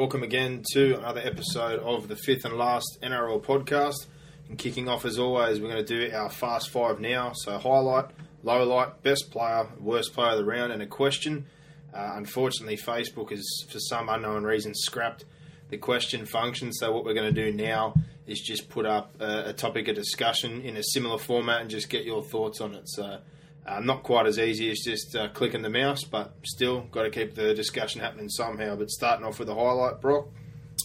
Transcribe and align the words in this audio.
Welcome 0.00 0.22
again 0.22 0.64
to 0.72 0.96
another 0.96 1.20
episode 1.22 1.78
of 1.80 2.08
the 2.08 2.16
fifth 2.16 2.46
and 2.46 2.56
last 2.56 3.00
NRL 3.02 3.44
podcast. 3.44 4.06
And 4.48 4.56
kicking 4.56 4.88
off 4.88 5.04
as 5.04 5.18
always, 5.18 5.60
we're 5.60 5.70
going 5.70 5.84
to 5.84 6.08
do 6.08 6.16
our 6.16 6.30
fast 6.30 6.70
five 6.70 7.00
now. 7.00 7.32
So 7.34 7.58
highlight, 7.58 8.06
low 8.42 8.64
light, 8.64 9.02
best 9.02 9.30
player, 9.30 9.66
worst 9.78 10.14
player 10.14 10.30
of 10.30 10.38
the 10.38 10.46
round, 10.46 10.72
and 10.72 10.80
a 10.80 10.86
question. 10.86 11.44
Uh, 11.92 12.12
unfortunately, 12.14 12.78
Facebook 12.78 13.28
has, 13.28 13.46
for 13.68 13.78
some 13.78 14.08
unknown 14.08 14.44
reason, 14.44 14.74
scrapped 14.74 15.26
the 15.68 15.76
question 15.76 16.24
function. 16.24 16.72
So 16.72 16.92
what 16.92 17.04
we're 17.04 17.12
going 17.12 17.34
to 17.34 17.44
do 17.44 17.54
now 17.54 17.92
is 18.26 18.40
just 18.40 18.70
put 18.70 18.86
up 18.86 19.20
a, 19.20 19.50
a 19.50 19.52
topic 19.52 19.86
of 19.88 19.96
discussion 19.96 20.62
in 20.62 20.78
a 20.78 20.82
similar 20.82 21.18
format 21.18 21.60
and 21.60 21.68
just 21.68 21.90
get 21.90 22.06
your 22.06 22.22
thoughts 22.22 22.62
on 22.62 22.74
it. 22.74 22.88
So 22.88 23.18
uh, 23.66 23.80
not 23.80 24.02
quite 24.02 24.26
as 24.26 24.38
easy 24.38 24.70
as 24.70 24.80
just 24.80 25.14
uh, 25.14 25.28
clicking 25.28 25.62
the 25.62 25.70
mouse, 25.70 26.04
but 26.04 26.34
still 26.44 26.82
got 26.90 27.02
to 27.02 27.10
keep 27.10 27.34
the 27.34 27.54
discussion 27.54 28.00
happening 28.00 28.28
somehow. 28.28 28.76
But 28.76 28.90
starting 28.90 29.24
off 29.26 29.38
with 29.38 29.48
the 29.48 29.54
highlight, 29.54 30.00
Brock. 30.00 30.28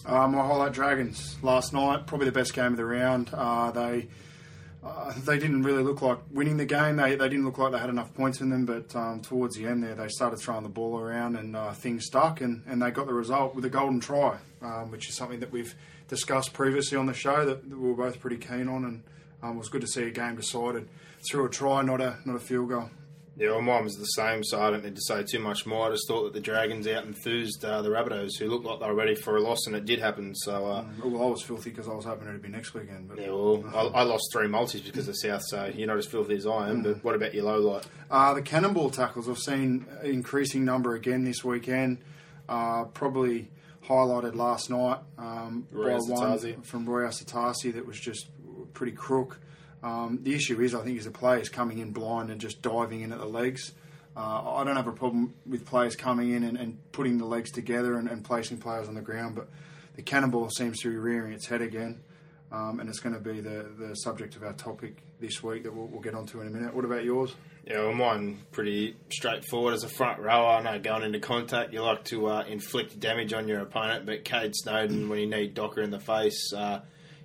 Uh, 0.05 0.27
my 0.27 0.45
highlight 0.45 0.73
Dragons 0.73 1.35
last 1.41 1.73
night, 1.73 2.05
probably 2.05 2.25
the 2.25 2.31
best 2.31 2.53
game 2.53 2.67
of 2.67 2.77
the 2.77 2.85
round. 2.85 3.31
Uh, 3.33 3.71
they 3.71 4.07
uh, 4.85 5.11
they 5.25 5.39
didn't 5.39 5.63
really 5.63 5.81
look 5.81 6.01
like 6.03 6.19
winning 6.31 6.57
the 6.57 6.65
game. 6.65 6.97
They, 6.97 7.15
they 7.15 7.27
didn't 7.27 7.43
look 7.43 7.57
like 7.57 7.71
they 7.71 7.79
had 7.79 7.89
enough 7.89 8.13
points 8.13 8.39
in 8.39 8.49
them, 8.49 8.65
but 8.65 8.95
um, 8.95 9.21
towards 9.21 9.55
the 9.55 9.65
end 9.65 9.83
there, 9.83 9.95
they 9.95 10.07
started 10.09 10.37
throwing 10.37 10.61
the 10.61 10.69
ball 10.69 10.99
around 10.99 11.37
and 11.37 11.55
uh, 11.55 11.73
things 11.73 12.05
stuck, 12.05 12.39
and, 12.39 12.61
and 12.67 12.81
they 12.81 12.91
got 12.91 13.07
the 13.07 13.13
result 13.13 13.55
with 13.55 13.65
a 13.65 13.69
golden 13.69 13.99
try, 13.99 14.37
um, 14.61 14.91
which 14.91 15.09
is 15.09 15.15
something 15.15 15.39
that 15.39 15.51
we've 15.51 15.73
discussed 16.07 16.53
previously 16.53 16.99
on 16.99 17.07
the 17.07 17.15
show 17.15 17.45
that, 17.45 17.67
that 17.67 17.79
we 17.79 17.89
were 17.89 17.95
both 17.95 18.19
pretty 18.19 18.37
keen 18.37 18.67
on, 18.67 18.85
and 18.85 19.03
um, 19.41 19.55
it 19.55 19.57
was 19.57 19.69
good 19.69 19.81
to 19.81 19.87
see 19.87 20.03
a 20.03 20.11
game 20.11 20.35
decided 20.35 20.87
through 21.29 21.45
a 21.45 21.49
try, 21.49 21.81
not 21.81 22.01
a 22.01 22.17
not 22.25 22.35
a 22.35 22.39
field 22.39 22.69
goal. 22.69 22.89
Yeah, 23.37 23.49
well, 23.49 23.61
mine 23.61 23.83
was 23.83 23.97
the 23.97 24.05
same, 24.05 24.45
so 24.45 24.61
I 24.61 24.69
don't 24.71 24.85
need 24.85 24.95
to 24.95 25.01
say 25.01 25.21
too 25.23 25.39
much 25.39 25.65
more. 25.65 25.87
I 25.87 25.91
just 25.91 26.07
thought 26.07 26.23
that 26.23 26.31
the 26.31 26.39
Dragons 26.39 26.87
out 26.87 27.03
enthused 27.03 27.65
uh, 27.65 27.81
the 27.81 27.89
Rabbitohs, 27.89 28.37
who 28.39 28.47
looked 28.47 28.63
like 28.63 28.79
they 28.79 28.87
were 28.87 28.95
ready 28.95 29.13
for 29.13 29.35
a 29.35 29.41
loss, 29.41 29.67
and 29.67 29.75
it 29.75 29.83
did 29.83 29.99
happen. 29.99 30.33
So, 30.35 30.65
uh, 30.65 30.83
Mm, 30.85 31.11
well, 31.11 31.23
I 31.23 31.29
was 31.31 31.41
filthy 31.41 31.69
because 31.69 31.89
I 31.89 31.93
was 31.93 32.05
hoping 32.05 32.29
it'd 32.29 32.41
be 32.41 32.47
next 32.47 32.73
weekend. 32.73 33.09
But 33.09 33.19
yeah, 33.19 33.31
well, 33.31 33.61
I, 33.75 33.99
I 33.99 34.03
lost 34.03 34.29
three 34.31 34.47
multis 34.47 34.79
because 34.79 35.09
of 35.09 35.17
South, 35.17 35.43
so 35.47 35.65
you're 35.65 35.85
not 35.85 35.97
as 35.97 36.05
filthy 36.05 36.35
as 36.35 36.47
I 36.47 36.69
am. 36.69 36.81
But 36.81 37.03
what 37.03 37.13
about 37.13 37.33
your 37.33 37.43
low 37.43 37.59
light? 37.59 37.85
Uh, 38.09 38.33
the 38.35 38.41
cannonball 38.41 38.89
tackles, 38.89 39.27
I've 39.27 39.37
seen 39.37 39.85
an 39.99 40.05
increasing 40.09 40.63
number 40.63 40.95
again 40.95 41.25
this 41.25 41.43
weekend. 41.43 41.97
Uh, 42.47 42.85
probably 42.85 43.49
highlighted 43.85 44.35
last 44.35 44.69
night 44.69 44.99
um, 45.17 45.67
by 45.73 45.97
one 45.97 46.61
from 46.61 46.85
Roy 46.89 47.03
Asotasi 47.03 47.73
that 47.73 47.85
was 47.85 47.99
just 47.99 48.29
pretty 48.73 48.93
crook. 48.93 49.41
Um, 49.85 50.19
the 50.23 50.33
issue 50.33 50.59
is, 50.61 50.73
I 50.73 50.83
think, 50.83 50.97
is 50.97 51.05
the 51.05 51.11
players 51.11 51.47
coming 51.47 51.77
in 51.77 51.91
blind 51.91 52.31
and 52.31 52.41
just 52.41 52.63
diving 52.63 53.01
in 53.01 53.11
at 53.11 53.19
the 53.19 53.27
legs. 53.27 53.71
Uh, 54.17 54.55
I 54.55 54.63
don't 54.63 54.77
have 54.77 54.87
a 54.87 54.91
problem 54.91 55.35
with 55.45 55.63
players 55.63 55.95
coming 55.95 56.31
in 56.31 56.43
and, 56.43 56.57
and 56.57 56.79
putting 56.91 57.19
the 57.19 57.25
legs 57.25 57.51
together 57.51 57.99
and, 57.99 58.09
and 58.09 58.23
placing 58.23 58.57
players 58.57 58.87
on 58.87 58.95
the 58.95 59.01
ground, 59.01 59.35
but 59.35 59.47
the 59.95 60.01
cannonball 60.01 60.49
seems 60.49 60.79
to 60.81 60.89
be 60.89 60.95
rearing 60.95 61.33
its 61.33 61.45
head 61.45 61.61
again. 61.61 62.01
Um, 62.51 62.79
and 62.79 62.89
it's 62.89 62.99
going 62.99 63.13
to 63.13 63.21
be 63.21 63.41
the, 63.41 63.69
the 63.77 63.93
subject 63.95 64.35
of 64.35 64.43
our 64.43 64.53
topic 64.53 65.03
this 65.19 65.43
week 65.43 65.63
that 65.63 65.75
we'll, 65.75 65.87
we'll 65.87 66.01
get 66.01 66.15
onto 66.15 66.41
in 66.41 66.47
a 66.47 66.49
minute. 66.49 66.73
What 66.73 66.85
about 66.85 67.03
yours? 67.03 67.35
Yeah, 67.67 67.81
well, 67.81 67.93
mine 67.93 68.39
pretty 68.51 68.95
straightforward 69.11 69.73
as 69.75 69.83
a 69.83 69.89
front 69.89 70.19
rower. 70.19 70.57
I 70.57 70.61
know 70.61 70.79
going 70.79 71.03
into 71.03 71.19
contact, 71.19 71.73
you 71.73 71.83
like 71.83 72.05
to 72.05 72.27
uh, 72.27 72.43
inflict 72.47 72.99
damage 72.99 73.33
on 73.33 73.47
your 73.47 73.59
opponent, 73.59 74.05
but 74.05 74.23
Kade 74.23 74.53
Snowden, 74.55 75.09
when 75.09 75.19
you 75.19 75.27
need 75.27 75.53
Docker 75.53 75.81
in 75.81 75.91
the 75.91 75.99
face, 75.99 76.53
uh, 76.55 76.79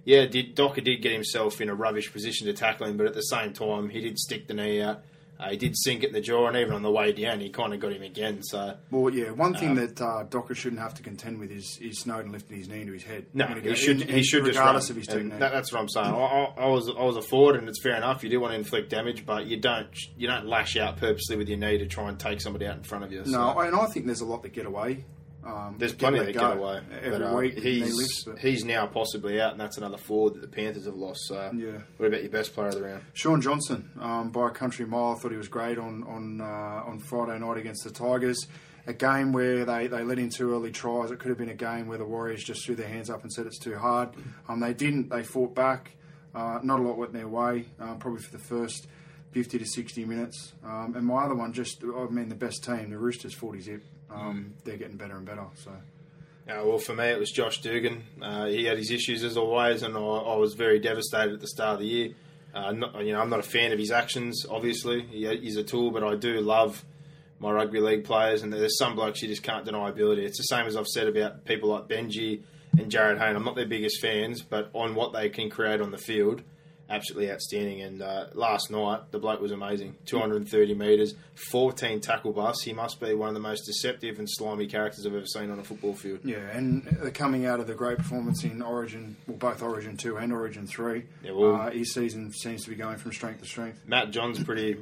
yeah, 0.04 0.26
did 0.26 0.54
Docker 0.54 0.80
did 0.80 1.02
get 1.02 1.12
himself 1.12 1.60
in 1.60 1.68
a 1.68 1.74
rubbish 1.74 2.12
position 2.12 2.46
to 2.46 2.52
tackle 2.52 2.86
him, 2.86 2.96
but 2.96 3.06
at 3.06 3.14
the 3.14 3.22
same 3.22 3.52
time, 3.52 3.88
he 3.88 4.00
did 4.00 4.18
stick 4.18 4.46
the 4.46 4.54
knee 4.54 4.80
out. 4.80 5.02
Uh, 5.38 5.48
he 5.48 5.56
did 5.56 5.74
sink 5.74 6.04
at 6.04 6.12
the 6.12 6.20
jaw, 6.20 6.46
and 6.48 6.56
even 6.58 6.74
on 6.74 6.82
the 6.82 6.90
way 6.90 7.12
down, 7.12 7.40
he 7.40 7.48
kind 7.48 7.72
of 7.72 7.80
got 7.80 7.90
him 7.92 8.02
again. 8.02 8.42
So 8.42 8.76
Well, 8.90 9.10
yeah, 9.10 9.30
one 9.30 9.54
thing 9.54 9.74
that 9.76 9.98
uh, 9.98 10.24
Docker 10.24 10.54
shouldn't 10.54 10.82
have 10.82 10.92
to 10.94 11.02
contend 11.02 11.40
with 11.40 11.50
is, 11.50 11.78
is 11.80 12.00
Snowden 12.00 12.30
lifting 12.30 12.58
his 12.58 12.68
knee 12.68 12.82
into 12.82 12.92
his 12.92 13.04
head. 13.04 13.24
No, 13.32 13.46
he 13.46 13.62
go- 13.62 13.72
should. 13.72 14.02
He 14.02 14.18
in- 14.18 14.22
should 14.22 14.44
just 14.44 14.58
regardless 14.58 14.90
run. 14.90 14.90
of 14.90 14.96
his 14.98 15.06
technique. 15.06 15.38
that, 15.38 15.50
that's 15.52 15.72
what 15.72 15.80
I'm 15.80 15.88
saying. 15.88 16.08
I, 16.08 16.18
I, 16.18 16.44
I 16.58 16.66
was 16.66 16.90
I 16.90 17.02
was 17.04 17.16
a 17.16 17.22
forward, 17.22 17.56
and 17.56 17.70
it's 17.70 17.82
fair 17.82 17.96
enough. 17.96 18.22
You 18.22 18.28
do 18.28 18.38
want 18.38 18.52
to 18.52 18.58
inflict 18.58 18.90
damage, 18.90 19.24
but 19.24 19.46
you 19.46 19.56
don't 19.56 19.88
you 20.14 20.26
don't 20.28 20.44
lash 20.46 20.76
out 20.76 20.98
purposely 20.98 21.36
with 21.38 21.48
your 21.48 21.56
knee 21.58 21.78
to 21.78 21.86
try 21.86 22.10
and 22.10 22.18
take 22.20 22.42
somebody 22.42 22.66
out 22.66 22.76
in 22.76 22.82
front 22.82 23.04
of 23.04 23.12
you. 23.12 23.24
so. 23.24 23.30
no, 23.30 23.58
and 23.60 23.74
I 23.74 23.86
think 23.86 24.04
there's 24.04 24.20
a 24.20 24.26
lot 24.26 24.42
that 24.42 24.52
get 24.52 24.66
away. 24.66 25.06
Um, 25.44 25.76
There's 25.78 25.94
plenty 25.94 26.18
that 26.18 26.32
go 26.34 26.40
get 26.40 26.56
away. 26.58 26.80
every 27.02 27.10
but, 27.18 27.22
uh, 27.22 27.34
week. 27.36 27.58
he's 27.58 28.24
but- 28.24 28.38
he's 28.38 28.64
now 28.64 28.86
possibly 28.86 29.40
out, 29.40 29.52
and 29.52 29.60
that's 29.60 29.78
another 29.78 29.96
forward 29.96 30.34
that 30.34 30.42
the 30.42 30.48
Panthers 30.48 30.84
have 30.84 30.94
lost. 30.96 31.20
So, 31.26 31.50
Yeah. 31.54 31.78
what 31.96 32.06
about 32.06 32.20
your 32.22 32.30
best 32.30 32.52
player 32.54 32.68
of 32.68 32.74
the 32.74 32.82
round? 32.82 33.02
Shaun 33.14 33.40
Johnson, 33.40 33.88
um, 33.98 34.30
by 34.30 34.48
a 34.48 34.50
country 34.50 34.84
mile, 34.84 35.14
I 35.16 35.18
thought 35.18 35.30
he 35.30 35.38
was 35.38 35.48
great 35.48 35.78
on 35.78 36.02
on 36.04 36.40
uh, 36.42 36.44
on 36.86 36.98
Friday 36.98 37.38
night 37.38 37.56
against 37.56 37.84
the 37.84 37.90
Tigers. 37.90 38.46
A 38.86 38.92
game 38.94 39.32
where 39.32 39.64
they, 39.66 39.86
they 39.88 40.02
let 40.02 40.18
in 40.18 40.30
two 40.30 40.52
early 40.54 40.72
tries. 40.72 41.10
It 41.10 41.18
could 41.18 41.28
have 41.28 41.36
been 41.38 41.50
a 41.50 41.54
game 41.54 41.86
where 41.86 41.98
the 41.98 42.04
Warriors 42.06 42.42
just 42.42 42.64
threw 42.64 42.74
their 42.74 42.88
hands 42.88 43.10
up 43.10 43.22
and 43.22 43.30
said 43.32 43.46
it's 43.46 43.58
too 43.58 43.76
hard. 43.76 44.08
Um, 44.48 44.60
they 44.60 44.72
didn't. 44.72 45.10
They 45.10 45.22
fought 45.22 45.54
back. 45.54 45.92
Uh, 46.34 46.60
not 46.62 46.80
a 46.80 46.82
lot 46.82 46.96
went 46.96 47.12
their 47.12 47.28
way. 47.28 47.66
Um, 47.78 47.98
probably 47.98 48.20
for 48.22 48.32
the 48.32 48.42
first 48.42 48.88
fifty 49.32 49.58
to 49.58 49.64
sixty 49.66 50.04
minutes. 50.04 50.52
Um, 50.64 50.94
and 50.96 51.06
my 51.06 51.24
other 51.24 51.34
one, 51.34 51.52
just 51.52 51.82
I 51.84 52.06
mean, 52.10 52.28
the 52.30 52.34
best 52.34 52.64
team, 52.64 52.90
the 52.90 52.98
Roosters, 52.98 53.34
forty 53.34 53.60
zip. 53.60 53.82
Um, 54.12 54.54
They're 54.64 54.76
getting 54.76 54.96
better 54.96 55.16
and 55.16 55.26
better. 55.26 55.44
So 55.54 55.70
Uh, 56.48 56.62
well, 56.64 56.78
for 56.78 56.94
me, 56.94 57.04
it 57.04 57.18
was 57.18 57.30
Josh 57.30 57.60
Dugan. 57.60 58.02
Uh, 58.20 58.46
he 58.46 58.64
had 58.64 58.76
his 58.78 58.90
issues 58.90 59.22
as 59.22 59.36
always, 59.36 59.82
and 59.82 59.96
I, 59.96 60.00
I 60.00 60.36
was 60.36 60.54
very 60.54 60.78
devastated 60.80 61.34
at 61.34 61.40
the 61.40 61.46
start 61.46 61.74
of 61.74 61.80
the 61.80 61.86
year. 61.86 62.14
Uh, 62.52 62.72
not, 62.72 63.04
you 63.04 63.12
know, 63.12 63.20
I'm 63.20 63.30
not 63.30 63.38
a 63.38 63.44
fan 63.44 63.72
of 63.72 63.78
his 63.78 63.92
actions. 63.92 64.44
Obviously, 64.50 65.02
he, 65.02 65.26
he's 65.36 65.56
a 65.56 65.62
tool, 65.62 65.92
but 65.92 66.02
I 66.02 66.16
do 66.16 66.40
love 66.40 66.84
my 67.38 67.52
rugby 67.52 67.80
league 67.80 68.04
players. 68.04 68.42
And 68.42 68.52
there's 68.52 68.76
some 68.76 68.96
blokes 68.96 69.22
you 69.22 69.28
just 69.28 69.44
can't 69.44 69.64
deny 69.64 69.88
ability. 69.88 70.24
It's 70.24 70.38
the 70.38 70.44
same 70.44 70.66
as 70.66 70.76
I've 70.76 70.88
said 70.88 71.06
about 71.06 71.44
people 71.44 71.68
like 71.68 71.86
Benji 71.86 72.42
and 72.76 72.90
Jarryd 72.90 73.18
Hayne. 73.18 73.36
I'm 73.36 73.44
not 73.44 73.54
their 73.54 73.66
biggest 73.66 74.00
fans, 74.00 74.42
but 74.42 74.70
on 74.74 74.96
what 74.96 75.12
they 75.12 75.28
can 75.28 75.48
create 75.50 75.80
on 75.80 75.92
the 75.92 75.98
field, 75.98 76.42
absolutely 76.90 77.30
outstanding. 77.30 77.80
And 77.80 78.02
uh, 78.02 78.26
last 78.34 78.70
night, 78.70 79.10
the 79.12 79.18
bloke 79.18 79.40
was 79.40 79.52
amazing. 79.52 79.96
230 80.06 80.74
metres, 80.74 81.14
14 81.50 82.00
tackle 82.00 82.32
busts. 82.32 82.64
He 82.64 82.72
must 82.72 83.00
be 83.00 83.14
one 83.14 83.28
of 83.28 83.34
the 83.34 83.40
most 83.40 83.62
deceptive 83.64 84.18
and 84.18 84.28
slimy 84.28 84.66
characters 84.66 85.06
I've 85.06 85.14
ever 85.14 85.24
seen 85.26 85.50
on 85.50 85.58
a 85.58 85.64
football 85.64 85.94
field. 85.94 86.20
yeah, 86.24 86.38
and 86.50 87.12
coming 87.14 87.46
out 87.46 87.60
of 87.60 87.66
the 87.66 87.74
great 87.74 87.98
performance 87.98 88.44
in 88.44 88.60
Origin, 88.60 89.16
well, 89.26 89.36
both 89.36 89.62
Origin 89.62 89.96
two 89.96 90.16
and 90.18 90.32
Origin 90.32 90.66
three, 90.66 91.04
Yeah, 91.22 91.32
well- 91.32 91.54
uh, 91.54 91.70
his 91.70 91.92
season 91.94 92.32
seems 92.32 92.64
to 92.64 92.70
be 92.70 92.76
going 92.76 92.98
from 92.98 93.12
strength 93.12 93.40
to 93.40 93.46
strength. 93.46 93.80
Matt 93.86 94.10
Johns 94.10 94.42
pretty 94.42 94.76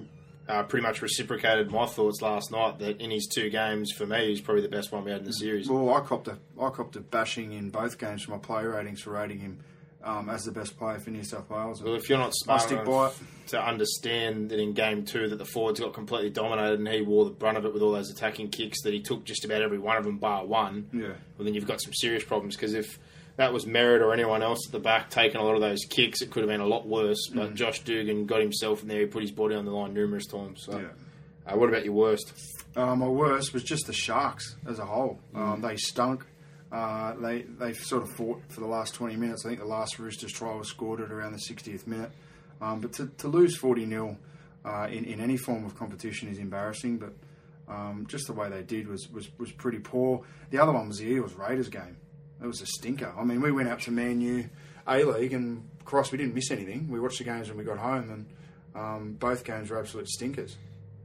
uh, 0.49 0.63
pretty 0.63 0.83
much 0.83 1.03
reciprocated 1.03 1.71
my 1.71 1.85
thoughts 1.85 2.23
last 2.23 2.51
night 2.51 2.79
that 2.79 3.03
in 3.03 3.11
his 3.11 3.27
two 3.27 3.51
games, 3.51 3.93
for 3.93 4.07
me, 4.07 4.29
he's 4.31 4.41
probably 4.41 4.63
the 4.63 4.69
best 4.71 4.91
one 4.91 5.05
we 5.05 5.11
had 5.11 5.21
in 5.21 5.27
the 5.27 5.33
series. 5.35 5.69
Well, 5.69 5.95
I 5.95 6.01
copped 6.01 6.27
a 6.27 6.39
I 6.59 6.71
copped 6.71 6.97
a 6.97 7.01
bashing 7.01 7.53
in 7.53 7.69
both 7.69 7.99
games 7.99 8.23
for 8.23 8.31
my 8.31 8.39
player 8.39 8.71
ratings 8.71 9.03
for 9.03 9.11
rating 9.11 9.41
him 9.41 9.59
um, 10.05 10.29
as 10.31 10.45
the 10.45 10.53
best 10.53 10.79
player 10.79 10.99
for 10.99 11.11
New 11.11 11.25
South 11.25 11.49
Wales. 11.51 11.83
Well, 11.83 11.95
if 11.95 12.09
you're 12.09 12.19
not 12.19 12.33
smart 12.35 12.71
enough 12.71 13.23
to 13.49 13.61
understand 13.65 14.51
that 14.51 14.59
in 14.61 14.73
game 14.73 15.05
two 15.05 15.29
that 15.29 15.37
the 15.37 15.45
forwards 15.45 15.81
got 15.81 15.93
completely 15.95 16.31
dominated 16.31 16.79
and 16.79 16.89
he 16.89 17.01
wore 17.03 17.25
the 17.25 17.31
brunt 17.31 17.57
of 17.59 17.65
it 17.65 17.73
with 17.73 17.83
all 17.83 17.93
those 17.93 18.11
attacking 18.11 18.49
kicks 18.51 18.83
that 18.83 18.93
he 18.93 19.01
took 19.01 19.25
just 19.25 19.45
about 19.45 19.63
every 19.63 19.79
one 19.79 19.97
of 19.97 20.05
them 20.05 20.19
bar 20.19 20.45
one, 20.45 20.89
Yeah. 20.93 21.09
well 21.37 21.45
then 21.45 21.55
you've 21.55 21.67
got 21.67 21.81
some 21.81 21.93
serious 21.95 22.25
problems 22.25 22.57
because 22.57 22.75
if 22.75 22.99
that 23.37 23.53
was 23.53 23.67
Merritt 23.67 24.03
or 24.03 24.13
anyone 24.13 24.43
else 24.43 24.67
at 24.67 24.73
the 24.73 24.81
back 24.81 25.11
taking 25.11 25.41
a 25.41 25.45
lot 25.45 25.55
of 25.55 25.61
those 25.61 25.85
kicks, 25.89 26.21
it 26.23 26.31
could 26.31 26.41
have 26.43 26.49
been 26.51 26.61
a 26.61 26.67
lot 26.67 26.87
worse. 26.89 27.29
Mm. 27.31 27.37
But 27.37 27.55
Josh 27.55 27.81
Dugan 27.81 28.27
got 28.27 28.41
himself 28.41 28.83
in 28.83 28.89
there, 28.89 29.01
he 29.01 29.07
put 29.07 29.23
his 29.23 29.31
body 29.31 29.55
on 29.55 29.65
the 29.65 29.71
line 29.71 29.95
numerous 29.95 30.27
times. 30.27 30.65
So, 30.65 30.79
Yeah. 30.79 31.53
uh, 31.53 31.57
what 31.57 31.69
about 31.69 31.85
your 31.85 31.95
worst? 31.95 32.33
Uh, 32.77 32.95
my 32.97 33.07
worst 33.09 33.55
was 33.55 33.63
just 33.63 33.87
the 33.87 33.93
Sharks 33.93 34.57
as 34.67 34.79
a 34.81 34.85
whole. 34.85 35.21
Um, 35.35 35.61
they 35.61 35.77
stunk. 35.77 36.25
Uh, 36.71 37.15
they 37.15 37.43
they 37.43 37.73
sort 37.73 38.03
of 38.03 38.11
fought 38.11 38.43
for 38.49 38.61
the 38.61 38.67
last 38.67 38.95
20 38.95 39.17
minutes. 39.17 39.45
I 39.45 39.49
think 39.49 39.61
the 39.61 39.67
last 39.67 39.99
Roosters 39.99 40.33
try 40.33 40.55
was 40.55 40.69
scored 40.69 41.01
at 41.01 41.11
around 41.11 41.33
the 41.33 41.39
60th 41.39 41.87
minute. 41.87 42.11
Um, 42.61 42.81
but 42.81 42.93
to, 42.95 43.07
to 43.19 43.29
lose 43.29 43.57
40 43.57 43.89
0 43.89 44.19
uh, 44.65 44.89
in, 44.91 45.05
in 45.05 45.21
any 45.21 45.37
form 45.37 45.65
of 45.65 45.77
competition 45.77 46.29
is 46.29 46.39
embarrassing. 46.39 46.99
But 46.99 47.13
um, 47.69 48.07
just 48.09 48.27
the 48.27 48.33
way 48.33 48.49
they 48.49 48.63
did 48.63 48.89
was, 48.89 49.09
was, 49.11 49.29
was 49.39 49.53
pretty 49.53 49.79
poor. 49.79 50.23
The 50.51 50.59
other 50.59 50.73
one 50.73 50.89
was 50.89 50.99
the 50.99 51.07
Eels 51.07 51.35
Raiders 51.35 51.69
game. 51.69 51.97
It 52.43 52.47
was 52.47 52.61
a 52.61 52.67
stinker. 52.67 53.13
I 53.17 53.25
mean, 53.25 53.41
we 53.41 53.51
went 53.51 53.69
out 53.69 53.81
to 53.83 53.91
Man 53.91 54.21
U 54.21 54.49
A 54.87 55.03
League 55.05 55.33
and 55.33 55.69
cross, 55.89 56.13
we 56.13 56.19
didn't 56.19 56.35
miss 56.35 56.51
anything. 56.51 56.89
We 56.89 57.01
watched 57.01 57.19
the 57.19 57.25
games 57.25 57.49
when 57.49 57.57
we 57.57 57.65
got 57.65 57.79
home, 57.79 58.11
and 58.11 58.27
um, 58.75 59.13
both 59.19 59.45
games 59.45 59.71
were 59.71 59.79
absolute 59.79 60.09
stinkers. 60.09 60.57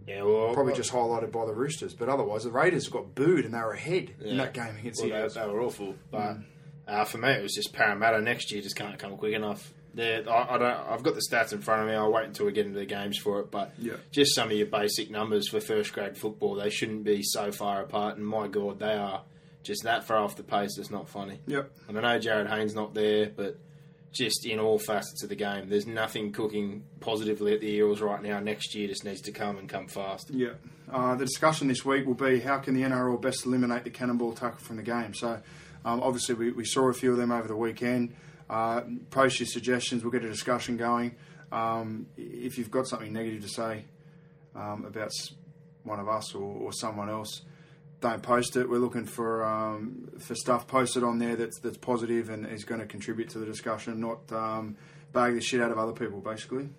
Yeah, 0.07 0.23
well, 0.23 0.53
Probably 0.53 0.73
just 0.73 0.91
highlighted 0.91 1.31
by 1.31 1.45
the 1.45 1.53
Roosters, 1.53 1.93
but 1.93 2.09
otherwise 2.09 2.43
the 2.43 2.51
Raiders 2.51 2.87
got 2.89 3.15
booed 3.15 3.45
and 3.45 3.53
they 3.53 3.59
were 3.59 3.73
ahead 3.73 4.11
in 4.21 4.37
that 4.37 4.53
game 4.53 4.75
against 4.79 5.01
well, 5.01 5.09
the 5.27 5.29
they, 5.33 5.41
they 5.41 5.47
were 5.47 5.61
awful. 5.61 5.95
But 6.11 6.37
uh, 6.87 7.05
for 7.05 7.17
me, 7.19 7.29
it 7.29 7.41
was 7.41 7.53
just 7.53 7.73
Parramatta 7.73 8.21
next 8.21 8.51
year 8.51 8.61
just 8.61 8.75
can't 8.75 8.97
come 8.99 9.15
quick 9.17 9.33
enough. 9.33 9.71
They're- 9.93 10.27
I, 10.27 10.55
I 10.55 10.57
don't. 10.57 10.89
I've 10.89 11.03
got 11.03 11.13
the 11.15 11.21
stats 11.21 11.53
in 11.53 11.61
front 11.61 11.83
of 11.83 11.87
me. 11.87 11.93
I'll 11.93 12.11
wait 12.11 12.25
until 12.25 12.47
we 12.47 12.51
get 12.51 12.65
into 12.65 12.79
the 12.79 12.85
games 12.85 13.17
for 13.17 13.39
it. 13.41 13.51
But 13.51 13.73
Yeah. 13.79 13.93
just 14.11 14.33
some 14.35 14.49
of 14.51 14.57
your 14.57 14.65
basic 14.67 15.09
numbers 15.11 15.47
for 15.49 15.61
first 15.61 15.93
grade 15.93 16.17
football, 16.17 16.55
they 16.55 16.69
shouldn't 16.71 17.03
be 17.03 17.21
so 17.23 17.51
far 17.51 17.81
apart. 17.81 18.17
And 18.17 18.25
my 18.27 18.47
God, 18.47 18.79
they 18.79 18.93
are 18.93 19.21
just 19.61 19.83
that 19.83 20.03
far 20.03 20.17
off 20.17 20.35
the 20.35 20.43
pace. 20.43 20.77
It's 20.79 20.89
not 20.91 21.07
funny. 21.07 21.39
Yep. 21.47 21.71
And 21.87 21.97
I 21.99 22.01
know 22.01 22.19
Jarryd 22.19 22.49
Hayne's 22.49 22.73
not 22.75 22.93
there, 22.95 23.31
but 23.33 23.57
just 24.13 24.45
in 24.45 24.59
all 24.59 24.77
facets 24.77 25.23
of 25.23 25.29
the 25.29 25.35
game, 25.35 25.67
there's 25.69 25.87
nothing 25.87 26.31
cooking 26.31 26.83
positively 26.99 27.53
at 27.53 27.61
the 27.61 27.67
Eels 27.67 27.99
right 27.99 28.21
now. 28.21 28.39
Next 28.39 28.73
year 28.75 28.87
just 28.87 29.03
needs 29.03 29.21
to 29.21 29.31
come 29.31 29.57
and 29.57 29.67
come 29.67 29.87
fast. 29.87 30.29
Yeah. 30.31 30.53
Uh, 30.91 31.15
the 31.15 31.25
discussion 31.25 31.67
this 31.67 31.83
week 31.83 32.05
will 32.05 32.13
be 32.13 32.39
how 32.39 32.59
can 32.59 32.75
the 32.75 32.83
NRL 32.83 33.19
best 33.19 33.45
eliminate 33.45 33.83
the 33.83 33.89
cannonball 33.89 34.33
tackle 34.33 34.59
from 34.59 34.77
the 34.77 34.83
game. 34.83 35.13
So, 35.13 35.41
um, 35.83 36.01
obviously, 36.01 36.35
we, 36.35 36.51
we 36.51 36.65
saw 36.65 36.89
a 36.89 36.93
few 36.93 37.11
of 37.11 37.17
them 37.17 37.31
over 37.31 37.47
the 37.47 37.55
weekend. 37.55 38.15
Uh, 38.49 38.81
post 39.09 39.39
your 39.39 39.47
suggestions. 39.47 40.03
We'll 40.03 40.11
get 40.11 40.23
a 40.23 40.29
discussion 40.29 40.77
going. 40.77 41.15
Um, 41.51 42.07
if 42.17 42.57
you've 42.57 42.71
got 42.71 42.87
something 42.87 43.11
negative 43.11 43.41
to 43.41 43.49
say 43.49 43.85
um, 44.55 44.85
about 44.85 45.11
one 45.83 45.99
of 45.99 46.07
us 46.07 46.35
or, 46.35 46.43
or 46.43 46.71
someone 46.71 47.09
else, 47.09 47.41
don't 48.03 48.21
post 48.21 48.57
it. 48.57 48.69
We're 48.69 48.79
looking 48.79 49.05
for 49.05 49.45
um, 49.45 50.09
for 50.19 50.35
stuff 50.35 50.67
posted 50.67 51.03
on 51.03 51.19
there 51.19 51.37
that's 51.37 51.57
that's 51.59 51.77
positive 51.77 52.29
and 52.29 52.45
is 52.45 52.65
going 52.65 52.81
to 52.81 52.85
contribute 52.85 53.29
to 53.29 53.39
the 53.39 53.45
discussion, 53.45 54.01
not 54.01 54.31
um, 54.31 54.75
bag 55.13 55.35
the 55.35 55.41
shit 55.41 55.61
out 55.61 55.71
of 55.71 55.79
other 55.79 55.93
people, 55.93 56.19
basically. 56.19 56.69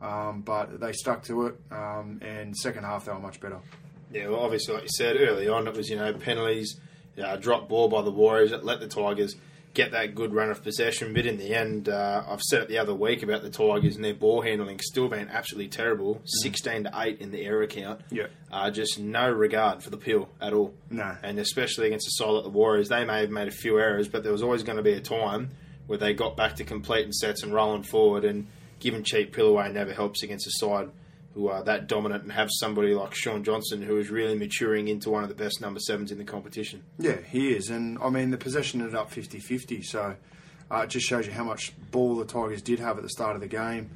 Um, 0.00 0.42
but 0.42 0.80
they 0.80 0.92
stuck 0.92 1.22
to 1.24 1.46
it, 1.46 1.54
um, 1.70 2.20
and 2.22 2.54
second 2.56 2.84
half 2.84 3.06
they 3.06 3.12
were 3.12 3.18
much 3.18 3.40
better. 3.40 3.58
Yeah, 4.12 4.28
well, 4.28 4.40
obviously, 4.40 4.74
like 4.74 4.84
you 4.84 4.90
said 4.90 5.16
early 5.18 5.48
on, 5.48 5.66
it 5.66 5.74
was 5.74 5.88
you 5.88 5.96
know 5.96 6.12
penalties, 6.12 6.78
uh, 7.22 7.36
drop 7.36 7.68
ball 7.68 7.88
by 7.88 8.02
the 8.02 8.10
Warriors 8.10 8.50
that 8.50 8.64
let 8.64 8.80
the 8.80 8.88
Tigers 8.88 9.34
get 9.72 9.90
that 9.90 10.14
good 10.14 10.32
run 10.32 10.50
of 10.50 10.62
possession. 10.62 11.12
But 11.12 11.26
in 11.26 11.36
the 11.36 11.52
end, 11.52 11.88
uh, 11.88 12.22
I've 12.28 12.42
said 12.42 12.62
it 12.62 12.68
the 12.68 12.78
other 12.78 12.94
week 12.94 13.22
about 13.24 13.42
the 13.42 13.50
Tigers 13.50 13.96
and 13.96 14.04
their 14.04 14.14
ball 14.14 14.40
handling 14.40 14.78
still 14.80 15.08
being 15.08 15.28
absolutely 15.28 15.68
terrible. 15.68 16.20
Sixteen 16.24 16.84
to 16.84 16.90
eight 16.94 17.20
in 17.20 17.32
the 17.32 17.44
error 17.44 17.66
count. 17.66 18.00
Yeah. 18.10 18.26
uh, 18.52 18.70
just 18.70 18.98
no 19.00 19.28
regard 19.30 19.82
for 19.82 19.90
the 19.90 19.96
pill 19.96 20.28
at 20.40 20.52
all. 20.52 20.74
No. 20.90 21.16
and 21.22 21.38
especially 21.40 21.88
against 21.88 22.06
a 22.06 22.12
side 22.12 22.30
like 22.30 22.44
the 22.44 22.50
Warriors, 22.50 22.88
they 22.88 23.04
may 23.04 23.20
have 23.20 23.30
made 23.30 23.48
a 23.48 23.52
few 23.52 23.78
errors, 23.78 24.08
but 24.08 24.22
there 24.22 24.32
was 24.32 24.42
always 24.42 24.62
going 24.62 24.76
to 24.76 24.82
be 24.82 24.92
a 24.92 25.00
time 25.00 25.50
where 25.88 25.98
they 25.98 26.14
got 26.14 26.36
back 26.36 26.54
to 26.56 26.64
completing 26.64 27.12
sets 27.12 27.42
and 27.42 27.52
rolling 27.52 27.82
forward. 27.82 28.24
And 28.24 28.46
giving 28.80 29.02
cheap 29.02 29.32
pill 29.32 29.48
away 29.48 29.72
never 29.72 29.92
helps 29.94 30.22
against 30.22 30.46
a 30.46 30.50
side 30.52 30.90
who 31.34 31.48
are 31.48 31.62
that 31.64 31.88
dominant 31.88 32.22
and 32.22 32.32
have 32.32 32.48
somebody 32.52 32.94
like 32.94 33.14
Shaun 33.14 33.42
Johnson 33.42 33.82
who 33.82 33.98
is 33.98 34.08
really 34.08 34.36
maturing 34.36 34.88
into 34.88 35.10
one 35.10 35.24
of 35.24 35.28
the 35.28 35.34
best 35.34 35.60
number 35.60 35.80
sevens 35.80 36.12
in 36.12 36.18
the 36.18 36.24
competition. 36.24 36.82
Yeah, 36.98 37.16
he 37.28 37.52
is, 37.52 37.70
and 37.70 37.98
I 38.00 38.08
mean 38.08 38.30
the 38.30 38.38
possession 38.38 38.80
ended 38.80 38.94
up 38.94 39.10
50-50, 39.10 39.84
so 39.84 40.16
uh, 40.70 40.78
it 40.78 40.90
just 40.90 41.06
shows 41.06 41.26
you 41.26 41.32
how 41.32 41.44
much 41.44 41.72
ball 41.90 42.16
the 42.16 42.24
Tigers 42.24 42.62
did 42.62 42.78
have 42.78 42.96
at 42.96 43.02
the 43.02 43.10
start 43.10 43.34
of 43.34 43.40
the 43.40 43.48
game. 43.48 43.90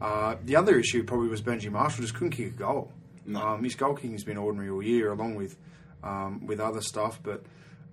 Uh, 0.00 0.36
the 0.44 0.56
other 0.56 0.78
issue 0.78 1.02
probably 1.04 1.28
was 1.28 1.40
Benji 1.40 1.70
Marshall 1.70 2.02
just 2.02 2.14
couldn't 2.14 2.32
kick 2.32 2.48
a 2.48 2.50
goal. 2.50 2.92
Um, 3.34 3.62
his 3.62 3.74
goal 3.74 3.94
kicking 3.94 4.12
has 4.12 4.24
been 4.24 4.36
ordinary 4.36 4.68
all 4.68 4.82
year, 4.82 5.12
along 5.12 5.36
with 5.36 5.56
um, 6.02 6.44
with 6.46 6.58
other 6.58 6.80
stuff. 6.80 7.20
But 7.22 7.44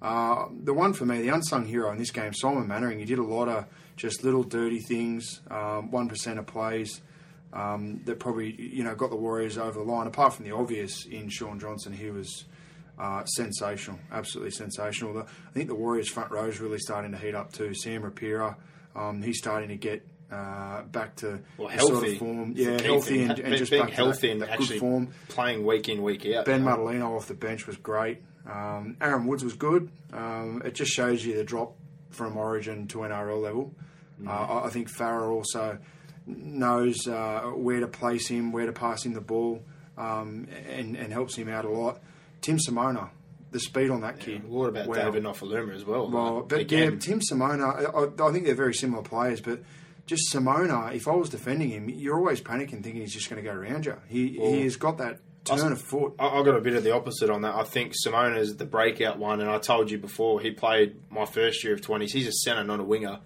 uh, 0.01 0.47
the 0.63 0.73
one 0.73 0.93
for 0.93 1.05
me, 1.05 1.21
the 1.21 1.29
unsung 1.29 1.65
hero 1.65 1.91
in 1.91 1.99
this 1.99 2.09
game, 2.09 2.33
Simon 2.33 2.67
Mannering, 2.67 2.97
he 2.97 3.05
did 3.05 3.19
a 3.19 3.23
lot 3.23 3.47
of 3.47 3.65
just 3.95 4.23
little 4.23 4.43
dirty 4.43 4.79
things, 4.79 5.41
um, 5.51 5.91
one 5.91 6.09
of 6.09 6.47
plays 6.47 7.01
um, 7.53 8.01
that 8.05 8.19
probably 8.19 8.53
you 8.59 8.83
know 8.83 8.95
got 8.95 9.09
the 9.09 9.15
Warriors 9.15 9.57
over 9.57 9.79
the 9.79 9.85
line. 9.85 10.07
Apart 10.07 10.33
from 10.33 10.45
the 10.45 10.51
obvious 10.55 11.05
in 11.05 11.29
Shaun 11.29 11.59
Johnson, 11.59 11.93
he 11.93 12.09
was 12.11 12.45
uh, 12.99 13.23
sensational, 13.25 13.99
absolutely 14.11 14.51
sensational. 14.51 15.13
The, 15.13 15.21
I 15.21 15.51
think 15.53 15.67
the 15.67 15.75
Warriors 15.75 16.09
front 16.09 16.31
row 16.31 16.45
is 16.45 16.59
really 16.59 16.79
starting 16.79 17.11
to 17.11 17.17
heat 17.17 17.35
up 17.35 17.51
too. 17.51 17.73
Sam 17.73 18.03
Rapira, 18.03 18.55
um, 18.95 19.21
he's 19.21 19.37
starting 19.37 19.69
to 19.69 19.75
get 19.77 20.05
uh, 20.31 20.83
back 20.83 21.15
to 21.17 21.39
Well, 21.57 21.69
the 21.69 21.79
sort 21.79 22.07
of 22.07 22.17
form, 22.17 22.53
yeah, 22.55 22.79
healthy 22.81 23.21
and, 23.23 23.31
and 23.31 23.43
Being- 23.43 23.57
just 23.57 23.71
being 23.71 23.85
back 23.85 23.93
healthy 23.93 24.19
to 24.19 24.27
that, 24.27 24.31
and 24.33 24.41
that 24.43 24.49
actually 24.49 24.67
good 24.75 24.79
form. 24.79 25.07
playing 25.29 25.65
week 25.65 25.89
in 25.89 26.03
week 26.03 26.25
out. 26.27 26.45
Ben. 26.45 26.63
Matulino 26.63 27.15
off 27.15 27.27
the 27.27 27.33
bench 27.33 27.65
was 27.65 27.77
great. 27.77 28.21
Um, 28.45 28.97
Aaron 29.01 29.25
Woods 29.27 29.43
was 29.43 29.53
good. 29.53 29.89
Um, 30.13 30.61
it 30.65 30.73
just 30.75 30.91
shows 30.91 31.25
you 31.25 31.35
the 31.35 31.43
drop 31.43 31.75
from 32.11 32.37
Origin 32.37 32.87
to 32.87 32.99
NRL 32.99 33.41
level. 33.41 33.73
Uh, 34.25 34.29
I, 34.31 34.65
I 34.65 34.69
think 34.69 34.91
Farah 34.91 35.31
also 35.31 35.77
knows 36.37 37.07
uh, 37.07 37.41
where 37.55 37.79
to 37.79 37.87
place 37.87 38.27
him, 38.27 38.51
where 38.51 38.65
to 38.65 38.73
pass 38.73 39.05
him 39.05 39.13
the 39.13 39.21
ball, 39.21 39.63
um, 39.97 40.47
and, 40.69 40.95
and 40.95 41.11
helps 41.11 41.35
him 41.35 41.49
out 41.49 41.65
a 41.65 41.69
lot. 41.69 41.99
Tim 42.41 42.57
Simona, 42.57 43.09
the 43.51 43.59
speed 43.59 43.89
on 43.89 44.01
that 44.01 44.19
kid. 44.19 44.47
What 44.47 44.69
about 44.69 44.87
Wow. 44.87 44.95
David 44.95 45.23
Nofoaluma 45.23 45.75
as 45.75 45.85
well? 45.85 46.09
Well, 46.09 46.35
Like, 46.41 46.47
but 46.49 46.59
again, 46.59 46.93
yeah, 46.93 46.99
Tim 46.99 47.19
Simona, 47.19 48.19
I, 48.19 48.27
I 48.27 48.31
think 48.31 48.45
they're 48.45 48.55
very 48.55 48.73
similar 48.73 49.03
players, 49.03 49.41
but 49.41 49.61
just 50.05 50.33
Simona, 50.33 50.93
if 50.95 51.07
I 51.07 51.11
was 51.11 51.29
defending 51.29 51.69
him, 51.69 51.89
you're 51.89 52.17
always 52.17 52.41
panicking, 52.41 52.81
thinking 52.83 53.01
he's 53.01 53.13
just 53.13 53.29
going 53.29 53.43
to 53.43 53.47
go 53.47 53.55
around 53.55 53.85
you. 53.85 53.95
He 54.07 54.29
he 54.39 54.61
has 54.63 54.75
got 54.75 54.97
that 54.99 55.19
turn 55.43 55.71
of 55.71 55.81
foot. 55.81 56.13
I, 56.19 56.27
I 56.27 56.43
got 56.43 56.55
a 56.55 56.61
bit 56.61 56.73
of 56.75 56.83
the 56.83 56.93
opposite 56.95 57.29
on 57.29 57.41
that. 57.41 57.53
I 57.55 57.63
think 57.63 57.93
Simona's 57.93 58.55
the 58.55 58.65
breakout 58.65 59.17
one, 59.19 59.41
and 59.41 59.49
I 59.49 59.57
told 59.59 59.91
you 59.91 59.97
before 59.97 60.39
he 60.41 60.51
played 60.51 60.95
my 61.11 61.25
first 61.25 61.63
year 61.63 61.73
of 61.73 61.81
twenties. 61.81 62.13
He's 62.13 62.27
a 62.27 62.31
centre, 62.31 62.63
not 62.63 62.79
a 62.79 62.83
winger. 62.83 63.19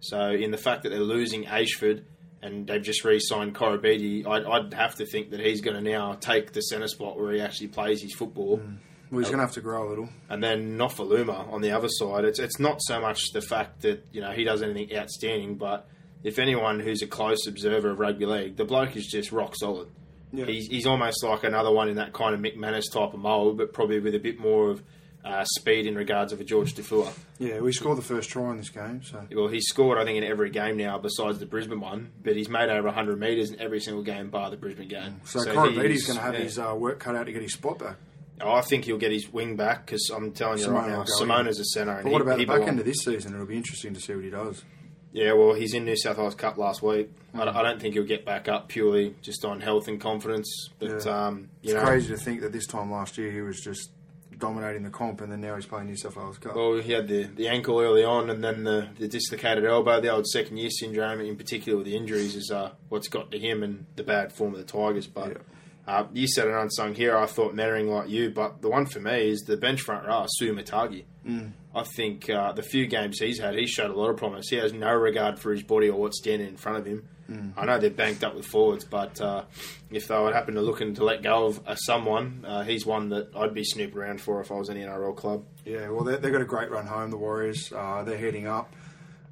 So 0.00 0.30
in 0.30 0.50
the 0.52 0.56
fact 0.58 0.84
that 0.84 0.90
they're 0.90 1.00
losing 1.00 1.46
Ashford 1.46 2.04
and 2.42 2.66
they've 2.66 2.82
just 2.82 3.04
re-signed 3.04 3.54
Koroibete, 3.54 4.26
I'd, 4.26 4.44
I'd 4.44 4.74
have 4.74 4.96
to 4.96 5.06
think 5.06 5.30
that 5.30 5.40
he's 5.40 5.60
going 5.60 5.76
to 5.76 5.90
now 5.90 6.14
take 6.14 6.52
the 6.52 6.60
centre 6.60 6.88
spot 6.88 7.18
where 7.18 7.32
he 7.32 7.40
actually 7.40 7.68
plays 7.68 8.02
his 8.02 8.14
football. 8.14 8.58
Mm. 8.58 8.76
Well, 9.10 9.20
he's 9.20 9.28
going 9.28 9.38
to 9.38 9.44
have 9.44 9.54
to 9.54 9.60
grow 9.60 9.86
a 9.86 9.88
little. 9.88 10.08
And 10.28 10.42
then 10.42 10.76
Nofoaluma 10.76 11.50
on 11.52 11.62
the 11.62 11.70
other 11.70 11.88
side, 11.88 12.24
it's 12.24 12.38
it's 12.38 12.58
not 12.58 12.82
so 12.82 13.00
much 13.00 13.32
the 13.32 13.40
fact 13.40 13.82
that 13.82 14.06
you 14.12 14.20
know 14.20 14.32
he 14.32 14.44
does 14.44 14.62
anything 14.62 14.94
outstanding, 14.96 15.54
but 15.56 15.88
if 16.22 16.38
anyone 16.38 16.80
who's 16.80 17.00
a 17.02 17.06
close 17.06 17.46
observer 17.46 17.90
of 17.90 17.98
rugby 17.98 18.26
league, 18.26 18.56
the 18.56 18.64
bloke 18.64 18.96
is 18.96 19.06
just 19.06 19.32
rock 19.32 19.54
solid. 19.56 19.88
Yeah. 20.32 20.44
He's, 20.44 20.66
he's 20.66 20.86
almost 20.86 21.24
like 21.24 21.44
another 21.44 21.72
one 21.72 21.88
in 21.88 21.96
that 21.96 22.12
kind 22.12 22.34
of 22.34 22.40
McManus 22.40 22.92
type 22.92 23.14
of 23.14 23.20
mould, 23.20 23.56
but 23.56 23.72
probably 23.72 23.98
with 23.98 24.14
a 24.14 24.18
bit 24.18 24.38
more 24.38 24.70
of 24.70 24.82
uh, 25.28 25.44
speed 25.44 25.86
in 25.86 25.94
regards 25.94 26.32
of 26.32 26.40
a 26.40 26.44
George 26.44 26.74
Defua. 26.74 27.12
Yeah, 27.38 27.60
we 27.60 27.72
scored 27.72 27.98
the 27.98 28.02
first 28.02 28.30
try 28.30 28.50
in 28.50 28.56
this 28.56 28.70
game, 28.70 29.02
so 29.02 29.26
Well, 29.32 29.48
he's 29.48 29.66
scored, 29.68 29.98
I 29.98 30.04
think, 30.04 30.16
in 30.16 30.24
every 30.24 30.48
game 30.50 30.76
now 30.78 30.96
besides 30.98 31.38
the 31.38 31.46
Brisbane 31.46 31.80
one, 31.80 32.12
but 32.24 32.34
he's 32.34 32.48
made 32.48 32.70
over 32.70 32.86
100 32.88 33.20
metres 33.20 33.50
in 33.50 33.60
every 33.60 33.80
single 33.80 34.02
game 34.02 34.30
bar 34.30 34.50
the 34.50 34.56
Brisbane 34.56 34.88
game. 34.88 35.20
so, 35.24 35.40
he 35.40 35.46
Koroibete's 35.50 36.00
is- 36.02 36.06
going 36.06 36.18
to 36.18 36.24
have 36.24 36.34
yeah. 36.34 36.40
his 36.40 36.58
uh, 36.58 36.74
work 36.76 36.98
cut 36.98 37.14
out 37.14 37.26
to 37.26 37.32
get 37.32 37.42
his 37.42 37.52
spot 37.52 37.78
back. 37.78 37.96
Oh, 38.40 38.52
I 38.52 38.60
think 38.62 38.84
he'll 38.84 38.98
get 38.98 39.10
his 39.12 39.32
wing 39.32 39.56
back 39.56 39.84
because 39.84 40.10
I'm 40.14 40.30
telling 40.32 40.60
you 40.60 40.68
right 40.70 40.88
now, 40.88 40.98
will 40.98 41.04
go 41.04 41.22
in. 41.24 41.28
Simona's 41.28 41.58
a 41.60 41.64
centre. 41.64 41.92
and 41.92 42.04
But 42.04 42.12
what 42.12 42.22
about 42.22 42.38
he 42.38 42.44
the 42.44 42.52
back 42.56 42.68
end 42.68 42.78
of 42.78 42.86
this 42.86 42.98
season? 43.04 43.34
It'll 43.34 43.46
be 43.46 43.56
interesting 43.56 43.94
to 43.94 44.00
see 44.00 44.14
what 44.14 44.22
he 44.24 44.30
does. 44.30 44.64
Yeah, 45.12 45.32
well, 45.32 45.54
he's 45.54 45.74
in 45.74 45.84
New 45.84 45.96
South 45.96 46.18
Wales 46.18 46.34
Cup 46.36 46.56
last 46.56 46.80
week. 46.82 47.10
I, 47.34 47.42
I 47.42 47.62
don't 47.62 47.80
think 47.80 47.94
he'll 47.94 48.04
get 48.04 48.24
back 48.24 48.46
up 48.46 48.68
purely 48.68 49.16
just 49.22 49.44
on 49.44 49.60
health 49.60 49.88
and 49.88 50.00
confidence. 50.00 50.68
But 50.78 51.04
Yeah. 51.04 51.26
um, 51.26 51.48
you 51.62 51.72
It's 51.72 51.74
know, 51.74 51.84
crazy 51.84 52.08
to 52.08 52.16
think 52.16 52.40
that 52.42 52.52
this 52.52 52.66
time 52.66 52.92
last 52.92 53.18
year 53.18 53.32
he 53.32 53.40
was 53.40 53.60
just 53.60 53.90
dominating 54.38 54.82
the 54.82 54.90
comp, 54.90 55.20
and 55.20 55.30
then 55.30 55.40
now 55.40 55.56
he's 55.56 55.66
playing 55.66 55.86
New 55.86 55.96
South 55.96 56.16
Wales 56.16 56.38
Cup. 56.38 56.54
well, 56.54 56.74
he 56.76 56.92
had 56.92 57.08
the, 57.08 57.24
the 57.24 57.48
ankle 57.48 57.80
early 57.80 58.04
on, 58.04 58.30
and 58.30 58.42
then 58.42 58.64
the, 58.64 58.88
the 58.98 59.08
dislocated 59.08 59.64
elbow, 59.64 60.00
the 60.00 60.08
old 60.08 60.26
second 60.26 60.56
year 60.56 60.70
syndrome, 60.70 61.20
in 61.20 61.36
particular 61.36 61.76
with 61.76 61.86
the 61.86 61.96
injuries, 61.96 62.34
is 62.34 62.50
uh, 62.50 62.70
what's 62.88 63.08
got 63.08 63.30
to 63.30 63.38
him 63.38 63.62
and 63.62 63.86
the 63.96 64.02
bad 64.02 64.32
form 64.32 64.54
of 64.54 64.58
the 64.58 64.64
Tigers. 64.64 65.06
But 65.06 65.38
uh, 65.86 66.06
you 66.12 66.28
said 66.28 66.46
an 66.48 66.54
unsung 66.54 66.94
hero. 66.94 67.20
I 67.20 67.26
thought 67.26 67.54
Mannering 67.54 67.88
like 67.88 68.08
you, 68.08 68.30
but 68.30 68.62
the 68.62 68.68
one 68.68 68.86
for 68.86 69.00
me 69.00 69.30
is 69.30 69.40
the 69.40 69.56
bench 69.56 69.80
front 69.80 70.06
row, 70.06 70.26
Sue 70.28 70.54
Matagi. 70.54 71.04
Mm. 71.26 71.52
I 71.74 71.82
think 71.82 72.28
uh, 72.28 72.52
the 72.52 72.62
few 72.62 72.86
games 72.86 73.18
he's 73.18 73.38
had, 73.38 73.54
he's 73.54 73.70
showed 73.70 73.90
a 73.90 73.98
lot 73.98 74.10
of 74.10 74.16
promise. 74.16 74.48
He 74.48 74.56
has 74.56 74.72
no 74.72 74.92
regard 74.92 75.38
for 75.38 75.52
his 75.52 75.62
body 75.62 75.88
or 75.88 75.98
what's 75.98 76.18
standing 76.18 76.48
in 76.48 76.56
front 76.56 76.78
of 76.78 76.86
him. 76.86 77.08
Mm. 77.30 77.52
I 77.56 77.66
know 77.66 77.78
they're 77.78 77.90
banked 77.90 78.24
up 78.24 78.34
with 78.34 78.46
forwards, 78.46 78.84
but 78.84 79.20
uh, 79.20 79.44
if 79.90 80.08
they 80.08 80.18
would 80.18 80.32
happen 80.34 80.54
to 80.54 80.62
looking 80.62 80.94
to 80.94 81.04
let 81.04 81.22
go 81.22 81.46
of 81.46 81.60
uh, 81.68 81.74
someone, 81.74 82.44
uh, 82.46 82.62
he's 82.62 82.86
one 82.86 83.10
that 83.10 83.28
I'd 83.36 83.52
be 83.52 83.64
snooping 83.64 83.98
around 83.98 84.20
for 84.20 84.40
if 84.40 84.50
I 84.50 84.54
was 84.54 84.70
any 84.70 84.80
NRL 84.80 85.14
club. 85.14 85.44
Yeah, 85.66 85.90
well, 85.90 86.04
they- 86.04 86.16
they've 86.16 86.32
got 86.32 86.40
a 86.40 86.46
great 86.46 86.70
run 86.70 86.86
home, 86.86 87.10
the 87.10 87.18
Warriors. 87.18 87.70
Uh, 87.70 88.02
they're 88.02 88.16
heading 88.16 88.46
up. 88.46 88.72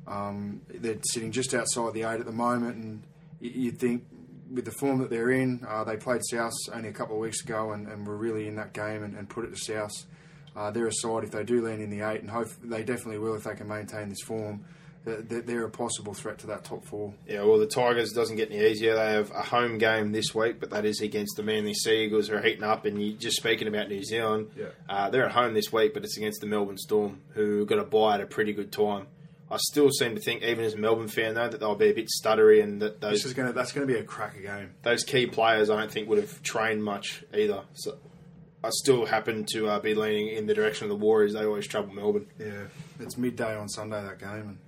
Um, 0.06 0.60
they're 0.68 0.98
sitting 1.10 1.32
just 1.32 1.54
outside 1.54 1.94
the 1.94 2.02
eight 2.02 2.20
at 2.20 2.26
the 2.26 2.32
moment, 2.32 2.76
and 2.76 3.02
you'd 3.40 3.78
think 3.78 4.04
with 4.52 4.64
the 4.64 4.70
form 4.72 4.98
that 4.98 5.10
they're 5.10 5.30
in, 5.30 5.64
uh, 5.68 5.82
they 5.82 5.96
played 5.96 6.20
South 6.30 6.52
only 6.72 6.88
a 6.88 6.92
couple 6.92 7.16
of 7.16 7.20
weeks 7.22 7.42
ago 7.42 7.72
and, 7.72 7.88
and 7.88 8.06
were 8.06 8.16
really 8.16 8.46
in 8.46 8.54
that 8.56 8.72
game 8.72 9.02
and, 9.02 9.16
and 9.16 9.28
put 9.28 9.44
it 9.44 9.50
to 9.50 9.56
South. 9.56 9.90
Uh, 10.54 10.70
they're 10.70 10.86
a 10.86 10.92
side 10.92 11.24
if 11.24 11.30
they 11.32 11.42
do 11.44 11.60
land 11.66 11.82
in 11.82 11.90
the 11.90 12.00
eight, 12.08 12.20
and 12.20 12.30
hope 12.30 12.48
they 12.62 12.82
definitely 12.84 13.18
will 13.18 13.34
if 13.34 13.44
they 13.44 13.54
can 13.54 13.66
maintain 13.68 14.08
this 14.08 14.20
form. 14.22 14.64
They're 15.06 15.64
a 15.64 15.70
possible 15.70 16.14
threat 16.14 16.38
to 16.38 16.48
that 16.48 16.64
top 16.64 16.84
four. 16.84 17.14
Yeah, 17.28 17.44
well, 17.44 17.58
the 17.58 17.66
Tigers 17.66 18.10
doesn't 18.12 18.34
get 18.36 18.50
any 18.50 18.64
easier. 18.66 18.96
They 18.96 19.12
have 19.12 19.30
a 19.30 19.40
home 19.42 19.78
game 19.78 20.10
this 20.10 20.34
week, 20.34 20.58
but 20.58 20.70
that 20.70 20.84
is 20.84 21.00
against 21.00 21.36
the 21.36 21.44
Manly 21.44 21.74
Sea 21.74 22.04
Eagles, 22.04 22.26
who 22.26 22.34
are 22.36 22.42
heating 22.42 22.64
up. 22.64 22.84
And 22.84 23.00
you 23.00 23.12
just 23.12 23.36
speaking 23.36 23.68
about 23.68 23.88
New 23.88 24.02
Zealand, 24.02 24.50
Yeah. 24.56 24.66
uh, 24.88 25.08
they're 25.10 25.24
at 25.24 25.30
home 25.32 25.54
this 25.54 25.72
week, 25.72 25.94
but 25.94 26.02
it's 26.04 26.16
against 26.16 26.40
the 26.40 26.48
Melbourne 26.48 26.76
Storm, 26.78 27.20
who 27.34 27.64
got 27.66 27.78
a 27.78 27.84
bye 27.84 28.14
at 28.16 28.20
a 28.20 28.26
pretty 28.26 28.52
good 28.52 28.72
time. 28.72 29.06
I 29.48 29.58
still 29.58 29.90
seem 29.90 30.16
to 30.16 30.20
think, 30.20 30.42
even 30.42 30.64
as 30.64 30.74
a 30.74 30.76
Melbourne 30.78 31.06
fan, 31.06 31.34
though, 31.34 31.48
that 31.48 31.60
they'll 31.60 31.76
be 31.76 31.90
a 31.90 31.94
bit 31.94 32.08
stuttery 32.08 32.60
and 32.60 32.82
that 32.82 33.00
those 33.00 33.12
This 33.12 33.26
is 33.26 33.32
going 33.34 33.52
that's 33.52 33.70
going 33.70 33.86
to 33.86 33.92
be 33.94 34.00
a 34.00 34.02
cracker 34.02 34.40
game. 34.40 34.70
those 34.82 35.04
key 35.04 35.26
players, 35.28 35.70
I 35.70 35.78
don't 35.78 35.90
think 35.92 36.08
would 36.08 36.18
have 36.18 36.42
trained 36.42 36.82
much 36.82 37.22
either. 37.32 37.62
So 37.74 37.96
I 38.64 38.70
still 38.70 39.06
happen 39.06 39.44
to 39.52 39.68
uh, 39.68 39.78
be 39.78 39.94
leaning 39.94 40.26
in 40.34 40.46
the 40.46 40.54
direction 40.54 40.86
of 40.86 40.88
the 40.88 40.96
Warriors. 40.96 41.34
They 41.34 41.44
always 41.44 41.68
trouble 41.68 41.94
Melbourne. 41.94 42.26
Yeah, 42.40 42.64
it's 42.98 43.16
midday 43.16 43.54
on 43.54 43.68
Sunday 43.68 44.02
that 44.02 44.18
game, 44.18 44.48
and 44.48 44.58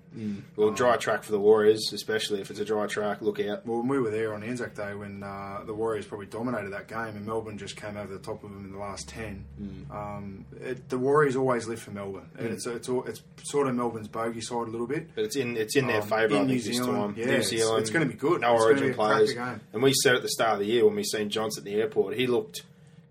Well, 0.56 0.70
dry 0.70 0.96
track 0.96 1.22
for 1.22 1.32
the 1.32 1.38
Warriors, 1.40 1.90
especially 1.92 2.40
if 2.40 2.50
it's 2.50 2.60
a 2.60 2.64
dry 2.64 2.86
track. 2.86 3.22
Look 3.22 3.40
out. 3.40 3.66
Well, 3.66 3.82
we 3.82 3.98
were 3.98 4.10
there 4.10 4.34
on 4.34 4.42
Anzac 4.42 4.74
Day 4.74 4.94
when 4.94 5.22
uh, 5.22 5.62
the 5.64 5.74
Warriors 5.74 6.06
probably 6.06 6.26
dominated 6.26 6.70
that 6.72 6.88
game, 6.88 7.16
and 7.16 7.24
Melbourne 7.26 7.58
just 7.58 7.76
came 7.76 7.96
over 7.96 8.12
the 8.12 8.18
top 8.18 8.42
of 8.44 8.50
them 8.52 8.64
in 8.64 8.72
the 8.72 8.78
last 8.78 9.08
ten. 9.08 9.44
Mm. 9.60 9.90
Um, 9.94 10.44
it, 10.60 10.88
the 10.88 10.98
Warriors 10.98 11.36
always 11.36 11.66
live 11.68 11.80
for 11.80 11.90
Melbourne. 11.92 12.28
It's 12.38 12.66
it's 12.66 12.88
all- 12.88 13.04
it's 13.04 13.22
sort 13.44 13.68
of 13.68 13.74
Melbourne's 13.74 14.08
bogey 14.08 14.40
side 14.40 14.68
a 14.68 14.70
little 14.70 14.86
bit. 14.86 15.08
But 15.14 15.24
it's 15.24 15.36
in 15.36 15.56
it's 15.56 15.76
in 15.76 15.86
their 15.86 16.02
Um, 16.02 16.08
favour, 16.08 16.36
in 16.36 16.46
New 16.48 16.54
this 16.54 16.64
Zealand, 16.64 16.92
time. 16.92 17.14
yeah, 17.16 17.24
New 17.26 17.30
it's- 17.32 17.48
Zealand, 17.48 17.80
it's 17.80 17.90
gonna 17.90 18.06
be 18.06 18.14
good. 18.14 18.40
No 18.40 18.54
It's 18.54 18.64
Origin 18.64 18.94
players, 18.94 19.32
game. 19.34 19.60
and 19.72 19.82
we 19.82 19.92
said 19.94 20.14
at 20.14 20.22
the 20.22 20.28
start 20.28 20.54
of 20.54 20.58
the 20.60 20.66
year 20.66 20.84
when 20.84 20.96
we 20.96 21.04
seen 21.04 21.30
Johnson 21.30 21.60
at 21.60 21.64
the 21.64 21.74
airport, 21.80 22.14
he 22.16 22.26
looked 22.26 22.62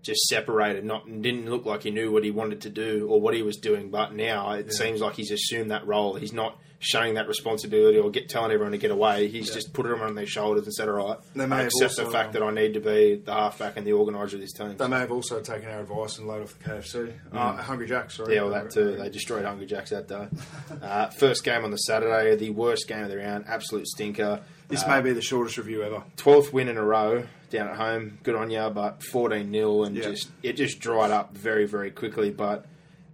just 0.02 0.20
separated, 0.28 0.84
not 0.84 1.04
didn't 1.22 1.48
look 1.50 1.66
like 1.66 1.82
he 1.82 1.90
knew 1.90 2.12
what 2.12 2.24
he 2.24 2.30
wanted 2.30 2.60
to 2.62 2.70
do 2.70 3.06
or 3.10 3.20
what 3.20 3.34
he 3.34 3.42
was 3.42 3.56
doing. 3.56 3.90
But 3.90 4.14
now 4.14 4.52
it 4.52 4.72
seems 4.72 5.00
like 5.00 5.14
he's 5.14 5.30
assumed 5.30 5.70
that 5.70 5.86
role. 5.86 6.14
He's 6.14 6.32
not 6.32 6.56
showing 6.80 7.14
that 7.14 7.26
responsibility 7.26 7.98
or 7.98 8.08
get 8.08 8.28
telling 8.28 8.52
everyone 8.52 8.70
to 8.70 8.78
get 8.78 8.92
away. 8.92 9.26
He's 9.26 9.52
just 9.52 9.72
put 9.72 9.84
it 9.84 10.00
on 10.00 10.14
their 10.14 10.26
shoulders 10.26 10.64
and 10.64 10.72
said, 10.72 10.88
"All 10.88 10.94
right, 10.94 11.18
They 11.34 11.44
may 11.44 11.56
I 11.56 11.62
accept 11.62 11.96
the 11.96 12.04
fact 12.06 12.28
um, 12.28 12.32
that 12.34 12.42
I 12.44 12.50
need 12.52 12.74
to 12.74 12.80
be 12.80 13.16
the 13.16 13.32
halfback 13.32 13.76
and 13.76 13.84
the 13.84 13.92
organiser 13.94 14.36
of 14.36 14.42
this 14.42 14.52
team." 14.52 14.76
They 14.76 14.86
may 14.86 15.00
have 15.00 15.10
also 15.10 15.40
taken 15.40 15.68
our 15.70 15.80
advice 15.80 16.18
and 16.18 16.28
laid 16.28 16.42
off 16.42 16.56
the 16.56 16.64
KFC. 16.70 17.12
Uh, 17.32 17.56
Hungry 17.56 17.88
Jacks. 17.88 18.14
sorry. 18.16 18.28
Mm. 18.28 18.34
Yeah, 18.36 18.42
well, 18.42 18.50
that 18.52 18.70
too. 18.70 18.96
They 18.96 19.08
destroyed 19.10 19.44
Hungry 19.44 19.66
Jacks 19.66 19.90
that 19.90 20.06
day. 20.08 20.28
Uh, 20.80 21.08
first 21.08 21.42
game 21.44 21.64
on 21.64 21.70
the 21.72 21.76
Saturday, 21.76 22.36
the 22.36 22.50
worst 22.50 22.86
game 22.86 23.02
of 23.02 23.10
the 23.10 23.16
round, 23.16 23.44
absolute 23.48 23.86
stinker. 23.88 24.40
This 24.68 24.84
Uh, 24.84 24.88
may 24.88 25.00
be 25.00 25.12
the 25.12 25.20
shortest 25.22 25.58
review 25.58 25.82
ever. 25.82 26.02
12th 26.16 26.52
win 26.52 26.68
in 26.68 26.76
a 26.76 26.84
row 26.84 27.24
down 27.50 27.68
at 27.68 27.76
home. 27.76 28.18
Good 28.22 28.34
on 28.34 28.50
you, 28.50 28.68
but 28.70 29.02
14 29.02 29.50
0 29.52 29.84
and 29.84 29.96
Yeah. 29.96 30.02
just 30.04 30.28
it 30.42 30.54
just 30.54 30.80
dried 30.80 31.10
up 31.10 31.36
very 31.36 31.66
very 31.66 31.90
quickly. 31.90 32.30
But 32.30 32.66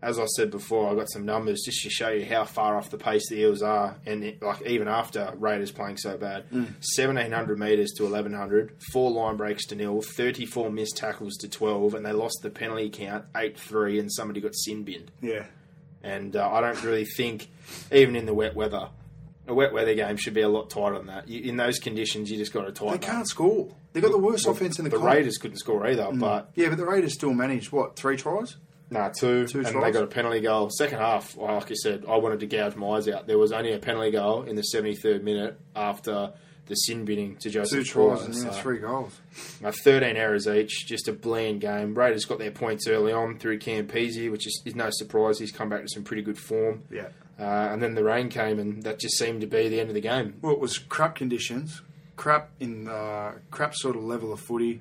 as 0.02 0.18
I 0.18 0.26
said 0.36 0.50
before, 0.50 0.90
I 0.90 0.94
got 0.94 1.10
some 1.10 1.24
numbers 1.24 1.62
just 1.64 1.82
to 1.82 1.88
show 1.88 2.10
you 2.10 2.26
how 2.26 2.44
far 2.44 2.76
off 2.76 2.90
the 2.90 2.98
pace 2.98 3.26
the 3.30 3.36
Eels 3.40 3.62
are, 3.62 3.96
and 4.04 4.22
it, 4.22 4.42
like 4.42 4.60
even 4.66 4.86
after 4.86 5.32
Raiders 5.38 5.70
playing 5.70 5.96
so 5.96 6.18
bad, 6.18 6.44
Mm. 6.50 6.74
1700 6.82 7.58
meters 7.58 7.90
to 7.92 8.04
1100, 8.04 8.72
four 8.92 9.10
line 9.10 9.36
breaks 9.38 9.64
to 9.68 9.74
nil, 9.74 10.02
34 10.02 10.70
missed 10.70 10.98
tackles 10.98 11.36
to 11.38 11.48
12, 11.48 11.94
and 11.94 12.04
they 12.04 12.12
lost 12.12 12.40
the 12.42 12.50
penalty 12.50 12.90
count 12.90 13.24
8 13.34 13.58
3, 13.58 13.98
and 13.98 14.12
somebody 14.12 14.42
got 14.42 14.54
sin 14.54 14.82
binned. 14.84 15.10
Yeah. 15.22 15.46
And 16.02 16.36
uh, 16.36 16.50
I 16.52 16.60
don't 16.60 16.82
really 16.84 17.06
think, 17.06 17.48
even 17.90 18.14
in 18.14 18.26
the 18.26 18.34
wet 18.34 18.54
weather, 18.54 18.88
a 19.46 19.54
wet 19.54 19.72
weather 19.72 19.94
game 19.94 20.16
should 20.16 20.34
be 20.34 20.40
a 20.42 20.48
lot 20.48 20.70
tighter 20.70 20.96
than 20.98 21.06
that. 21.06 21.28
You, 21.28 21.42
in 21.48 21.56
those 21.56 21.78
conditions, 21.78 22.30
you 22.30 22.36
just 22.38 22.52
got 22.52 22.64
to 22.66 22.72
tighten. 22.72 22.92
They 23.00 23.06
can't 23.06 23.20
up. 23.20 23.26
score. 23.26 23.68
They've 23.92 24.02
got 24.02 24.12
the 24.12 24.18
worst 24.18 24.46
offence 24.46 24.78
in 24.78 24.84
the 24.84 24.90
The. 24.90 24.98
Raiders 24.98 25.38
couldn't 25.38 25.58
score 25.58 25.86
either, 25.86 26.08
but 26.12 26.50
Yeah, 26.54 26.68
but 26.68 26.78
the 26.78 26.86
Raiders 26.86 27.14
still 27.14 27.32
managed, 27.34 27.70
what, 27.72 27.96
three 27.96 28.16
tries? 28.16 28.56
nah, 28.90 29.08
two, 29.08 29.46
Two 29.46 29.58
and 29.60 29.68
tries? 29.68 29.84
they 29.84 29.90
got 29.92 30.02
a 30.04 30.08
penalty 30.08 30.40
goal. 30.40 30.70
Second 30.70 30.98
half, 30.98 31.36
well, 31.36 31.54
like 31.54 31.70
I 31.70 31.74
said, 31.74 32.04
I 32.08 32.16
wanted 32.16 32.40
to 32.40 32.46
gouge 32.46 32.76
my 32.76 32.88
eyes 32.96 33.08
out. 33.08 33.26
There 33.26 33.38
was 33.38 33.52
only 33.52 33.72
a 33.72 33.78
penalty 33.78 34.10
goal 34.10 34.42
in 34.42 34.56
the 34.56 34.62
73rd 34.74 35.22
minute 35.22 35.58
after 35.76 36.32
the 36.66 36.74
sin 36.76 37.04
binning 37.04 37.36
to 37.36 37.50
Joseph 37.50 37.80
Two 37.80 37.84
tries 37.84 38.22
and 38.24 38.34
so- 38.34 38.46
yeah, 38.46 38.52
three 38.62 38.78
goals. 38.78 39.20
Uh, 39.62 39.70
13 39.84 40.16
errors 40.16 40.46
each, 40.46 40.86
just 40.86 41.08
a 41.08 41.12
bland 41.12 41.60
game. 41.60 41.94
Raiders 41.94 42.24
got 42.24 42.38
their 42.38 42.50
points 42.50 42.86
early 42.88 43.12
on 43.12 43.38
through 43.38 43.58
Campese, 43.58 44.30
which 44.30 44.46
is, 44.46 44.62
is 44.64 44.74
no 44.74 44.88
surprise. 44.90 45.38
He's 45.38 45.52
come 45.52 45.68
back 45.68 45.82
to 45.82 45.88
some 45.88 46.04
pretty 46.04 46.22
good 46.22 46.38
form. 46.38 46.82
Yeah. 46.90 47.08
Uh, 47.38 47.42
and 47.42 47.82
then 47.82 47.94
the 47.94 48.04
rain 48.04 48.28
came, 48.28 48.58
and 48.58 48.82
that 48.84 48.98
just 49.00 49.18
seemed 49.18 49.40
to 49.40 49.46
be 49.46 49.68
the 49.68 49.80
end 49.80 49.90
of 49.90 49.94
the 49.94 50.00
game. 50.00 50.34
Well, 50.40 50.52
it 50.52 50.60
was 50.60 50.78
crap 50.78 51.16
conditions, 51.16 51.82
crap 52.16 52.50
in 52.60 52.88
uh, 52.88 53.32
crap 53.50 53.74
sort 53.74 53.96
of 53.96 54.04
level 54.04 54.32
of 54.32 54.40
footy, 54.40 54.80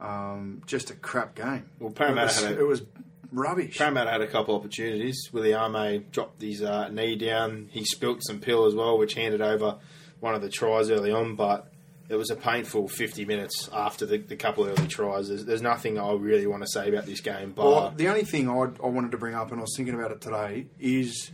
um, 0.00 0.62
just 0.66 0.90
a 0.90 0.94
crap 0.94 1.34
game. 1.34 1.66
Well, 1.78 1.90
Parramatta 1.92 2.22
it 2.22 2.26
was, 2.26 2.42
had 2.42 2.52
a- 2.52 2.60
it 2.60 2.66
was 2.66 2.82
rubbish. 3.30 3.78
Parramatta 3.78 4.10
had 4.10 4.20
a 4.20 4.26
couple 4.26 4.54
opportunities. 4.54 5.28
Willie 5.32 5.54
Arme 5.54 6.04
dropped 6.10 6.40
his 6.42 6.62
uh, 6.62 6.88
knee 6.88 7.16
down. 7.16 7.68
He 7.70 7.84
spilt 7.84 8.22
some 8.24 8.40
pill 8.40 8.64
as 8.66 8.74
well, 8.74 8.98
which 8.98 9.14
handed 9.14 9.40
over 9.40 9.76
one 10.20 10.34
of 10.34 10.42
the 10.42 10.48
tries 10.48 10.90
early 10.90 11.12
on. 11.12 11.36
But 11.36 11.68
it 12.08 12.16
was 12.16 12.30
a 12.30 12.36
painful 12.36 12.88
50 12.88 13.24
minutes 13.24 13.68
after 13.72 14.04
the, 14.06 14.18
the 14.18 14.36
couple 14.36 14.66
early 14.66 14.86
tries. 14.88 15.28
There's, 15.28 15.44
there's 15.44 15.62
nothing 15.62 15.98
I 15.98 16.12
really 16.12 16.46
want 16.46 16.62
to 16.62 16.68
say 16.68 16.88
about 16.88 17.06
this 17.06 17.20
game. 17.20 17.52
But 17.52 17.64
Well, 17.66 17.92
the 17.96 18.08
only 18.08 18.24
thing 18.24 18.48
I'd, 18.48 18.80
I 18.82 18.86
wanted 18.86 19.12
to 19.12 19.18
bring 19.18 19.34
up, 19.34 19.50
and 19.50 19.60
I 19.60 19.62
was 19.62 19.74
thinking 19.76 19.94
about 19.94 20.10
it 20.10 20.20
today, 20.20 20.66
is 20.80 21.30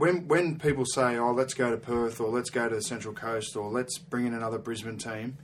when 0.00 0.26
when 0.28 0.58
people 0.58 0.84
say, 0.84 1.16
"Oh, 1.16 1.32
let's 1.32 1.54
go 1.54 1.70
to 1.70 1.76
Perth," 1.76 2.20
or 2.20 2.28
"Let's 2.28 2.50
go 2.50 2.68
to 2.68 2.74
the 2.74 2.82
Central 2.82 3.14
Coast," 3.14 3.54
or 3.54 3.70
"Let's 3.70 3.98
bring 3.98 4.26
in 4.26 4.34
another 4.34 4.58
Brisbane 4.58 4.98
team," 4.98 5.36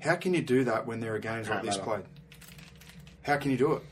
how 0.00 0.16
can 0.16 0.34
you 0.34 0.42
do 0.42 0.64
that 0.64 0.86
when 0.86 1.00
there 1.00 1.14
are 1.14 1.18
games 1.18 1.48
like 1.48 1.62
this 1.62 1.76
played? 1.76 2.04
How 3.22 3.36
can 3.36 3.50
you 3.50 3.56
do 3.56 3.74
it? 3.74 3.82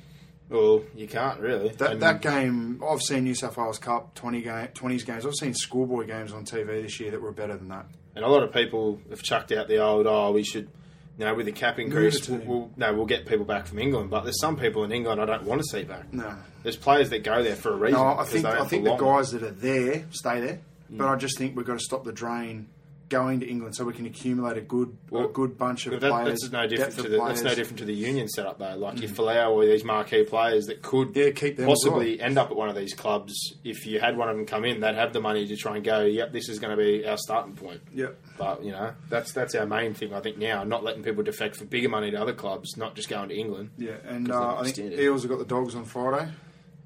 Well, 0.49 0.85
you 0.95 1.09
can't 1.09 1.41
really. 1.41 1.71
That, 1.71 2.01
that 2.01 2.23
game, 2.23 2.81
I've 2.89 3.03
seen 3.03 3.25
New 3.25 3.35
South 3.35 3.57
Wales 3.57 3.79
Cup 3.79 4.15
20 4.15 4.43
game, 4.43 4.69
20s 4.69 5.05
games. 5.05 5.27
I've 5.27 5.35
seen 5.35 5.55
schoolboy 5.55 6.07
games 6.07 6.33
on 6.33 6.45
TV 6.45 6.83
this 6.83 7.01
year 7.01 7.11
that 7.11 7.21
were 7.21 7.33
better 7.33 7.57
than 7.57 7.69
that. 7.69 7.87
And 8.15 8.25
a 8.25 8.29
lot 8.29 8.45
of 8.45 8.53
people 8.53 9.01
have 9.11 9.23
chucked 9.23 9.51
out 9.51 9.67
the 9.67 9.79
old, 9.79 10.07
oh, 10.07 10.31
we 10.33 10.45
should, 10.45 10.71
you 11.19 11.25
know, 11.25 11.35
with 11.35 11.47
the 11.47 11.53
cap 11.53 11.79
increase, 11.79 12.29
we'll, 12.29 12.41
we'll, 12.41 12.71
no, 12.77 12.95
we'll 12.95 13.07
get 13.07 13.27
people 13.27 13.45
back 13.45 13.67
from 13.67 13.79
England. 13.79 14.11
But 14.11 14.25
there's 14.25 14.41
some 14.41 14.57
people 14.57 14.85
in 14.85 14.93
England 14.93 15.21
I 15.21 15.25
don't 15.25 15.45
want 15.45 15.63
to 15.63 15.67
see 15.67 15.83
back. 15.83 16.13
No. 16.13 16.35
There's 16.63 16.77
players 16.77 17.11
that 17.11 17.23
go 17.23 17.43
there 17.43 17.57
for 17.57 17.73
a 17.73 17.77
reason. 17.77 18.01
No, 18.01 18.19
I 18.19 18.25
think 18.25 18.45
I 18.45 18.65
think 18.67 18.85
the 18.85 18.97
guys 18.97 19.31
that 19.31 19.43
are 19.43 19.51
there 19.51 20.05
stay 20.11 20.41
there, 20.41 20.61
but 20.91 21.07
mm. 21.07 21.11
I 21.11 21.17
just 21.17 21.39
think 21.39 21.57
we've 21.57 21.67
got 21.67 21.79
to 21.79 21.85
stop 21.85 22.05
the 22.05 22.13
drain 22.13 22.69
going 23.09 23.39
to 23.41 23.47
England 23.49 23.77
so 23.77 23.85
we 23.85 23.93
can 23.93 24.05
accumulate 24.07 24.57
a 24.57 24.61
good 24.61 24.97
Well, 25.11 25.27
a 25.27 25.29
good 25.29 25.57
bunch 25.57 25.87
of 25.87 26.01
that, 26.01 26.11
players. 26.11 26.41
that's 26.41 26.53
no 26.53 26.67
different 26.67 26.95
to 26.97 27.05
of 27.05 27.11
the 27.13 27.19
that's 27.19 27.43
no. 27.43 27.51
Mm. 27.51 27.55
different 27.57 27.79
to 27.79 27.85
the 27.85 27.95
union 27.95 28.29
setup 28.29 28.59
though. 28.59 28.75
Like 28.77 29.01
your 29.01 29.11
Folau 29.11 29.53
or 29.53 29.65
these 29.65 29.85
marquee 29.85 30.25
players 30.25 30.67
that 30.67 30.83
could 30.83 31.15
Yeah, 31.15 31.31
keep 31.31 31.57
them 31.57 31.69
as 31.69 31.79
possibly 31.85 32.21
end 32.21 32.37
up 32.39 32.51
at 32.51 32.57
one 32.57 32.69
of 32.69 32.75
these 32.75 32.95
clubs. 32.95 33.33
If 33.65 33.87
you 33.87 34.01
had 34.01 34.17
one 34.17 34.29
of 34.29 34.37
them 34.37 34.45
come 34.47 34.65
in, 34.65 34.81
they'd 34.81 34.95
have 34.97 35.13
the 35.13 35.21
money 35.21 35.47
to 35.47 35.57
try 35.57 35.77
and 35.77 35.85
go. 35.85 36.03
Yep, 36.03 36.33
this 36.33 36.49
is 36.49 36.59
going 36.59 36.77
to 36.77 36.83
be 36.83 37.07
our 37.07 37.17
starting 37.17 37.55
point. 37.55 37.81
Yep. 37.95 38.19
But 38.39 38.65
you 38.65 38.73
know 38.73 38.93
that's 39.09 39.33
that's 39.33 39.55
our 39.55 39.67
main 39.67 39.95
thing. 39.95 40.13
I 40.13 40.21
think 40.21 40.37
now, 40.39 40.65
not 40.65 40.83
letting 40.85 41.03
people 41.03 41.23
defect 41.23 41.57
for 41.57 41.65
bigger 41.65 41.89
money 41.89 42.11
to 42.11 42.21
other 42.21 42.33
clubs, 42.35 42.77
not 42.77 42.95
just 42.97 43.09
going 43.09 43.29
to 43.29 43.37
England. 43.37 43.71
Yeah, 43.79 43.93
and 44.07 44.29
'Cause 44.29 44.37
uh, 44.37 44.61
I 44.61 44.71
think. 44.73 44.93
Eels 44.99 45.23
have 45.23 45.31
got 45.31 45.39
the 45.39 45.45
dogs 45.45 45.75
on 45.75 45.85
Friday. 45.85 46.29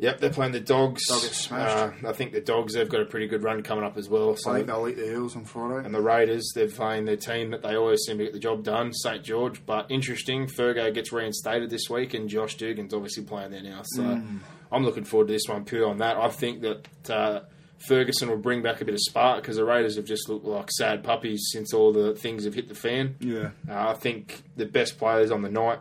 Yep, 0.00 0.18
they're 0.20 0.30
playing 0.30 0.52
the 0.52 0.60
Dogs. 0.60 1.02
Smashed. 1.04 1.52
Uh, 2.04 2.08
I 2.08 2.12
think 2.12 2.32
the 2.32 2.40
Dogs 2.40 2.74
have 2.74 2.88
got 2.88 3.00
a 3.02 3.04
pretty 3.04 3.26
good 3.26 3.42
run 3.42 3.62
coming 3.62 3.84
up 3.84 3.96
as 3.98 4.08
well. 4.08 4.34
So 4.36 4.50
I 4.50 4.54
think 4.56 4.66
they'll 4.66 4.88
eat 4.88 4.96
the 4.96 5.12
Eels 5.12 5.36
on 5.36 5.44
Friday. 5.44 5.84
and 5.84 5.94
the 5.94 6.00
Raiders, 6.00 6.50
they're 6.54 6.68
playing 6.68 7.04
their 7.04 7.16
team 7.16 7.50
that 7.50 7.62
they 7.62 7.76
always 7.76 8.00
seem 8.06 8.16
to 8.18 8.24
get 8.24 8.32
the 8.32 8.38
job 8.38 8.64
done, 8.64 8.92
St 8.94 9.22
George. 9.22 9.64
But 9.66 9.90
interesting, 9.90 10.46
Fergo 10.46 10.92
gets 10.92 11.12
reinstated 11.12 11.68
this 11.70 11.90
week, 11.90 12.14
and 12.14 12.28
Josh 12.28 12.56
Dugan's 12.56 12.94
obviously 12.94 13.24
playing 13.24 13.50
there 13.52 13.62
now. 13.62 13.82
So 13.84 14.02
Hmm. 14.02 14.38
I'm 14.72 14.84
looking 14.84 15.04
forward 15.04 15.26
to 15.28 15.32
this 15.34 15.46
one 15.48 15.64
pure 15.64 15.86
on 15.88 15.98
that. 15.98 16.16
I 16.16 16.28
think 16.30 16.62
that 16.62 17.10
uh, 17.10 17.40
Ferguson 17.86 18.28
will 18.30 18.36
bring 18.38 18.62
back 18.62 18.80
a 18.80 18.84
bit 18.86 18.94
of 18.94 19.00
spark 19.00 19.42
because 19.42 19.56
the 19.56 19.64
Raiders 19.64 19.96
have 19.96 20.04
just 20.06 20.28
looked 20.28 20.46
like 20.46 20.70
sad 20.70 21.02
puppies 21.04 21.48
since 21.52 21.74
all 21.74 21.92
the 21.92 22.14
things 22.14 22.44
have 22.44 22.54
hit 22.54 22.68
the 22.68 22.74
fan. 22.74 23.16
yeah, 23.20 23.50
Uh, 23.68 23.90
I 23.90 23.94
think 23.94 24.42
the 24.56 24.66
best 24.66 24.96
players 24.98 25.30
on 25.30 25.42
the 25.42 25.50
night, 25.50 25.80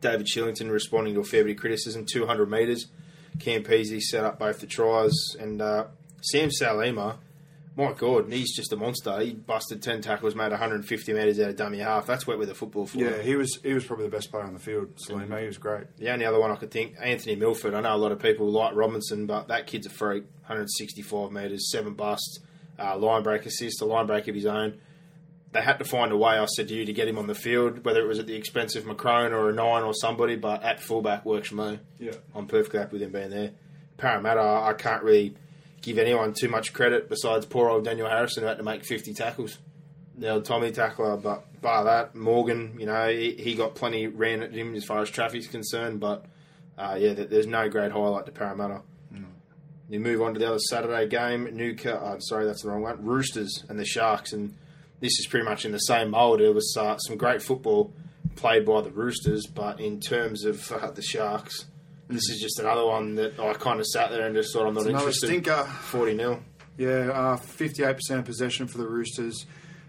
David 0.00 0.26
Shillington 0.26 0.70
responding 0.70 1.14
to 1.14 1.20
a 1.20 1.24
fair 1.24 1.44
bit 1.44 1.52
of 1.56 1.60
criticism, 1.60 2.04
200 2.04 2.48
metres. 2.50 2.86
Campese 3.38 4.00
set 4.00 4.24
up 4.24 4.38
both 4.38 4.60
the 4.60 4.66
tries. 4.66 5.12
And 5.38 5.60
uh, 5.60 5.86
Sam 6.20 6.50
Salima, 6.50 7.18
my 7.76 7.92
God, 7.92 8.32
he's 8.32 8.54
just 8.54 8.72
a 8.72 8.76
monster. 8.76 9.18
He 9.20 9.32
busted 9.32 9.82
10 9.82 10.02
tackles, 10.02 10.34
made 10.34 10.50
150 10.50 11.12
metres 11.12 11.40
out 11.40 11.50
of 11.50 11.56
dummy 11.56 11.78
half. 11.78 12.06
That's 12.06 12.26
wet 12.26 12.38
with 12.38 12.50
a 12.50 12.54
football 12.54 12.86
for 12.86 12.98
yeah, 12.98 13.16
him. 13.16 13.24
he 13.24 13.36
was 13.36 13.58
he 13.62 13.72
was 13.72 13.84
probably 13.84 14.06
the 14.06 14.12
best 14.12 14.30
player 14.30 14.44
on 14.44 14.54
the 14.54 14.60
field. 14.60 14.94
Salima, 14.96 15.40
he 15.40 15.46
was 15.46 15.58
great. 15.58 15.96
The 15.96 16.10
only 16.10 16.24
other 16.24 16.38
one 16.38 16.52
I 16.52 16.56
could 16.56 16.70
think, 16.70 16.94
Anthony 17.00 17.36
Milford. 17.36 17.74
I 17.74 17.80
know 17.80 17.94
a 17.94 17.98
lot 17.98 18.12
of 18.12 18.20
people 18.20 18.50
like 18.50 18.74
Robinson, 18.74 19.26
but 19.26 19.48
that 19.48 19.66
kid's 19.66 19.86
a 19.86 19.90
freak. 19.90 20.24
165 20.42 21.32
metres, 21.32 21.70
seven 21.70 21.94
busts, 21.94 22.40
uh, 22.78 22.96
line 22.96 23.22
break 23.22 23.46
assist, 23.46 23.80
a 23.80 23.84
line 23.86 24.06
break 24.06 24.28
of 24.28 24.34
his 24.34 24.46
own. 24.46 24.78
They 25.54 25.62
had 25.62 25.78
to 25.78 25.84
find 25.84 26.12
a 26.12 26.16
way, 26.16 26.36
I 26.36 26.44
said 26.46 26.68
to 26.68 26.74
you, 26.74 26.84
to 26.84 26.92
get 26.92 27.08
him 27.08 27.16
on 27.16 27.26
the 27.26 27.34
field, 27.34 27.84
whether 27.84 28.00
it 28.00 28.06
was 28.06 28.18
at 28.18 28.26
the 28.26 28.34
expense 28.34 28.76
of 28.76 28.84
McCrone 28.84 29.30
or 29.30 29.48
a 29.48 29.52
nine 29.52 29.82
or 29.82 29.94
somebody, 29.94 30.36
but 30.36 30.62
at 30.62 30.80
fullback 30.80 31.24
works 31.24 31.48
for 31.48 31.54
me. 31.54 31.78
Yeah. 31.98 32.12
I'm 32.34 32.46
perfectly 32.46 32.80
happy 32.80 32.94
with 32.94 33.02
him 33.02 33.12
being 33.12 33.30
there. 33.30 33.52
Parramatta, 33.96 34.40
I 34.40 34.74
can't 34.76 35.02
really 35.02 35.36
give 35.80 35.96
anyone 35.98 36.34
too 36.38 36.48
much 36.48 36.72
credit 36.72 37.08
besides 37.08 37.46
poor 37.46 37.70
old 37.70 37.84
Daniel 37.84 38.08
Harrison 38.08 38.42
who 38.42 38.48
had 38.48 38.58
to 38.58 38.62
make 38.62 38.84
50 38.84 39.14
tackles. 39.14 39.58
Now, 40.16 40.40
Tommy 40.40 40.72
tackler, 40.72 41.16
but 41.16 41.60
bar 41.62 41.84
that, 41.84 42.14
Morgan, 42.14 42.76
you 42.78 42.86
know, 42.86 43.08
he, 43.08 43.32
he 43.32 43.54
got 43.54 43.74
plenty 43.74 44.06
ran 44.06 44.42
at 44.42 44.52
him 44.52 44.74
as 44.74 44.84
far 44.84 45.02
as 45.02 45.10
traffic's 45.10 45.46
concerned, 45.46 46.00
but 46.00 46.26
uh, 46.76 46.96
yeah, 46.98 47.12
there's 47.14 47.46
no 47.46 47.68
great 47.68 47.92
highlight 47.92 48.26
to 48.26 48.32
Parramatta. 48.32 48.82
You 49.88 50.00
move 50.00 50.22
on 50.22 50.32
to 50.32 50.40
the 50.40 50.48
other 50.48 50.58
Saturday 50.58 51.06
game, 51.08 51.48
Newcastle. 51.54 52.00
Oh, 52.02 52.16
sorry, 52.18 52.46
that's 52.46 52.62
the 52.62 52.70
wrong 52.70 52.82
one. 52.82 53.04
Roosters 53.04 53.64
and 53.68 53.78
the 53.78 53.84
Sharks, 53.84 54.32
and 54.32 54.56
this 55.04 55.18
is 55.20 55.26
pretty 55.28 55.44
much 55.44 55.66
in 55.66 55.72
the 55.72 55.78
same 55.78 56.10
mould. 56.12 56.40
It 56.40 56.54
was 56.54 56.74
uh, 56.80 56.96
some 56.96 57.16
great 57.18 57.42
football 57.42 57.92
played 58.36 58.64
by 58.64 58.80
the 58.80 58.90
Roosters, 58.90 59.46
but 59.46 59.78
in 59.78 60.00
terms 60.00 60.44
of 60.46 60.72
uh, 60.72 60.90
the 60.92 61.02
Sharks, 61.02 61.66
this 62.08 62.28
is 62.30 62.40
just 62.40 62.58
another 62.58 62.86
one 62.86 63.14
that 63.16 63.38
I 63.38 63.52
kind 63.52 63.80
of 63.80 63.86
sat 63.86 64.10
there 64.10 64.26
and 64.26 64.34
just 64.34 64.54
thought 64.54 64.66
I'm 64.66 64.72
not 64.74 64.80
It's 64.80 64.88
another 64.88 65.04
interested. 65.08 65.26
stinker. 65.26 65.64
Forty 65.64 66.16
0 66.16 66.42
Yeah, 66.78 67.36
fifty-eight 67.36 67.96
percent 67.96 68.20
of 68.20 68.24
possession 68.26 68.66
for 68.66 68.78
the 68.78 68.86
Roosters. 68.88 69.44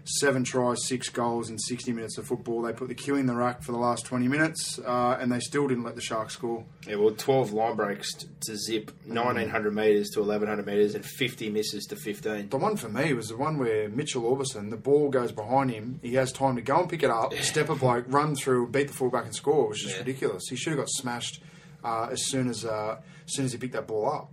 Seven 0.08 0.44
tries, 0.44 0.86
six 0.86 1.08
goals 1.08 1.50
in 1.50 1.58
sixty 1.58 1.92
minutes 1.92 2.16
of 2.16 2.26
football. 2.28 2.62
They 2.62 2.72
put 2.72 2.86
the 2.86 2.94
queue 2.94 3.16
in 3.16 3.26
the 3.26 3.34
rack 3.34 3.60
for 3.62 3.72
the 3.72 3.78
last 3.78 4.06
twenty 4.06 4.28
minutes, 4.28 4.78
uh, 4.78 5.18
and 5.20 5.32
they 5.32 5.40
still 5.40 5.66
didn't 5.66 5.82
let 5.82 5.96
the 5.96 6.00
Sharks 6.00 6.34
score. 6.34 6.64
Yeah, 6.86 6.94
well, 6.96 7.10
12 7.10 7.52
line 7.52 7.74
breaks 7.74 8.14
t- 8.14 8.28
to 8.42 8.56
zip 8.56 8.92
1,900 9.06 9.74
metres 9.74 10.10
to 10.10 10.20
1,100 10.20 10.64
metres 10.64 10.94
and 10.94 11.04
50 11.04 11.50
misses 11.50 11.84
to 11.86 11.96
15. 11.96 12.50
The 12.50 12.56
one 12.56 12.76
for 12.76 12.88
me 12.88 13.12
was 13.14 13.26
the 13.28 13.36
one 13.36 13.58
where 13.58 13.88
Mitchell 13.88 14.22
Aubusson, 14.22 14.70
the 14.70 14.76
ball 14.76 15.10
goes 15.10 15.32
behind 15.32 15.72
him. 15.72 15.98
He 16.02 16.14
has 16.14 16.30
time 16.30 16.54
to 16.54 16.62
go 16.62 16.78
and 16.82 16.88
pick 16.88 17.02
it 17.02 17.10
up, 17.10 17.34
step 17.34 17.68
a 17.68 17.74
bloke, 17.74 18.04
run 18.06 18.36
through, 18.36 18.68
beat 18.68 18.86
the 18.86 18.94
fullback, 18.94 19.24
and 19.24 19.34
score. 19.34 19.64
It 19.64 19.68
was 19.70 19.80
just 19.80 19.94
Yeah. 19.94 19.98
ridiculous. 20.02 20.44
He 20.48 20.54
should 20.54 20.70
have 20.74 20.78
got 20.78 20.88
smashed 20.88 21.42
uh, 21.82 22.08
as 22.12 22.24
soon 22.26 22.48
as 22.48 22.64
uh, 22.64 22.98
as 23.26 23.34
soon 23.34 23.44
as 23.44 23.50
he 23.52 23.58
picked 23.58 23.72
that 23.72 23.88
ball 23.88 24.08
up 24.08 24.30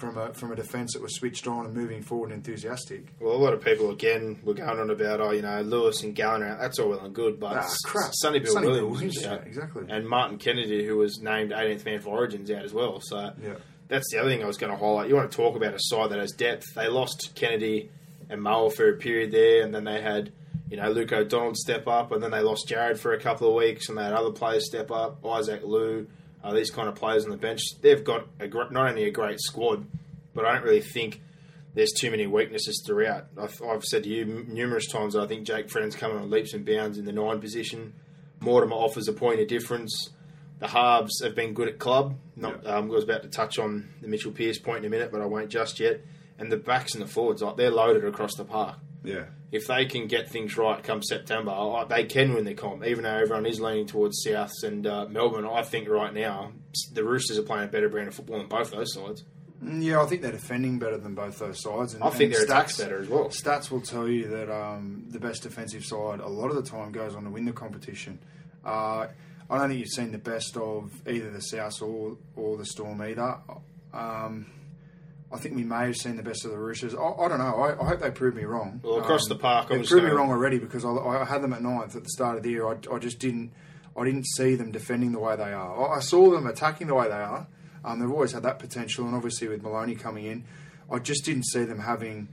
from 0.00 0.18
a 0.18 0.32
from 0.34 0.50
a 0.50 0.56
defence 0.56 0.94
that 0.94 1.02
was 1.02 1.14
switched 1.14 1.46
on 1.46 1.66
and 1.66 1.74
moving 1.74 2.02
forward 2.02 2.32
and 2.32 2.44
enthusiastic. 2.44 3.04
Well, 3.20 3.34
a 3.34 3.38
lot 3.38 3.52
of 3.52 3.62
people 3.64 3.90
again 3.90 4.40
were 4.42 4.54
going 4.54 4.80
on 4.80 4.90
about, 4.90 5.20
oh, 5.20 5.30
you 5.30 5.42
know, 5.42 5.60
Lewis 5.60 6.02
and 6.02 6.14
Gallen. 6.14 6.40
That's 6.58 6.78
all 6.78 6.88
well 6.88 7.00
and 7.04 7.14
good, 7.14 7.38
but 7.38 7.56
Ah, 7.56 7.68
crap. 7.84 8.10
Sonny 8.14 8.40
Bill 8.40 8.52
Sonny 8.54 8.66
Williams, 8.66 8.90
Williams, 8.92 9.26
out. 9.26 9.46
exactly. 9.46 9.84
and 9.88 10.08
Martin 10.08 10.38
Kennedy, 10.38 10.84
who 10.84 10.96
was 10.96 11.20
named 11.20 11.52
18th 11.52 11.84
man 11.84 12.00
for 12.00 12.08
Origins, 12.10 12.50
out 12.50 12.64
as 12.64 12.72
well. 12.72 13.00
So 13.00 13.16
Yeah. 13.42 13.54
that's 13.88 14.10
the 14.12 14.18
other 14.18 14.30
thing 14.30 14.42
I 14.42 14.46
was 14.46 14.56
going 14.56 14.72
to 14.72 14.78
highlight. 14.78 15.08
You 15.08 15.14
want 15.16 15.30
to 15.30 15.36
talk 15.36 15.54
about 15.54 15.74
a 15.74 15.78
side 15.78 16.10
that 16.10 16.18
has 16.18 16.32
depth? 16.32 16.74
They 16.74 16.88
lost 16.88 17.32
Kennedy 17.34 17.90
and 18.28 18.42
Moa 18.42 18.70
for 18.70 18.88
a 18.88 18.96
period 18.96 19.30
there, 19.30 19.62
and 19.62 19.74
then 19.74 19.84
they 19.84 20.00
had. 20.00 20.32
You 20.70 20.76
know, 20.76 20.88
Luke 20.88 21.12
O'Donnell 21.12 21.56
step 21.56 21.88
up, 21.88 22.12
and 22.12 22.22
then 22.22 22.30
they 22.30 22.42
lost 22.42 22.68
Jared 22.68 23.00
for 23.00 23.12
a 23.12 23.18
couple 23.18 23.48
of 23.48 23.54
weeks, 23.56 23.88
and 23.88 23.98
they 23.98 24.04
had 24.04 24.12
other 24.12 24.30
players 24.30 24.66
step 24.66 24.92
up. 24.92 25.18
Isaac 25.26 25.62
Liu, 25.64 26.06
uh, 26.42 26.52
these 26.52 26.70
kind 26.70 26.88
of 26.88 26.94
players 26.94 27.24
on 27.24 27.30
the 27.30 27.36
bench. 27.36 27.60
They've 27.80 28.02
got 28.02 28.26
a 28.38 28.48
gr- 28.48 28.70
not 28.70 28.88
only 28.88 29.04
a 29.04 29.10
great 29.10 29.40
squad, 29.40 29.86
but 30.34 30.44
I 30.44 30.54
don't 30.54 30.64
really 30.64 30.80
think 30.80 31.20
there's 31.74 31.92
too 31.92 32.10
many 32.10 32.26
weaknesses 32.26 32.82
throughout. 32.86 33.26
I've, 33.40 33.60
I've 33.62 33.84
said 33.84 34.04
to 34.04 34.08
you 34.08 34.22
m- 34.22 34.46
numerous 34.48 34.86
times 34.88 35.14
I 35.16 35.26
think 35.26 35.46
Jake 35.46 35.70
Friend's 35.70 35.96
coming 35.96 36.16
on 36.18 36.30
leaps 36.30 36.52
and 36.54 36.64
bounds 36.64 36.98
in 36.98 37.04
the 37.04 37.12
nine 37.12 37.40
position. 37.40 37.94
Mortimer 38.40 38.74
offers 38.74 39.06
a 39.08 39.12
point 39.12 39.40
of 39.40 39.48
difference. 39.48 40.10
The 40.58 40.68
halves 40.68 41.22
have 41.22 41.34
been 41.34 41.54
good 41.54 41.68
at 41.68 41.78
club. 41.78 42.16
Not, 42.36 42.66
um, 42.66 42.90
I 42.90 42.94
was 42.94 43.04
about 43.04 43.22
to 43.22 43.28
touch 43.28 43.58
on 43.58 43.88
the 44.00 44.08
Mitchell 44.08 44.32
Pearce 44.32 44.58
point 44.58 44.78
in 44.78 44.84
a 44.86 44.90
minute, 44.90 45.10
but 45.12 45.20
I 45.20 45.26
won't 45.26 45.48
just 45.50 45.80
yet. 45.80 46.00
And 46.38 46.50
the 46.50 46.56
backs 46.56 46.94
and 46.94 47.02
the 47.02 47.06
forwards, 47.06 47.42
like 47.42 47.56
they're 47.56 47.70
loaded 47.70 48.04
across 48.04 48.34
the 48.34 48.44
park. 48.44 48.76
Yeah. 49.02 49.24
If 49.50 49.66
they 49.66 49.86
can 49.86 50.06
get 50.06 50.28
things 50.28 50.56
right 50.56 50.82
come 50.82 51.02
September, 51.02 51.50
like, 51.50 51.88
they 51.88 52.04
can 52.04 52.34
win 52.34 52.44
the 52.44 52.54
comp. 52.54 52.84
Even 52.84 53.02
though 53.04 53.16
everyone 53.16 53.46
is 53.46 53.60
leaning 53.60 53.86
towards 53.86 54.24
Souths 54.24 54.62
and 54.62 54.86
uh, 54.86 55.06
Melbourne, 55.08 55.44
I 55.46 55.62
think 55.62 55.88
right 55.88 56.14
now 56.14 56.52
the 56.92 57.02
Roosters 57.02 57.38
are 57.38 57.42
playing 57.42 57.64
a 57.64 57.68
better 57.72 57.88
brand 57.88 58.08
of 58.08 58.14
football 58.14 58.38
than 58.38 58.46
both 58.46 58.70
those 58.70 58.92
sides. 58.94 59.24
Mm, 59.64 59.82
Yeah, 59.82 60.02
I 60.02 60.06
think 60.06 60.22
they're 60.22 60.30
defending 60.32 60.78
better 60.78 60.98
than 60.98 61.14
both 61.14 61.38
those 61.38 61.60
sides. 61.62 61.94
And, 61.94 62.04
I 62.04 62.10
think 62.10 62.32
their 62.32 62.44
attack's 62.44 62.78
better 62.78 63.00
as 63.00 63.08
well. 63.08 63.24
Stats 63.28 63.70
will 63.70 63.80
tell 63.80 64.08
you 64.08 64.28
that 64.28 64.50
um, 64.54 65.04
the 65.08 65.18
best 65.18 65.42
defensive 65.42 65.84
side 65.84 66.20
a 66.20 66.28
lot 66.28 66.48
of 66.50 66.56
the 66.56 66.62
time 66.62 66.92
goes 66.92 67.14
on 67.16 67.24
to 67.24 67.30
win 67.30 67.44
the 67.46 67.52
competition. 67.52 68.18
Uh, 68.64 69.06
I 69.48 69.58
don't 69.58 69.68
think 69.68 69.80
you've 69.80 69.88
seen 69.88 70.12
the 70.12 70.18
best 70.18 70.56
of 70.56 70.92
either 71.08 71.30
the 71.30 71.40
South 71.42 71.82
or 71.82 72.16
or 72.36 72.56
the 72.56 72.64
Storm 72.66 73.02
either. 73.02 73.38
Um, 73.92 74.46
I 75.32 75.38
think 75.38 75.54
we 75.54 75.62
may 75.64 75.86
have 75.86 75.96
seen 75.96 76.16
the 76.16 76.22
best 76.22 76.44
of 76.44 76.50
the 76.50 76.58
Roosters. 76.58 76.94
I, 76.94 76.98
I 76.98 77.28
don't 77.28 77.38
know. 77.38 77.54
I, 77.56 77.80
I 77.80 77.88
hope 77.90 78.00
they 78.00 78.10
prove 78.10 78.34
me 78.34 78.44
wrong. 78.44 78.80
Well, 78.82 78.98
across 78.98 79.28
the 79.28 79.36
park, 79.36 79.68
they 79.68 79.76
proved 79.88 80.04
me 80.04 80.10
wrong 80.16 80.30
already 80.30 80.58
because 80.58 80.84
I, 80.84 80.90
I 80.90 81.24
had 81.24 81.40
them 81.42 81.52
at 81.52 81.62
ninth 81.62 81.94
at 81.94 82.02
the 82.02 82.08
start 82.10 82.36
of 82.36 82.42
the 82.42 82.50
year. 82.50 82.66
I, 82.66 82.76
I 82.92 82.98
just 82.98 83.18
didn't. 83.20 83.52
I 83.96 84.04
didn't 84.04 84.24
see 84.26 84.54
them 84.54 84.70
defending 84.70 85.12
the 85.12 85.18
way 85.18 85.36
they 85.36 85.52
are. 85.52 85.90
I, 85.92 85.96
I 85.96 86.00
saw 86.00 86.30
them 86.30 86.46
attacking 86.46 86.86
the 86.86 86.94
way 86.94 87.08
they 87.08 87.14
are. 87.14 87.46
Um, 87.84 87.98
they've 88.00 88.10
always 88.10 88.32
had 88.32 88.42
that 88.44 88.58
potential, 88.58 89.04
and 89.06 89.14
obviously 89.14 89.48
with 89.48 89.62
Maloney 89.62 89.94
coming 89.94 90.24
in, 90.26 90.44
I 90.90 90.98
just 90.98 91.24
didn't 91.24 91.44
see 91.46 91.64
them 91.64 91.78
having 91.80 92.28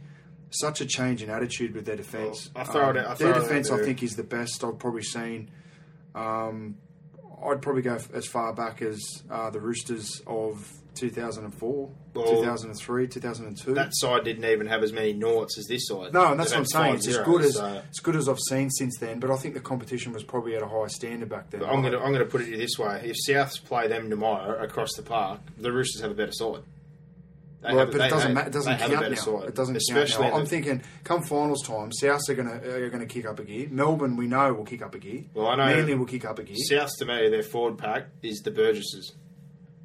such 0.50 0.82
a 0.82 0.86
change 0.86 1.22
in 1.24 1.30
attitude 1.30 1.74
with 1.76 1.86
their 1.86 1.96
defence. 1.96 2.50
Well, 2.56 2.64
I 2.64 2.68
throw 2.72 2.90
it 2.92 2.98
out- 2.98 3.08
I 3.08 3.16
throw 3.16 3.32
their 3.34 3.42
defence, 3.42 3.70
I 3.72 3.78
think, 3.86 4.04
is 4.04 4.16
the 4.16 4.24
best 4.24 4.64
I've 4.64 4.78
probably 4.80 5.04
seen. 5.04 5.50
Um, 6.16 6.78
I'd 7.46 7.62
probably 7.62 7.82
go 7.82 7.96
f- 7.96 8.14
as 8.14 8.26
far 8.26 8.54
back 8.54 8.82
as 8.82 9.24
uh, 9.30 9.50
the 9.50 9.60
Roosters 9.60 10.22
of 10.26 10.68
2004, 11.00 11.90
Well, 12.14 12.26
2003, 12.26 13.08
2002. 13.08 13.74
That 13.74 13.90
side 13.94 14.24
didn't 14.24 14.46
even 14.46 14.68
have 14.68 14.84
as 14.84 14.92
many 14.92 15.14
noughts 15.14 15.58
as 15.58 15.66
this 15.68 15.88
side. 15.88 16.14
No, 16.14 16.32
and 16.32 16.40
that's 16.40 16.52
They've 16.52 16.60
what 16.60 16.76
I'm 16.76 16.84
saying. 16.84 16.96
It's 16.96 17.08
as 17.08 17.18
good 17.20 17.42
as 17.44 17.56
so- 17.56 17.82
as 17.90 18.00
good 18.02 18.16
as 18.16 18.28
I've 18.30 18.40
seen 18.40 18.70
since 18.70 18.98
then. 19.00 19.20
But 19.20 19.32
I 19.32 19.38
think 19.38 19.54
the 19.54 19.60
competition 19.60 20.14
was 20.14 20.24
probably 20.24 20.56
at 20.56 20.62
a 20.62 20.68
higher 20.68 20.90
standard 20.90 21.30
back 21.30 21.50
then. 21.50 21.64
I'm 21.64 21.82
going 21.82 21.94
to 21.94 22.00
I'm 22.00 22.12
going 22.14 22.26
to 22.26 22.30
put 22.30 22.42
it 22.42 22.58
this 22.58 22.78
way: 22.78 23.02
if 23.06 23.16
Souths 23.28 23.64
play 23.64 23.88
them 23.88 24.10
tomorrow 24.10 24.62
across 24.64 24.94
the 24.96 25.04
park, 25.04 25.40
the 25.58 25.72
Roosters 25.72 26.02
have 26.02 26.12
a 26.12 26.16
better 26.16 26.32
side. 26.34 26.62
They 27.60 27.70
Well, 27.70 27.80
have- 27.80 27.92
but 27.92 27.98
they- 27.98 28.06
it 28.06 28.10
doesn't 28.12 28.34
matter. 28.36 28.48
It 28.50 28.54
doesn't 28.54 28.80
they 28.80 28.88
count 28.88 29.10
now. 29.10 29.16
side. 29.16 29.44
It 29.50 29.56
doesn't 29.56 29.76
especially 29.78 30.24
count 30.26 30.36
now. 30.36 30.40
I'm 30.42 30.46
thinking, 30.46 30.84
come 31.04 31.24
finals 31.24 31.64
time, 31.66 31.90
Souths 31.90 32.30
are 32.30 32.36
going 32.36 32.48
to 32.48 32.84
are 32.86 32.90
going 32.90 33.00
to 33.06 33.12
kick 33.12 33.26
up 33.26 33.40
a 33.40 33.44
gear. 33.44 33.68
Melbourne, 33.72 34.16
we 34.16 34.28
know, 34.28 34.54
will 34.54 34.64
kick 34.64 34.84
up 34.84 34.94
a 34.94 35.00
gear. 35.00 35.24
Well, 35.34 35.48
I 35.48 35.56
know- 35.56 35.66
Manly 35.76 35.96
will 35.96 36.06
kick 36.06 36.24
up 36.24 36.38
a 36.38 36.44
gear. 36.44 36.56
Souths 36.72 36.92
to 37.00 37.06
me, 37.06 37.30
their 37.30 37.42
forward 37.42 37.80
pack 37.80 38.08
is 38.22 38.42
the 38.42 38.52
Burgesses. 38.52 39.14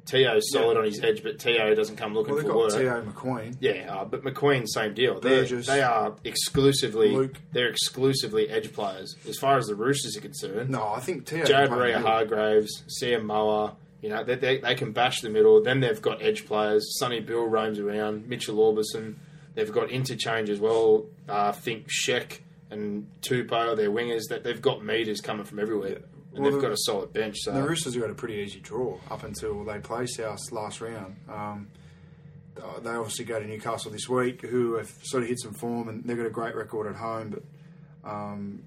Tio's 0.05 0.51
solid 0.51 0.73
Yeah. 0.73 0.79
on 0.79 0.85
his 0.85 1.01
edge, 1.01 1.23
but 1.23 1.39
Tio 1.39 1.73
doesn't 1.75 1.95
come 1.95 2.13
looking 2.13 2.33
Well, 2.35 2.43
they've 2.43 2.51
for 2.51 2.53
got 2.83 2.95
work. 3.03 3.13
Teo 3.13 3.45
McQueen. 3.49 3.55
Yeah, 3.61 3.95
uh, 3.95 4.05
but 4.05 4.23
McQueen, 4.23 4.67
same 4.67 4.93
deal. 4.93 5.19
Burgess. 5.21 5.65
they 5.67 5.81
are 5.81 6.13
exclusively 6.25 7.09
Luke. 7.11 7.35
they're 7.53 7.69
exclusively 7.69 8.49
edge 8.49 8.73
players. 8.73 9.15
As 9.27 9.37
far 9.37 9.57
as 9.57 9.67
the 9.67 9.75
Roosters 9.75 10.17
are 10.17 10.21
concerned, 10.21 10.69
No, 10.69 10.87
I 10.89 10.99
think 10.99 11.25
Teo. 11.25 11.45
Jared 11.45 11.71
Maria 11.71 11.97
in 11.97 12.03
the 12.03 12.09
middle. 12.09 12.11
Hargreaves, 12.11 12.83
Sam 12.87 13.25
Moa, 13.25 13.75
you 14.01 14.09
know, 14.09 14.23
they, 14.23 14.35
they, 14.35 14.57
they 14.57 14.75
can 14.75 14.91
bash 14.91 15.21
the 15.21 15.29
middle. 15.29 15.63
Then 15.63 15.79
they've 15.79 16.01
got 16.01 16.21
edge 16.21 16.45
players. 16.45 16.85
Sonny 16.99 17.21
Bill 17.21 17.45
roams 17.45 17.79
around. 17.79 18.27
Mitchell 18.27 18.57
Aubusson. 18.57 19.15
They've 19.55 19.71
got 19.71 19.89
interchange 19.89 20.49
as 20.49 20.59
well. 20.59 21.05
Uh, 21.29 21.45
I 21.47 21.51
think 21.53 21.87
Sheck 21.87 22.39
and 22.69 23.07
Tupou, 23.21 23.77
their 23.77 23.89
wingers, 23.91 24.23
that 24.29 24.43
they've 24.43 24.61
got 24.61 24.83
meters 24.83 25.21
coming 25.21 25.45
from 25.45 25.59
everywhere. 25.59 25.97
And 25.97 26.03
Well, 26.33 26.43
they've 26.43 26.53
the- 26.53 26.67
got 26.67 26.71
a 26.71 26.77
solid 26.77 27.13
bench. 27.13 27.37
So 27.41 27.51
The 27.51 27.61
Roosters 27.63 27.93
have 27.93 28.01
got 28.01 28.09
a 28.11 28.15
pretty 28.15 28.35
easy 28.35 28.59
draw 28.59 28.97
up 29.09 29.23
until 29.23 29.63
they 29.63 29.79
play 29.79 30.05
South 30.07 30.39
last 30.51 30.81
round. 30.81 31.15
Um, 31.29 31.67
they 32.81 32.91
obviously 32.91 33.25
go 33.25 33.39
to 33.39 33.47
Newcastle 33.47 33.91
this 33.91 34.07
week, 34.07 34.41
who 34.41 34.75
have 34.75 34.89
sort 35.03 35.23
of 35.23 35.29
hit 35.29 35.39
some 35.39 35.53
form 35.53 35.89
and 35.89 36.03
they've 36.03 36.17
got 36.17 36.25
a 36.25 36.31
great 36.31 36.55
record 36.55 36.87
at 36.87 36.95
home. 36.95 37.29
But 37.31 38.09
um, 38.09 38.63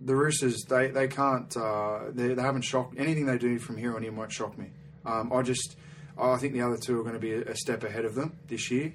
the 0.00 0.14
Roosters, 0.14 0.62
they 0.68 0.88
they 0.88 1.08
can't, 1.08 1.54
uh, 1.56 2.10
they, 2.10 2.34
they 2.34 2.42
haven't 2.42 2.62
shocked 2.62 2.94
anything 2.98 3.26
they 3.26 3.38
do 3.38 3.58
from 3.58 3.76
here 3.76 3.96
on 3.96 4.04
in 4.04 4.16
won't 4.16 4.32
shock 4.32 4.56
me. 4.58 4.70
Um, 5.04 5.32
I 5.32 5.42
just, 5.42 5.76
I 6.18 6.36
think 6.36 6.52
the 6.52 6.62
other 6.62 6.76
two 6.76 6.98
are 6.98 7.02
going 7.02 7.14
to 7.14 7.20
be 7.20 7.32
a, 7.32 7.42
a 7.42 7.56
step 7.56 7.84
ahead 7.84 8.04
of 8.04 8.14
them 8.14 8.38
this 8.48 8.70
year. 8.70 8.92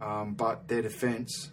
Um, 0.00 0.34
but 0.34 0.68
their 0.68 0.82
defence, 0.82 1.50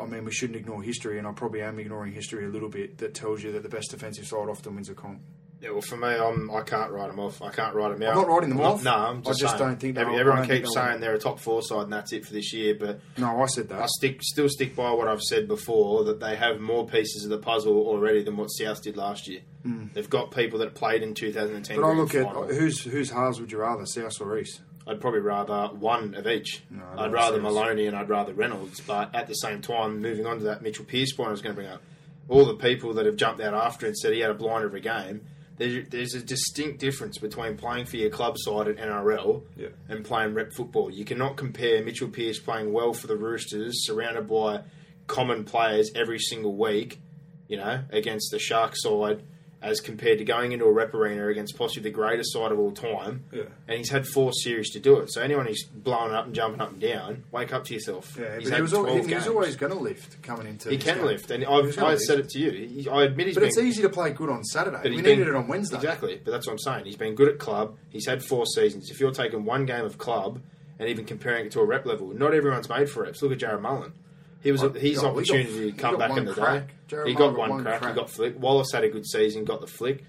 I 0.00 0.06
mean, 0.06 0.24
we 0.24 0.32
shouldn't 0.32 0.56
ignore 0.58 0.82
history, 0.82 1.18
and 1.18 1.26
I 1.26 1.32
probably 1.32 1.62
am 1.62 1.78
ignoring 1.78 2.12
history 2.12 2.44
a 2.44 2.48
little 2.48 2.68
bit. 2.68 2.98
That 2.98 3.14
tells 3.14 3.42
you 3.42 3.52
that 3.52 3.62
the 3.62 3.68
best 3.68 3.90
defensive 3.90 4.26
side 4.26 4.48
often 4.48 4.74
wins 4.74 4.88
a 4.88 4.94
comp. 4.94 5.20
Yeah, 5.58 5.70
well, 5.70 5.80
for 5.80 5.96
me, 5.96 6.08
I'm, 6.08 6.50
I 6.50 6.60
can't 6.60 6.90
write 6.92 7.08
them 7.08 7.18
off. 7.18 7.40
I 7.40 7.50
can't 7.50 7.74
write 7.74 7.88
them 7.88 8.02
out. 8.02 8.10
I'm 8.10 8.16
not 8.22 8.28
writing 8.28 8.50
them 8.50 8.60
off. 8.60 8.84
No, 8.84 8.92
I'm 8.92 9.18
I 9.20 9.20
just, 9.22 9.40
just 9.40 9.56
saying. 9.56 9.70
don't 9.70 9.80
think 9.80 9.94
they'll- 9.94 10.14
everyone 10.14 10.46
keeps 10.46 10.74
saying 10.74 11.00
they're 11.00 11.14
a 11.14 11.18
top 11.18 11.40
four 11.40 11.62
side 11.62 11.84
and 11.84 11.92
that's 11.94 12.12
it 12.12 12.26
for 12.26 12.34
this 12.34 12.52
year. 12.52 12.76
But 12.78 13.00
No, 13.16 13.42
I 13.42 13.46
said 13.46 13.70
that. 13.70 13.80
I 13.80 13.86
stick 13.86 14.22
still 14.22 14.50
stick 14.50 14.76
by 14.76 14.90
what 14.90 15.08
I've 15.08 15.22
said 15.22 15.48
before 15.48 16.04
that 16.04 16.20
they 16.20 16.36
have 16.36 16.60
more 16.60 16.86
pieces 16.86 17.24
of 17.24 17.30
the 17.30 17.38
puzzle 17.38 17.72
already 17.88 18.22
than 18.22 18.36
what 18.36 18.48
South 18.48 18.82
did 18.82 18.98
last 18.98 19.28
year. 19.28 19.40
They've 19.94 20.08
got 20.10 20.30
people 20.30 20.58
that 20.58 20.74
played 20.74 21.02
in 21.02 21.14
2010. 21.14 21.76
Hmm. 21.76 21.82
but 21.82 21.88
I 21.88 21.92
look 21.94 22.14
at 22.14 22.26
final. 22.26 22.44
whose 22.48 22.82
whose 22.84 23.10
halves 23.10 23.40
would 23.40 23.50
you 23.50 23.58
rather, 23.58 23.86
South 23.86 24.12
or 24.20 24.36
East? 24.38 24.60
I'd 24.86 25.00
probably 25.00 25.20
rather 25.20 25.74
one 25.74 26.14
of 26.14 26.26
each. 26.26 26.62
No, 26.70 26.82
I'd 26.96 27.12
rather 27.12 27.36
us. 27.38 27.42
Maloney 27.42 27.86
and 27.86 27.96
I'd 27.96 28.08
rather 28.08 28.32
Reynolds. 28.32 28.80
But 28.80 29.14
at 29.14 29.26
the 29.26 29.34
same 29.34 29.60
time, 29.60 30.00
moving 30.00 30.26
on 30.26 30.38
to 30.38 30.44
that 30.44 30.62
Mitchell 30.62 30.84
Pearce 30.84 31.12
point 31.12 31.28
I 31.28 31.32
was 31.32 31.42
going 31.42 31.54
to 31.56 31.60
bring 31.60 31.72
up, 31.72 31.82
all 32.28 32.44
the 32.44 32.54
people 32.54 32.94
that 32.94 33.06
have 33.06 33.16
jumped 33.16 33.40
out 33.40 33.54
after 33.54 33.86
and 33.86 33.96
said 33.96 34.12
he 34.12 34.20
had 34.20 34.30
a 34.30 34.34
blind 34.34 34.64
of 34.64 34.74
a 34.74 34.80
game, 34.80 35.22
there, 35.58 35.82
there's 35.88 36.14
a 36.14 36.20
distinct 36.22 36.78
difference 36.80 37.18
between 37.18 37.56
playing 37.56 37.86
for 37.86 37.96
your 37.96 38.10
club 38.10 38.36
side 38.38 38.68
at 38.68 38.76
NRL 38.76 39.42
Yeah. 39.56 39.68
and 39.88 40.04
playing 40.04 40.34
rep 40.34 40.52
football. 40.52 40.90
You 40.90 41.04
cannot 41.04 41.36
compare 41.36 41.82
Mitchell 41.82 42.08
Pearce 42.08 42.38
playing 42.38 42.72
well 42.72 42.92
for 42.92 43.06
the 43.06 43.16
Roosters, 43.16 43.86
surrounded 43.86 44.28
by 44.28 44.60
common 45.06 45.44
players 45.44 45.90
every 45.94 46.18
single 46.18 46.54
week, 46.56 47.00
you 47.48 47.56
know, 47.56 47.82
against 47.90 48.30
the 48.32 48.38
Shark 48.38 48.72
side, 48.76 49.22
as 49.66 49.80
compared 49.80 50.18
to 50.18 50.24
going 50.24 50.52
into 50.52 50.64
a 50.64 50.72
rep 50.72 50.94
arena 50.94 51.26
against 51.28 51.56
possibly 51.58 51.82
the 51.82 51.94
greatest 51.94 52.32
side 52.32 52.52
of 52.52 52.58
all 52.58 52.70
time. 52.70 53.24
Yeah. 53.32 53.42
And 53.68 53.78
he's 53.78 53.90
had 53.90 54.06
four 54.06 54.32
series 54.32 54.70
to 54.70 54.80
do 54.80 54.98
it. 55.00 55.12
So 55.12 55.20
anyone 55.20 55.46
who's 55.46 55.64
blowing 55.64 56.12
up 56.14 56.26
and 56.26 56.34
jumping 56.34 56.60
up 56.60 56.70
and 56.72 56.80
down, 56.80 57.24
wake 57.32 57.52
up 57.52 57.64
to 57.64 57.74
yourself. 57.74 58.16
Yeah, 58.18 58.38
he's 58.38 58.48
but 58.48 58.56
he 58.56 58.62
was, 58.62 58.72
al- 58.74 58.82
12 58.84 58.96
he, 59.02 59.08
he 59.08 59.14
was 59.14 59.24
games. 59.24 59.34
always 59.34 59.56
going 59.56 59.72
to 59.72 59.78
lift 59.78 60.22
coming 60.22 60.46
into. 60.46 60.70
He 60.70 60.78
can 60.78 60.96
game. 60.98 61.06
lift, 61.06 61.30
and 61.30 61.44
I've, 61.44 61.76
I 61.82 61.96
said 61.96 62.20
it 62.20 62.28
to 62.30 62.38
you. 62.38 62.90
I 62.90 63.02
admit 63.04 63.26
he's 63.26 63.34
But 63.36 63.40
been 63.40 63.48
it's 63.48 63.58
easy 63.58 63.82
to 63.82 63.88
play 63.88 64.10
good 64.10 64.30
on 64.30 64.44
Saturday. 64.44 64.78
but 64.82 64.90
We 64.90 64.96
needed 64.98 65.18
been- 65.18 65.28
it 65.28 65.34
on 65.34 65.48
Wednesday. 65.48 65.76
Exactly, 65.76 66.20
but 66.24 66.30
that's 66.30 66.46
what 66.46 66.52
I'm 66.52 66.58
saying. 66.60 66.84
He's 66.84 66.96
been 66.96 67.14
good 67.14 67.28
at 67.28 67.38
club. 67.38 67.76
He's 67.90 68.06
had 68.06 68.22
four 68.24 68.46
seasons. 68.46 68.90
If 68.90 69.00
you're 69.00 69.10
taking 69.10 69.44
one 69.44 69.66
game 69.66 69.84
of 69.84 69.98
club 69.98 70.40
and 70.78 70.88
even 70.88 71.04
comparing 71.04 71.46
it 71.46 71.52
to 71.52 71.60
a 71.60 71.64
rep 71.64 71.86
level, 71.86 72.08
not 72.14 72.34
everyone's 72.34 72.68
made 72.68 72.88
for 72.88 73.02
reps. 73.02 73.20
Look 73.22 73.32
at 73.32 73.38
Jarrod 73.38 73.62
Mullen. 73.62 73.92
He 74.46 74.52
was 74.52 74.60
his 74.60 74.72
yeah, 74.74 74.80
we 74.82 74.94
got- 74.94 75.04
opportunity 75.06 75.72
to 75.72 75.76
come 75.76 75.98
back 75.98 76.16
in 76.16 76.24
the 76.24 76.32
crack. 76.32 76.68
day. 76.86 77.02
He 77.06 77.14
got 77.14 77.36
one 77.36 77.62
crack. 77.64 77.80
crack. 77.80 77.94
He 77.94 78.00
got 78.00 78.08
flick. 78.10 78.38
Wallace 78.40 78.70
had 78.72 78.84
a 78.84 78.88
good 78.88 79.04
season. 79.04 79.44
Got 79.44 79.60
the 79.60 79.66
flick. 79.66 80.04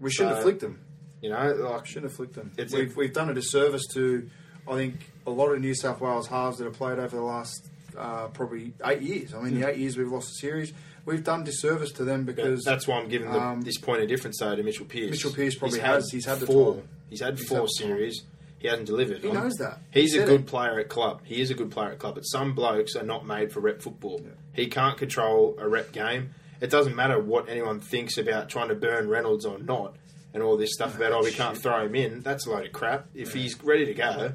We 0.00 0.10
shouldn't 0.10 0.36
have 0.36 0.44
flicked 0.44 0.62
him. 0.62 0.80
You 1.20 1.28
know, 1.28 1.52
like 1.70 1.84
Shouldn't 1.84 2.04
have 2.10 2.16
flicked. 2.16 2.38
It's 2.56 2.72
we've, 2.72 2.90
a- 2.90 2.94
we've 2.98 3.12
done 3.12 3.28
a 3.28 3.34
disservice 3.34 3.86
to, 3.92 4.28
I 4.66 4.74
think, 4.76 4.94
a 5.26 5.30
lot 5.30 5.50
of 5.52 5.60
New 5.60 5.74
South 5.74 6.00
Wales 6.00 6.26
halves 6.26 6.56
that 6.58 6.64
have 6.64 6.72
played 6.72 6.98
over 6.98 7.14
the 7.14 7.22
last 7.22 7.68
uh, 7.98 8.28
probably 8.28 8.72
eight 8.84 9.02
years. 9.02 9.34
I 9.34 9.42
mean, 9.42 9.60
the 9.60 9.68
eight 9.68 9.76
years 9.76 9.98
we've 9.98 10.10
lost 10.10 10.28
the 10.28 10.34
series, 10.40 10.72
we've 11.04 11.22
done 11.22 11.44
disservice 11.44 11.92
to 11.92 12.04
them 12.04 12.24
because 12.24 12.64
that's 12.64 12.88
why 12.88 12.96
I'm 12.98 13.08
giving 13.08 13.28
um, 13.28 13.60
this 13.60 13.76
point 13.78 14.00
of 14.02 14.08
difference 14.08 14.38
though 14.40 14.56
to 14.56 14.62
Mitchell 14.62 14.86
Pearce. 14.86 15.10
Mitchell 15.10 15.32
Pearce 15.32 15.54
probably 15.54 15.78
He's 15.80 15.86
has. 15.86 16.10
He's 16.10 16.24
had 16.24 16.38
four. 16.38 16.76
time. 16.76 16.88
He's 17.10 17.20
had 17.20 17.36
He's 17.38 17.46
four 17.46 17.58
had 17.60 17.68
series. 17.76 18.22
He 18.62 18.68
hasn't 18.68 18.86
delivered. 18.86 19.18
He 19.22 19.30
knows 19.32 19.54
that. 19.54 19.80
He's 19.90 20.12
He 20.14 20.20
a 20.20 20.24
good 20.24 20.42
it. 20.42 20.46
player 20.46 20.78
at 20.78 20.88
club. 20.88 21.20
He 21.24 21.40
is 21.40 21.50
a 21.50 21.54
good 21.54 21.70
player 21.72 21.90
at 21.90 21.98
club, 21.98 22.14
but 22.14 22.22
some 22.22 22.54
blokes 22.54 22.94
are 22.96 23.02
not 23.02 23.26
made 23.26 23.52
for 23.52 23.58
rep 23.60 23.82
football. 23.82 24.22
He 24.54 24.68
can't 24.68 24.96
control 24.96 25.56
a 25.58 25.68
rep 25.68 25.90
game. 25.92 26.30
It 26.60 26.70
doesn't 26.70 26.94
matter 26.94 27.18
what 27.20 27.48
anyone 27.48 27.80
thinks 27.80 28.16
about 28.18 28.48
trying 28.48 28.68
to 28.68 28.76
burn 28.76 29.08
Reynolds 29.08 29.44
or 29.44 29.58
not, 29.58 29.96
and 30.32 30.42
all 30.44 30.56
this 30.56 30.72
stuff 30.72 30.94
about 30.96 31.10
oh 31.12 31.22
we 31.24 31.32
can't 31.32 31.56
shit. 31.56 31.62
throw 31.64 31.84
him 31.84 31.94
in. 31.96 32.20
That's 32.20 32.46
a 32.46 32.50
load 32.50 32.64
of 32.66 32.72
crap. 32.72 33.08
If 33.14 33.32
he's 33.34 33.60
ready 33.64 33.84
to 33.86 33.94
go, 33.94 34.32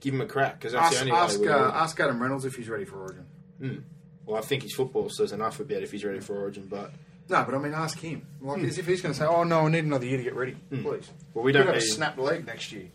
give 0.00 0.12
him 0.14 0.20
a 0.20 0.26
crack 0.26 0.58
because 0.58 0.72
that's 0.72 0.86
ask, 0.86 0.94
the 0.96 1.00
only 1.02 1.12
ask, 1.12 1.40
way. 1.40 1.46
uh, 1.48 1.58
we'll- 1.60 1.68
ask 1.72 2.00
Adam 2.00 2.20
Reynolds 2.20 2.44
if 2.44 2.56
he's 2.56 2.68
ready 2.68 2.84
for 2.84 2.96
Origin. 3.02 3.26
Hmm. 3.60 3.76
well, 4.26 4.36
I 4.36 4.40
think 4.40 4.64
his 4.64 4.74
football 4.74 5.08
says 5.10 5.30
enough 5.30 5.60
about 5.60 5.82
if 5.84 5.92
he's 5.92 6.04
ready 6.04 6.18
for 6.20 6.36
Origin, 6.40 6.66
but 6.68 6.90
No, 7.28 7.44
but 7.44 7.54
I 7.54 7.58
mean, 7.58 7.74
ask 7.74 7.96
him. 8.00 8.26
Like, 8.40 8.58
hmm. 8.58 8.64
as 8.64 8.78
if 8.78 8.86
he's 8.88 9.00
going 9.00 9.12
to 9.14 9.18
say, 9.20 9.26
"Oh 9.26 9.44
no, 9.44 9.66
I 9.66 9.70
need 9.70 9.84
another 9.84 10.06
year 10.06 10.16
to 10.16 10.24
get 10.24 10.34
ready." 10.34 10.52
Hmm. 10.70 10.82
Please. 10.82 11.08
well, 11.34 11.44
we 11.44 11.52
don't 11.52 11.66
have 11.66 11.76
a 11.76 11.80
snapped 11.80 12.18
leg 12.18 12.44
next 12.46 12.72
year. 12.72 12.88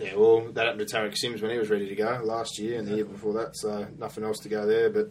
Yeah, 0.00 0.16
well, 0.16 0.40
that 0.52 0.64
happened 0.64 0.88
to 0.88 0.96
Tariq 0.96 1.16
Sims 1.16 1.42
when 1.42 1.50
he 1.50 1.58
was 1.58 1.68
ready 1.68 1.86
to 1.86 1.94
go 1.94 2.22
last 2.24 2.58
year 2.58 2.78
and 2.78 2.88
the 2.88 2.96
year 2.96 3.04
before 3.04 3.34
that, 3.34 3.54
so 3.54 3.86
nothing 3.98 4.24
else 4.24 4.38
to 4.40 4.48
go 4.48 4.66
there. 4.66 4.88
But 4.88 5.10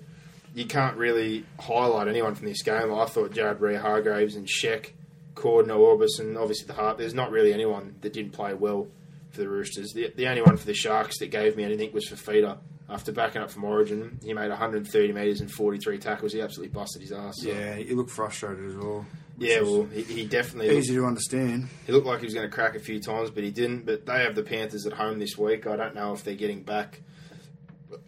you 0.55 0.65
can't 0.65 0.97
really 0.97 1.45
highlight 1.59 2.07
anyone 2.07 2.33
from 2.33 2.47
this 2.47 2.63
game. 2.63 2.91
I 2.91 3.05
thought 3.05 3.31
Jared 3.31 3.59
Waerea-Hargreaves 3.59 4.35
and 4.35 4.47
Sheck, 4.47 4.93
Cordner, 5.35 5.77
Orbis, 5.77 6.17
and 6.17 6.35
obviously 6.37 6.65
the 6.65 6.73
Hart. 6.73 6.97
There's 6.97 7.13
not 7.13 7.29
really 7.29 7.53
anyone 7.53 7.97
that 8.01 8.13
didn't 8.13 8.31
play 8.31 8.55
well 8.55 8.87
for 9.29 9.41
the 9.41 9.47
Roosters. 9.47 9.93
The, 9.93 10.11
the 10.15 10.27
only 10.27 10.41
one 10.41 10.57
for 10.57 10.65
the 10.65 10.73
Sharks 10.73 11.19
that 11.19 11.27
gave 11.29 11.55
me 11.55 11.63
anything 11.63 11.93
was 11.93 12.07
for 12.07 12.15
Feeder. 12.15 12.57
After 12.89 13.11
backing 13.11 13.41
up 13.41 13.51
from 13.51 13.63
Origin, 13.65 14.19
he 14.23 14.33
made 14.33 14.49
130 14.49 15.13
metres 15.13 15.41
and 15.41 15.51
43 15.51 15.99
tackles. 15.99 16.33
He 16.33 16.41
absolutely 16.41 16.73
busted 16.73 17.01
his 17.03 17.11
ass. 17.11 17.35
so- 17.41 17.47
Yeah, 17.49 17.75
he 17.75 17.93
looked 17.93 18.09
frustrated 18.09 18.65
as 18.65 18.75
well. 18.75 19.05
Yeah, 19.37 19.61
well, 19.61 19.83
he, 19.85 20.01
he 20.01 20.25
definitely 20.25 20.75
easy 20.77 20.95
to 20.95 21.05
understand. 21.05 21.69
he 21.85 21.93
looked 21.93 22.07
like 22.07 22.19
he 22.19 22.25
was 22.25 22.33
going 22.33 22.49
to 22.49 22.53
crack 22.53 22.75
a 22.75 22.79
few 22.79 22.99
times, 22.99 23.29
but 23.29 23.43
he 23.43 23.51
didn't. 23.51 23.85
But 23.85 24.05
they 24.05 24.19
have 24.23 24.35
the 24.35 24.43
Panthers 24.43 24.85
at 24.85 24.93
home 24.93 25.19
this 25.19 25.37
week. 25.37 25.65
I 25.67 25.75
don't 25.77 25.95
know 25.95 26.11
if 26.13 26.23
they're 26.23 26.33
getting 26.35 26.61
back 26.63 27.01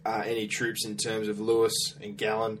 uh, 0.04 0.22
any 0.26 0.46
troops 0.46 0.84
in 0.84 0.96
terms 0.96 1.28
of 1.28 1.40
Lewis 1.40 1.72
and 2.02 2.16
Gallen. 2.18 2.58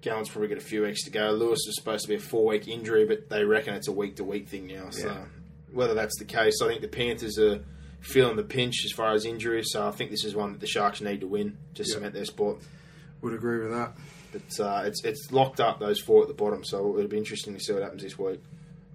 Gallen's 0.00 0.28
probably 0.28 0.48
got 0.48 0.58
a 0.58 0.62
few 0.62 0.82
weeks 0.82 1.02
to 1.04 1.10
go. 1.10 1.30
Lewis 1.32 1.60
was 1.66 1.76
supposed 1.76 2.02
to 2.04 2.08
be 2.08 2.14
a 2.14 2.20
four 2.20 2.46
week 2.46 2.68
injury, 2.68 3.04
but 3.04 3.28
they 3.28 3.44
reckon 3.44 3.74
it's 3.74 3.88
a 3.88 3.92
week 3.92 4.16
to 4.16 4.24
week 4.24 4.48
thing 4.48 4.66
now. 4.68 4.90
So 4.90 5.06
Yeah. 5.08 5.24
whether 5.72 5.94
that's 5.94 6.18
the 6.18 6.24
case, 6.24 6.54
I 6.62 6.68
think 6.68 6.80
the 6.82 6.88
Panthers 6.88 7.38
are 7.38 7.62
feeling 8.04 8.36
the 8.36 8.42
pinch 8.44 8.84
as 8.84 8.92
far 8.92 9.12
as 9.12 9.24
injuries. 9.24 9.68
So 9.72 9.86
I 9.86 9.90
think 9.90 10.10
this 10.10 10.24
is 10.24 10.34
one 10.34 10.52
that 10.52 10.60
the 10.60 10.66
Sharks 10.66 11.00
need 11.00 11.20
to 11.22 11.26
win 11.26 11.56
to 11.74 11.82
Yeah. 11.82 11.94
cement 11.94 12.14
their 12.14 12.24
spot. 12.24 12.58
Would 13.22 13.32
agree 13.34 13.60
with 13.60 13.70
that. 13.70 13.96
But 14.32 14.64
uh, 14.64 14.82
it's 14.84 15.02
it's 15.04 15.30
locked 15.32 15.60
up 15.60 15.78
those 15.80 16.00
four 16.00 16.22
at 16.22 16.28
the 16.28 16.34
bottom, 16.34 16.64
so 16.64 16.96
it'll 16.98 17.08
be 17.08 17.16
interesting 17.18 17.54
to 17.54 17.60
see 17.60 17.72
what 17.72 17.82
happens 17.82 18.02
this 18.02 18.18
week. 18.18 18.40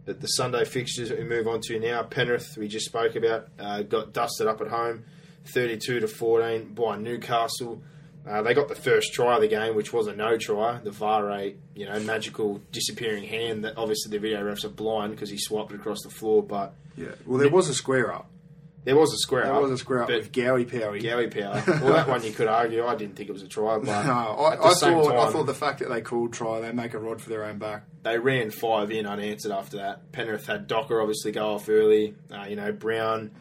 But 0.05 0.21
the 0.21 0.27
Sunday 0.27 0.65
fixtures 0.65 1.09
that 1.09 1.17
we 1.17 1.23
move 1.23 1.47
on 1.47 1.61
to 1.61 1.79
now, 1.79 2.03
Penrith 2.03 2.55
we 2.57 2.67
just 2.67 2.85
spoke 2.85 3.15
about 3.15 3.47
uh, 3.57 3.81
got 3.83 4.13
dusted 4.13 4.47
up 4.47 4.59
at 4.61 4.67
home, 4.67 5.05
thirty-two 5.53 6.01
to 6.01 6.07
fourteen 6.07 6.73
by 6.73 6.97
Newcastle. 6.97 7.81
Uh, 8.27 8.41
they 8.43 8.53
got 8.53 8.67
the 8.67 8.75
first 8.75 9.13
try 9.13 9.35
of 9.35 9.41
the 9.41 9.47
game, 9.47 9.75
which 9.75 9.93
was 9.93 10.07
a 10.07 10.15
no 10.15 10.37
try. 10.37 10.77
The 10.77 10.91
Vare, 10.91 11.53
you 11.73 11.85
know, 11.85 11.99
magical 12.01 12.61
disappearing 12.71 13.23
hand 13.23 13.63
that 13.63 13.77
obviously 13.77 14.11
the 14.11 14.19
video 14.19 14.43
refs 14.43 14.65
are 14.65 14.69
blind 14.69 15.11
because 15.13 15.29
he 15.29 15.37
swiped 15.37 15.71
it 15.71 15.75
across 15.75 16.01
the 16.03 16.09
floor. 16.09 16.43
But 16.43 16.75
Yeah. 16.97 17.07
Well, 17.25 17.39
there 17.39 17.49
was 17.49 17.69
a 17.69 17.73
square 17.73 18.13
up. 18.13 18.29
There 18.85 18.95
was 18.95 19.13
a 19.13 19.17
square 19.17 19.43
There 19.43 19.53
up. 19.53 19.61
was 19.61 19.71
a 19.71 19.77
square 19.77 20.01
up 20.03 20.07
but 20.07 20.17
with 20.17 20.31
Gowie 20.31 20.65
Powie. 20.65 21.01
Gowie 21.01 21.29
power. 21.31 21.61
Well, 21.83 21.93
that 21.93 22.07
one 22.07 22.23
you 22.23 22.31
could 22.31 22.47
argue. 22.47 22.85
I 22.85 22.95
didn't 22.95 23.15
think 23.15 23.29
it 23.29 23.33
was 23.33 23.43
a 23.43 23.47
try, 23.47 23.77
but 23.77 23.85
No, 23.87 23.91
at 23.91 24.05
I, 24.05 24.55
the 24.55 24.63
I 24.63 24.73
same 24.73 24.93
thought 24.93 25.15
I 25.27 25.31
thought 25.31 25.45
the 25.45 25.53
fact 25.53 25.79
that 25.79 25.89
they 25.89 26.01
called 26.01 26.33
try, 26.33 26.61
they 26.61 26.71
make 26.71 26.93
a 26.93 26.97
rod 26.99 27.21
for 27.21 27.29
their 27.29 27.43
own 27.43 27.57
back. 27.57 27.83
they 28.03 28.17
ran 28.17 28.51
five 28.51 28.89
in 28.91 29.05
unanswered 29.05 29.51
after 29.51 29.77
that. 29.77 30.11
Penrith 30.13 30.47
had 30.47 30.67
Docker 30.67 31.01
obviously 31.01 31.31
go 31.33 31.55
off 31.55 31.67
early. 31.67 32.15
Uh, 32.31 32.45
you 32.49 32.55
know, 32.55 32.71
Brown, 32.71 33.31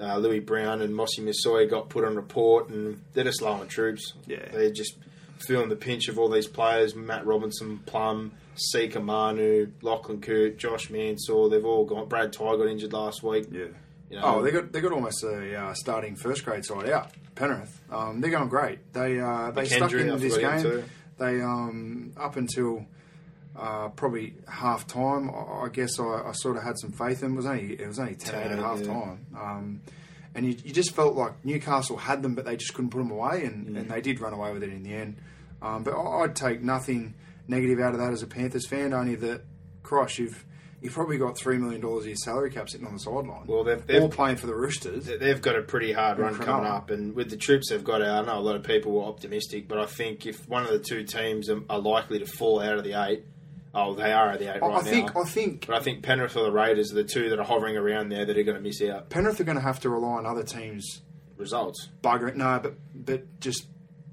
uh, 0.00 0.16
Lewis 0.18 0.44
Brown, 0.44 0.80
and 0.80 0.94
Mossy 0.94 1.22
Massoy 1.22 1.68
got 1.68 1.88
put 1.88 2.04
on 2.04 2.14
report, 2.16 2.68
and 2.68 3.02
they're 3.14 3.24
just 3.24 3.42
low 3.42 3.52
on 3.52 3.66
troops. 3.68 4.14
Yeah. 4.26 4.46
They're 4.52 4.70
just 4.70 4.96
feeling 5.38 5.68
the 5.68 5.76
pinch 5.76 6.08
of 6.08 6.18
all 6.18 6.28
these 6.30 6.46
players 6.46 6.94
Matt 6.94 7.26
Robinson, 7.26 7.78
Plum, 7.84 8.32
Sika 8.54 9.00
Manu, 9.00 9.72
Lachlan 9.82 10.20
Coote, 10.20 10.56
Josh 10.56 10.88
Mansell. 10.88 11.48
They've 11.50 11.64
all 11.64 11.84
gone. 11.84 12.08
Brad 12.08 12.32
Tighe 12.32 12.56
got 12.58 12.68
injured 12.68 12.92
last 12.92 13.22
week. 13.24 13.48
Yeah. 13.50 13.64
You 14.14 14.20
know, 14.20 14.36
Oh, 14.38 14.42
they 14.42 14.50
got 14.50 14.72
they 14.72 14.80
got 14.80 14.92
almost 14.92 15.22
a 15.24 15.56
uh, 15.56 15.74
starting 15.74 16.16
first 16.16 16.44
grade 16.44 16.64
side 16.64 16.88
out. 16.90 17.10
Penrith, 17.34 17.80
um, 17.90 18.20
they're 18.20 18.30
going 18.30 18.48
great. 18.48 18.92
They 18.92 19.18
uh, 19.20 19.50
they 19.50 19.64
stuck 19.66 19.90
McKendry, 19.90 20.10
I 20.10 20.14
in 20.14 20.20
this 20.20 20.36
game. 20.38 20.62
too. 20.62 20.84
They 21.18 21.40
um, 21.42 22.12
up 22.16 22.36
until 22.36 22.86
uh, 23.56 23.88
probably 23.90 24.34
half 24.48 24.86
time. 24.86 25.30
I 25.30 25.64
I 25.64 25.68
guess 25.72 25.98
I, 25.98 26.04
I 26.26 26.32
sort 26.32 26.56
of 26.56 26.62
had 26.62 26.78
some 26.78 26.92
faith 26.92 27.22
in. 27.22 27.32
It 27.32 27.36
was 27.36 27.46
only 27.46 27.72
it 27.74 27.86
was 27.86 27.98
only 27.98 28.14
ten 28.14 28.34
eight 28.40 28.52
at 28.52 28.58
half 28.58 28.80
yeah. 28.80 28.86
time. 28.86 29.26
Um, 29.36 29.80
and 30.36 30.44
you, 30.46 30.56
you 30.64 30.72
just 30.72 30.94
felt 30.96 31.14
like 31.14 31.44
Newcastle 31.44 31.96
had 31.96 32.22
them, 32.22 32.34
but 32.34 32.44
they 32.44 32.56
just 32.56 32.74
couldn't 32.74 32.90
put 32.90 32.98
them 32.98 33.10
away, 33.12 33.44
and, 33.44 33.66
Mm. 33.68 33.78
and 33.78 33.90
they 33.90 34.00
did 34.00 34.20
run 34.20 34.32
away 34.32 34.52
with 34.52 34.64
it 34.64 34.70
in 34.70 34.82
the 34.82 34.92
end. 34.92 35.16
Um, 35.62 35.84
but 35.84 35.92
I- 35.94 36.22
I'd 36.24 36.34
take 36.34 36.60
nothing 36.60 37.14
negative 37.46 37.78
out 37.78 37.94
of 37.94 38.00
that 38.00 38.12
as 38.12 38.22
a 38.22 38.26
Panthers 38.26 38.66
fan, 38.66 38.92
only 38.92 39.14
that, 39.16 39.42
Christ, 39.84 40.18
you've 40.18 40.44
you've 40.84 40.92
probably 40.92 41.16
got 41.18 41.36
three 41.36 41.56
million 41.58 41.80
dollars 41.80 42.04
of 42.04 42.08
your 42.08 42.16
salary 42.16 42.50
cap 42.50 42.68
sitting 42.68 42.86
on 42.86 42.92
the 42.92 42.98
sideline. 43.00 43.46
Well, 43.46 43.64
they've- 43.64 43.84
they've- 43.86 44.02
all 44.02 44.08
playing 44.10 44.36
for 44.36 44.46
the 44.46 44.54
Roosters. 44.54 45.06
They- 45.06 45.16
They've 45.16 45.40
got 45.42 45.56
a 45.56 45.62
pretty 45.62 45.92
hard 45.92 46.18
run 46.18 46.34
coming 46.36 46.66
up, 46.66 46.90
and 46.90 47.14
with 47.16 47.30
the 47.30 47.36
troops 47.36 47.70
they've 47.70 47.82
got 47.82 48.02
out, 48.02 48.24
I 48.24 48.26
know 48.32 48.38
a 48.38 48.40
lot 48.40 48.54
of 48.56 48.62
people 48.62 48.92
were 48.92 49.04
optimistic, 49.04 49.66
but 49.66 49.78
I 49.78 49.86
think 49.86 50.26
if 50.26 50.46
one 50.48 50.62
of 50.62 50.68
the 50.70 50.78
two 50.78 51.02
teams 51.02 51.48
are, 51.50 51.62
are 51.70 51.80
likely 51.80 52.18
to 52.20 52.26
fall 52.26 52.60
out 52.60 52.76
of 52.76 52.84
the 52.84 52.92
eight, 52.92 53.24
oh, 53.74 53.94
they 53.94 54.12
are 54.12 54.28
at 54.30 54.38
the 54.38 54.54
eight 54.54 54.62
I, 54.62 54.66
right 54.68 54.74
I 54.74 54.82
think 54.82 55.14
now. 55.14 55.22
I 55.22 55.24
think 55.24 55.66
but 55.66 55.76
I 55.76 55.80
think 55.80 56.02
Penrith 56.02 56.36
or 56.36 56.44
the 56.44 56.52
Raiders 56.52 56.92
are 56.92 56.96
the 56.96 57.04
two 57.04 57.30
that 57.30 57.38
are 57.40 57.44
hovering 57.44 57.76
around 57.76 58.10
there 58.10 58.24
that 58.26 58.36
are 58.36 58.42
going 58.44 58.56
to 58.56 58.62
miss 58.62 58.80
out 58.82 59.08
Penrith 59.10 59.40
are 59.40 59.44
going 59.44 59.56
to 59.56 59.62
have 59.64 59.80
to 59.80 59.88
rely 59.88 60.18
on 60.18 60.26
other 60.26 60.42
teams 60.44 61.00
results. 61.36 61.88
buggering. 62.02 62.36
No, 62.36 62.60
but 62.62 62.74
but 62.94 63.40
just 63.40 63.66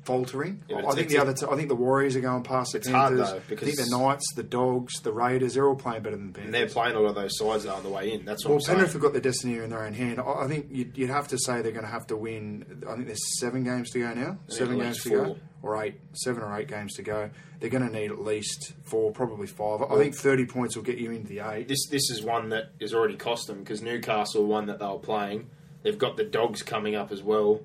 faltering. 0.04 0.64
Yeah, 0.68 0.84
I 0.88 0.94
think 0.96 1.10
the 1.10 1.18
other. 1.20 1.34
T- 1.34 1.46
I 1.50 1.56
think 1.56 1.70
the 1.70 1.76
Warriors 1.76 2.16
are 2.16 2.22
going 2.22 2.44
past 2.44 2.72
the 2.72 2.80
It's 2.80 2.88
hard, 2.90 3.12
Panthers. 3.18 3.30
though, 3.32 3.36
I 3.36 3.40
because- 3.48 3.76
think 3.76 3.90
the 3.90 3.98
Knights, 3.98 4.34
the 4.36 4.44
Dogs, 4.44 4.94
the 5.02 5.12
Raiders, 5.12 5.54
they're 5.54 5.68
all 5.68 5.76
playing 5.76 6.02
better 6.04 6.16
than 6.16 6.34
the 6.34 6.42
And 6.42 6.54
they're 6.54 6.62
Panthers. 6.62 6.74
playing 6.74 6.96
all 6.96 7.08
of 7.08 7.16
those 7.16 7.38
sides 7.38 7.66
on 7.66 7.84
the 7.84 7.90
way 7.90 8.12
in. 8.14 8.26
That's 8.26 8.44
what 8.44 8.50
Well, 8.50 8.56
I'm 8.58 8.62
saying. 8.62 8.76
Penrith 8.78 8.94
have 8.94 9.02
got 9.02 9.12
their 9.14 9.22
destiny 9.22 9.58
in 9.58 9.70
their 9.70 9.84
own 9.84 9.94
hand. 9.94 10.20
I 10.20 10.24
I 10.44 10.48
think 10.48 10.68
you'd, 10.72 10.98
you'd 10.98 11.10
have 11.10 11.28
to 11.30 11.38
say 11.38 11.62
they're 11.62 11.72
going 11.72 11.86
to 11.86 11.92
have 11.92 12.08
to 12.08 12.18
win. 12.18 12.84
I 12.90 12.96
think 12.96 13.08
there's 13.08 13.40
seven 13.40 13.64
games 13.64 13.92
to 13.92 14.00
go 14.00 14.14
now. 14.14 14.38
Seven 14.48 14.80
games 14.80 15.04
to 15.04 15.10
go, 15.10 15.38
or 15.62 15.82
eight, 15.84 15.96
seven 16.14 16.42
or 16.44 16.58
eight 16.58 16.68
games 16.68 16.94
to 16.96 17.04
go. 17.04 17.30
They're 17.60 17.70
going 17.70 17.88
to 17.88 17.94
need 17.94 18.10
at 18.10 18.20
least 18.24 18.74
four, 18.84 19.12
probably 19.12 19.46
five. 19.46 19.84
I 19.84 19.96
think 19.98 20.16
30 20.16 20.46
points 20.48 20.76
will 20.76 20.82
get 20.84 20.98
you 20.98 21.12
into 21.12 21.28
the 21.28 21.42
eight. 21.48 21.68
this 21.68 21.86
this 21.92 22.10
is 22.10 22.24
one 22.24 22.50
that 22.50 22.72
has 22.82 22.92
already 22.94 23.16
cost 23.18 23.46
them 23.46 23.60
because 23.60 23.84
Newcastle 23.84 24.46
one 24.48 24.66
that 24.66 24.80
they 24.80 24.86
were 24.88 24.98
playing. 24.98 25.48
They've 25.84 25.98
got 25.98 26.18
the 26.18 26.24
Dogs 26.24 26.64
coming 26.64 26.96
up 26.96 27.12
as 27.12 27.22
well. 27.24 27.62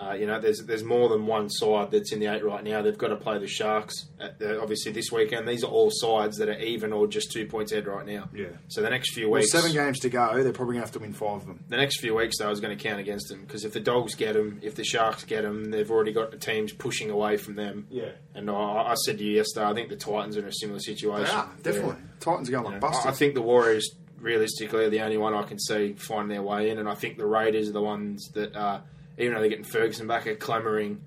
Uh, 0.00 0.14
you 0.14 0.26
know, 0.26 0.40
there's 0.40 0.60
there's 0.64 0.82
more 0.82 1.10
than 1.10 1.26
one 1.26 1.50
side 1.50 1.90
that's 1.90 2.10
in 2.10 2.20
the 2.20 2.26
eight 2.26 2.42
right 2.42 2.64
now. 2.64 2.80
They've 2.80 2.96
got 2.96 3.08
to 3.08 3.16
play 3.16 3.38
the 3.38 3.46
Sharks 3.46 4.06
at 4.18 4.38
the, 4.38 4.58
obviously 4.58 4.92
this 4.92 5.12
weekend. 5.12 5.46
These 5.46 5.62
are 5.62 5.70
all 5.70 5.90
sides 5.92 6.38
that 6.38 6.48
are 6.48 6.58
even 6.58 6.92
or 6.94 7.06
just 7.06 7.30
two 7.32 7.44
points 7.46 7.70
ahead 7.72 7.86
right 7.86 8.06
now. 8.06 8.28
Yeah. 8.34 8.46
So 8.68 8.80
the 8.80 8.88
next 8.88 9.12
few 9.12 9.28
Well, 9.28 9.40
weeks, 9.40 9.52
seven 9.52 9.72
games 9.72 9.98
to 10.00 10.08
go. 10.08 10.42
They're 10.42 10.52
probably 10.54 10.76
going 10.76 10.82
to 10.82 10.86
have 10.86 10.92
to 10.92 11.00
win 11.00 11.12
five 11.12 11.42
of 11.42 11.46
them. 11.46 11.62
the 11.68 11.76
next 11.76 12.00
few 12.00 12.14
weeks 12.14 12.38
though 12.38 12.50
is 12.50 12.60
going 12.60 12.74
to 12.76 12.82
count 12.82 12.98
against 12.98 13.28
them 13.28 13.42
because 13.42 13.66
if 13.66 13.74
the 13.74 13.80
Dogs 13.80 14.14
get 14.14 14.32
them, 14.32 14.58
if 14.62 14.74
the 14.74 14.84
Sharks 14.84 15.24
get 15.24 15.42
them, 15.42 15.70
they've 15.70 15.90
already 15.90 16.12
got 16.12 16.30
the 16.30 16.38
teams 16.38 16.72
pushing 16.72 17.10
away 17.10 17.36
from 17.36 17.56
them. 17.56 17.86
Yeah. 17.90 18.10
And 18.34 18.48
I, 18.48 18.54
I 18.54 18.94
said 19.04 19.18
to 19.18 19.24
you 19.24 19.32
yesterday, 19.36 19.66
I 19.66 19.74
think 19.74 19.90
the 19.90 19.96
Titans 19.96 20.36
are 20.38 20.40
in 20.40 20.46
a 20.46 20.52
similar 20.52 20.80
situation. 20.80 21.24
They 21.26 21.30
are, 21.30 21.50
definitely. 21.62 21.96
Titans 22.20 22.48
are 22.48 22.52
going 22.52 22.64
Yeah. 22.64 22.70
like 22.70 22.80
busters. 22.80 23.04
I 23.06 23.10
I 23.10 23.12
think 23.12 23.34
the 23.34 23.42
Warriors 23.42 23.90
realistically 24.18 24.84
are 24.84 24.90
the 24.90 25.00
only 25.00 25.18
one 25.18 25.34
I 25.34 25.42
can 25.42 25.58
see 25.58 25.92
finding 25.94 26.28
their 26.28 26.42
way 26.42 26.70
in, 26.70 26.78
and 26.78 26.88
I 26.88 26.94
think 26.94 27.18
the 27.18 27.26
Raiders 27.26 27.68
are 27.68 27.72
the 27.72 27.82
ones 27.82 28.28
that, 28.34 28.54
uh, 28.56 28.80
even 29.18 29.34
though 29.34 29.40
they're 29.40 29.48
getting 29.50 29.64
Ferguson 29.64 30.06
back, 30.06 30.26
are 30.26 30.34
clamouring 30.34 31.00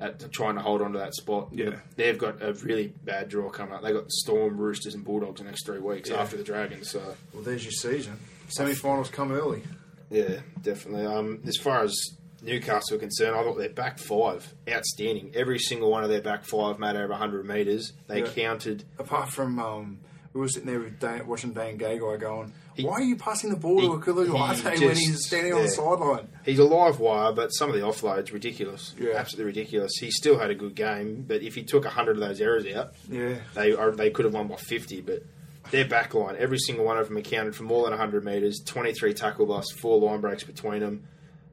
at 0.00 0.30
trying 0.30 0.54
to 0.56 0.60
hold 0.60 0.82
on 0.82 0.92
to 0.92 0.98
that 0.98 1.14
spot. 1.14 1.48
Yeah. 1.52 1.76
they've 1.96 2.18
got 2.18 2.42
a 2.42 2.52
really 2.52 2.88
bad 3.04 3.28
draw 3.30 3.48
coming 3.50 3.74
up. 3.74 3.82
They 3.82 3.92
got 3.92 4.10
Storm, 4.10 4.58
Roosters, 4.58 4.94
and 4.94 5.02
Bulldogs 5.04 5.40
the 5.40 5.46
next 5.46 5.64
three 5.64 5.78
weeks 5.78 6.10
Yeah. 6.10 6.20
after 6.20 6.36
the 6.36 6.44
Dragons. 6.44 6.90
So 6.90 7.14
Well, 7.32 7.42
there's 7.42 7.64
your 7.64 7.72
season. 7.72 8.18
Semi-finals 8.48 9.08
come 9.10 9.32
early. 9.32 9.62
yeah, 10.10 10.40
definitely. 10.62 11.06
Um, 11.06 11.40
as 11.46 11.56
far 11.56 11.82
as 11.82 11.94
Newcastle 12.42 12.96
are 12.96 13.00
concerned, 13.00 13.34
I 13.34 13.42
thought 13.42 13.56
their 13.56 13.70
back 13.70 13.98
five 13.98 14.52
outstanding. 14.70 15.32
Every 15.34 15.58
single 15.58 15.90
one 15.90 16.04
of 16.04 16.10
their 16.10 16.20
back 16.20 16.44
five 16.44 16.78
made 16.78 16.94
over 16.96 17.12
100 17.14 17.46
metres. 17.46 17.92
They 18.06 18.20
Yeah. 18.20 18.28
counted. 18.28 18.84
Apart 18.98 19.30
from, 19.30 19.58
um, 19.58 19.98
we 20.34 20.40
were 20.42 20.48
sitting 20.48 20.68
there 20.68 20.78
with 20.80 21.00
Dan, 21.00 21.26
watching 21.26 21.54
Dan 21.54 21.78
Gagai 21.78 22.20
going, 22.20 22.52
why 22.78 22.92
are 22.94 23.02
you 23.02 23.16
passing 23.16 23.50
the 23.50 23.56
ball 23.56 23.80
to 23.80 23.82
he- 23.82 23.88
Akulu 24.12 24.26
he 24.26 24.68
Ate 24.68 24.80
when 24.80 24.96
he's 24.96 25.26
standing 25.26 25.52
on 25.52 25.62
the 25.62 25.68
sideline? 25.68 26.28
He's 26.44 26.58
a 26.58 26.64
live 26.64 26.98
wire, 27.00 27.32
but 27.32 27.48
some 27.50 27.68
of 27.70 27.74
the 27.76 27.82
offloads 27.82 28.32
ridiculous. 28.32 28.94
Yeah. 28.98 29.14
absolutely 29.16 29.46
ridiculous. 29.46 29.92
He 29.98 30.10
still 30.10 30.38
had 30.38 30.50
a 30.50 30.54
good 30.54 30.74
game, 30.74 31.24
but 31.26 31.42
if 31.42 31.54
he 31.54 31.62
took 31.62 31.84
hundred 31.84 32.16
of 32.16 32.20
those 32.28 32.40
errors 32.40 32.66
out, 32.66 32.92
Yeah. 33.10 33.36
they 33.54 33.72
are, 33.72 33.90
they 33.90 34.10
could 34.10 34.24
have 34.24 34.34
won 34.34 34.48
by 34.48 34.56
fifty. 34.56 35.00
But 35.00 35.22
their 35.70 35.86
back 35.86 36.14
line, 36.14 36.36
every 36.38 36.58
single 36.58 36.84
one 36.84 36.98
of 36.98 37.08
them 37.08 37.16
accounted 37.16 37.54
for 37.56 37.62
more 37.64 37.88
than 37.88 37.98
hundred 37.98 38.24
metres, 38.24 38.60
twenty 38.64 38.92
three 38.92 39.14
tackle 39.14 39.46
busts, 39.46 39.72
four 39.72 40.00
line 40.00 40.20
breaks 40.20 40.44
between 40.44 40.80
them. 40.80 41.04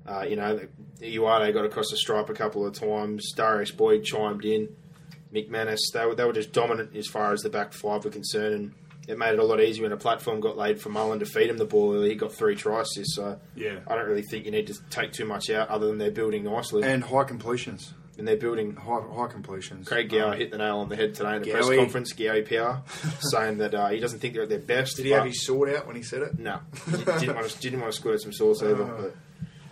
Uh, 0.06 0.26
you 0.28 0.36
know, 0.36 0.60
Uate 1.02 1.54
got 1.54 1.64
across 1.66 1.90
the 1.90 1.98
stripe 1.98 2.30
a 2.30 2.34
couple 2.34 2.66
of 2.66 2.74
times. 2.74 3.32
Darius 3.36 3.72
Boyd 3.72 4.04
chimed 4.04 4.44
in. 4.46 4.68
McManus, 5.34 5.80
they 5.94 6.06
were, 6.06 6.14
they 6.14 6.26
were 6.26 6.34
just 6.34 6.52
dominant 6.52 6.96
as 6.96 7.08
far 7.08 7.34
as 7.34 7.42
the 7.42 7.50
back 7.50 7.74
five 7.74 8.06
were 8.06 8.12
concerned, 8.12 8.54
and 8.54 8.74
it 9.08 9.18
made 9.18 9.34
it 9.34 9.39
a 9.39 9.44
lot 9.44 9.60
easier 9.62 9.84
when 9.84 9.92
a 9.92 9.98
platform 9.98 10.39
got 10.39 10.58
laid 10.58 10.80
for 10.80 10.89
Mullen 10.89 11.20
to 11.20 11.26
feed 11.26 11.50
him 11.50 11.58
the 11.58 11.66
ball. 11.66 12.02
He 12.04 12.16
got 12.16 12.34
three 12.34 12.56
tries, 12.56 12.88
assists, 12.92 13.16
so 13.16 13.39
Yeah. 13.56 13.80
I 13.88 13.96
don't 13.96 14.08
really 14.08 14.22
think 14.24 14.46
you 14.46 14.52
need 14.52 14.68
to 14.68 14.76
take 14.89 15.12
too 15.12 15.26
much 15.26 15.50
out, 15.50 15.70
other 15.70 15.88
than 15.88 15.98
they're 15.98 16.12
building 16.12 16.44
nicely 16.44 16.84
and, 16.84 16.92
And 16.92 17.04
high 17.04 17.24
completions. 17.26 17.94
And 18.16 18.28
they're 18.28 18.38
building. 18.38 18.76
High, 18.76 19.02
high 19.12 19.26
completions. 19.28 19.88
Craig 19.88 20.08
Gower 20.08 20.34
Um, 20.34 20.38
hit 20.38 20.52
the 20.52 20.60
nail 20.60 20.78
on 20.78 20.88
the 20.88 20.96
head 20.96 21.16
today 21.16 21.36
in 21.38 21.42
the 21.42 21.50
press 21.50 21.68
conference. 21.68 22.13
Gowie 22.13 22.46
PR 22.46 22.88
saying 23.20 23.58
that 23.58 23.74
uh, 23.74 23.89
he 23.89 24.00
doesn't 24.00 24.20
think 24.20 24.36
they're 24.36 24.44
at 24.44 24.50
their 24.50 24.60
best. 24.60 24.98
Did 24.98 25.06
he 25.06 25.12
have 25.12 25.26
his 25.26 25.44
sword 25.44 25.74
out 25.74 25.88
when 25.88 25.96
he 25.96 26.04
said 26.04 26.22
it? 26.22 26.38
no, 26.38 26.60
didn't 26.92 27.34
want 27.36 27.50
to, 27.50 27.60
didn't 27.60 27.82
want 27.82 27.92
to 27.92 27.98
squirt 28.00 28.22
some 28.22 28.32
sauce 28.32 28.62
over. 28.62 28.84
Uh. 28.84 29.02
But 29.02 29.16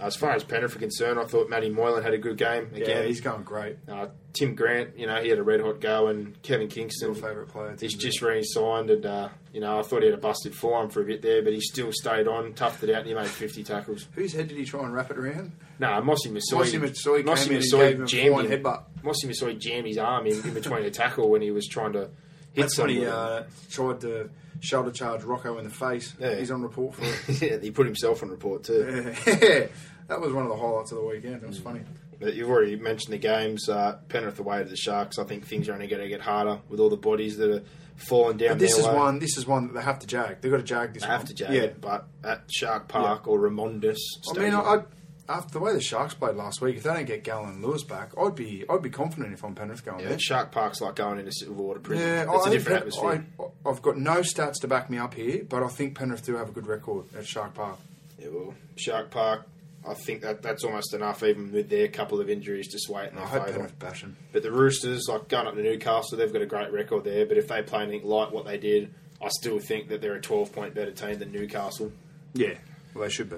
as 0.02 0.16
far 0.16 0.32
as 0.32 0.44
Penrith 0.44 0.76
are 0.76 0.80
concerned, 0.80 1.20
I 1.20 1.26
thought 1.26 1.50
Matty 1.50 1.70
Moylan 1.70 2.04
had 2.04 2.14
a 2.14 2.18
good 2.18 2.38
game 2.38 2.70
Yeah, 2.74 3.04
he's 3.04 3.22
going 3.22 3.44
great. 3.44 3.78
uh, 3.88 4.08
Tim 4.34 4.56
Grant, 4.56 4.98
you 4.98 5.08
know, 5.08 5.22
he 5.22 5.30
had 5.30 5.40
a 5.40 5.44
red 5.44 5.60
hot 5.62 5.80
go, 5.82 6.08
and 6.08 6.42
Kevin 6.42 6.68
Kingston, 6.70 7.14
Your 7.14 7.16
favourite 7.16 7.50
player. 7.50 7.76
he's 7.80 7.96
just 7.96 8.22
re-signed, 8.22 8.90
and 8.90 9.06
uh, 9.06 9.30
you 9.54 9.60
know, 9.60 9.78
I 9.80 9.82
thought 9.82 10.02
he 10.02 10.06
had 10.10 10.18
a 10.18 10.22
busted 10.22 10.56
forearm 10.56 10.90
for 10.90 11.02
a 11.02 11.06
bit 11.06 11.22
there, 11.22 11.42
but 11.42 11.52
he 11.54 11.60
still 11.60 11.92
stayed 11.92 12.28
on, 12.28 12.54
toughed 12.54 12.84
it 12.84 12.90
out, 12.90 13.00
and 13.00 13.08
he 13.08 13.14
made 13.14 13.28
50 13.28 13.64
tackles. 13.64 14.08
Whose 14.14 14.34
head 14.34 14.48
did 14.48 14.58
he 14.58 14.64
try 14.66 14.84
and 14.84 14.94
wrap 14.94 15.12
it 15.12 15.18
around? 15.18 15.52
No, 15.80 15.88
Mossy 16.02 16.30
Masoi, 16.30 16.54
Mossy 16.60 16.78
Masoi 16.80 17.24
Mossy 17.26 17.44
came 17.50 17.58
in 17.58 17.62
and 17.62 17.66
Masoi 17.66 18.04
a 18.04 18.06
jammed 18.06 18.46
him. 18.52 18.64
headbutt. 18.64 18.84
Mossy 19.04 19.28
Masoi 19.28 19.60
jammed 19.60 19.88
his 19.88 19.98
arm 19.98 20.28
in, 20.28 20.34
in 20.42 20.54
between 20.54 20.86
a 20.86 20.92
tackle 20.92 21.30
when 21.30 21.42
he 21.42 21.52
was 21.52 21.68
trying 21.68 21.94
to 21.94 22.10
hit 22.54 22.62
That's 22.62 22.78
when 22.78 22.90
he 22.90 23.06
uh, 23.06 23.44
tried 23.70 24.02
to 24.02 24.30
shoulder 24.60 24.92
charge 24.92 25.24
Rocco 25.24 25.58
in 25.58 25.64
the 25.64 25.70
face. 25.72 26.14
Yeah. 26.20 26.36
He's 26.36 26.52
on 26.52 26.62
report 26.62 26.96
for 26.96 27.04
it. 27.04 27.42
yeah, 27.42 27.58
he 27.58 27.72
put 27.72 27.86
himself 27.86 28.22
on 28.24 28.30
report 28.30 28.64
too. 28.64 29.14
Yeah. 29.26 29.68
that 30.08 30.22
was 30.22 30.34
one 30.34 30.44
of 30.44 30.50
the 30.50 30.58
highlights 30.58 30.92
of 30.92 30.98
the 31.00 31.04
weekend. 31.06 31.42
It 31.44 31.48
was 31.48 31.60
funny. 31.60 31.82
But 32.20 32.36
you've 32.36 32.50
already 32.50 32.76
mentioned 32.76 33.14
the 33.14 33.18
games. 33.18 33.68
Uh, 33.68 33.98
Penrith 34.10 34.38
away 34.40 34.60
to 34.64 34.70
the 34.70 34.76
Sharks. 34.76 35.18
I 35.18 35.24
think 35.24 35.48
things 35.48 35.68
are 35.70 35.74
only 35.74 35.88
going 35.88 36.04
to 36.04 36.08
get 36.08 36.22
harder 36.22 36.60
with 36.70 36.80
all 36.80 36.90
the 36.90 36.96
bodies 36.98 37.38
that 37.38 37.50
are 37.50 37.64
falling 37.96 38.38
down. 38.38 38.50
But 38.50 38.60
this 38.60 38.74
their 38.76 38.82
is 38.82 38.88
way. 38.88 38.94
one. 38.96 39.18
This 39.20 39.38
is 39.38 39.48
one 39.48 39.68
that 39.68 39.74
they 39.74 39.82
have 39.82 39.98
to 40.00 40.08
jag. 40.08 40.40
They've 40.42 40.52
got 40.52 40.58
to 40.58 40.64
jag 40.64 40.94
this 40.94 41.02
They 41.02 41.10
one. 41.10 41.18
have 41.18 41.28
to 41.30 41.34
jag 41.34 41.52
Yeah. 41.54 41.68
but 41.82 42.06
at 42.24 42.44
Shark 42.52 42.88
Park 42.88 43.28
or 43.28 43.40
Remondis. 43.40 43.94
I 43.96 44.34
Stadium, 44.34 44.52
mean, 44.52 44.54
I, 44.54 44.84
after 45.32 45.54
the 45.54 45.60
way 45.60 45.74
the 45.74 45.82
Sharks 45.82 46.14
played 46.14 46.36
last 46.36 46.62
week, 46.62 46.78
if 46.78 46.84
they 46.84 46.94
don't 46.94 47.06
get 47.06 47.24
Gallen 47.24 47.50
and 47.50 47.64
Lewis 47.64 47.84
back, 47.84 48.12
I'd 48.20 48.36
be 48.36 48.66
I'd 48.70 48.82
be 48.82 48.90
confident 48.90 49.34
if 49.34 49.44
I'm 49.44 49.56
Penrith 49.56 49.84
going 49.86 50.02
yeah, 50.02 50.10
there. 50.10 50.20
Shark 50.20 50.52
Park's 50.52 50.82
like 50.82 50.96
going 50.96 51.20
into 51.20 51.32
Silverwater 51.32 51.82
prison. 51.82 52.06
Yeah, 52.08 52.34
it's 52.34 52.46
I 52.46 52.50
a 52.50 52.52
different 52.52 52.66
Pen- 52.66 52.78
atmosphere. 52.78 53.26
I, 53.66 53.70
I've 53.70 53.82
got 53.82 53.98
no 53.98 54.18
stats 54.22 54.62
to 54.62 54.68
back 54.68 54.90
me 54.90 54.98
up 54.98 55.14
here, 55.14 55.44
but 55.48 55.64
I 55.64 55.68
think 55.68 55.96
Penrith 55.96 56.26
do 56.26 56.36
have 56.36 56.50
a 56.50 56.52
good 56.52 56.68
record 56.68 57.06
at 57.18 57.26
Shark 57.28 57.54
Park. 57.54 57.78
Yeah, 58.20 58.28
well, 58.32 58.54
Shark 58.76 59.10
Park. 59.12 59.48
I 59.88 59.96
think 59.96 60.22
that 60.22 60.44
that's 60.44 60.64
almost 60.64 60.94
enough, 60.94 61.24
even 61.24 61.52
with 61.52 61.70
their 61.70 61.88
couple 61.88 62.22
of 62.22 62.30
injuries, 62.30 62.68
to 62.68 62.78
sway 62.80 63.06
it 63.06 63.14
in 63.14 63.18
I 63.18 63.22
their 63.22 63.28
hope 63.30 63.46
favour. 63.46 63.58
Penrith 63.58 63.80
bash 63.80 64.04
'em. 64.04 64.16
But 64.32 64.44
the 64.44 64.52
Roosters, 64.52 65.08
like 65.10 65.28
going 65.28 65.48
up 65.48 65.56
to 65.56 65.64
Newcastle, 65.64 66.20
they've 66.20 66.32
got 66.32 66.44
a 66.44 66.46
great 66.46 66.72
record 66.72 67.04
there. 67.04 67.26
But 67.26 67.38
if 67.38 67.48
they 67.48 67.64
play 67.64 67.82
anything 67.84 68.08
like 68.08 68.32
what 68.32 68.46
they 68.46 68.60
did, 68.60 68.94
I 69.20 69.30
still 69.30 69.60
think 69.60 69.90
that 69.90 70.02
they're 70.02 70.14
a 70.14 70.22
12 70.22 70.52
point 70.54 70.76
better 70.76 70.92
team 70.92 71.18
than 71.18 71.32
Newcastle. 71.32 71.92
Yeah, 72.34 72.54
well 72.94 73.06
they 73.06 73.10
should 73.10 73.30
be. 73.30 73.38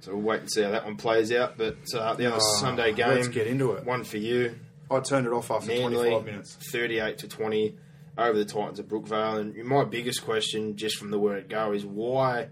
So 0.00 0.12
we'll 0.14 0.22
wait 0.22 0.40
and 0.40 0.50
see 0.52 0.62
how 0.62 0.70
that 0.70 0.84
one 0.84 0.96
plays 0.96 1.32
out. 1.32 1.56
But 1.56 1.76
uh, 1.94 2.14
the 2.14 2.26
other 2.26 2.36
Ah, 2.36 2.60
Sunday 2.60 2.92
game, 2.92 3.08
let's 3.08 3.28
get 3.28 3.46
into 3.46 3.72
it. 3.72 3.84
One 3.84 4.04
for 4.04 4.18
you, 4.18 4.54
I 4.90 5.00
turned 5.00 5.26
it 5.26 5.32
off 5.32 5.50
after 5.50 5.68
Manly, 5.68 6.10
25 6.10 6.24
minutes. 6.24 6.58
38 6.70 7.18
to 7.18 7.28
20 7.28 7.76
over 8.18 8.38
the 8.38 8.44
Titans 8.44 8.78
at 8.80 8.88
Brookvale. 8.88 9.40
And 9.40 9.64
my 9.64 9.84
biggest 9.84 10.24
question, 10.24 10.76
just 10.76 10.96
from 10.96 11.10
the 11.10 11.18
word 11.18 11.48
go, 11.48 11.72
is 11.72 11.84
why 11.84 12.48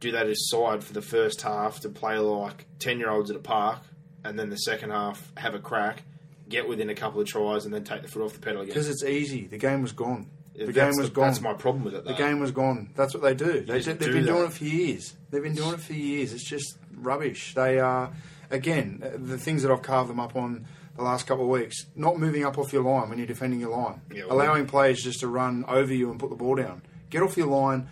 do 0.00 0.10
they 0.12 0.24
decide 0.24 0.82
for 0.82 0.92
the 0.92 1.02
first 1.02 1.42
half 1.42 1.80
to 1.80 1.88
play 1.88 2.18
like 2.18 2.66
10 2.80 2.98
year 2.98 3.08
olds 3.10 3.30
at 3.30 3.36
a 3.36 3.40
park 3.40 3.80
and 4.24 4.38
then 4.38 4.50
the 4.50 4.56
second 4.56 4.90
half 4.90 5.32
have 5.36 5.54
a 5.54 5.58
crack, 5.58 6.02
get 6.48 6.68
within 6.68 6.90
a 6.90 6.94
couple 6.94 7.20
of 7.20 7.26
tries, 7.26 7.64
and 7.64 7.72
then 7.72 7.84
take 7.84 8.02
the 8.02 8.08
foot 8.08 8.22
off 8.22 8.32
the 8.34 8.40
pedal 8.40 8.60
again? 8.62 8.68
Because 8.74 8.88
it's 8.88 9.02
easy. 9.04 9.46
The 9.46 9.58
game 9.58 9.82
was 9.82 9.92
gone. 9.92 10.28
The 10.54 10.66
That's 10.66 10.76
game 10.76 10.96
was 10.98 11.08
the- 11.08 11.14
gone. 11.14 11.26
That's 11.28 11.40
my 11.40 11.54
problem 11.54 11.84
with 11.84 11.94
it. 11.94 12.04
The 12.04 12.14
game 12.14 12.38
was 12.38 12.50
gone. 12.50 12.90
That's 12.94 13.14
what 13.14 13.22
they 13.22 13.34
do. 13.34 13.62
They, 13.62 13.82
have 13.82 13.98
been 13.98 14.26
doing 14.26 14.44
it 14.44 14.52
for 14.52 14.64
years. 14.64 15.14
They've 15.32 15.42
been 15.42 15.54
doing 15.54 15.74
it 15.74 15.80
for 15.80 15.94
years. 15.94 16.32
It's 16.32 16.48
just 16.48 16.76
rubbish. 16.94 17.54
They 17.54 17.80
are, 17.80 18.12
again, 18.50 19.02
uh, 19.02 19.16
the 19.18 19.38
things 19.38 19.62
that 19.62 19.72
I've 19.72 19.82
carved 19.82 20.10
them 20.10 20.20
up 20.20 20.36
on 20.36 20.66
the 20.94 21.02
last 21.02 21.26
couple 21.26 21.44
of 21.44 21.50
weeks. 21.50 21.86
Not 21.96 22.18
moving 22.20 22.44
up 22.44 22.58
off 22.58 22.70
your 22.72 22.82
line 22.84 23.08
when 23.08 23.16
you're 23.16 23.26
defending 23.26 23.58
your 23.58 23.70
line. 23.70 24.02
Yeah, 24.12 24.26
well- 24.26 24.34
Allowing 24.36 24.66
players 24.66 25.02
just 25.02 25.20
to 25.20 25.28
run 25.28 25.64
over 25.66 25.92
you 25.92 26.10
and 26.10 26.20
put 26.20 26.28
the 26.30 26.36
ball 26.36 26.54
down. 26.54 26.82
Get 27.10 27.22
off 27.22 27.36
your 27.36 27.46
line. 27.48 27.88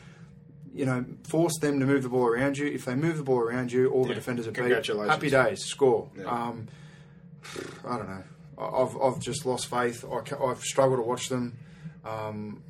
You 0.73 0.85
know, 0.87 1.05
force 1.29 1.59
them 1.59 1.81
to 1.81 1.87
move 1.87 2.05
the 2.05 2.09
ball 2.11 2.27
around 2.27 2.57
you. 2.59 2.67
If 2.67 2.85
they 2.85 2.95
move 2.95 3.17
the 3.17 3.25
ball 3.25 3.41
around 3.41 3.73
you, 3.73 3.91
all 3.91 4.05
the 4.05 4.15
defenders 4.15 4.47
are 4.47 4.51
beat. 4.53 4.59
Congratulations. 4.61 5.11
Happy 5.11 5.31
days. 5.31 5.65
Score. 5.65 6.09
Yeah. 6.17 6.25
Um, 6.27 6.69
I 7.89 7.97
don't 7.97 8.09
know. 8.09 8.23
I've, 8.59 8.97
I've 9.03 9.19
just 9.19 9.47
lost 9.47 9.67
faith. 9.67 10.05
I 10.05 10.45
I've 10.45 10.61
struggled 10.63 10.99
to 10.99 11.03
watch 11.03 11.29
them. 11.31 11.57
Um, 12.05 12.63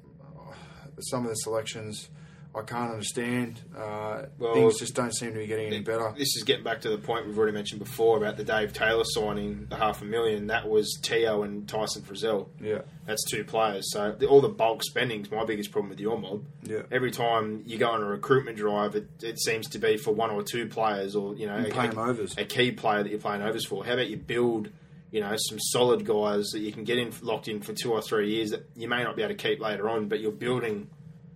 some 1.00 1.24
of 1.24 1.30
the 1.30 1.35
selections. 1.35 2.09
I 2.54 2.62
can't 2.62 2.90
understand. 2.90 3.60
Uh, 3.76 4.22
Well, 4.38 4.54
things 4.54 4.78
just 4.80 4.94
don't 4.94 5.14
seem 5.14 5.32
to 5.34 5.38
be 5.38 5.46
getting 5.46 5.68
any 5.68 5.80
better. 5.80 6.12
This 6.18 6.36
is 6.36 6.42
getting 6.44 6.64
back 6.64 6.80
to 6.80 6.90
the 6.90 6.98
point 6.98 7.26
we've 7.26 7.38
already 7.38 7.52
mentioned 7.52 7.78
before 7.78 8.16
about 8.16 8.36
the 8.36 8.42
Dave 8.44 8.72
Taylor 8.72 9.04
signing, 9.04 9.66
the 9.70 9.76
half 9.76 10.02
a 10.02 10.04
million. 10.04 10.48
That 10.48 10.68
was 10.68 10.98
Teo 11.00 11.42
and 11.44 11.68
Tyson 11.68 12.02
Frizell. 12.02 12.48
Yeah. 12.60 12.80
That's 13.06 13.22
two 13.30 13.44
players. 13.44 13.92
So 13.92 14.12
the, 14.18 14.26
all 14.26 14.40
the 14.40 14.48
bulk 14.48 14.82
spending's 14.82 15.30
my 15.30 15.44
biggest 15.44 15.70
problem 15.70 15.90
with 15.90 16.00
your 16.00 16.18
mob. 16.18 16.42
Yeah. 16.64 16.82
Every 16.90 17.12
time 17.12 17.62
you 17.66 17.78
go 17.78 17.88
on 17.90 18.02
a 18.02 18.06
recruitment 18.06 18.56
drive, 18.56 18.96
it, 18.96 19.06
it 19.22 19.38
seems 19.40 19.68
to 19.70 19.78
be 19.78 19.96
for 19.96 20.12
one 20.12 20.30
or 20.30 20.42
two 20.42 20.66
players, 20.66 21.14
or 21.14 21.36
you 21.36 21.46
know, 21.46 21.54
And 21.54 21.66
a, 21.66 21.70
playing 21.70 21.94
a- 21.96 22.00
overs. 22.02 22.34
a 22.36 22.44
key 22.44 22.72
player 22.72 23.02
that 23.04 23.10
you're 23.10 23.20
playing 23.20 23.42
overs 23.42 23.64
for. 23.66 23.84
How 23.84 23.92
about 23.94 24.08
you 24.08 24.16
build, 24.16 24.70
you 25.12 25.20
know, 25.20 25.34
some 25.36 25.58
solid 25.60 26.04
guys 26.04 26.46
that 26.52 26.60
you 26.60 26.72
can 26.72 26.82
get 26.82 26.98
in 26.98 27.12
locked 27.22 27.46
in 27.46 27.60
for 27.60 27.72
two 27.74 27.92
or 27.92 28.02
three 28.02 28.30
years 28.30 28.50
that 28.50 28.68
you 28.74 28.88
may 28.88 29.04
not 29.04 29.14
be 29.14 29.22
able 29.22 29.34
to 29.36 29.48
keep 29.48 29.60
later 29.60 29.88
on, 29.88 30.08
but 30.08 30.18
you're 30.20 30.32
building, 30.32 30.88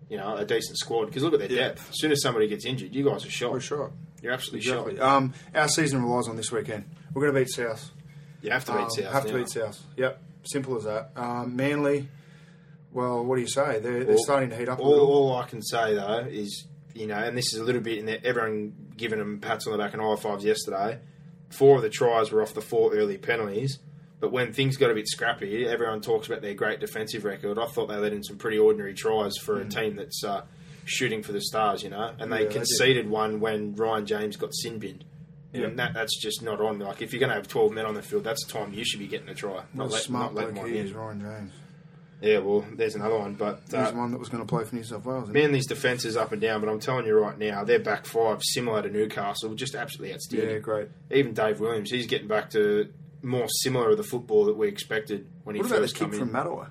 you 0.09 0.17
know, 0.17 0.37
a 0.37 0.45
decent 0.45 0.79
squad. 0.79 1.07
Because 1.07 1.23
look 1.23 1.35
at 1.35 1.41
their 1.41 1.51
Yeah. 1.51 1.69
depth. 1.69 1.91
As 1.91 1.99
soon 2.01 2.13
as 2.13 2.23
somebody 2.23 2.47
gets 2.49 2.65
injured, 2.65 2.95
you 2.95 3.05
guys 3.05 3.25
are 3.25 3.31
shot. 3.31 3.53
We're 3.53 3.61
shot. 3.61 3.93
You're 4.23 4.33
absolutely 4.33 4.61
Exactly. 4.69 4.97
shot. 4.97 5.17
Um, 5.17 5.35
our 5.55 5.69
season 5.69 6.03
relies 6.03 6.29
on 6.29 6.37
this 6.37 6.51
weekend. 6.53 6.85
We're 7.13 7.23
going 7.23 7.35
to 7.35 7.41
beat 7.41 7.51
South. 7.51 7.91
You 8.43 8.51
have 8.51 8.65
to 8.67 8.73
beat 8.73 8.81
Um, 8.83 8.91
South. 8.91 9.13
Have 9.13 9.27
to 9.27 9.33
now. 9.33 9.39
beat 9.39 9.49
South. 9.49 9.83
Yep. 9.97 10.23
Simple 10.45 10.77
as 10.77 10.85
that. 10.85 11.11
Um, 11.17 11.57
Manly. 11.57 12.09
Well, 12.93 13.25
what 13.25 13.37
do 13.37 13.41
you 13.43 13.49
say? 13.49 13.81
They're, 13.81 14.05
they're 14.05 14.15
All- 14.17 14.23
starting 14.25 14.51
to 14.51 14.57
heat 14.57 14.69
up 14.69 14.79
a 14.79 14.83
All, 14.83 15.01
all 15.01 15.37
I 15.37 15.47
can 15.47 15.63
say 15.63 15.95
though 15.95 16.27
is, 16.31 16.67
you 16.95 17.07
know, 17.07 17.17
and 17.17 17.37
this 17.37 17.53
is 17.53 17.59
a 17.61 17.65
little 17.65 17.81
bit 17.81 17.99
in 17.99 18.07
there. 18.07 18.21
Everyone 18.23 18.73
giving 18.97 19.19
them 19.19 19.41
pats 19.41 19.67
on 19.67 19.73
the 19.73 19.79
back 19.79 19.95
and 19.95 20.03
high 20.03 20.17
fives 20.17 20.45
yesterday. 20.45 21.01
Four 21.51 21.77
of 21.77 21.83
the 21.83 21.89
tries 21.91 22.31
were 22.31 22.41
off 22.43 22.55
the 22.55 22.61
four 22.61 22.95
early 22.95 23.19
penalties. 23.19 23.79
But 24.21 24.33
when 24.33 24.53
things 24.53 24.77
got 24.77 24.91
a 24.91 24.95
bit 24.95 25.09
scrappy, 25.09 25.67
everyone 25.67 26.01
talks 26.01 26.29
about 26.29 26.41
their 26.41 26.55
great 26.55 26.81
defensive 26.81 27.25
record. 27.25 27.59
I 27.59 27.67
thought 27.67 27.89
they 27.89 27.97
let 27.97 28.13
in 28.13 28.23
some 28.23 28.39
pretty 28.39 28.59
ordinary 28.59 28.95
tries 28.95 29.37
for 29.37 29.61
a 29.61 29.69
team 29.69 29.97
that's 29.97 30.25
uh, 30.25 30.43
shooting 30.87 31.23
for 31.23 31.33
the 31.33 31.43
stars, 31.43 31.83
you 31.83 31.91
know. 31.91 32.13
And 32.19 32.33
they 32.33 32.39
Mm. 32.39 32.41
Yeah, 32.43 32.49
they 32.49 32.55
conceded 32.55 33.11
one 33.11 33.41
when 33.41 33.75
Ryan 33.75 34.07
James 34.07 34.37
got 34.37 34.55
sin 34.55 34.79
binned. 34.79 35.05
Yeah. 35.53 35.67
And 35.67 35.79
that, 35.79 35.95
that's 35.95 36.19
just 36.19 36.43
not 36.43 36.61
on. 36.61 36.79
Like, 36.79 37.03
if 37.03 37.13
you're 37.13 37.21
going 37.21 37.31
to 37.31 37.37
have 37.37 37.47
12 37.49 37.73
men 37.73 37.87
on 37.87 37.95
the 37.95 38.03
field, 38.03 38.25
that's 38.25 38.45
the 38.45 38.53
time 38.53 38.73
you 38.73 38.85
should 38.85 38.99
be 38.99 39.07
getting 39.07 39.29
a 39.29 39.35
try. 39.35 39.63
Not, 39.73 39.91
let, 39.91 40.03
smart 40.03 40.35
not 40.35 40.43
letting 40.43 40.57
one 40.57 40.73
in. 40.73 40.93
Ryan 40.93 41.21
James. 41.21 41.53
Yeah, 42.21 42.39
well, 42.39 42.65
there's 42.73 42.95
another 42.95 43.19
one. 43.19 43.35
But 43.35 43.61
uh, 43.73 43.91
the 43.91 43.97
one 43.97 44.11
that 44.13 44.19
was 44.19 44.31
going 44.31 44.43
to 44.43 44.49
play 44.49 44.65
for 44.65 44.75
New 44.75 44.83
South 44.83 45.05
Wales. 45.05 45.29
Manly's 45.29 45.67
defence 45.67 46.05
is 46.05 46.17
up 46.17 46.33
and 46.33 46.41
down, 46.41 46.61
but 46.61 46.71
I'm 46.71 46.81
telling 46.81 47.07
you 47.07 47.15
right 47.19 47.39
now, 47.39 47.65
their 47.65 47.79
back 47.81 48.07
five, 48.07 48.43
similar 48.43 48.83
to 48.83 48.89
Newcastle, 48.89 49.55
just 49.55 49.75
absolutely 49.75 50.15
outstanding. 50.15 50.51
Yeah, 50.51 50.59
great. 50.59 50.89
Even 51.11 51.35
Dave 51.35 51.61
Williams, 51.61 51.91
he's 51.91 52.07
getting 52.07 52.29
back 52.29 52.51
to 52.51 52.89
more 53.25 53.47
similar 53.49 53.91
to 53.91 53.97
the 53.97 54.03
football 54.05 54.45
that 54.47 54.57
we 54.57 54.69
expected 54.69 55.27
when 55.45 55.57
he 55.57 55.63
What 55.63 55.71
about 55.71 55.81
first 55.81 55.97
came 55.97 56.11
from 56.11 56.29
in. 56.29 56.35
Mattawa 56.35 56.69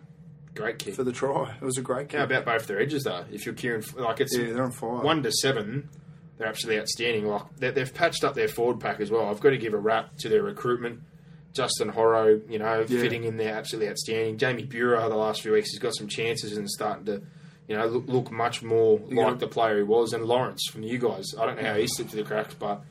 Great 0.56 0.78
kick. 0.80 0.94
for 0.96 1.04
the 1.04 1.12
try? 1.12 1.56
It 1.60 1.66
was 1.66 1.78
a 1.78 1.82
great 1.82 2.10
kick. 2.10 2.20
How 2.20 2.26
about 2.26 2.46
both 2.46 2.68
their 2.68 2.80
edges 2.80 3.04
though? 3.04 3.26
If 3.32 3.46
you're 3.46 3.56
Kieran, 3.56 3.84
like 3.98 4.22
it's 4.22 4.38
Yeah, 4.38 4.54
they're 4.54 4.63
on 4.63 4.72
fire. 4.72 5.02
one 5.02 5.24
to 5.24 5.32
seven, 5.32 5.89
they're 6.38 6.48
absolutely 6.48 6.80
outstanding. 6.82 7.26
Like 7.28 7.44
they- 7.58 7.72
they've 7.72 7.94
patched 7.94 8.24
up 8.24 8.36
their 8.36 8.48
forward 8.48 8.80
pack 8.80 9.00
as 9.00 9.10
well. 9.10 9.26
I've 9.28 9.39
got 9.39 9.50
to 9.52 9.58
give 9.58 9.74
a 9.74 9.78
rap 9.80 10.16
to 10.20 10.30
their 10.30 10.44
recruitment. 10.44 11.00
Justin 11.54 11.89
Horo, 11.89 12.42
you 12.50 12.58
know, 12.60 12.80
Yeah. 12.88 13.02
fitting 13.02 13.24
in 13.26 13.38
there, 13.38 13.54
absolutely 13.56 13.89
outstanding. 13.89 14.38
Jamie 14.38 14.66
Buhrer, 14.66 15.08
the 15.10 15.16
last 15.16 15.42
few 15.42 15.52
weeks, 15.52 15.70
he's 15.72 15.80
got 15.80 15.96
some 15.96 16.08
chances 16.08 16.58
and 16.58 16.68
starting 16.70 17.06
to, 17.06 17.22
you 17.68 17.76
know, 17.78 17.86
look, 17.86 18.08
look 18.08 18.32
much 18.32 18.63
more 18.63 19.00
You 19.08 19.18
like 19.18 19.26
gotta- 19.28 19.39
the 19.39 19.48
player 19.48 19.78
he 19.78 19.84
was. 19.84 20.13
And 20.13 20.26
Lawrence 20.26 20.63
from 20.72 20.82
you 20.84 20.98
guys, 20.98 21.26
I 21.39 21.46
don't 21.46 21.62
know 21.62 21.68
how 21.70 21.76
he 21.76 21.86
slipped 21.88 22.10
through 22.12 22.24
the 22.24 22.28
cracks, 22.28 22.56
but 22.56 22.82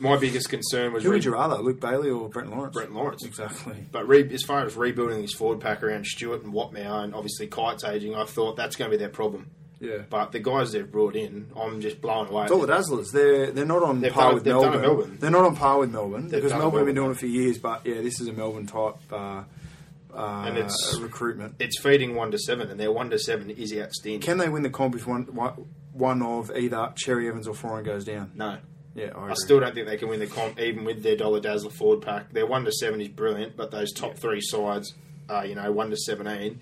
my 0.00 0.16
biggest 0.16 0.48
concern 0.48 0.92
was 0.92 1.02
Who 1.02 1.10
re- 1.10 1.16
would 1.16 1.24
you 1.24 1.32
rather, 1.32 1.56
Luke 1.56 1.80
Bailey 1.80 2.10
or 2.10 2.28
Brent 2.28 2.50
Lawrence? 2.50 2.74
Brent 2.74 2.92
Lawrence. 2.94 3.24
Exactly. 3.24 3.76
But 3.92 4.06
re- 4.08 4.28
as 4.32 4.42
far 4.42 4.64
as 4.64 4.76
rebuilding 4.76 5.20
this 5.22 5.32
forward 5.34 5.60
pack 5.60 5.82
around 5.82 6.06
Stewart 6.06 6.42
and 6.44 6.52
Watmough, 6.52 7.04
and 7.04 7.14
obviously 7.14 7.46
Kite's 7.46 7.84
aging, 7.84 8.14
I 8.14 8.24
thought 8.24 8.56
that's 8.56 8.76
going 8.76 8.90
to 8.90 8.96
be 8.96 8.98
their 9.00 9.08
problem. 9.10 9.50
Yeah. 9.78 9.98
But 10.08 10.32
the 10.32 10.38
guys 10.40 10.72
they've 10.72 10.90
brought 10.90 11.16
in, 11.16 11.48
I'm 11.54 11.80
just 11.82 12.00
blown 12.00 12.28
away. 12.28 12.44
It's 12.44 12.52
all 12.52 12.60
the 12.60 12.66
Dazzlers. 12.72 13.12
They're 13.12 13.50
they're 13.50 13.66
not 13.66 13.82
on 13.82 14.00
They've 14.00 14.10
par 14.10 14.22
done 14.24 14.30
it- 14.30 14.34
with 14.36 14.44
they've 14.44 14.54
Melbourne. 14.54 14.80
Melbourne. 14.80 15.16
They're 15.20 15.30
not 15.30 15.44
on 15.44 15.54
par 15.56 15.78
with 15.80 15.90
Melbourne 15.92 16.28
because 16.30 16.50
done 16.50 16.60
it 16.60 16.62
Melbourne 16.62 16.78
have 16.80 16.86
been 16.86 16.94
doing 16.94 17.10
it 17.10 17.18
for 17.18 17.26
years. 17.26 17.58
But 17.58 17.84
yeah, 17.84 18.00
this 18.00 18.18
is 18.20 18.26
a 18.28 18.32
Melbourne 18.32 18.66
type 18.66 18.94
uh, 19.12 19.42
uh, 20.14 20.44
And 20.46 20.56
it's- 20.56 20.98
recruitment. 20.98 21.56
it's 21.58 21.78
feeding 21.78 22.14
one 22.14 22.30
to 22.30 22.38
seven, 22.38 22.70
and 22.70 22.80
their 22.80 22.90
one 22.90 23.10
to 23.10 23.18
seven 23.18 23.50
is 23.50 23.74
outstanding. 23.76 24.22
Can 24.22 24.38
they 24.38 24.48
win 24.48 24.62
the 24.62 24.70
comp 24.70 24.94
if 24.94 25.06
one 25.06 25.24
one- 25.34 25.66
one 25.92 26.22
of 26.22 26.50
either 26.56 26.92
Cherry 26.96 27.28
Evans 27.28 27.46
or 27.46 27.54
Foran 27.54 27.84
goes 27.84 28.04
down? 28.06 28.30
no, 28.34 28.56
Yeah, 28.96 29.10
I, 29.14 29.30
I 29.30 29.34
still 29.34 29.60
don't 29.60 29.74
think 29.74 29.86
they 29.86 29.96
can 29.96 30.08
win 30.08 30.20
the 30.20 30.26
comp, 30.26 30.58
even 30.58 30.84
with 30.84 31.02
their 31.02 31.16
dollar 31.16 31.38
dazzler 31.38 31.70
forward 31.70 32.02
pack. 32.02 32.32
Their 32.32 32.46
one 32.46 32.64
to 32.64 32.72
seven 32.72 33.00
is 33.00 33.08
brilliant, 33.08 33.56
but 33.56 33.70
those 33.70 33.92
top 33.92 34.16
three 34.16 34.40
sides, 34.40 34.94
uh, 35.28 35.42
you 35.42 35.54
know, 35.54 35.70
one 35.70 35.90
to 35.90 35.96
seventeen. 35.96 36.60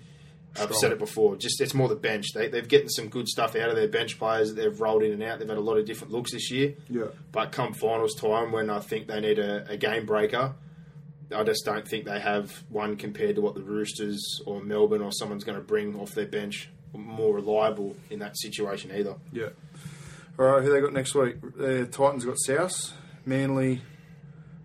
I've 0.57 0.63
Strong. 0.63 0.79
said 0.79 0.91
it 0.93 0.99
before. 0.99 1.35
Just 1.35 1.59
it's 1.59 1.73
more 1.73 1.89
the 1.89 1.95
bench. 1.95 2.27
They, 2.33 2.47
they've 2.47 2.67
getting 2.67 2.87
some 2.87 3.09
good 3.09 3.27
stuff 3.27 3.57
out 3.57 3.69
of 3.69 3.75
their 3.75 3.89
bench 3.89 4.17
players 4.17 4.53
they've 4.53 4.79
rolled 4.79 5.03
in 5.03 5.11
and 5.11 5.21
out. 5.21 5.39
They've 5.39 5.49
had 5.49 5.57
a 5.57 5.61
lot 5.61 5.77
of 5.77 5.85
different 5.85 6.13
looks 6.13 6.31
this 6.31 6.49
year. 6.49 6.75
Yeah. 6.89 7.07
But 7.33 7.51
come 7.51 7.73
finals 7.73 8.15
time, 8.15 8.53
when 8.53 8.69
I 8.69 8.79
think 8.79 9.07
they 9.07 9.19
need 9.19 9.37
a, 9.37 9.69
a 9.69 9.75
game 9.75 10.05
breaker, 10.05 10.53
I 11.35 11.43
just 11.43 11.65
don't 11.65 11.85
think 11.85 12.05
they 12.05 12.21
have 12.21 12.63
one 12.69 12.95
compared 12.95 13.35
to 13.35 13.41
what 13.41 13.55
the 13.55 13.63
Roosters 13.63 14.41
or 14.45 14.61
Melbourne 14.61 15.01
or 15.01 15.11
someone's 15.11 15.43
going 15.43 15.57
to 15.57 15.63
bring 15.63 15.99
off 15.99 16.11
their 16.11 16.27
bench 16.27 16.69
more 16.93 17.35
reliable 17.35 17.95
in 18.09 18.19
that 18.19 18.37
situation 18.37 18.91
either. 18.95 19.15
Yeah. 19.33 19.49
All 20.37 20.45
right, 20.45 20.63
who 20.63 20.71
they 20.71 20.81
got 20.81 20.93
next 20.93 21.15
week? 21.15 21.37
The 21.57 21.85
Titans 21.85 22.25
got 22.25 22.37
South, 22.39 22.93
Manly. 23.25 23.81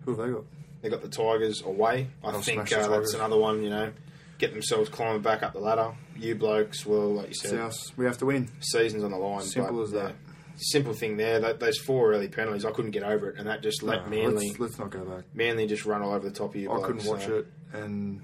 Who 0.05 0.11
have 0.15 0.25
they 0.27 0.33
got? 0.33 0.43
They 0.81 0.89
got 0.89 1.01
the 1.01 1.07
Tigers 1.09 1.61
away. 1.61 2.07
I 2.23 2.31
They'll 2.31 2.41
think 2.41 2.67
smash 2.67 2.69
the 2.71 2.79
uh, 2.79 2.87
Tigers. 2.87 3.11
that's 3.11 3.13
another 3.13 3.37
one. 3.37 3.63
You 3.63 3.69
know, 3.69 3.93
get 4.37 4.51
themselves 4.51 4.89
climbing 4.89 5.21
back 5.21 5.43
up 5.43 5.53
the 5.53 5.59
ladder. 5.59 5.93
You 6.17 6.35
blokes, 6.35 6.85
well, 6.85 7.13
like 7.13 7.29
you 7.29 7.33
said, 7.35 7.51
South. 7.51 7.97
We 7.97 8.05
have 8.05 8.17
to 8.17 8.25
win. 8.25 8.49
seasons 8.59 9.03
on 9.03 9.11
the 9.11 9.17
line. 9.17 9.43
Simple 9.43 9.77
but, 9.77 9.83
as 9.83 9.91
that. 9.91 10.09
yeah, 10.09 10.33
simple 10.57 10.93
thing 10.93 11.15
there. 11.17 11.39
That, 11.39 11.59
those 11.59 11.77
four 11.77 12.11
early 12.11 12.27
penalties, 12.27 12.65
I 12.65 12.71
couldn't 12.71 12.91
get 12.91 13.03
over 13.03 13.29
it, 13.29 13.37
and 13.37 13.47
that 13.47 13.63
just 13.63 13.81
let 13.81 14.03
No, 14.09 14.09
Manly, 14.09 14.47
let's, 14.49 14.59
let's 14.59 14.79
not 14.79 14.89
go 14.89 15.05
back. 15.05 15.23
Manly 15.33 15.67
just 15.67 15.85
run 15.85 16.01
all 16.01 16.13
over 16.13 16.27
the 16.27 16.35
top 16.35 16.49
of 16.49 16.55
you. 16.57 16.69
I 16.69 16.75
blokes, 16.75 16.87
couldn't 16.87 17.05
watch 17.05 17.25
so- 17.25 17.37
it, 17.37 17.47
and 17.73 18.21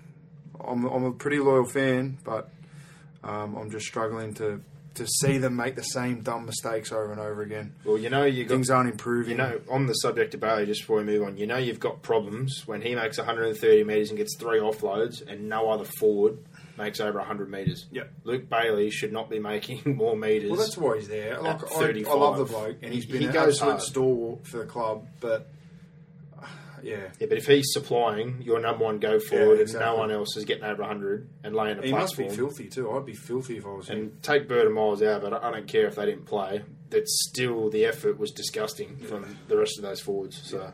I'm, 0.59 0.83
I'm 0.85 1.05
a 1.05 1.11
pretty 1.13 1.39
loyal 1.39 1.65
fan, 1.65 2.17
but 2.23 2.49
um, 3.23 3.55
I'm 3.55 3.71
just 3.71 3.85
struggling 3.85 4.33
to, 4.35 4.61
to 4.97 5.07
see 5.07 5.37
them 5.37 5.55
make 5.55 5.75
the 5.75 5.83
same 5.83 6.21
dumb 6.21 6.45
mistakes 6.45 6.91
over 6.91 7.11
and 7.11 7.19
over 7.19 7.41
again. 7.41 7.73
Well, 7.85 7.97
you 7.97 8.09
know, 8.09 8.23
you 8.25 8.43
got 8.43 8.53
Things 8.55 8.69
aren't 8.69 8.89
improving. 8.89 9.31
You 9.31 9.37
know, 9.37 9.59
on 9.69 9.87
the 9.87 9.93
subject 9.93 10.33
of 10.33 10.39
Bailey, 10.41 10.65
just 10.65 10.81
before 10.81 10.97
we 10.97 11.03
move 11.03 11.23
on, 11.23 11.37
you 11.37 11.47
know 11.47 11.57
you've 11.57 11.79
got 11.79 12.01
problems 12.01 12.63
when 12.67 12.81
he 12.81 12.93
makes 12.95 13.17
130 13.17 13.83
metres 13.83 14.09
and 14.09 14.17
gets 14.17 14.35
three 14.37 14.59
offloads, 14.59 15.25
and 15.27 15.49
no 15.49 15.69
other 15.71 15.85
forward 15.85 16.37
makes 16.77 16.99
over 16.99 17.17
100 17.17 17.49
metres. 17.49 17.87
Yep. 17.91 18.11
Luke 18.23 18.49
Bailey 18.49 18.91
should 18.91 19.11
not 19.11 19.29
be 19.29 19.39
making 19.39 19.81
more 19.97 20.15
metres. 20.15 20.51
well, 20.51 20.59
that's 20.59 20.77
why 20.77 20.97
he's 20.97 21.07
there. 21.07 21.39
Like, 21.41 21.63
I, 21.71 21.75
I 21.75 22.13
love 22.13 22.37
the 22.37 22.45
bloke, 22.45 22.77
and 22.83 22.93
he's 22.93 23.05
He- 23.05 23.13
been 23.13 23.21
he 23.21 23.27
goes 23.29 23.55
absolute 23.55 23.71
hard. 23.71 23.81
stalwart 23.81 24.47
for 24.47 24.57
the 24.57 24.65
club, 24.65 25.07
but 25.19 25.49
yeah. 26.87 27.09
yeah, 27.19 27.27
but 27.27 27.37
if 27.37 27.45
he's 27.45 27.73
supplying 27.73 28.41
your 28.41 28.59
number 28.61 28.85
one 28.85 28.99
go 28.99 29.19
forward 29.19 29.59
exactly. 29.59 29.85
and 29.85 29.95
no 29.95 29.99
one 29.99 30.11
else 30.11 30.37
is 30.37 30.45
getting 30.45 30.63
over 30.63 30.81
100 30.81 31.29
and 31.43 31.53
laying 31.53 31.77
a 31.79 31.81
He 31.81 31.91
must 31.91 32.17
be 32.17 32.29
filthy 32.29 32.69
too. 32.69 32.89
I'd 32.91 33.05
be 33.05 33.13
filthy 33.13 33.57
if 33.57 33.65
I 33.65 33.69
was 33.69 33.89
him. 33.89 33.97
and 33.97 34.23
take 34.23 34.47
Bird 34.47 34.65
and 34.65 34.73
Miles 34.73 35.03
out, 35.03 35.21
but 35.21 35.33
I 35.33 35.51
don't 35.51 35.67
care 35.67 35.87
if 35.87 35.95
they 35.95 36.05
didn't 36.05 36.25
play. 36.25 36.63
That 36.89 37.07
still 37.07 37.69
the 37.69 37.85
effort 37.85 38.17
was 38.17 38.31
disgusting 38.31 38.95
from 38.97 39.37
the 39.49 39.57
rest 39.57 39.77
of 39.77 39.83
those 39.83 39.99
forwards. 39.99 40.41
So. 40.49 40.71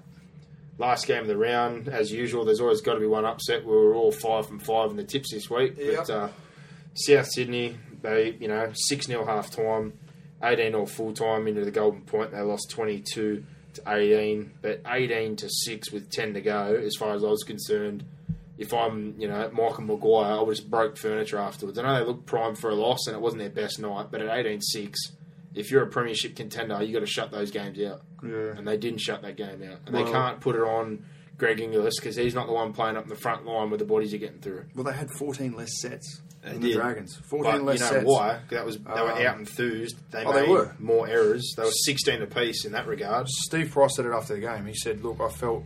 Last 0.78 1.06
game 1.06 1.22
of 1.22 1.28
the 1.28 1.38
round, 1.38 1.88
as 1.88 2.12
usual, 2.12 2.46
there's 2.46 2.60
always 2.60 2.82
got 2.82 2.96
to 2.96 3.00
be 3.00 3.06
one 3.06 3.26
upset. 3.26 3.64
We 3.64 3.72
were 3.72 3.94
all 3.94 4.12
five 4.12 4.48
from 4.48 4.60
five 4.60 4.90
in 4.90 4.98
the 4.98 5.04
tips 5.04 5.32
this 5.32 5.50
week. 5.50 5.78
But 5.78 6.10
uh, 6.10 6.30
South 6.96 7.28
Sydney, 7.28 7.78
they, 8.02 8.32
you 8.40 8.48
know, 8.48 8.72
6 8.74 9.06
0 9.06 9.26
half 9.26 9.52
time, 9.52 9.94
18 10.44 10.74
or 10.74 10.88
full 10.88 11.14
time 11.14 11.48
into 11.48 11.64
the 11.64 11.72
Golden 11.72 12.02
Point. 12.02 12.32
They 12.32 12.42
lost 12.42 12.72
22 12.72 13.04
to 13.14 13.46
18, 13.88 14.52
but 14.62 14.82
18 14.88 15.36
to 15.38 15.50
6 15.50 15.92
with 15.92 16.10
10 16.12 16.34
to 16.36 16.42
go, 16.42 16.76
as 16.76 16.96
far 16.98 17.14
as 17.14 17.24
I 17.24 17.28
was 17.28 17.44
concerned. 17.44 18.04
If 18.58 18.74
I'm, 18.74 19.16
you 19.18 19.28
know, 19.28 19.50
Michael 19.52 19.84
Maguire, 19.84 20.40
I 20.40 20.42
would 20.42 20.56
just 20.56 20.70
broke 20.70 20.98
furniture 20.98 21.40
afterwards. 21.40 21.78
I 21.80 21.82
know 21.82 22.00
they 22.00 22.06
looked 22.06 22.28
primed 22.28 22.60
for 22.60 22.70
a 22.70 22.76
loss 22.76 23.08
and 23.08 23.16
it 23.16 23.20
wasn't 23.20 23.42
their 23.42 23.50
best 23.50 23.80
night, 23.80 24.08
but 24.12 24.22
at 24.22 24.30
18 24.30 24.62
6, 24.62 25.00
if 25.56 25.72
you're 25.72 25.84
a 25.84 25.88
premiership 25.88 26.36
contender, 26.36 26.82
you've 26.82 26.94
got 26.94 27.00
to 27.00 27.06
shut 27.08 27.32
those 27.32 27.52
games 27.52 27.80
out. 27.82 28.02
Yeah. 28.24 28.56
And 28.56 28.68
they 28.68 28.78
didn't 28.78 29.00
shut 29.00 29.22
that 29.24 29.38
game 29.38 29.64
out. 29.64 29.80
And 29.86 29.96
they 29.96 30.04
can't 30.04 30.40
put 30.40 30.56
it 30.56 30.62
on 30.62 31.06
Greg 31.38 31.60
Inglis 31.60 32.00
because 32.00 32.16
he's 32.16 32.36
not 32.36 32.48
the 32.48 32.54
one 32.54 32.74
playing 32.74 32.96
up 32.96 33.04
in 33.04 33.10
the 33.10 33.16
front 33.16 33.46
line 33.46 33.70
where 33.70 33.78
the 33.78 33.86
bodies 33.86 34.14
are 34.14 34.18
getting 34.18 34.40
through. 34.40 34.66
Well, 34.76 34.84
they 34.84 34.94
had 34.94 35.10
14 35.18 35.54
less 35.54 35.80
sets 35.82 36.22
than 36.44 36.60
the. 36.62 36.74
Dragons. 36.74 37.16
14 37.16 37.52
But 37.52 37.64
less 37.64 37.80
you 37.80 37.86
know 37.86 37.92
sets. 37.92 38.06
why? 38.06 38.30
'Cause 38.34 38.50
That 38.52 38.66
was 38.66 38.78
they 38.78 38.84
were 39.02 39.12
Um, 39.14 39.26
out 39.26 39.40
enthused. 39.40 39.96
They 40.12 40.24
oh, 40.26 40.34
made 40.34 40.46
they 40.46 40.50
were. 40.52 40.76
more 40.80 41.08
errors. 41.08 41.54
They 41.58 41.64
were 41.64 41.72
16 41.72 42.22
apiece 42.22 42.66
in 42.66 42.72
that 42.74 42.86
regard. 42.88 43.28
Steve 43.30 43.72
Price 43.72 43.96
said 43.96 44.06
it 44.06 44.12
after 44.12 44.34
the 44.36 44.42
game. 44.42 44.66
He 44.66 44.76
said, 44.76 45.04
"Look, 45.04 45.20
I 45.22 45.30
felt 45.30 45.64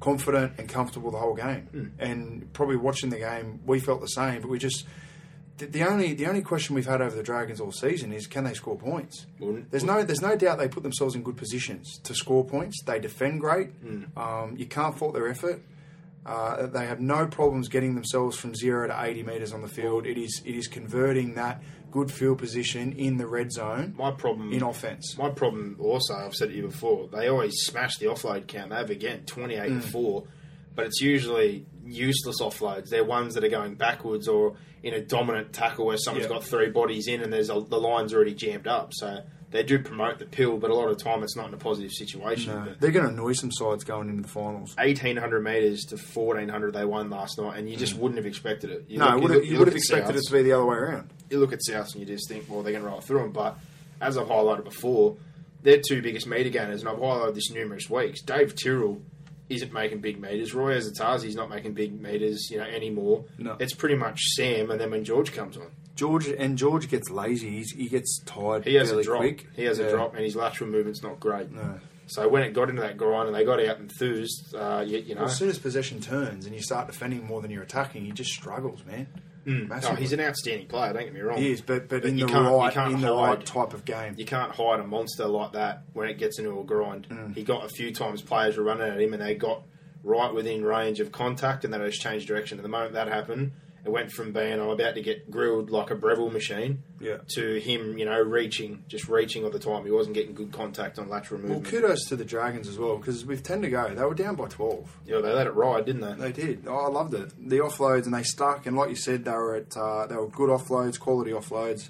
confident 0.00 0.52
and 0.58 0.68
comfortable 0.68 1.10
the 1.10 1.18
whole 1.18 1.34
game, 1.34 1.66
Hmm. 1.72 1.86
and 1.98 2.52
probably 2.52 2.76
watching 2.76 3.10
the 3.10 3.18
game, 3.18 3.60
we 3.66 3.80
felt 3.80 4.00
the 4.00 4.06
same. 4.08 4.40
But 4.42 4.48
we 4.50 4.58
just 4.58 4.84
the, 5.56 5.66
the 5.66 5.82
only 5.82 6.14
the 6.14 6.26
only 6.26 6.40
question 6.42 6.76
we've 6.76 6.86
had 6.86 7.00
over 7.02 7.16
the 7.16 7.22
Dragons 7.22 7.60
all 7.60 7.72
season 7.72 8.12
is 8.12 8.28
can 8.28 8.44
they 8.44 8.54
score 8.54 8.76
points? 8.76 9.26
Well, 9.40 9.58
There's 9.70 9.82
no 9.82 10.04
there's 10.04 10.22
no 10.22 10.36
doubt 10.36 10.58
they 10.58 10.68
put 10.68 10.84
themselves 10.84 11.16
in 11.16 11.22
good 11.24 11.36
positions 11.36 11.98
to 12.04 12.14
score 12.14 12.44
points. 12.44 12.80
They 12.84 13.00
defend 13.00 13.40
great. 13.40 13.70
Hmm. 13.70 14.02
Um, 14.16 14.54
you 14.56 14.66
can't 14.66 14.96
fault 14.96 15.14
their 15.14 15.26
effort. 15.28 15.60
Uh, 16.28 16.66
they 16.66 16.84
have 16.86 17.00
no 17.00 17.26
problems 17.26 17.68
getting 17.68 17.94
themselves 17.94 18.36
from 18.36 18.54
zero 18.54 18.86
to 18.86 19.02
80 19.02 19.22
metres 19.22 19.52
on 19.54 19.62
the 19.62 19.68
field. 19.68 20.06
It 20.06 20.18
is 20.18 20.42
it 20.44 20.54
is 20.54 20.68
converting 20.68 21.34
that 21.34 21.62
good 21.90 22.12
field 22.12 22.36
position 22.38 22.92
in 22.92 23.16
the 23.16 23.26
red 23.26 23.50
zone 23.50 23.94
My 23.96 24.10
problem 24.10 24.52
in 24.52 24.62
offence. 24.62 25.16
My 25.16 25.30
problem 25.30 25.76
also, 25.80 26.12
I've 26.14 26.34
said 26.34 26.48
it 26.48 26.52
to 26.52 26.56
you 26.58 26.66
before, 26.66 27.08
they 27.08 27.28
always 27.28 27.54
smash 27.62 27.96
the 27.96 28.06
offload 28.06 28.46
count. 28.46 28.68
They 28.70 28.76
have 28.76 28.90
again 28.90 29.22
28 29.24 29.70
Mm. 29.70 29.82
4, 29.82 30.24
but 30.74 30.84
it's 30.84 31.00
usually 31.00 31.64
useless 31.86 32.42
offloads. 32.42 32.90
They're 32.90 33.04
ones 33.04 33.32
that 33.34 33.42
are 33.44 33.48
going 33.48 33.76
backwards 33.76 34.28
or 34.28 34.56
in 34.82 34.92
a 34.92 35.00
dominant 35.00 35.54
tackle 35.54 35.86
where 35.86 35.96
someone's 35.96 36.26
Yeah. 36.26 36.34
got 36.34 36.44
three 36.44 36.68
bodies 36.68 37.08
in 37.08 37.22
and 37.22 37.32
there's 37.32 37.48
a, 37.48 37.58
the 37.60 37.80
line's 37.80 38.12
already 38.12 38.34
jammed 38.34 38.66
up. 38.66 38.92
So 38.92 39.20
they 39.50 39.62
do 39.62 39.78
promote 39.78 40.18
the 40.18 40.26
pill, 40.26 40.58
but 40.58 40.70
a 40.70 40.74
lot 40.74 40.88
of 40.88 40.98
time 41.02 41.22
it's 41.22 41.34
not 41.36 41.48
in 41.48 41.54
a 41.54 41.58
positive 41.58 41.90
situation. 41.92 42.52
No, 42.54 42.74
they're 42.80 42.90
going 42.90 43.06
to 43.06 43.12
annoy 43.12 43.32
some 43.32 43.50
sides 43.50 43.82
going 43.84 44.08
into 44.10 44.22
the 44.22 44.28
finals. 44.28 44.74
1800 44.76 45.40
metres 45.42 45.84
to 45.86 45.96
1400 45.96 46.74
they 46.74 46.84
won 46.84 47.08
last 47.10 47.38
night, 47.38 47.58
and 47.58 47.68
you 47.70 47.76
just 47.76 47.94
wouldn't 47.96 48.16
have 48.18 48.26
expected 48.26 48.70
it. 48.70 48.84
You 48.88 48.98
Mm. 48.98 49.00
No, 49.00 49.06
look- 49.06 49.14
would 49.22 49.30
look- 49.30 49.42
have, 49.44 49.52
you 49.52 49.58
would 49.58 49.68
have 49.68 49.76
expected 49.76 50.14
Souths 50.14 50.18
it 50.18 50.26
to 50.26 50.32
be 50.32 50.42
the 50.42 50.52
other 50.52 50.66
way 50.66 50.76
around. 50.76 51.10
you 51.30 51.38
look 51.38 51.52
at 51.52 51.62
South 51.64 51.88
and 51.92 52.00
you 52.00 52.06
just 52.06 52.28
think, 52.28 52.44
well, 52.48 52.62
they're 52.62 52.72
going 52.72 52.84
to 52.84 52.90
roll 52.90 53.00
through 53.00 53.20
them. 53.22 53.32
But 53.32 53.56
as 54.00 54.18
I've 54.18 54.26
highlighted 54.28 54.64
before, 54.64 55.16
their 55.62 55.80
two 55.80 56.02
biggest 56.02 56.26
meter 56.26 56.50
gainers, 56.50 56.80
and 56.80 56.88
I've 56.90 56.98
highlighted 56.98 57.34
this 57.34 57.50
numerous 57.50 57.88
weeks. 57.90 58.20
Dave 58.22 58.54
Tyrrell 58.54 59.00
isn't 59.48 59.72
making 59.72 60.00
big 60.00 60.20
meters. 60.20 60.52
Roy 60.54 60.76
Asotasi's 60.78 61.34
not 61.34 61.48
making 61.48 61.72
big 61.72 61.98
meters, 62.00 62.48
you 62.50 62.58
know, 62.58 62.64
anymore. 62.64 63.24
No. 63.38 63.56
It's 63.58 63.74
pretty 63.74 63.94
much 63.96 64.20
Sam, 64.36 64.70
and 64.70 64.78
then 64.80 64.90
when 64.90 65.04
George 65.04 65.32
comes 65.32 65.56
on, 65.56 65.68
George 65.98 66.28
and 66.28 66.56
George 66.56 66.88
gets 66.88 67.10
lazy. 67.10 67.50
He's, 67.50 67.72
he 67.72 67.88
gets 67.88 68.20
tired 68.24 68.64
he 68.64 68.76
has 68.76 68.92
a 68.92 69.02
drop. 69.02 69.18
quick. 69.20 69.48
He 69.56 69.64
has 69.64 69.78
Yeah. 69.80 69.86
a 69.86 69.90
drop, 69.90 70.14
and 70.14 70.24
his 70.24 70.36
lateral 70.36 70.70
movement's 70.70 71.02
not 71.02 71.18
great. 71.18 71.50
No. 71.50 71.80
So 72.06 72.28
when 72.28 72.42
it 72.42 72.54
got 72.54 72.70
into 72.70 72.80
that 72.82 72.96
grind 72.96 73.26
and 73.26 73.36
they 73.36 73.44
got 73.44 73.58
out 73.62 73.78
enthused, 73.80 74.54
uh, 74.54 74.82
you, 74.86 74.98
you 74.98 75.14
know, 75.16 75.22
Well, 75.22 75.30
as 75.30 75.36
soon 75.36 75.48
as 75.50 75.58
possession 75.58 76.00
turns 76.00 76.46
and 76.46 76.54
you 76.54 76.62
start 76.62 76.86
defending 76.86 77.26
more 77.26 77.42
than 77.42 77.50
you're 77.50 77.64
attacking, 77.64 78.04
he 78.04 78.12
just 78.12 78.30
struggles, 78.30 78.82
man. 78.86 79.08
oh, 79.46 79.94
he's 79.96 80.12
an 80.12 80.20
outstanding 80.20 80.68
player. 80.68 80.92
Don't 80.92 81.02
get 81.04 81.12
me 81.14 81.20
wrong. 81.20 81.38
He 81.38 81.50
is, 81.50 81.60
but, 81.60 81.88
but, 81.88 82.02
But 82.02 82.08
in 82.10 82.18
you 82.18 82.26
the 82.26 82.32
right 82.32 82.74
in 82.92 83.00
the 83.00 83.08
hide. 83.14 83.28
right 83.38 83.44
type 83.44 83.74
of 83.74 83.84
game. 83.84 84.14
You 84.16 84.24
can't 84.24 84.52
hide 84.52 84.78
a 84.80 84.86
monster 84.86 85.26
like 85.26 85.52
that 85.52 85.82
when 85.94 86.08
it 86.08 86.18
gets 86.18 86.38
into 86.38 86.58
a 86.60 86.64
grind. 86.64 87.08
Mm. 87.10 87.34
He 87.34 87.42
got 87.42 87.64
a 87.64 87.68
few 87.68 87.92
times 87.92 88.22
players 88.22 88.56
were 88.56 88.62
running 88.64 88.86
at 88.88 89.00
him 89.00 89.12
and 89.14 89.20
they 89.22 89.34
got 89.34 89.62
right 90.04 90.32
within 90.32 90.64
range 90.64 91.00
of 91.00 91.12
contact 91.12 91.64
and 91.64 91.72
then 91.74 91.80
it 91.82 91.90
just 91.90 92.00
changed 92.02 92.28
direction. 92.28 92.58
At 92.58 92.62
the 92.62 92.68
moment 92.68 92.92
that 92.94 93.08
happened, 93.08 93.52
it 93.88 93.92
went 93.92 94.12
from 94.12 94.32
being 94.32 94.60
I'm 94.60 94.68
about 94.68 94.94
to 94.94 95.02
get 95.02 95.30
grilled 95.30 95.70
like 95.70 95.90
a 95.90 95.94
Breville 95.94 96.30
machine 96.30 96.82
Yeah. 97.00 97.18
to 97.34 97.58
him, 97.60 97.98
you 97.98 98.04
know, 98.04 98.20
reaching, 98.20 98.84
just 98.88 99.08
reaching 99.08 99.44
all 99.44 99.50
the 99.50 99.58
time. 99.58 99.84
He 99.84 99.90
wasn't 99.90 100.14
getting 100.14 100.34
good 100.34 100.52
contact 100.52 100.98
on 100.98 101.08
lateral 101.08 101.40
movement. 101.40 101.62
Well, 101.62 101.70
kudos 101.70 102.04
to 102.08 102.16
the 102.16 102.24
Dragons 102.24 102.68
as 102.68 102.78
well 102.78 102.98
because 102.98 103.24
with 103.24 103.42
ten 103.42 103.62
to 103.62 103.70
go, 103.70 103.94
they 103.94 104.04
were 104.04 104.14
down 104.14 104.36
by 104.36 104.48
twelve. 104.48 104.96
yeah, 105.06 105.20
they 105.20 105.32
let 105.32 105.46
it 105.46 105.54
ride, 105.54 105.86
didn't 105.86 106.02
they? 106.02 106.30
They 106.30 106.32
did. 106.32 106.64
Oh, 106.66 106.76
I 106.76 106.88
loved 106.88 107.14
it. 107.14 107.32
The 107.48 107.58
offloads 107.58 108.04
and 108.04 108.14
they 108.14 108.22
stuck, 108.22 108.66
and 108.66 108.76
like 108.76 108.90
you 108.90 108.96
said, 108.96 109.24
they 109.24 109.32
were 109.32 109.54
at 109.56 109.76
uh, 109.76 110.06
they 110.06 110.16
were 110.16 110.28
good 110.28 110.50
offloads, 110.50 110.98
quality 111.00 111.32
offloads, 111.32 111.88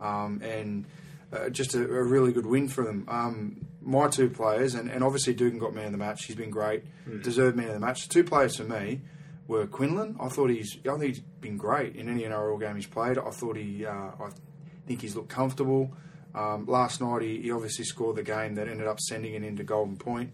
um, 0.00 0.40
and 0.42 0.84
uh, 1.32 1.48
just 1.50 1.74
a, 1.74 1.82
a 1.82 2.02
really 2.02 2.32
good 2.32 2.46
win 2.46 2.68
for 2.68 2.84
them. 2.84 3.04
Um, 3.08 3.66
my 3.82 4.08
two 4.08 4.28
players, 4.28 4.74
and, 4.74 4.90
and 4.90 5.02
obviously 5.02 5.32
Dugan 5.32 5.58
got 5.58 5.74
man 5.74 5.86
of 5.86 5.92
the 5.92 5.98
match. 5.98 6.24
He's 6.26 6.36
been 6.36 6.50
great, 6.50 6.84
deserved 7.22 7.56
man 7.56 7.68
of 7.68 7.74
the 7.74 7.80
match. 7.80 8.06
The 8.06 8.12
two 8.12 8.24
players 8.24 8.56
for 8.56 8.64
me 8.64 9.00
were 9.50 9.66
Quinlan. 9.66 10.16
I 10.20 10.28
thought 10.28 10.48
he's 10.48 10.78
I 10.86 10.96
think 10.96 11.02
he's 11.02 11.20
been 11.40 11.56
great 11.56 11.96
in 11.96 12.08
any 12.08 12.22
NRL 12.22 12.58
game 12.60 12.76
he's 12.76 12.86
played. 12.86 13.18
I 13.18 13.30
thought 13.30 13.56
he 13.56 13.84
uh, 13.84 13.92
I 13.92 14.30
think 14.86 15.02
he's 15.02 15.16
looked 15.16 15.28
comfortable. 15.28 15.90
Um, 16.34 16.66
last 16.66 17.00
night 17.00 17.22
he, 17.22 17.42
he 17.42 17.50
obviously 17.50 17.84
scored 17.84 18.16
the 18.16 18.22
game 18.22 18.54
that 18.54 18.68
ended 18.68 18.86
up 18.86 19.00
sending 19.00 19.34
it 19.34 19.42
into 19.42 19.64
Golden 19.64 19.96
Point. 19.96 20.30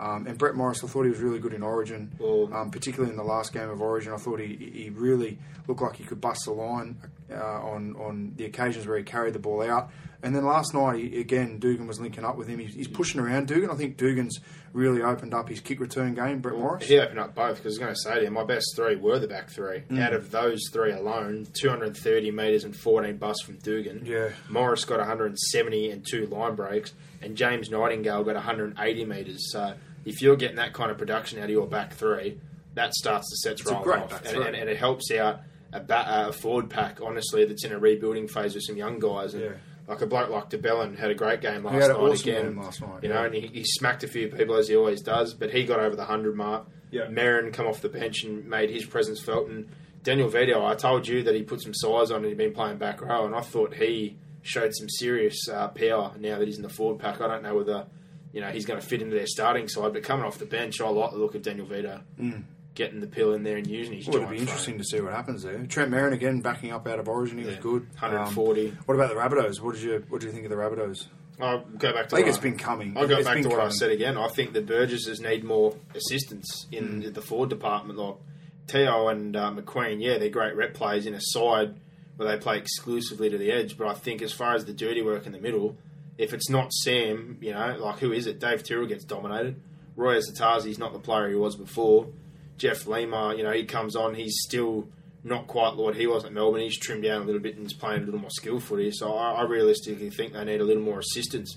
Um, 0.00 0.26
and 0.26 0.36
Brett 0.36 0.54
Morris, 0.54 0.82
I 0.84 0.88
thought 0.88 1.04
he 1.04 1.10
was 1.10 1.18
really 1.20 1.38
good 1.40 1.52
in 1.52 1.62
Origin, 1.62 2.12
um, 2.52 2.70
particularly 2.70 3.10
in 3.10 3.16
the 3.16 3.24
last 3.24 3.52
game 3.52 3.68
of 3.68 3.80
Origin. 3.80 4.12
I 4.12 4.16
thought 4.16 4.38
he, 4.40 4.54
he 4.72 4.90
really 4.90 5.38
looked 5.66 5.82
like 5.82 5.96
he 5.96 6.04
could 6.04 6.20
bust 6.20 6.42
the 6.44 6.52
line 6.52 6.96
uh, 7.30 7.60
on 7.72 7.94
on 7.96 8.32
the 8.36 8.44
occasions 8.44 8.86
where 8.86 8.98
he 8.98 9.04
carried 9.04 9.34
the 9.34 9.38
ball 9.38 9.62
out. 9.62 9.90
And 10.22 10.34
then 10.34 10.44
last 10.44 10.74
night, 10.74 10.96
he, 10.96 11.20
again, 11.20 11.58
Dugan 11.58 11.86
was 11.86 12.00
linking 12.00 12.24
up 12.24 12.36
with 12.36 12.48
him. 12.48 12.58
He's, 12.58 12.74
he's 12.74 12.88
pushing 12.88 13.20
around 13.20 13.46
Dugan. 13.46 13.70
I 13.70 13.74
think 13.74 13.96
Dugan's 13.96 14.40
really 14.72 15.00
opened 15.00 15.32
up 15.32 15.48
his 15.48 15.60
kick 15.60 15.78
return 15.78 16.14
game. 16.14 16.40
Brett 16.40 16.58
Morris. 16.58 16.86
He 16.88 16.98
opened 16.98 17.20
up 17.20 17.34
both 17.36 17.58
because 17.58 17.66
I 17.66 17.68
was 17.68 17.78
going 17.78 17.94
to 17.94 18.00
say 18.00 18.24
to 18.24 18.30
my 18.32 18.42
best 18.44 18.66
three 18.74 18.96
were 18.96 19.20
the 19.20 19.28
back 19.28 19.48
three. 19.50 19.82
Mm. 19.88 20.02
Out 20.02 20.12
of 20.14 20.30
those 20.32 20.60
three 20.72 20.90
alone, 20.92 21.46
230 21.52 22.30
metres 22.32 22.64
and 22.64 22.74
14 22.76 23.16
busts 23.16 23.44
from 23.44 23.58
Dugan. 23.58 24.02
Yeah. 24.04 24.30
Morris 24.48 24.84
got 24.84 24.98
170 24.98 25.90
and 25.90 26.04
two 26.04 26.26
line 26.26 26.54
breaks, 26.56 26.92
and 27.22 27.36
James 27.36 27.70
Nightingale 27.70 28.24
got 28.24 28.34
180 28.34 29.04
metres. 29.04 29.52
So 29.52 29.74
if 30.04 30.20
you're 30.20 30.36
getting 30.36 30.56
that 30.56 30.72
kind 30.72 30.90
of 30.90 30.98
production 30.98 31.38
out 31.38 31.44
of 31.44 31.50
your 31.50 31.66
back 31.66 31.94
three, 31.94 32.40
that 32.74 32.92
starts 32.94 33.28
the 33.30 33.36
sets 33.36 33.64
rolling 33.66 33.88
off, 34.02 34.24
and, 34.26 34.36
and, 34.38 34.56
and 34.56 34.68
it 34.68 34.76
helps 34.78 35.10
out 35.12 35.40
a, 35.72 35.80
ba- 35.80 36.26
a 36.28 36.32
forward 36.32 36.70
pack. 36.70 37.00
Honestly, 37.02 37.44
that's 37.44 37.64
in 37.64 37.72
a 37.72 37.78
rebuilding 37.78 38.26
phase 38.28 38.54
with 38.54 38.64
some 38.64 38.76
young 38.76 38.98
guys. 38.98 39.34
And 39.34 39.42
Yeah. 39.44 39.50
Like 39.88 40.02
a 40.02 40.06
bloke 40.06 40.28
like 40.28 40.50
de 40.50 40.58
Belin 40.58 40.96
had 40.96 41.10
a 41.10 41.14
great 41.14 41.40
game 41.40 41.64
last 41.64 41.72
had 41.74 41.90
an 41.90 41.96
night 41.96 42.02
awesome 42.12 42.28
again. 42.28 42.44
game 42.44 42.58
last 42.62 42.80
night, 42.82 43.02
You 43.02 43.08
know, 43.08 43.24
and 43.24 43.34
he, 43.34 43.40
he 43.48 43.64
smacked 43.64 44.04
a 44.04 44.08
few 44.08 44.28
people 44.28 44.54
as 44.56 44.68
he 44.68 44.76
always 44.76 45.00
does, 45.00 45.32
but 45.34 45.50
he 45.50 45.64
got 45.64 45.80
over 45.80 45.96
the 45.96 46.04
hundred 46.04 46.36
mark. 46.36 46.66
Yeah. 46.90 47.06
Merrin 47.06 47.52
come 47.52 47.66
off 47.66 47.80
the 47.80 47.88
bench 47.88 48.22
and 48.24 48.46
made 48.46 48.68
his 48.70 48.84
presence 48.84 49.20
felt. 49.20 49.48
And 49.48 49.68
Daniel 50.02 50.30
Vidot, 50.30 50.62
I 50.64 50.74
told 50.74 51.08
you 51.08 51.22
that 51.24 51.34
he 51.34 51.42
put 51.42 51.62
some 51.62 51.72
size 51.74 52.10
on 52.10 52.18
and 52.18 52.26
he'd 52.26 52.36
been 52.38 52.52
playing 52.52 52.76
back 52.78 53.00
row, 53.00 53.24
and 53.26 53.34
I 53.34 53.40
thought 53.40 53.74
he 53.74 54.18
showed 54.42 54.74
some 54.74 54.88
serious 54.88 55.48
uh, 55.48 55.68
power 55.68 56.12
now 56.18 56.38
that 56.38 56.46
he's 56.46 56.56
in 56.56 56.62
the 56.62 56.68
forward 56.68 56.98
pack. 57.00 57.20
I 57.20 57.26
don't 57.26 57.42
know 57.42 57.54
whether 57.56 57.86
you 58.32 58.40
know 58.42 58.48
he's 58.48 58.66
going 58.66 58.80
to 58.80 58.86
fit 58.86 59.00
into 59.02 59.16
their 59.16 59.26
starting 59.26 59.68
side, 59.68 59.92
but 59.94 60.02
coming 60.02 60.24
off 60.26 60.38
the 60.38 60.46
bench, 60.46 60.80
I 60.80 60.88
like 60.88 61.10
the 61.12 61.18
look 61.18 61.34
of 61.34 61.42
Daniel 61.42 61.66
Vidot 61.66 62.02
getting 62.78 63.00
the 63.00 63.06
pill 63.06 63.34
in 63.34 63.42
there 63.42 63.56
and 63.58 63.66
using 63.66 63.94
his. 63.98 64.06
Well, 64.06 64.16
it'll 64.16 64.26
giant 64.28 64.30
be 64.30 64.36
frame. 64.38 64.48
interesting 64.48 64.78
to 64.78 64.84
see 64.84 65.00
what 65.00 65.12
happens 65.12 65.42
there. 65.42 65.58
Trent 65.66 65.90
Merrin 65.90 66.12
again 66.14 66.40
backing 66.40 66.72
up 66.72 66.86
out 66.86 66.98
of 66.98 67.08
Origin. 67.08 67.36
He 67.38 67.44
was 67.44 67.56
good. 67.56 67.82
140. 67.98 68.68
Um, 68.68 68.78
what 68.86 68.94
about 68.94 69.08
the 69.10 69.16
Rabbitohs? 69.16 69.60
What 69.60 69.74
did 69.74 69.82
you 69.82 70.04
What 70.08 70.20
did 70.22 70.28
you 70.28 70.32
think 70.32 70.44
of 70.44 70.50
the 70.50 70.56
Rabbitohs? 70.56 71.06
I'll 71.40 71.60
go 71.60 71.92
back 71.92 72.08
to. 72.08 72.14
I 72.16 72.18
think 72.18 72.26
what 72.26 72.28
it's 72.28 72.38
been 72.38 72.56
coming. 72.56 72.96
I'll 72.96 73.06
go 73.06 73.16
It's 73.18 73.24
back 73.26 73.34
been 73.34 73.42
to 73.44 73.48
what 73.50 73.60
I 73.60 73.68
said 73.68 73.90
again. 73.90 74.16
I 74.16 74.28
think 74.28 74.54
the 74.54 74.62
Burgesses 74.62 75.20
need 75.20 75.44
more 75.44 75.74
assistance 75.94 76.66
in 76.72 77.02
Mm. 77.02 77.14
the 77.14 77.20
forward 77.22 77.50
department. 77.50 77.98
Like 77.98 78.14
Teo 78.66 79.08
and 79.08 79.36
uh, 79.36 79.50
McQueen, 79.52 80.00
yeah, 80.02 80.18
they're 80.18 80.28
great 80.30 80.56
rep 80.56 80.74
players 80.74 81.06
in 81.06 81.14
a 81.14 81.20
side 81.20 81.74
where 82.16 82.28
they 82.28 82.36
play 82.42 82.58
exclusively 82.58 83.30
to 83.30 83.38
the 83.38 83.50
edge. 83.52 83.76
But 83.76 83.86
I 83.88 83.94
think 83.94 84.22
as 84.22 84.32
far 84.32 84.54
as 84.54 84.64
the 84.64 84.72
dirty 84.72 85.02
work 85.02 85.26
in 85.26 85.32
the 85.32 85.38
middle, 85.38 85.76
if 86.16 86.32
it's 86.34 86.48
not 86.50 86.72
Sam, 86.72 87.38
you 87.40 87.52
know, 87.52 87.76
like 87.78 87.98
who 88.00 88.12
is 88.12 88.26
it? 88.26 88.40
Dave 88.40 88.62
Tyrrell 88.64 88.86
gets 88.86 89.04
dominated. 89.04 89.60
Roy 89.96 90.16
Asotasi's 90.18 90.78
not 90.78 90.92
the 90.92 90.98
player 91.00 91.28
he 91.28 91.34
was 91.34 91.56
before. 91.56 92.08
Jeff 92.58 92.86
Lima, 92.86 93.34
you 93.36 93.42
know, 93.42 93.52
he 93.52 93.64
comes 93.64 93.96
on, 93.96 94.14
he's 94.14 94.36
still 94.46 94.88
not 95.24 95.46
quite 95.46 95.76
what 95.76 95.96
he 95.96 96.06
was 96.06 96.24
at 96.24 96.32
Melbourne. 96.32 96.60
He's 96.60 96.78
trimmed 96.78 97.04
down 97.04 97.22
a 97.22 97.24
little 97.24 97.40
bit 97.40 97.56
and 97.56 97.66
is 97.66 97.72
playing 97.72 98.02
a 98.02 98.04
little 98.04 98.20
more 98.20 98.30
skillful 98.30 98.76
here. 98.76 98.92
So 98.92 99.14
I, 99.16 99.32
I 99.32 99.42
realistically 99.44 100.10
think 100.10 100.32
they 100.32 100.44
need 100.44 100.60
a 100.60 100.64
little 100.64 100.82
more 100.82 100.98
assistance, 101.00 101.56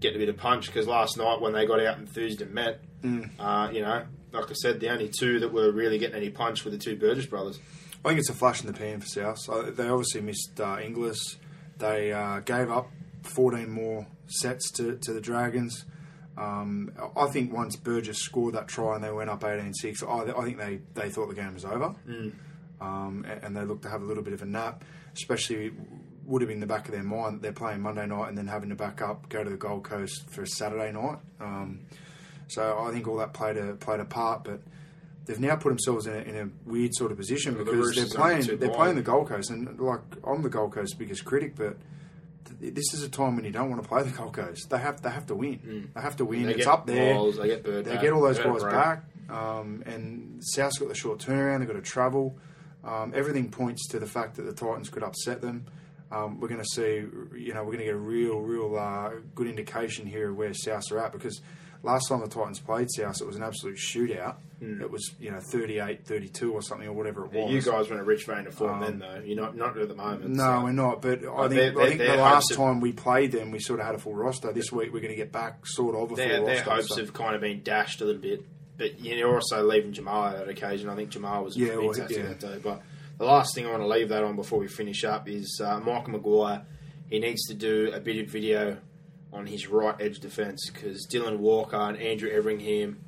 get 0.00 0.14
a 0.14 0.18
bit 0.18 0.28
of 0.28 0.36
punch. 0.36 0.66
Because 0.66 0.86
last 0.86 1.16
night 1.18 1.40
when 1.40 1.52
they 1.52 1.66
got 1.66 1.80
out 1.80 1.98
enthused 1.98 2.40
and 2.40 2.52
met, 2.52 2.80
Mm. 3.02 3.28
uh, 3.38 3.70
you 3.70 3.82
know, 3.82 4.02
like 4.32 4.50
I 4.50 4.54
said, 4.54 4.80
the 4.80 4.88
only 4.88 5.10
two 5.10 5.38
that 5.40 5.52
were 5.52 5.70
really 5.70 5.98
getting 5.98 6.16
any 6.16 6.30
punch 6.30 6.64
were 6.64 6.70
the 6.70 6.78
two 6.78 6.96
Burgess 6.96 7.26
brothers. 7.26 7.60
I 8.02 8.08
think 8.08 8.18
it's 8.20 8.30
a 8.30 8.34
flash 8.34 8.62
in 8.62 8.66
the 8.66 8.72
pan 8.72 9.00
for 9.00 9.06
South. 9.06 9.38
So 9.40 9.62
they 9.62 9.88
obviously 9.88 10.22
missed 10.22 10.58
uh, 10.58 10.78
Inglis. 10.82 11.36
They 11.76 12.12
uh, 12.12 12.40
gave 12.40 12.70
up 12.70 12.90
14 13.24 13.68
more 13.70 14.06
sets 14.26 14.70
to, 14.72 14.96
to 15.02 15.12
the 15.12 15.20
Dragons. 15.20 15.84
Um, 16.36 16.90
I 17.16 17.26
think 17.26 17.52
once 17.52 17.76
Burgess 17.76 18.18
scored 18.18 18.54
that 18.54 18.66
try 18.68 18.96
and 18.96 19.04
they 19.04 19.12
went 19.12 19.30
up 19.30 19.42
18-6, 19.42 20.02
I, 20.02 20.36
I 20.38 20.44
think 20.44 20.58
they, 20.58 20.80
they 20.94 21.08
thought 21.10 21.28
the 21.28 21.34
game 21.34 21.54
was 21.54 21.64
over. 21.64 21.94
Um, 22.80 23.24
and, 23.28 23.44
and 23.44 23.56
they 23.56 23.62
looked 23.62 23.82
to 23.82 23.88
have 23.88 24.02
a 24.02 24.04
little 24.04 24.22
bit 24.22 24.32
of 24.34 24.42
a 24.42 24.46
nap, 24.46 24.82
especially 25.14 25.72
would 26.26 26.42
have 26.42 26.48
been 26.48 26.56
in 26.56 26.60
the 26.60 26.66
back 26.66 26.86
of 26.88 26.92
their 26.94 27.02
mind 27.04 27.36
that 27.36 27.42
they're 27.42 27.52
playing 27.52 27.80
Monday 27.82 28.06
night 28.06 28.28
and 28.28 28.36
then 28.38 28.46
having 28.48 28.70
to 28.70 28.74
back 28.74 29.00
up, 29.02 29.28
go 29.28 29.44
to 29.44 29.50
the 29.50 29.56
Gold 29.56 29.84
Coast 29.84 30.28
for 30.30 30.42
a 30.42 30.46
Saturday 30.46 30.90
night. 30.90 31.18
Um, 31.40 31.80
so 32.48 32.78
I 32.80 32.90
think 32.92 33.06
all 33.06 33.16
that 33.18 33.32
played 33.32 33.56
a 33.56 33.74
played 33.74 34.00
a 34.00 34.04
part, 34.04 34.42
but 34.44 34.60
they've 35.26 35.38
now 35.40 35.56
put 35.56 35.68
themselves 35.70 36.06
in 36.06 36.14
a, 36.14 36.18
in 36.18 36.36
a 36.36 36.68
weird 36.68 36.94
sort 36.94 37.10
of 37.12 37.16
position 37.16 37.54
Well, 37.54 37.64
the 37.64 37.70
because 37.72 37.94
they're 37.94 38.04
playing 38.06 38.58
they're 38.58 38.68
wide. 38.70 38.76
playing 38.76 38.96
the 38.96 39.02
Gold 39.02 39.28
Coast, 39.28 39.50
and 39.50 39.78
like 39.78 40.00
I'm 40.26 40.42
the 40.42 40.48
Gold 40.50 40.72
Coast's 40.72 40.94
biggest 40.94 41.24
critic, 41.24 41.54
but 41.56 41.76
this 42.60 42.94
is 42.94 43.02
a 43.02 43.08
time 43.08 43.36
when 43.36 43.44
you 43.44 43.50
don't 43.50 43.70
want 43.70 43.82
to 43.82 43.88
play 43.88 44.02
the 44.02 44.10
Gold 44.10 44.34
Coast. 44.34 44.70
They 44.70 44.78
have 44.78 45.02
they 45.02 45.10
have 45.10 45.26
to 45.26 45.34
win. 45.34 45.90
They 45.94 46.00
have 46.00 46.16
to 46.16 46.24
win. 46.24 46.44
Mm. 46.46 46.56
It's 46.56 46.66
up 46.66 46.86
there. 46.86 47.14
Miles, 47.14 47.38
they 47.38 47.48
get 47.48 47.64
Bird 47.64 47.84
They 47.84 47.92
back, 47.92 48.02
get 48.02 48.12
all 48.12 48.22
those 48.22 48.36
they 48.36 48.44
get 48.44 48.50
a 48.50 48.58
guys 48.60 48.64
back, 48.64 49.04
um, 49.30 49.82
and 49.86 50.42
South's 50.44 50.78
got 50.78 50.88
the 50.88 50.94
short 50.94 51.18
turnaround. 51.18 51.60
They've 51.60 51.68
got 51.68 51.74
to 51.74 51.82
travel. 51.82 52.38
Um, 52.84 53.12
everything 53.14 53.50
points 53.50 53.88
to 53.88 53.98
the 53.98 54.06
fact 54.06 54.36
that 54.36 54.42
the 54.42 54.52
Titans 54.52 54.90
could 54.90 55.02
upset 55.02 55.40
them. 55.40 55.66
Um, 56.12 56.38
we're 56.38 56.48
going 56.48 56.60
to 56.60 56.66
see, 56.66 57.06
you 57.36 57.54
know, 57.54 57.64
we're 57.64 57.72
going 57.72 57.78
to 57.78 57.84
get 57.86 57.94
a 57.94 57.98
real, 57.98 58.38
real 58.40 58.76
uh, 58.78 59.10
good 59.34 59.48
indication 59.48 60.06
here 60.06 60.30
of 60.30 60.36
where 60.36 60.50
Souths 60.50 60.92
are 60.92 60.98
at 60.98 61.12
because 61.12 61.40
last 61.84 62.08
time 62.08 62.20
the 62.20 62.26
Titans 62.28 62.58
played 62.60 62.88
South, 62.90 63.20
it 63.20 63.26
was 63.26 63.36
an 63.36 63.42
absolute 63.42 63.76
shootout. 63.76 64.36
It 64.60 64.90
was, 64.90 65.14
you 65.20 65.30
know, 65.30 65.40
38 65.40 66.06
32 66.06 66.50
or 66.52 66.62
something 66.62 66.88
or 66.88 66.94
whatever 66.94 67.26
it. 67.26 67.32
Yeah, 67.34 67.44
was. 67.44 67.52
you 67.52 67.60
guys 67.70 67.88
were 67.90 67.96
in 67.96 68.00
a 68.00 68.04
rich 68.04 68.24
vein 68.24 68.46
of 68.46 68.54
form 68.54 68.80
then, 68.80 68.98
though. 68.98 69.20
You're 69.22 69.36
not 69.36 69.54
not 69.54 69.76
at 69.76 69.88
the 69.88 69.94
moment. 69.94 70.30
No, 70.30 70.42
so. 70.42 70.64
we're 70.64 70.72
not. 70.72 71.02
But 71.02 71.22
I 71.22 71.28
Well, 71.28 71.48
think, 71.50 71.74
their- 71.74 71.82
I 71.82 71.88
think 71.88 72.00
the 72.00 72.16
last 72.16 72.50
of- 72.50 72.56
time 72.56 72.80
we 72.80 72.92
played 72.92 73.32
them, 73.32 73.50
we 73.50 73.58
sort 73.58 73.80
of 73.80 73.86
had 73.86 73.94
a 73.94 73.98
full 73.98 74.14
roster. 74.14 74.52
This 74.52 74.72
week 74.72 74.90
we're 74.92 75.00
going 75.00 75.12
to 75.12 75.16
get 75.16 75.30
back 75.32 75.66
sort 75.66 75.94
of 75.94 76.12
a 76.12 76.14
Their, 76.14 76.36
full 76.38 76.46
their 76.46 76.54
roster. 76.56 76.70
hopes 76.70 76.88
so- 76.88 77.00
have 77.02 77.12
kind 77.12 77.34
of 77.34 77.42
been 77.42 77.62
dashed 77.62 78.00
a 78.00 78.04
little 78.06 78.22
bit 78.22 78.42
but 78.76 78.98
you're 78.98 79.32
also 79.32 79.62
leaving 79.64 79.92
Jamal 79.92 80.24
out 80.24 80.36
on 80.42 80.48
occasion. 80.48 80.88
I 80.88 80.96
think 80.96 81.10
Jamal 81.10 81.44
was 81.44 81.56
Yeah, 81.56 81.76
well, 81.76 81.92
fantastic 81.92 82.16
yeah. 82.16 82.22
that 82.30 82.40
day. 82.40 82.58
But 82.60 82.82
the 83.18 83.24
last 83.24 83.54
thing 83.54 83.66
I 83.66 83.70
want 83.70 83.82
to 83.84 83.86
leave 83.86 84.08
that 84.08 84.24
on 84.24 84.34
before 84.34 84.58
we 84.58 84.66
finish 84.66 85.04
up 85.04 85.28
is 85.28 85.60
uh, 85.64 85.78
Michael 85.78 86.10
Maguire. 86.10 86.62
He 87.08 87.20
needs 87.20 87.46
to 87.46 87.54
do 87.54 87.92
a 87.94 88.00
bit 88.00 88.18
of 88.18 88.26
video 88.32 88.78
on 89.34 89.46
his 89.46 89.68
right 89.68 89.94
edge 90.00 90.20
defence 90.20 90.70
because 90.72 91.06
Dylan 91.06 91.38
Walker 91.38 91.76
and 91.76 91.98
Andrew 91.98 92.30
Everingham. 92.30 93.00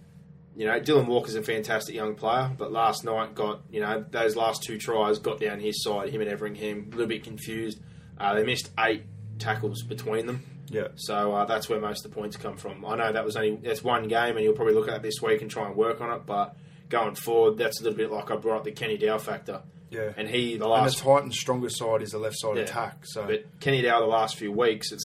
You 0.57 0.67
know, 0.67 0.81
Dylan 0.81 1.07
Walker's 1.07 1.35
a 1.35 1.43
fantastic 1.43 1.95
young 1.95 2.15
player, 2.15 2.51
but 2.57 2.73
last 2.73 3.05
night 3.05 3.35
got 3.35 3.61
you 3.71 3.81
know 3.81 4.05
those 4.11 4.37
last 4.37 4.63
two 4.63 4.79
tries 4.79 5.19
got 5.19 5.39
down 5.41 5.61
his 5.61 5.83
side. 5.83 6.09
Him 6.11 6.21
and 6.23 6.31
Everingham 6.31 6.87
a 6.89 6.91
little 6.91 7.07
bit 7.07 7.25
confused. 7.25 7.79
Uh, 8.19 8.35
they 8.35 8.43
missed 8.45 8.71
eight 8.79 9.03
tackles 9.39 9.83
between 9.83 10.27
them. 10.27 10.43
Yeah. 10.69 10.89
So 10.97 11.35
uh, 11.35 11.45
that's 11.45 11.69
where 11.69 11.79
most 11.79 12.05
of 12.05 12.11
the 12.11 12.15
points 12.19 12.37
come 12.37 12.57
from. 12.57 12.85
I 12.87 12.97
know 12.97 13.13
that 13.13 13.25
was 13.25 13.37
only 13.37 13.57
that's 13.57 13.85
one 13.85 14.09
game, 14.09 14.37
and 14.37 14.41
you'll 14.45 14.55
probably 14.55 14.75
look 14.75 14.89
at 14.89 14.95
it 14.97 15.03
this 15.03 15.21
week 15.23 15.43
and 15.43 15.51
try 15.51 15.67
and 15.67 15.77
work 15.77 16.01
on 16.01 16.11
it. 16.11 16.25
But 16.27 16.57
going 16.89 17.15
forward, 17.17 17.59
that's 17.59 17.81
a 17.81 17.85
little 17.85 17.97
bit 17.97 18.11
like 18.11 18.31
I 18.31 18.37
brought 18.37 18.59
up 18.59 18.65
the 18.65 18.73
Kenny 18.73 18.97
Dow 18.97 19.19
factor. 19.19 19.61
Yeah. 19.91 20.13
And 20.17 20.27
he 20.27 20.49
the 20.49 20.53
And 20.55 20.61
the 20.63 20.69
last, 20.69 20.99
Titans' 20.99 21.39
strongest 21.39 21.79
side 21.79 22.03
is 22.03 22.11
the 22.11 22.19
left 22.19 22.37
side 22.39 22.57
Yeah. 22.57 22.63
attack. 22.63 23.05
So 23.05 23.27
but 23.27 23.45
Kenny 23.61 23.83
Dow 23.83 24.01
the 24.01 24.07
last 24.07 24.37
few 24.37 24.51
weeks, 24.51 24.91
it's 24.91 25.05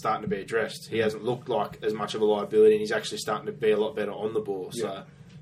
starting 0.00 0.22
to 0.22 0.28
be 0.28 0.40
addressed. 0.42 0.88
He 0.90 0.98
hasn't 0.98 1.22
looked 1.22 1.48
like 1.48 1.78
as 1.82 1.94
much 1.94 2.14
of 2.14 2.20
a 2.20 2.24
liability, 2.24 2.72
and 2.74 2.80
he's 2.80 2.92
actually 2.92 3.18
starting 3.18 3.46
to 3.46 3.52
be 3.52 3.70
a 3.70 3.76
lot 3.78 3.94
better 3.94 4.12
on 4.12 4.34
the 4.34 4.40
ball. 4.40 4.70
So 4.72 4.88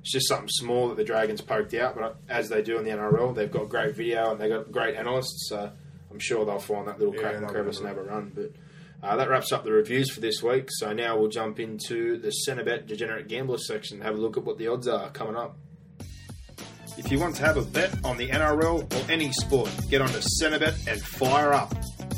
it's 0.00 0.12
just 0.12 0.28
something 0.28 0.48
small 0.48 0.88
that 0.88 0.96
the 0.96 1.04
Dragons 1.04 1.40
poked 1.40 1.74
out, 1.74 1.94
but 1.96 2.16
as 2.28 2.48
they 2.48 2.62
do 2.62 2.78
in 2.78 2.84
the 2.84 2.90
NRL, 2.90 3.34
they've 3.34 3.50
got 3.50 3.68
great 3.68 3.94
video 3.96 4.30
and 4.32 4.40
they've 4.40 4.50
got 4.50 4.70
great 4.70 4.94
analysts. 4.96 5.48
So 5.48 5.70
I'm 6.10 6.18
sure 6.18 6.44
they'll 6.44 6.58
find 6.58 6.86
that 6.88 6.98
little 6.98 7.14
Yeah, 7.14 7.20
crack 7.22 7.36
and 7.36 7.48
crevice 7.48 7.78
and 7.78 7.88
have 7.88 7.98
a 7.98 8.02
run. 8.02 8.32
But 8.34 8.52
uh, 9.02 9.16
that 9.16 9.28
wraps 9.28 9.52
up 9.52 9.64
the 9.64 9.72
reviews 9.72 10.10
for 10.10 10.20
this 10.20 10.42
week. 10.42 10.68
So 10.70 10.92
now 10.92 11.16
we'll 11.18 11.28
jump 11.30 11.60
into 11.60 12.18
the 12.18 12.32
Centrebet 12.46 12.86
Degenerate 12.86 13.28
Gambler 13.28 13.58
section 13.58 13.96
and 13.98 14.04
have 14.04 14.16
a 14.16 14.18
look 14.20 14.36
at 14.36 14.44
what 14.44 14.58
the 14.58 14.68
odds 14.68 14.88
are 14.88 15.10
coming 15.10 15.36
up. 15.36 15.56
If 16.96 17.12
you 17.12 17.20
want 17.20 17.36
to 17.36 17.44
have 17.44 17.56
a 17.56 17.62
bet 17.62 17.94
on 18.04 18.16
the 18.16 18.28
NRL 18.28 18.92
or 18.92 19.10
any 19.10 19.30
sport, 19.32 19.70
get 19.88 20.00
onto 20.02 20.18
Centrebet 20.42 20.88
and 20.88 21.00
fire 21.00 21.52
up. 21.52 21.72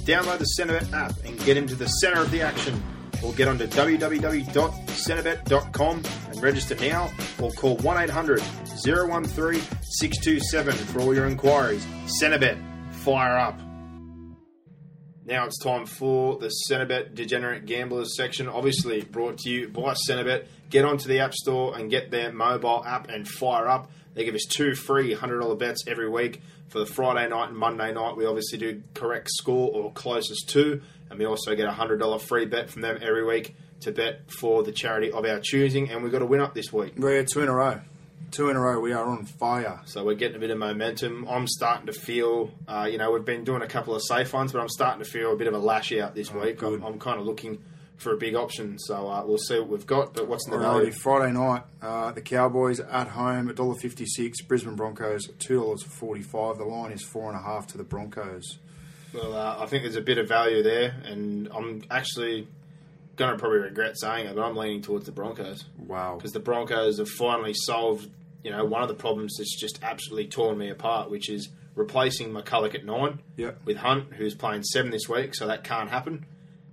Download 0.05 0.39
the 0.39 0.47
Centrebet 0.59 0.93
app 0.93 1.15
and 1.25 1.39
get 1.45 1.57
into 1.57 1.75
the 1.75 1.87
centre 1.87 2.21
of 2.21 2.31
the 2.31 2.43
action. 2.43 2.83
Or 3.23 3.33
get 3.35 3.49
onto 3.49 3.67
www.centrebet.com 3.67 6.03
and 6.31 6.43
register 6.43 6.75
now 6.77 7.11
or 7.39 7.51
call 7.53 7.77
1 7.79 8.05
800 8.05 8.41
013 8.41 9.61
627 9.83 10.75
for 10.75 11.01
all 11.01 11.15
your 11.15 11.27
inquiries. 11.27 11.85
Centrebet, 12.21 12.59
fire 12.93 13.37
up. 13.37 13.61
Now 15.27 15.45
it's 15.45 15.59
time 15.63 15.85
for 15.87 16.39
the 16.39 16.51
Centrebet 16.69 17.15
Degenerate 17.15 17.67
Gamblers 17.67 18.17
section. 18.17 18.49
Obviously 18.49 19.03
brought 19.03 19.39
to 19.39 19.51
you 19.51 19.69
by 19.69 19.95
Centrebet. 20.09 20.47
Get 20.71 20.85
onto 20.85 21.09
the 21.09 21.21
App 21.21 21.35
Store 21.35 21.77
and 21.77 21.91
get 21.91 22.11
their 22.11 22.33
mobile 22.33 22.85
app 22.85 23.09
and 23.09 23.29
fire 23.29 23.69
up. 23.69 23.91
They 24.15 24.25
give 24.25 24.35
us 24.35 24.45
two 24.45 24.75
free 24.75 25.15
$100 25.15 25.59
bets 25.59 25.85
every 25.87 26.09
week. 26.09 26.41
For 26.69 26.79
the 26.79 26.87
Friday 26.87 27.29
night 27.29 27.49
and 27.49 27.57
Monday 27.57 27.93
night, 27.93 28.17
we 28.17 28.27
obviously 28.27 28.59
do 28.59 28.83
correct 28.95 29.29
score 29.31 29.71
or 29.73 29.93
closest 29.93 30.49
to. 30.51 30.81
And 31.11 31.19
we 31.19 31.27
also 31.27 31.55
get 31.57 31.67
a 31.67 31.73
$100 31.73 32.21
free 32.21 32.45
bet 32.47 32.71
from 32.71 32.83
them 32.83 32.99
every 33.03 33.25
week 33.25 33.57
to 33.81 33.93
bet 33.93 34.31
for 34.31 34.63
the 34.63 34.73
charity 34.73 35.11
of 35.11 35.25
our 35.25 35.41
choosing. 35.41 35.91
And 35.91 36.03
we've 36.03 36.13
got 36.13 36.23
a 36.23 36.27
win 36.27 36.41
up 36.41 36.55
this 36.55 36.73
week. 36.73 36.95
We're 36.97 37.25
two 37.25 37.41
in 37.41 37.49
a 37.49 37.55
row. 37.55 37.81
Two 38.31 38.49
in 38.49 38.57
a 38.57 38.61
row. 38.61 38.79
We 38.79 38.93
are 38.93 39.05
on 39.05 39.25
fire. 39.25 39.81
So 39.87 40.05
we're 40.05 40.15
getting 40.15 40.37
a 40.37 40.39
bit 40.39 40.51
of 40.51 40.59
momentum. 40.59 41.27
I'm 41.29 41.49
starting 41.49 41.87
to 41.87 41.93
feel, 41.93 42.53
uh, 42.69 42.89
you 42.91 42.99
know, 42.99 43.11
we've 43.11 43.25
been 43.25 43.43
doing 43.43 43.63
a 43.63 43.67
couple 43.67 43.95
of 43.95 44.03
safe 44.03 44.33
ones, 44.33 44.53
but 44.53 44.61
I'm 44.61 44.69
starting 44.69 45.03
to 45.03 45.11
feel 45.11 45.33
a 45.33 45.37
bit 45.37 45.49
of 45.49 45.55
a 45.55 45.59
lash 45.59 45.93
out 45.93 46.15
this 46.15 46.33
week. 46.33 46.63
I'm. 46.63 46.83
I'm 46.85 46.99
kind 47.01 47.19
of 47.19 47.27
looking 47.27 47.65
for 48.01 48.13
a 48.13 48.17
big 48.17 48.35
option. 48.35 48.79
So 48.79 49.09
uh, 49.09 49.25
we'll 49.27 49.39
see 49.39 49.59
what 49.59 49.69
we've 49.69 49.87
got. 49.87 50.15
But 50.15 50.27
what's 50.27 50.47
in 50.47 50.53
the 50.53 50.59
value? 50.59 50.91
Friday 50.91 51.33
night, 51.33 51.63
uh, 51.83 52.13
the 52.13 52.23
Cowboys 52.23 52.81
at 52.81 53.09
home, 53.09 53.49
$1.56. 53.49 54.33
Brisbane 54.49 54.75
Broncos, 54.75 55.27
$2.45. 55.39 56.59
The 56.59 56.65
line 56.65 56.93
is 56.93 57.03
four 57.05 57.31
and 57.31 57.39
a 57.39 57.43
half 57.43 57.67
to 57.69 57.79
the 57.79 57.85
Broncos. 57.85 58.59
Well, 59.13 59.35
uh, 59.35 59.57
I 59.59 59.67
think 59.67 59.83
there's 59.83 59.97
a 59.97 60.01
bit 60.01 60.19
of 60.19 60.29
value 60.29 60.63
there, 60.63 60.95
and 61.05 61.49
I'm 61.55 61.83
actually 61.91 62.47
going 63.17 63.33
to 63.33 63.39
probably 63.39 63.59
regret 63.59 63.99
saying 63.99 64.27
it, 64.27 64.35
but 64.37 64.43
I'm 64.43 64.57
leaning 64.57 64.83
towards 64.83 65.05
the 65.07 65.13
Broncos 65.13 65.65
Wow. 65.79 66.15
because 66.17 66.33
the 66.33 66.41
Broncos 66.41 66.99
have 66.99 67.09
finally 67.09 67.53
solved, 67.55 68.09
you 68.45 68.51
know, 68.51 68.65
one 68.65 68.83
of 68.83 68.89
the 68.89 68.95
problems 68.95 69.35
that's 69.37 69.59
just 69.61 69.79
absolutely 69.83 70.29
torn 70.29 70.57
me 70.57 70.71
apart, 70.71 71.11
which 71.11 71.29
is 71.29 71.49
replacing 71.75 72.33
McCullough 72.33 72.75
at 72.75 72.85
nine 72.85 73.19
Yep. 73.37 73.61
with 73.65 73.79
Hunt, 73.79 74.15
who's 74.15 74.35
playing 74.35 74.63
seven 74.63 74.91
this 74.91 75.09
week, 75.09 75.35
so 75.35 75.47
that 75.49 75.65
can't 75.65 75.91
happen. 75.91 76.25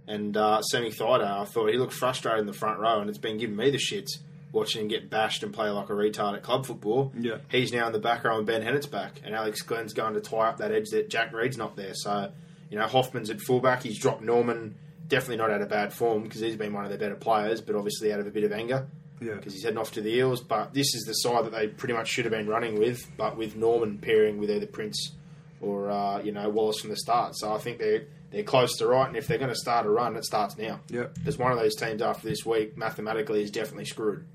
And 0.08 0.38
uh, 0.38 0.62
Semi 0.62 0.90
Thaiday, 0.90 1.26
I 1.26 1.44
thought 1.46 1.70
he 1.70 1.78
looked 1.78 1.94
frustrated 1.94 2.40
in 2.42 2.46
the 2.48 2.54
front 2.54 2.80
row, 2.80 3.00
and 3.02 3.10
it's 3.10 3.20
been 3.20 3.38
giving 3.38 3.56
me 3.58 3.70
the 3.70 3.78
shits 3.78 4.20
watching 4.54 4.84
him 4.84 4.88
get 4.88 5.10
bashed 5.10 5.44
and 5.44 5.54
play 5.54 5.70
like 5.70 5.90
a 5.90 5.94
retard 5.94 6.34
at 6.34 6.42
club 6.44 6.66
football. 6.66 7.12
Yeah. 7.20 7.38
He's 7.50 7.74
now 7.74 7.88
in 7.88 7.94
the 7.94 8.00
back 8.00 8.24
row 8.24 8.38
and 8.38 8.48
Ben 8.48 8.62
Hannant's 8.62 8.86
back, 8.88 9.20
and 9.26 9.36
Alex 9.36 9.62
Glenn's 9.62 9.94
going 9.94 10.14
to 10.14 10.22
tie 10.22 10.48
up 10.48 10.58
that 10.60 10.72
edge 10.72 10.90
that 10.92 11.10
Jack 11.10 11.34
Reed's 11.34 11.58
not 11.58 11.76
there. 11.76 11.94
So, 11.94 12.32
you 12.70 12.78
know, 12.80 12.88
Hoffman's 12.88 13.30
at 13.30 13.42
fullback. 13.42 13.84
He's 13.84 14.00
dropped 14.00 14.22
Norman, 14.22 14.76
definitely 15.10 15.38
not 15.38 15.52
out 15.52 15.62
of 15.62 15.68
bad 15.70 15.92
form 15.92 16.24
because 16.24 16.40
he's 16.40 16.56
been 16.56 16.72
one 16.74 16.86
of 16.86 16.90
their 16.90 16.98
better 17.00 17.16
players, 17.16 17.60
but 17.60 17.76
obviously 17.76 18.14
out 18.14 18.22
of 18.22 18.28
a 18.28 18.32
bit 18.32 18.46
of 18.46 18.54
anger 18.54 18.88
Yeah. 19.20 19.34
because 19.36 19.54
he's 19.54 19.64
heading 19.64 19.78
off 19.78 19.92
to 19.92 20.02
the 20.02 20.14
Eels. 20.16 20.40
But 20.42 20.74
this 20.74 20.96
is 20.96 21.04
the 21.04 21.14
side 21.14 21.44
that 21.46 21.52
they 21.52 21.68
pretty 21.68 21.94
much 21.94 22.08
should 22.08 22.24
have 22.24 22.32
been 22.34 22.48
running 22.48 22.80
with, 22.80 23.06
but 23.18 23.36
with 23.36 23.58
Norman 23.58 23.98
pairing 23.98 24.38
with 24.38 24.50
either 24.50 24.66
Prince 24.68 25.12
or 25.60 25.90
uh, 25.92 26.22
you 26.22 26.32
know 26.32 26.48
Wallace 26.50 26.80
from 26.80 26.90
the 26.92 26.98
start. 26.98 27.36
So 27.36 27.54
I 27.54 27.58
think 27.58 27.80
they're 27.80 28.04
they're 28.32 28.44
close 28.44 28.78
to 28.78 28.88
right, 28.88 29.08
and 29.08 29.16
if 29.16 29.28
they're 29.28 29.38
going 29.38 29.50
to 29.50 29.56
start 29.56 29.86
a 29.86 29.90
run, 29.90 30.16
it 30.18 30.26
starts 30.26 30.58
now. 30.58 30.80
Yep. 30.90 31.16
Because 31.16 31.38
one 31.38 31.52
of 31.52 31.58
those 31.60 31.76
teams 31.76 32.02
after 32.02 32.28
this 32.28 32.46
week, 32.46 32.78
mathematically, 32.78 33.42
is 33.42 33.52
definitely 33.52 33.86
screwed. 33.86 34.26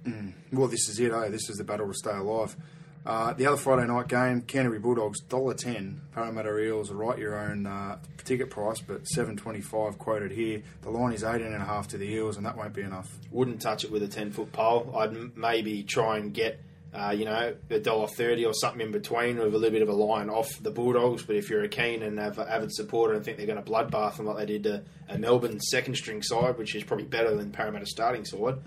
Well, 0.52 0.68
this 0.68 0.88
is 0.88 0.98
it, 1.00 1.12
eh? 1.12 1.28
This 1.28 1.50
is 1.50 1.56
the 1.58 1.64
battle 1.64 1.88
to 1.88 1.94
stay 1.94 2.10
alive. 2.16 2.56
Uh, 3.04 3.32
the 3.32 3.46
other 3.46 3.56
Friday 3.56 3.86
night 3.88 4.06
game, 4.06 4.42
Canterbury 4.42 4.78
Bulldogs, 4.78 5.20
$1.10. 5.24 5.96
Parramatta 6.14 6.56
Eels, 6.58 6.92
write 6.92 7.18
your 7.18 7.36
own 7.36 7.66
uh, 7.66 7.98
ticket 8.24 8.48
price, 8.48 8.80
but 8.80 9.08
seven 9.08 9.36
twenty 9.36 9.60
five 9.60 9.98
quoted 9.98 10.30
here. 10.30 10.62
The 10.82 10.90
line 10.90 11.12
is 11.12 11.24
eighteen 11.24 11.48
and 11.52 11.56
a 11.62 11.66
half 11.66 11.88
to 11.88 11.98
the 11.98 12.04
Eels, 12.08 12.36
and 12.36 12.46
that 12.46 12.56
won't 12.56 12.72
be 12.74 12.82
enough. 12.82 13.10
Wouldn't 13.32 13.60
touch 13.60 13.82
it 13.82 13.90
with 13.90 14.04
a 14.04 14.08
ten 14.08 14.30
foot 14.30 14.52
pole. 14.52 14.94
I'd 14.96 15.08
m- 15.10 15.32
maybe 15.34 15.82
try 15.82 16.18
and 16.18 16.32
get. 16.32 16.60
Uh, 16.94 17.10
you 17.10 17.24
know, 17.24 17.54
a 17.70 17.78
dollar 17.78 18.06
thirty 18.06 18.44
or 18.44 18.52
something 18.52 18.82
in 18.82 18.92
between 18.92 19.38
with 19.38 19.54
a 19.54 19.56
little 19.56 19.70
bit 19.70 19.80
of 19.80 19.88
a 19.88 19.94
line 19.94 20.28
off 20.28 20.50
the 20.62 20.70
Bulldogs. 20.70 21.22
But 21.22 21.36
if 21.36 21.48
you're 21.48 21.62
a 21.62 21.68
keen 21.68 22.02
and 22.02 22.18
have 22.18 22.38
avid 22.38 22.70
supporter 22.70 23.14
and 23.14 23.24
think 23.24 23.38
they're 23.38 23.46
going 23.46 23.62
to 23.62 23.70
bloodbath 23.70 24.18
them 24.18 24.26
like 24.26 24.36
they 24.36 24.44
did 24.58 24.64
to 24.64 24.82
a 25.08 25.16
Melbourne 25.16 25.58
second 25.58 25.96
string 25.96 26.22
side, 26.22 26.58
which 26.58 26.74
is 26.74 26.84
probably 26.84 27.06
better 27.06 27.34
than 27.34 27.50
Parramatta 27.50 27.86
starting 27.86 28.26
side, 28.26 28.38
well 28.38 28.58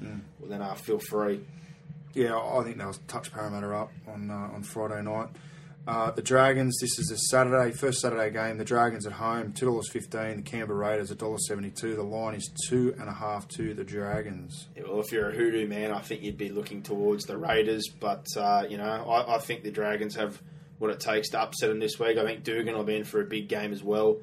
then 0.50 0.64
uh, 0.64 0.74
feel 0.74 0.98
free. 0.98 1.42
Yeah, 2.16 2.36
I 2.36 2.64
think 2.64 2.78
they'll 2.78 2.94
touch 3.08 3.32
Parramatta 3.32 3.72
up 3.76 3.92
on 4.08 4.32
uh, 4.32 4.56
on 4.56 4.64
Friday 4.64 5.04
night. 5.04 5.30
Uh, 5.88 6.10
the 6.10 6.22
Dragons. 6.22 6.80
This 6.82 6.98
is 6.98 7.12
a 7.12 7.18
Saturday, 7.30 7.72
first 7.72 8.00
Saturday 8.00 8.32
game. 8.32 8.58
The 8.58 8.66
Dragons 8.66 9.06
at 9.06 9.14
home, 9.14 9.54
two 9.54 9.68
dollars 9.68 9.88
fifteen. 9.88 10.38
The 10.38 10.42
Canberra 10.42 10.80
Raiders, 10.80 11.12
a 11.12 11.16
dollar 11.16 11.38
seventy 11.38 11.70
two. 11.70 11.96
The 11.96 12.02
line 12.02 12.34
is 12.34 12.50
two 12.68 12.96
and 13.00 13.08
a 13.08 13.14
half 13.14 13.48
to 13.50 13.76
the 13.76 13.84
Dragons. 13.84 14.68
Yeah, 14.76 14.84
well, 14.88 15.00
if 15.00 15.12
you're 15.12 15.30
a 15.30 15.34
hoodoo 15.34 15.68
man, 15.68 15.92
I 15.92 16.00
think 16.00 16.24
you'd 16.24 16.40
be 16.40 16.50
looking 16.50 16.82
towards 16.82 17.26
the 17.26 17.38
Raiders. 17.38 17.88
But 18.00 18.26
uh, 18.36 18.66
you 18.68 18.78
know, 18.78 18.84
I, 18.84 19.36
I 19.36 19.38
think 19.38 19.62
the 19.62 19.70
Dragons 19.70 20.16
have 20.16 20.42
what 20.80 20.90
it 20.90 21.00
takes 21.00 21.30
to 21.30 21.40
upset 21.40 21.70
them 21.70 21.80
this 21.80 22.00
week. 22.00 22.18
I 22.18 22.26
think 22.26 22.44
Dugan 22.44 22.74
will 22.74 22.84
be 22.84 22.96
in 22.96 23.04
for 23.04 23.22
a 23.22 23.26
big 23.26 23.48
game 23.48 23.72
as 23.72 23.84
well. 23.84 24.18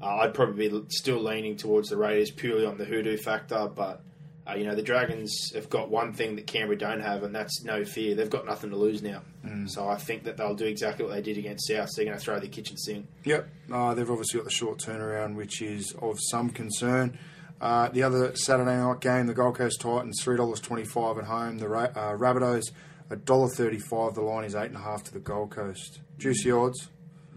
Uh, 0.00 0.18
I'd 0.18 0.34
probably 0.34 0.68
be 0.68 0.84
still 0.90 1.20
leaning 1.20 1.56
towards 1.56 1.88
the 1.88 1.96
Raiders 1.96 2.30
purely 2.30 2.64
on 2.64 2.78
the 2.78 2.84
hoodoo 2.84 3.16
factor, 3.16 3.66
but. 3.66 4.02
Uh, 4.48 4.54
you 4.54 4.64
know 4.64 4.74
the 4.74 4.82
Dragons 4.82 5.52
have 5.54 5.68
got 5.68 5.90
one 5.90 6.12
thing 6.14 6.36
that 6.36 6.46
Canberra 6.46 6.78
don't 6.78 7.00
have, 7.00 7.22
and 7.22 7.34
that's 7.34 7.62
no 7.64 7.84
fear. 7.84 8.14
They've 8.14 8.30
got 8.30 8.46
nothing 8.46 8.70
to 8.70 8.76
lose 8.76 9.02
now, 9.02 9.20
so 9.66 9.86
I 9.86 9.96
think 9.96 10.24
that 10.24 10.36
they'll 10.38 10.54
do 10.54 10.64
exactly 10.64 11.04
what 11.04 11.12
they 11.14 11.20
did 11.20 11.36
against 11.36 11.66
South. 11.68 11.88
So 11.90 11.96
they're 11.96 12.06
going 12.06 12.18
to 12.18 12.24
throw 12.24 12.40
the 12.40 12.48
kitchen 12.48 12.76
sink. 12.78 13.06
Yep, 13.24 13.46
uh, 13.72 13.94
they've 13.94 14.10
obviously 14.10 14.38
got 14.38 14.44
the 14.44 14.50
short 14.50 14.78
turnaround, 14.78 15.34
which 15.36 15.60
is 15.60 15.94
of 16.00 16.16
some 16.30 16.48
concern. 16.50 17.18
Uh, 17.60 17.88
the 17.88 18.02
other 18.04 18.34
Saturday 18.36 18.76
night 18.76 19.00
game, 19.00 19.26
the 19.26 19.34
Gold 19.34 19.56
Coast 19.56 19.80
Titans, 19.80 20.22
three 20.22 20.36
dollars 20.36 20.60
twenty-five 20.60 21.18
at 21.18 21.24
home. 21.24 21.58
The 21.58 21.68
Ra- 21.68 21.90
uh, 21.94 22.12
Rabbitohs, 22.16 22.70
a 23.10 23.16
dollar 23.16 23.48
thirty-five. 23.48 24.14
The 24.14 24.22
line 24.22 24.44
is 24.44 24.54
eight 24.54 24.66
and 24.68 24.76
a 24.76 24.80
half 24.80 25.02
to 25.04 25.12
the 25.12 25.18
Gold 25.18 25.50
Coast. 25.50 26.00
Juicy 26.18 26.50
odds. 26.52 26.88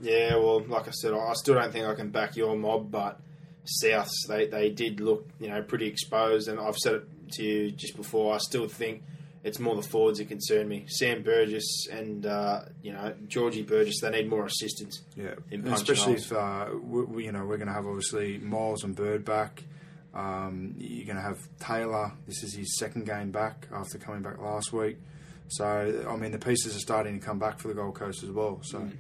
Yeah, 0.01 0.35
well, 0.37 0.61
like 0.61 0.87
I 0.87 0.91
said, 0.91 1.13
I 1.13 1.33
still 1.33 1.55
don't 1.55 1.71
think 1.71 1.85
I 1.85 1.93
can 1.93 2.09
back 2.09 2.35
your 2.35 2.55
mob, 2.55 2.89
but 2.89 3.19
Souths, 3.65 4.09
they, 4.27 4.47
they 4.47 4.69
did 4.69 4.99
look 4.99 5.27
you 5.39 5.49
know 5.49 5.61
pretty 5.61 5.87
exposed, 5.87 6.47
and 6.47 6.59
I've 6.59 6.77
said 6.77 6.95
it 6.95 7.03
to 7.33 7.43
you 7.43 7.71
just 7.71 7.95
before. 7.95 8.33
I 8.33 8.37
still 8.39 8.67
think 8.67 9.03
it's 9.43 9.59
more 9.59 9.75
the 9.75 9.81
forwards 9.81 10.19
that 10.19 10.27
concern 10.27 10.67
me. 10.67 10.85
Sam 10.87 11.23
Burgess 11.23 11.87
and 11.91 12.25
uh, 12.25 12.61
you 12.81 12.91
know 12.93 13.13
Georgie 13.27 13.63
Burgess, 13.63 14.01
they 14.01 14.09
need 14.11 14.29
more 14.29 14.45
assistance. 14.45 15.01
Yeah, 15.15 15.35
especially 15.65 16.13
if 16.13 16.31
uh, 16.31 16.67
we, 16.81 17.25
you 17.25 17.31
know 17.31 17.45
we're 17.45 17.57
going 17.57 17.67
to 17.67 17.73
have 17.73 17.85
obviously 17.85 18.37
Miles 18.39 18.83
and 18.83 18.95
Bird 18.95 19.23
back. 19.25 19.63
Um, 20.13 20.75
you're 20.77 21.05
going 21.05 21.15
to 21.15 21.21
have 21.21 21.37
Taylor. 21.59 22.11
This 22.27 22.43
is 22.43 22.53
his 22.53 22.77
second 22.77 23.05
game 23.05 23.31
back 23.31 23.67
after 23.73 23.97
coming 23.97 24.21
back 24.21 24.39
last 24.41 24.73
week. 24.73 24.97
So 25.47 26.05
I 26.09 26.15
mean 26.17 26.31
the 26.31 26.39
pieces 26.39 26.75
are 26.75 26.79
starting 26.79 27.19
to 27.19 27.25
come 27.25 27.39
back 27.39 27.59
for 27.59 27.67
the 27.69 27.73
Gold 27.73 27.95
Coast 27.95 28.23
as 28.23 28.29
well. 28.31 28.59
So 28.63 28.79
Mm. 28.79 28.91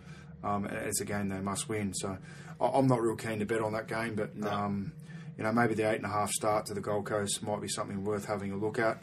um, 0.43 0.65
it's 0.65 1.01
a 1.01 1.05
game 1.05 1.29
they 1.29 1.39
must 1.39 1.67
win. 1.69 1.93
So 1.93 2.17
I'm 2.61 2.87
not 2.87 3.01
real 3.01 3.15
keen 3.15 3.39
to 3.39 3.45
bet 3.45 3.61
on 3.61 3.73
that 3.73 3.87
game, 3.87 4.15
but 4.15 4.31
um, 4.49 4.93
you 5.37 5.43
know 5.43 5.51
maybe 5.51 5.73
the 5.73 5.89
eight 5.89 5.97
and 5.97 6.05
a 6.05 6.09
half 6.09 6.31
start 6.31 6.65
to 6.67 6.73
the 6.73 6.81
Gold 6.81 7.05
Coast 7.05 7.41
might 7.43 7.61
be 7.61 7.67
something 7.67 8.03
worth 8.03 8.25
having 8.25 8.51
a 8.51 8.57
look 8.57 8.79
at. 8.79 9.01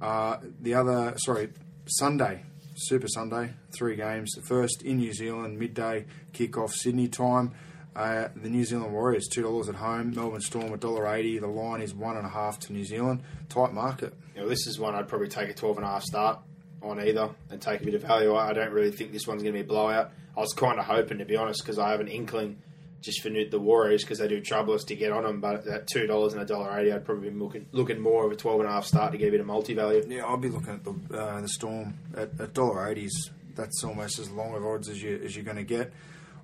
Uh, 0.00 0.38
the 0.60 0.74
other, 0.74 1.14
sorry, 1.18 1.50
Sunday, 1.86 2.42
Super 2.74 3.08
Sunday, 3.08 3.52
three 3.76 3.96
games. 3.96 4.32
The 4.32 4.42
first 4.42 4.82
in 4.82 4.98
New 4.98 5.12
Zealand, 5.12 5.58
midday 5.58 6.06
kick-off 6.32 6.72
Sydney 6.72 7.08
time. 7.08 7.52
Uh, 7.94 8.28
the 8.36 8.48
New 8.48 8.64
Zealand 8.64 8.92
Warriors, 8.92 9.26
two 9.28 9.42
dollars 9.42 9.68
at 9.68 9.74
home. 9.74 10.14
Melbourne 10.14 10.40
Storm, 10.40 10.72
a 10.72 10.76
dollar 10.76 11.08
eighty. 11.08 11.38
The 11.38 11.48
line 11.48 11.82
is 11.82 11.94
one 11.94 12.16
and 12.16 12.24
a 12.24 12.30
half 12.30 12.58
to 12.60 12.72
New 12.72 12.84
Zealand. 12.84 13.22
Tight 13.48 13.72
market. 13.72 14.14
You 14.34 14.42
know, 14.42 14.48
this 14.48 14.66
is 14.66 14.78
one 14.78 14.94
I'd 14.94 15.08
probably 15.08 15.28
take 15.28 15.50
a 15.50 15.54
12 15.54 15.78
and 15.78 15.86
a 15.86 16.00
start 16.00 16.38
on 16.82 17.00
either 17.00 17.30
and 17.50 17.60
take 17.60 17.82
a 17.82 17.84
bit 17.84 17.94
of 17.94 18.02
value. 18.02 18.34
I 18.34 18.52
don't 18.52 18.72
really 18.72 18.92
think 18.92 19.12
this 19.12 19.26
one's 19.26 19.42
going 19.42 19.54
to 19.54 19.58
be 19.58 19.64
a 19.64 19.68
blowout. 19.68 20.12
I 20.36 20.40
was 20.40 20.52
kind 20.52 20.78
of 20.78 20.86
hoping, 20.86 21.18
to 21.18 21.24
be 21.24 21.36
honest, 21.36 21.62
because 21.62 21.78
I 21.78 21.90
have 21.90 22.00
an 22.00 22.08
inkling 22.08 22.62
just 23.00 23.22
for 23.22 23.30
the 23.30 23.58
Warriors 23.58 24.02
because 24.02 24.18
they 24.18 24.28
do 24.28 24.40
trouble 24.40 24.74
us 24.74 24.84
to 24.84 24.94
get 24.94 25.12
on 25.12 25.24
them. 25.24 25.40
But 25.40 25.66
at 25.66 25.86
two 25.86 26.06
dollars 26.06 26.32
and 26.32 26.42
a 26.42 26.44
dollar 26.44 26.78
eighty, 26.78 26.92
I'd 26.92 27.04
probably 27.04 27.30
be 27.30 27.36
looking 27.36 27.66
looking 27.72 28.00
more 28.00 28.26
of 28.26 28.32
a 28.32 28.36
12 28.36 28.60
and 28.60 28.68
a 28.68 28.82
start 28.82 29.12
to 29.12 29.18
get 29.18 29.28
a 29.28 29.30
bit 29.30 29.40
of 29.40 29.46
multi 29.46 29.74
value. 29.74 30.04
Yeah, 30.08 30.24
I'll 30.24 30.36
be 30.36 30.48
looking 30.48 30.74
at 30.74 30.84
the 30.84 31.18
uh, 31.18 31.40
the 31.40 31.48
Storm 31.48 31.94
at, 32.16 32.54
dollar 32.54 32.88
eighties. 32.88 33.30
That's 33.54 33.82
almost 33.84 34.18
as 34.18 34.30
long 34.30 34.54
of 34.54 34.64
odds 34.64 34.88
as 34.88 35.02
you 35.02 35.20
as 35.24 35.34
you're 35.34 35.44
going 35.44 35.56
to 35.56 35.64
get 35.64 35.92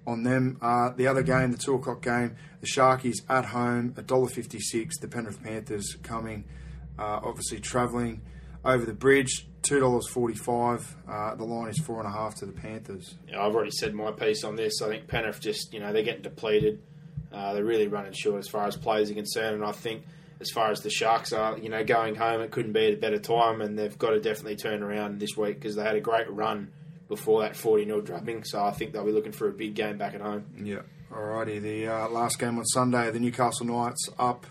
on 0.07 0.23
them. 0.23 0.59
Uh, 0.61 0.91
the 0.91 1.07
other 1.07 1.23
game, 1.23 1.53
the 1.53 1.59
two 1.59 1.75
o'clock 1.75 2.03
game, 2.03 2.37
the 2.61 2.67
Sharkies 2.67 3.23
at 3.29 3.47
home, 3.47 3.95
a 3.97 4.03
dollar 4.03 4.29
fifty 4.29 4.61
six. 4.61 4.99
The 4.99 5.09
Penrith 5.09 5.43
Panthers 5.43 5.97
coming, 6.03 6.45
uh, 6.99 7.21
obviously 7.23 7.61
travelling 7.61 8.23
over 8.67 8.85
the 8.85 8.93
bridge, 8.93 9.47
two 9.63 9.81
dollars 9.81 10.09
forty 10.09 10.35
five. 10.35 10.97
Uh, 11.09 11.35
the 11.35 11.45
line 11.45 11.69
is 11.69 11.79
four 11.79 11.99
and 11.99 12.09
a 12.09 12.13
half 12.13 12.35
to 12.37 12.47
the 12.47 12.53
Panthers. 12.53 13.15
Know, 13.31 13.41
I've 13.41 13.55
already 13.55 13.71
said 13.71 13.95
my 13.95 14.11
piece 14.13 14.45
on 14.45 14.57
this. 14.57 14.83
I 14.83 14.89
think 14.89 15.07
Penrith 15.07 15.41
just, 15.41 15.73
you 15.73 15.81
know, 15.81 15.93
they're 15.93 16.03
getting 16.03 16.23
depleted. 16.23 16.83
Uh, 17.33 17.53
they're 17.55 17.65
really 17.65 17.89
running 17.89 18.13
short 18.13 18.39
as 18.39 18.49
far 18.49 18.67
as 18.67 18.77
players 18.77 19.11
are 19.11 19.15
concerned. 19.15 19.57
And 19.57 19.65
I 19.65 19.73
think 19.73 20.05
as 20.41 20.51
far 20.51 20.71
as 20.71 20.81
the 20.81 20.91
Sharks 20.91 21.33
are, 21.33 21.59
you 21.59 21.69
know, 21.69 21.85
going 21.85 22.15
home, 22.15 22.41
it 22.41 22.51
couldn't 22.51 22.73
be 22.73 22.87
at 22.87 22.95
a 22.95 22.97
better 22.97 23.19
time. 23.19 23.61
And 23.61 23.79
they've 23.79 23.97
got 23.97 24.11
to 24.11 24.21
definitely 24.21 24.57
turn 24.57 24.83
around 24.83 25.21
this 25.21 25.37
week 25.37 25.57
because 25.57 25.77
they 25.77 25.83
had 25.83 25.97
a 25.97 26.01
great 26.01 26.31
run 26.31 26.73
before 27.09 27.43
that 27.43 27.57
40 27.57 27.85
0 27.85 28.01
drubbing. 28.01 28.45
So 28.45 28.65
I 28.65 28.73
think 28.73 28.93
they'll 28.93 29.05
be 29.05 29.13
looking 29.13 29.33
for 29.33 29.49
a 29.49 29.53
big 29.53 29.75
game 29.75 29.99
back 29.99 30.15
at 30.15 30.21
home. 30.21 30.47
Yeah. 30.63 30.83
Alrighty. 31.13 31.61
The 31.61 31.89
uh, 31.89 32.09
last 32.09 32.39
game 32.39 32.59
on 32.59 32.65
Sunday, 32.67 33.11
the 33.11 33.21
Newcastle 33.21 33.67
Knights 33.67 34.09
up 34.19 34.47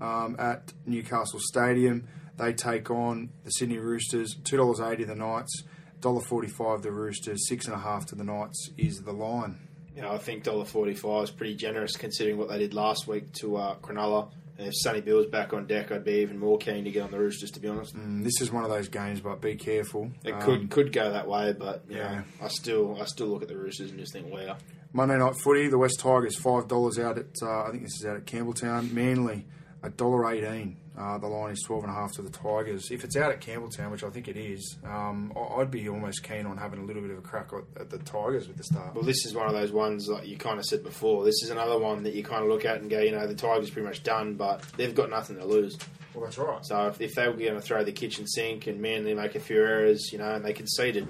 um, 0.00 0.36
at 0.38 0.72
Newcastle 0.86 1.40
Stadium. 1.40 2.08
They 2.38 2.52
take 2.52 2.90
on 2.90 3.30
the 3.44 3.50
Sydney 3.50 3.78
Roosters. 3.78 4.34
Two 4.44 4.56
dollars 4.56 4.80
eighty 4.80 5.04
the 5.04 5.14
Knights. 5.16 5.64
Dollar 6.00 6.20
forty 6.20 6.48
five 6.48 6.82
the 6.82 6.92
Roosters. 6.92 7.48
Six 7.48 7.66
and 7.66 7.74
a 7.74 7.78
half 7.78 8.06
to 8.06 8.14
the 8.14 8.24
Knights 8.24 8.70
is 8.78 9.02
the 9.02 9.12
line. 9.12 9.58
You 9.96 10.02
know, 10.04 10.12
I 10.12 10.18
think 10.18 10.44
$1.45 10.44 11.24
is 11.24 11.30
pretty 11.32 11.56
generous 11.56 11.96
considering 11.96 12.38
what 12.38 12.48
they 12.48 12.58
did 12.58 12.72
last 12.72 13.08
week 13.08 13.32
to 13.40 13.56
uh, 13.56 13.74
Cronulla. 13.78 14.30
And 14.56 14.68
if 14.68 14.74
Sonny 14.76 15.00
Bill's 15.00 15.26
back 15.26 15.52
on 15.52 15.66
deck, 15.66 15.90
I'd 15.90 16.04
be 16.04 16.20
even 16.20 16.38
more 16.38 16.56
keen 16.56 16.84
to 16.84 16.90
get 16.92 17.02
on 17.02 17.10
the 17.10 17.18
Roosters, 17.18 17.50
to 17.52 17.60
be 17.60 17.66
honest. 17.66 17.94
And 17.94 18.24
this 18.24 18.40
is 18.40 18.52
one 18.52 18.62
of 18.62 18.70
those 18.70 18.88
games, 18.88 19.20
but 19.20 19.40
be 19.40 19.56
careful. 19.56 20.12
It 20.24 20.34
Um, 20.34 20.40
could 20.40 20.70
could 20.70 20.92
go 20.92 21.10
that 21.10 21.26
way, 21.26 21.52
but 21.52 21.82
yeah. 21.88 21.96
know, 22.18 22.22
I 22.40 22.46
still 22.46 22.96
I 23.00 23.06
still 23.06 23.26
look 23.26 23.42
at 23.42 23.48
the 23.48 23.56
Roosters 23.56 23.90
and 23.90 23.98
just 23.98 24.12
think, 24.12 24.32
wow. 24.32 24.56
Monday 24.92 25.18
night 25.18 25.34
footy. 25.42 25.66
The 25.66 25.78
West 25.78 25.98
Tigers 25.98 26.36
five 26.38 26.68
dollars 26.68 27.00
out 27.00 27.18
at 27.18 27.34
uh, 27.42 27.64
I 27.64 27.70
think 27.72 27.82
this 27.82 27.98
is 27.98 28.06
out 28.06 28.16
at 28.18 28.24
Campbelltown. 28.24 28.92
Manly 28.92 29.46
a 29.82 29.90
dollar 29.90 30.30
eighteen. 30.30 30.76
Uh, 30.98 31.16
the 31.18 31.28
line 31.28 31.52
is 31.52 31.62
twelve 31.62 31.84
and 31.84 31.92
a 31.92 31.94
half 31.94 32.12
to 32.12 32.22
the 32.22 32.30
Tigers. 32.30 32.90
If 32.90 33.04
it's 33.04 33.16
out 33.16 33.30
at 33.30 33.40
Campbelltown, 33.40 33.92
which 33.92 34.02
I 34.02 34.10
think 34.10 34.26
it 34.26 34.36
is, 34.36 34.76
um, 34.84 35.32
I'd 35.56 35.70
be 35.70 35.88
almost 35.88 36.24
keen 36.24 36.44
on 36.44 36.56
having 36.56 36.80
a 36.80 36.84
little 36.84 37.02
bit 37.02 37.12
of 37.12 37.18
a 37.18 37.22
crack 37.22 37.50
at, 37.76 37.90
the 37.90 37.98
Tigers 37.98 38.48
with 38.48 38.56
the 38.56 38.64
start. 38.64 38.94
Well, 38.94 39.04
this 39.04 39.24
is 39.24 39.34
one 39.34 39.46
of 39.46 39.52
those 39.52 39.70
ones 39.70 40.08
like 40.08 40.26
you 40.26 40.36
kind 40.36 40.58
of 40.58 40.64
said 40.64 40.82
before. 40.82 41.24
This 41.24 41.42
is 41.44 41.50
another 41.50 41.78
one 41.78 42.02
that 42.02 42.14
you 42.14 42.24
kind 42.24 42.42
of 42.42 42.48
look 42.48 42.64
at 42.64 42.80
and 42.80 42.90
go, 42.90 43.00
you 43.00 43.12
know, 43.12 43.26
the 43.26 43.34
Tigers 43.34 43.70
pretty 43.70 43.86
much 43.86 44.02
done, 44.02 44.34
but 44.34 44.62
they've 44.76 44.94
got 44.94 45.08
nothing 45.08 45.36
to 45.36 45.44
lose. 45.44 45.78
Well, 46.14 46.24
that's 46.24 46.38
right. 46.38 46.64
So 46.66 46.88
if, 46.88 47.00
if 47.00 47.14
they 47.14 47.28
were 47.28 47.34
going 47.34 47.54
to 47.54 47.60
throw 47.60 47.84
the 47.84 47.92
kitchen 47.92 48.26
sink 48.26 48.66
and 48.66 48.80
Manly 48.80 49.14
make 49.14 49.36
a 49.36 49.40
few 49.40 49.62
errors, 49.62 50.10
you 50.12 50.18
know, 50.18 50.32
and 50.32 50.44
they 50.44 50.52
conceded 50.52 51.06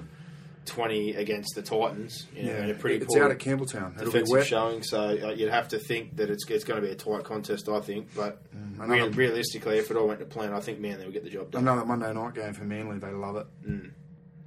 twenty 0.69 1.15
against 1.15 1.55
the 1.55 1.61
Titans, 1.61 2.27
you 2.35 2.43
know, 2.43 2.55
in 2.57 2.69
a 2.69 2.73
pretty 2.73 3.03
it's 3.03 3.15
out 3.17 3.31
at 3.31 3.39
Campbelltown. 3.39 3.95
It'll 3.99 4.11
defensive 4.11 4.47
showing. 4.47 4.83
So 4.83 4.99
uh, 5.01 5.29
you'd 5.31 5.51
have 5.51 5.67
to 5.69 5.79
think 5.79 6.15
that 6.17 6.29
it's 6.29 6.49
it's 6.49 6.63
going 6.63 6.81
to 6.81 6.85
be 6.87 6.93
a 6.93 6.95
tight 6.95 7.23
contest. 7.25 7.67
I 7.67 7.79
think, 7.81 8.09
but 8.15 8.41
Mm, 8.55 8.87
real, 8.89 9.09
realistically, 9.11 9.77
if 9.77 9.91
it 9.91 9.97
all 9.97 10.07
went 10.07 10.19
to 10.19 10.25
plan, 10.25 10.53
I 10.53 10.59
think 10.61 10.79
Manly 10.79 11.05
will 11.05 11.11
get 11.11 11.23
the 11.23 11.29
job 11.29 11.51
done. 11.51 11.63
Another 11.63 11.85
Monday 11.85 12.13
night 12.13 12.33
game 12.35 12.53
for 12.53 12.63
Manly. 12.63 12.97
They 12.99 13.11
love 13.11 13.35
it. 13.35 13.47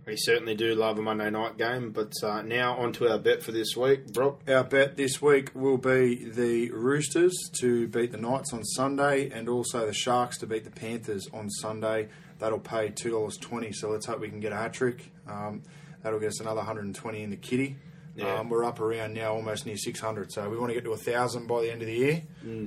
We 0.05 0.16
certainly 0.16 0.57
do 0.57 0.75
love 0.75 0.99
a 0.99 1.03
Monday 1.03 1.31
night 1.31 1.57
game. 1.59 1.91
But 1.93 2.12
uh, 2.25 2.43
now 2.43 2.77
on 2.77 2.93
to 2.95 3.09
our 3.09 3.18
bet 3.18 3.43
for 3.43 3.53
this 3.53 3.77
week, 3.77 4.12
Brock. 4.12 4.41
Our 4.49 4.64
bet 4.64 4.97
this 4.97 5.23
week 5.23 5.51
will 5.55 5.79
be 5.79 6.25
the 6.25 6.70
Roosters 6.73 7.33
to 7.61 7.87
beat 7.87 8.11
the 8.11 8.18
Knights 8.18 8.53
on 8.53 8.64
Sunday, 8.64 9.31
and 9.31 9.49
also 9.49 9.87
the 9.87 9.93
Sharks 9.95 10.39
to 10.39 10.47
beat 10.47 10.64
the 10.64 10.70
Panthers 10.73 11.29
on 11.33 11.49
Sunday. 11.51 12.09
That'll 12.41 12.59
pay 12.59 12.89
two 12.89 13.11
dollars 13.12 13.37
twenty. 13.37 13.73
So 13.73 13.91
let's 13.91 14.07
hope 14.07 14.18
we 14.20 14.29
can 14.29 14.41
get 14.41 14.53
a 14.53 14.57
hat 14.57 14.73
trick. 14.73 15.12
Um, 15.29 15.62
that'll 16.03 16.20
get 16.20 16.28
us 16.28 16.40
another 16.40 16.61
hundred 16.62 16.84
and 16.84 16.94
twenty 16.94 17.22
in 17.22 17.30
the 17.30 17.36
kitty. 17.36 17.76
Yeah. 18.14 18.40
Um, 18.40 18.50
we're 18.50 18.62
up 18.62 18.78
around 18.78 19.14
now, 19.14 19.32
almost 19.32 19.64
near 19.64 19.78
six 19.78 19.98
hundred. 19.98 20.30
So 20.32 20.46
we 20.50 20.59
want 20.59 20.68
to 20.68 20.74
get 20.74 20.84
to 20.84 20.92
a 20.92 20.98
thousand 20.98 21.46
by 21.46 21.62
the 21.62 21.72
end 21.72 21.80
of 21.80 21.86
the 21.88 21.94
year. 21.94 22.22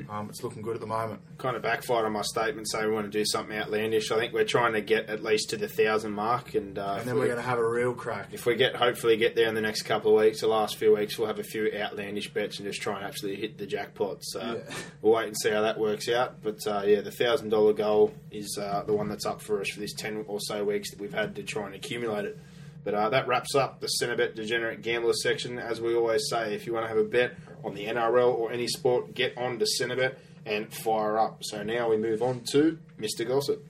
Um, 0.09 0.27
it's 0.27 0.41
looking 0.43 0.63
good 0.63 0.73
at 0.73 0.81
the 0.81 0.87
moment. 0.87 1.21
kind 1.37 1.55
of 1.55 1.61
backfired 1.61 2.03
on 2.03 2.13
my 2.13 2.23
statement 2.23 2.67
saying 2.67 2.87
we 2.87 2.91
want 2.95 3.05
to 3.11 3.15
do 3.15 3.23
something 3.23 3.55
outlandish. 3.55 4.09
I 4.11 4.17
think 4.17 4.33
we're 4.33 4.43
trying 4.43 4.73
to 4.73 4.81
get 4.81 5.07
at 5.07 5.21
least 5.21 5.51
to 5.51 5.57
the 5.57 5.67
thousand 5.67 6.13
mark, 6.13 6.55
and, 6.55 6.79
uh, 6.79 6.95
And 6.97 7.07
then 7.07 7.13
we, 7.13 7.21
we're 7.21 7.27
going 7.27 7.37
to 7.37 7.43
have 7.47 7.59
a 7.59 7.69
real 7.69 7.93
crack. 7.93 8.29
if 8.31 8.47
we 8.47 8.55
get 8.55 8.75
hopefully 8.75 9.17
get 9.17 9.35
there 9.35 9.47
in 9.47 9.53
the 9.53 9.61
next 9.61 9.83
couple 9.83 10.17
of 10.17 10.25
weeks, 10.25 10.41
the 10.41 10.47
last 10.47 10.77
few 10.77 10.95
weeks, 10.95 11.19
we'll 11.19 11.27
have 11.27 11.37
a 11.37 11.43
few 11.43 11.71
outlandish 11.77 12.33
bets 12.33 12.57
and 12.57 12.67
just 12.67 12.81
try 12.81 12.95
and 12.95 13.05
actually 13.05 13.35
hit 13.35 13.59
the 13.59 13.67
jackpot. 13.67 14.23
So 14.23 14.63
we'll 15.03 15.13
wait 15.13 15.27
and 15.27 15.37
see 15.37 15.51
how 15.51 15.61
that 15.61 15.77
works 15.77 16.09
out. 16.09 16.41
But 16.41 16.65
uh, 16.65 16.81
yeah, 16.87 17.01
the 17.01 17.11
thousand 17.11 17.49
dollar 17.49 17.73
goal 17.73 18.15
is 18.31 18.57
uh, 18.59 18.81
the 18.87 18.93
one 18.93 19.09
that's 19.09 19.27
up 19.27 19.43
for 19.43 19.61
us 19.61 19.69
for 19.69 19.79
this 19.79 19.93
ten 19.93 20.25
or 20.27 20.39
so 20.41 20.63
weeks 20.63 20.89
that 20.89 20.99
we've 20.99 21.13
had 21.13 21.35
to 21.35 21.43
try 21.43 21.67
and 21.67 21.75
accumulate 21.75 22.25
it. 22.25 22.39
But 22.85 22.93
uh, 22.93 23.09
that 23.09 23.27
wraps 23.27 23.55
up 23.55 23.81
the 23.81 23.89
Centrebet 23.99 24.35
Degenerate 24.35 24.83
Gambler 24.83 25.13
section. 25.13 25.57
As 25.57 25.81
we 25.81 25.95
always 25.95 26.29
say, 26.29 26.53
if 26.53 26.67
you 26.67 26.73
want 26.73 26.85
to 26.85 26.87
have 26.87 26.99
a 26.99 27.03
bet 27.03 27.35
on 27.63 27.73
the 27.73 27.87
NRL 27.87 28.33
or 28.33 28.51
any 28.51 28.67
sport, 28.67 29.15
get 29.15 29.35
on 29.37 29.57
to 29.57 29.65
Centrebet 29.65 30.15
and 30.45 30.71
fire 30.71 31.17
up. 31.17 31.39
So 31.41 31.63
now 31.63 31.89
we 31.89 31.97
move 31.97 32.21
on 32.21 32.41
to 32.51 32.77
Mr. 32.99 33.27
Gossip. 33.27 33.65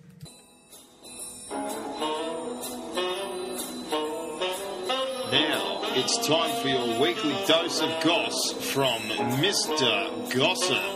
Now 5.31 5.81
it's 5.95 6.27
time 6.27 6.61
for 6.61 6.67
your 6.67 6.99
weekly 7.01 7.35
dose 7.47 7.81
of 7.81 7.89
goss 8.03 8.51
from 8.73 8.99
Mr. 9.39 10.35
Gossip. 10.35 10.94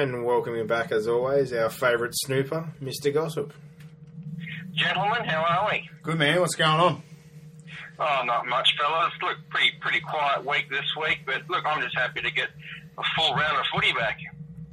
And 0.00 0.24
welcoming 0.24 0.66
back, 0.66 0.92
as 0.92 1.06
always, 1.06 1.52
our 1.52 1.68
favourite 1.68 2.14
snooper, 2.14 2.72
Mr. 2.82 3.12
Gossip. 3.12 3.52
Gentlemen, 4.72 5.24
how 5.26 5.42
are 5.42 5.68
we? 5.70 5.90
Good 6.02 6.18
man. 6.18 6.40
What's 6.40 6.54
going 6.54 6.80
on? 6.80 7.02
Oh, 7.98 8.22
not 8.24 8.46
much, 8.46 8.74
fellas. 8.78 9.12
Look, 9.20 9.36
pretty 9.50 9.72
pretty 9.78 10.00
quiet 10.00 10.46
week 10.46 10.70
this 10.70 10.86
week, 10.98 11.18
but 11.26 11.42
look, 11.50 11.66
I'm 11.66 11.82
just 11.82 11.94
happy 11.94 12.22
to 12.22 12.30
get 12.30 12.48
a 12.96 13.02
full 13.14 13.34
round 13.34 13.58
of 13.58 13.66
footy 13.74 13.92
back. 13.92 14.16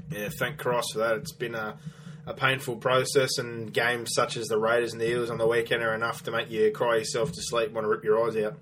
Yeah, 0.09 0.30
thank 0.39 0.59
Christ 0.59 0.93
for 0.93 0.99
that. 0.99 1.17
It's 1.17 1.34
been 1.34 1.55
a, 1.55 1.78
a 2.25 2.34
painful 2.34 2.78
process, 2.78 3.38
and 3.38 3.73
games 3.73 4.11
such 4.15 4.38
as 4.38 4.47
the 4.47 4.57
Raiders 4.57 4.93
and 4.93 5.01
the 5.01 5.11
Eagles 5.11 5.30
on 5.30 5.39
the 5.39 5.47
weekend 5.47 5.84
are 5.84 5.93
enough 5.93 6.23
to 6.23 6.32
make 6.32 6.49
you 6.49 6.71
cry 6.71 6.99
yourself 6.99 7.34
to 7.34 7.41
sleep, 7.41 7.65
and 7.65 7.75
want 7.75 7.84
to 7.84 7.89
rip 7.89 8.05
your 8.05 8.25
eyes 8.25 8.38
out. 8.38 8.55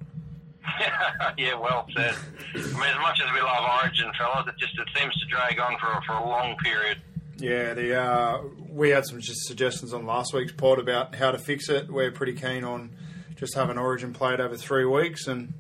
yeah, 1.38 1.55
well 1.55 1.88
said. 1.95 2.16
I 2.53 2.57
mean, 2.57 2.66
as 2.66 2.99
much 3.01 3.22
as 3.22 3.34
we 3.34 3.41
love 3.41 3.82
Origin, 3.82 4.11
fellas, 4.18 4.47
it 4.47 4.55
just 4.57 4.78
it 4.78 4.88
seems 4.97 5.13
to 5.16 5.26
drag 5.26 5.59
on 5.59 5.78
for 5.80 5.88
a, 5.88 6.01
for 6.05 6.13
a 6.13 6.28
long 6.28 6.55
period. 6.57 6.99
Yeah, 7.38 7.74
the 7.74 8.01
uh, 8.01 8.41
we 8.70 8.89
had 8.89 9.05
some 9.05 9.20
just 9.20 9.41
suggestions 9.45 9.93
on 9.93 10.05
last 10.05 10.34
week's 10.34 10.53
pod 10.53 10.80
about 10.80 11.16
how 11.16 11.32
to 11.32 11.38
fix 11.38 11.70
it. 11.70 11.89
We're 11.89 12.11
pretty 12.11 12.34
keen 12.34 12.63
on 12.63 12.91
just 13.36 13.55
having 13.55 13.78
Origin 13.78 14.13
played 14.13 14.39
over 14.39 14.55
three 14.55 14.86
weeks 14.86 15.28
and 15.28 15.53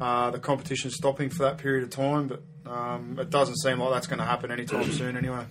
uh, 0.00 0.30
the 0.30 0.38
competition 0.38 0.90
stopping 0.90 1.30
for 1.30 1.44
that 1.44 1.58
period 1.58 1.84
of 1.84 1.90
time. 1.90 2.28
But 2.28 2.42
um, 2.70 3.18
it 3.18 3.30
doesn't 3.30 3.56
seem 3.56 3.80
like 3.80 3.92
that's 3.92 4.06
going 4.06 4.18
to 4.18 4.24
happen 4.24 4.50
anytime 4.50 4.90
soon, 4.92 5.16
anyway. 5.16 5.46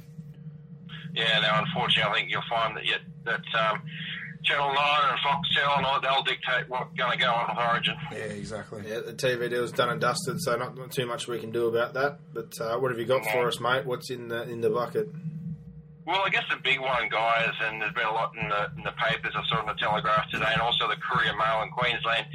Yeah, 1.13 1.39
now 1.39 1.63
unfortunately, 1.63 2.11
I 2.11 2.15
think 2.15 2.31
you'll 2.31 2.41
find 2.49 2.75
that 2.77 2.85
yet 2.85 2.99
that 3.23 3.41
um, 3.57 3.81
Channel 4.45 4.73
9 4.73 4.77
and 5.09 5.19
Foxtel 5.19 5.77
and 5.77 5.85
all, 5.85 5.99
they'll 6.01 6.23
dictate 6.23 6.69
what's 6.69 6.93
going 6.95 7.11
to 7.11 7.17
go 7.17 7.31
on 7.31 7.47
with 7.49 7.65
Origin. 7.65 7.95
Yeah, 8.11 8.17
exactly. 8.17 8.83
Yeah, 8.87 8.99
the 9.05 9.13
TV 9.13 9.49
deal's 9.49 9.71
done 9.71 9.89
and 9.89 9.99
dusted, 9.99 10.41
so 10.41 10.55
not, 10.55 10.77
not 10.77 10.91
too 10.91 11.05
much 11.05 11.27
we 11.27 11.39
can 11.39 11.51
do 11.51 11.67
about 11.67 11.93
that. 11.95 12.19
But 12.33 12.59
uh, 12.61 12.77
what 12.77 12.91
have 12.91 12.99
you 12.99 13.05
got 13.05 13.25
for 13.25 13.47
us, 13.47 13.59
mate? 13.59 13.85
What's 13.85 14.09
in 14.09 14.27
the 14.27 14.43
in 14.43 14.61
the 14.61 14.69
bucket? 14.69 15.09
Well, 16.05 16.21
I 16.23 16.29
guess 16.29 16.43
the 16.51 16.61
big 16.63 16.79
one, 16.79 17.09
guys, 17.09 17.49
and 17.63 17.81
there's 17.81 17.93
been 17.93 18.05
a 18.05 18.13
lot 18.13 18.31
in 18.39 18.47
the, 18.47 18.69
in 18.77 18.83
the 18.83 18.93
papers. 18.93 19.33
I 19.35 19.41
saw 19.49 19.61
in 19.61 19.65
the 19.65 19.73
Telegraph 19.73 20.29
today, 20.29 20.53
and 20.53 20.61
also 20.61 20.87
the 20.87 20.97
Courier 21.01 21.33
Mail 21.33 21.63
in 21.63 21.71
Queensland, 21.71 22.27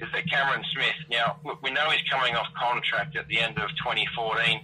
is 0.00 0.06
that 0.14 0.30
Cameron 0.30 0.62
Smith. 0.72 0.94
Now, 1.10 1.40
look, 1.44 1.60
we 1.60 1.72
know 1.72 1.90
he's 1.90 2.06
coming 2.08 2.36
off 2.36 2.46
contract 2.54 3.16
at 3.16 3.26
the 3.26 3.40
end 3.40 3.58
of 3.58 3.68
2014. 3.82 4.62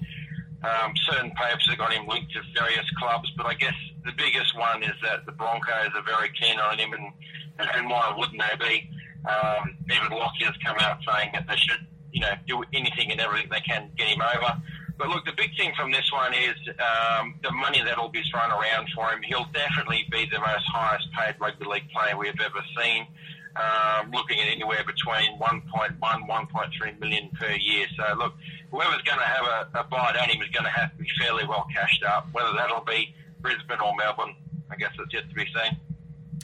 Um, 0.62 0.94
certain 1.10 1.30
papers 1.32 1.66
have 1.68 1.78
got 1.78 1.92
him 1.92 2.06
linked 2.06 2.32
to 2.32 2.40
various 2.54 2.86
clubs, 2.98 3.30
but 3.36 3.46
I 3.46 3.54
guess 3.54 3.74
the 4.04 4.12
biggest 4.16 4.56
one 4.56 4.82
is 4.82 4.94
that 5.02 5.26
the 5.26 5.32
Broncos 5.32 5.90
are 5.94 6.06
very 6.06 6.30
keen 6.40 6.58
on 6.58 6.78
him, 6.78 6.92
and, 6.92 7.12
and, 7.58 7.90
why 7.90 8.14
wouldn't 8.16 8.40
they 8.40 8.56
be? 8.64 8.88
Um, 9.28 9.76
even 9.90 10.16
Lockyer's 10.16 10.56
come 10.64 10.76
out 10.78 10.98
saying 11.06 11.30
that 11.34 11.46
they 11.48 11.56
should, 11.56 11.84
you 12.12 12.20
know, 12.20 12.34
do 12.46 12.62
anything 12.72 13.10
and 13.10 13.20
everything 13.20 13.50
they 13.50 13.60
can 13.60 13.90
get 13.96 14.06
him 14.06 14.22
over. 14.22 14.54
But 14.98 15.08
look, 15.08 15.24
the 15.24 15.32
big 15.32 15.50
thing 15.56 15.72
from 15.76 15.90
this 15.90 16.08
one 16.12 16.32
is 16.32 16.54
um, 16.78 17.34
the 17.42 17.50
money 17.50 17.82
that'll 17.82 18.08
be 18.08 18.22
thrown 18.30 18.50
around 18.52 18.88
for 18.94 19.10
him. 19.10 19.20
He'll 19.22 19.48
definitely 19.52 20.06
be 20.12 20.28
the 20.30 20.38
most 20.38 20.64
highest 20.72 21.08
paid 21.12 21.34
rugby 21.40 21.66
league 21.66 21.90
player 21.90 22.16
we've 22.16 22.38
ever 22.40 22.62
seen. 22.78 23.06
Um, 23.54 24.10
looking 24.12 24.40
at 24.40 24.48
anywhere 24.48 24.82
between 24.86 25.38
1.1, 25.38 25.98
1.3 26.00 27.00
million 27.00 27.30
per 27.38 27.50
year. 27.50 27.86
So 27.96 28.16
look, 28.16 28.32
whoever's 28.70 29.02
going 29.02 29.18
to 29.18 29.24
have 29.24 29.44
a, 29.44 29.78
a 29.80 29.84
bite 29.84 30.16
at 30.16 30.30
him 30.30 30.40
is 30.40 30.48
going 30.48 30.64
to 30.64 30.70
have 30.70 30.90
to 30.92 30.96
be 30.96 31.06
fairly 31.20 31.46
well 31.46 31.66
cashed 31.74 32.02
up. 32.02 32.28
Whether 32.32 32.54
that'll 32.56 32.84
be 32.84 33.14
Brisbane 33.40 33.80
or 33.84 33.94
Melbourne, 33.96 34.34
I 34.70 34.76
guess 34.76 34.92
it's 34.98 35.12
yet 35.12 35.28
to 35.28 35.34
be 35.34 35.44
seen. 35.44 35.78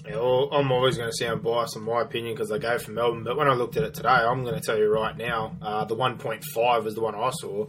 Yeah, 0.07 0.19
I'm 0.53 0.71
always 0.71 0.97
going 0.97 1.11
to 1.11 1.17
sound 1.17 1.43
biased 1.43 1.77
in 1.77 1.83
my 1.83 2.03
opinion 2.03 2.35
because 2.35 2.53
I 2.53 2.59
go 2.59 2.79
for 2.79 2.93
Melbourne. 2.93 3.25
But 3.25 3.37
when 3.37 3.49
I 3.49 3.55
looked 3.55 3.77
at 3.77 3.83
it 3.83 3.95
today, 3.95 4.09
I'm 4.09 4.45
going 4.45 4.55
to 4.55 4.61
tell 4.61 4.79
you 4.79 4.89
right 4.89 5.17
now, 5.17 5.57
uh, 5.61 5.85
the 5.85 5.97
1.5 5.97 6.87
is 6.87 6.95
the 6.95 7.01
one 7.01 7.15
I 7.15 7.31
saw. 7.31 7.67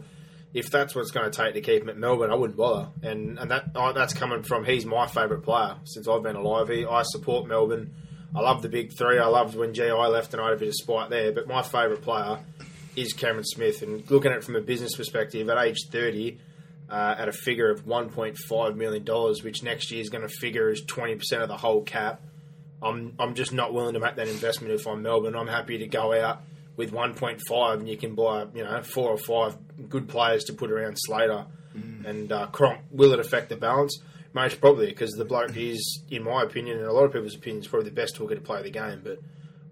If 0.52 0.70
that's 0.70 0.94
what 0.94 1.02
it's 1.02 1.10
going 1.12 1.30
to 1.30 1.36
take 1.36 1.54
to 1.54 1.60
keep 1.60 1.82
him 1.82 1.88
at 1.88 1.96
Melbourne, 1.96 2.30
I 2.30 2.34
wouldn't 2.34 2.56
bother. 2.56 2.88
And 3.02 3.38
and 3.38 3.50
that 3.52 3.66
oh, 3.76 3.92
that's 3.92 4.14
coming 4.14 4.42
from 4.42 4.64
he's 4.64 4.84
my 4.84 5.06
favourite 5.06 5.44
player 5.44 5.76
since 5.84 6.08
I've 6.08 6.24
been 6.24 6.34
alive. 6.34 6.68
He, 6.68 6.84
I 6.84 7.02
support 7.04 7.46
Melbourne. 7.46 7.94
I 8.34 8.40
love 8.40 8.62
the 8.62 8.68
big 8.68 8.96
three. 8.96 9.18
I 9.18 9.26
loved 9.26 9.56
when 9.56 9.74
GI 9.74 9.90
left 9.90 10.32
and 10.32 10.40
I 10.40 10.46
had 10.46 10.54
a 10.54 10.56
bit 10.56 10.68
of 10.68 10.74
spite 10.74 11.10
there. 11.10 11.32
But 11.32 11.48
my 11.48 11.62
favourite 11.62 12.02
player 12.02 12.38
is 12.96 13.12
Cameron 13.12 13.44
Smith. 13.44 13.82
And 13.82 14.08
looking 14.10 14.30
at 14.30 14.38
it 14.38 14.44
from 14.44 14.56
a 14.56 14.60
business 14.60 14.94
perspective, 14.94 15.48
at 15.48 15.58
age 15.58 15.88
30, 15.90 16.38
uh, 16.88 17.14
at 17.18 17.28
a 17.28 17.32
figure 17.32 17.70
of 17.70 17.84
$1.5 17.84 18.76
million, 18.76 19.04
which 19.42 19.62
next 19.62 19.90
year 19.90 20.00
is 20.00 20.10
going 20.10 20.26
to 20.26 20.34
figure 20.40 20.68
as 20.68 20.82
20% 20.82 21.42
of 21.42 21.48
the 21.48 21.56
whole 21.56 21.82
cap, 21.82 22.20
I'm, 22.82 23.14
I'm 23.18 23.34
just 23.34 23.52
not 23.52 23.74
willing 23.74 23.94
to 23.94 24.00
make 24.00 24.16
that 24.16 24.28
investment 24.28 24.72
if 24.72 24.86
I'm 24.86 25.02
Melbourne. 25.02 25.34
I'm 25.34 25.48
happy 25.48 25.78
to 25.78 25.86
go 25.86 26.18
out 26.18 26.42
with 26.76 26.92
1.5 26.92 27.74
and 27.74 27.88
you 27.88 27.96
can 27.96 28.14
buy, 28.14 28.46
you 28.54 28.64
know, 28.64 28.82
four 28.82 29.10
or 29.10 29.18
five 29.18 29.56
good 29.88 30.08
players 30.08 30.44
to 30.44 30.52
put 30.52 30.70
around 30.70 30.96
Slater 30.96 31.46
and 32.06 32.32
uh, 32.32 32.46
Cronk. 32.46 32.80
Will 32.90 33.12
it 33.12 33.20
affect 33.20 33.48
the 33.48 33.56
balance? 33.56 33.98
Most 34.32 34.60
probably, 34.60 34.86
because 34.86 35.10
the 35.12 35.24
bloke 35.24 35.56
is, 35.56 36.02
in 36.10 36.22
my 36.22 36.42
opinion, 36.44 36.78
and 36.78 36.86
a 36.86 36.92
lot 36.92 37.04
of 37.04 37.12
people's 37.12 37.34
opinions, 37.34 37.66
probably 37.66 37.88
the 37.88 37.94
best 37.94 38.16
hooker 38.16 38.34
to 38.36 38.40
play 38.40 38.62
the 38.62 38.70
game. 38.70 39.00
But 39.02 39.18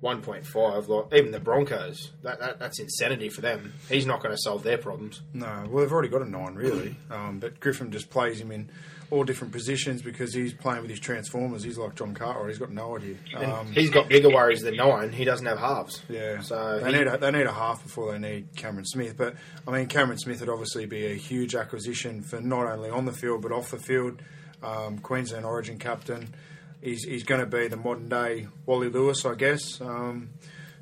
1.5, 0.02 0.88
like 0.88 1.14
even 1.18 1.32
the 1.32 1.40
Broncos, 1.40 2.12
that, 2.22 2.38
that 2.40 2.58
that's 2.58 2.78
insanity 2.80 3.28
for 3.28 3.40
them. 3.40 3.72
He's 3.88 4.06
not 4.06 4.22
going 4.22 4.34
to 4.34 4.40
solve 4.40 4.62
their 4.62 4.78
problems. 4.78 5.22
No, 5.32 5.64
well, 5.68 5.82
they've 5.84 5.92
already 5.92 6.08
got 6.08 6.22
a 6.22 6.28
nine, 6.30 6.54
really. 6.54 6.96
Um, 7.10 7.38
but 7.38 7.58
Griffin 7.60 7.90
just 7.90 8.10
plays 8.10 8.40
him 8.40 8.50
in 8.52 8.70
all 9.10 9.24
different 9.24 9.52
positions 9.52 10.02
because 10.02 10.34
he's 10.34 10.52
playing 10.52 10.82
with 10.82 10.90
his 10.90 11.00
transformers. 11.00 11.62
He's 11.64 11.78
like 11.78 11.94
John 11.94 12.14
Carter. 12.14 12.46
He's 12.48 12.58
got 12.58 12.70
no 12.70 12.96
idea. 12.96 13.16
Um, 13.34 13.72
he's 13.72 13.90
got 13.90 14.08
bigger 14.08 14.28
worries 14.28 14.60
than 14.60 14.76
nine. 14.76 15.12
He 15.12 15.24
doesn't 15.24 15.46
have 15.46 15.58
halves. 15.58 16.02
yeah, 16.08 16.40
So 16.40 16.78
they 16.80 16.92
he- 16.92 16.98
need 16.98 17.06
a, 17.06 17.16
they 17.18 17.30
need 17.30 17.46
a 17.46 17.52
half 17.52 17.82
before 17.82 18.12
they 18.12 18.18
need 18.18 18.54
Cameron 18.54 18.84
Smith. 18.84 19.16
But 19.16 19.34
I 19.66 19.70
mean, 19.72 19.86
Cameron 19.86 20.18
Smith 20.18 20.40
would 20.40 20.48
obviously 20.50 20.86
be 20.86 21.06
a 21.06 21.14
huge 21.14 21.54
acquisition 21.54 22.22
for 22.22 22.40
not 22.40 22.66
only 22.66 22.90
on 22.90 23.04
the 23.06 23.12
field 23.12 23.42
but 23.42 23.50
off 23.52 23.70
the 23.70 23.78
field. 23.78 24.20
Um, 24.62 24.98
Queensland 24.98 25.44
Origin 25.44 25.78
captain. 25.78 26.34
He's, 26.80 27.04
he's 27.04 27.24
going 27.24 27.40
to 27.40 27.46
be 27.46 27.68
the 27.68 27.76
modern 27.76 28.08
day 28.08 28.48
Wally 28.66 28.88
Lewis, 28.88 29.24
I 29.24 29.34
guess. 29.34 29.80
Um, 29.80 30.30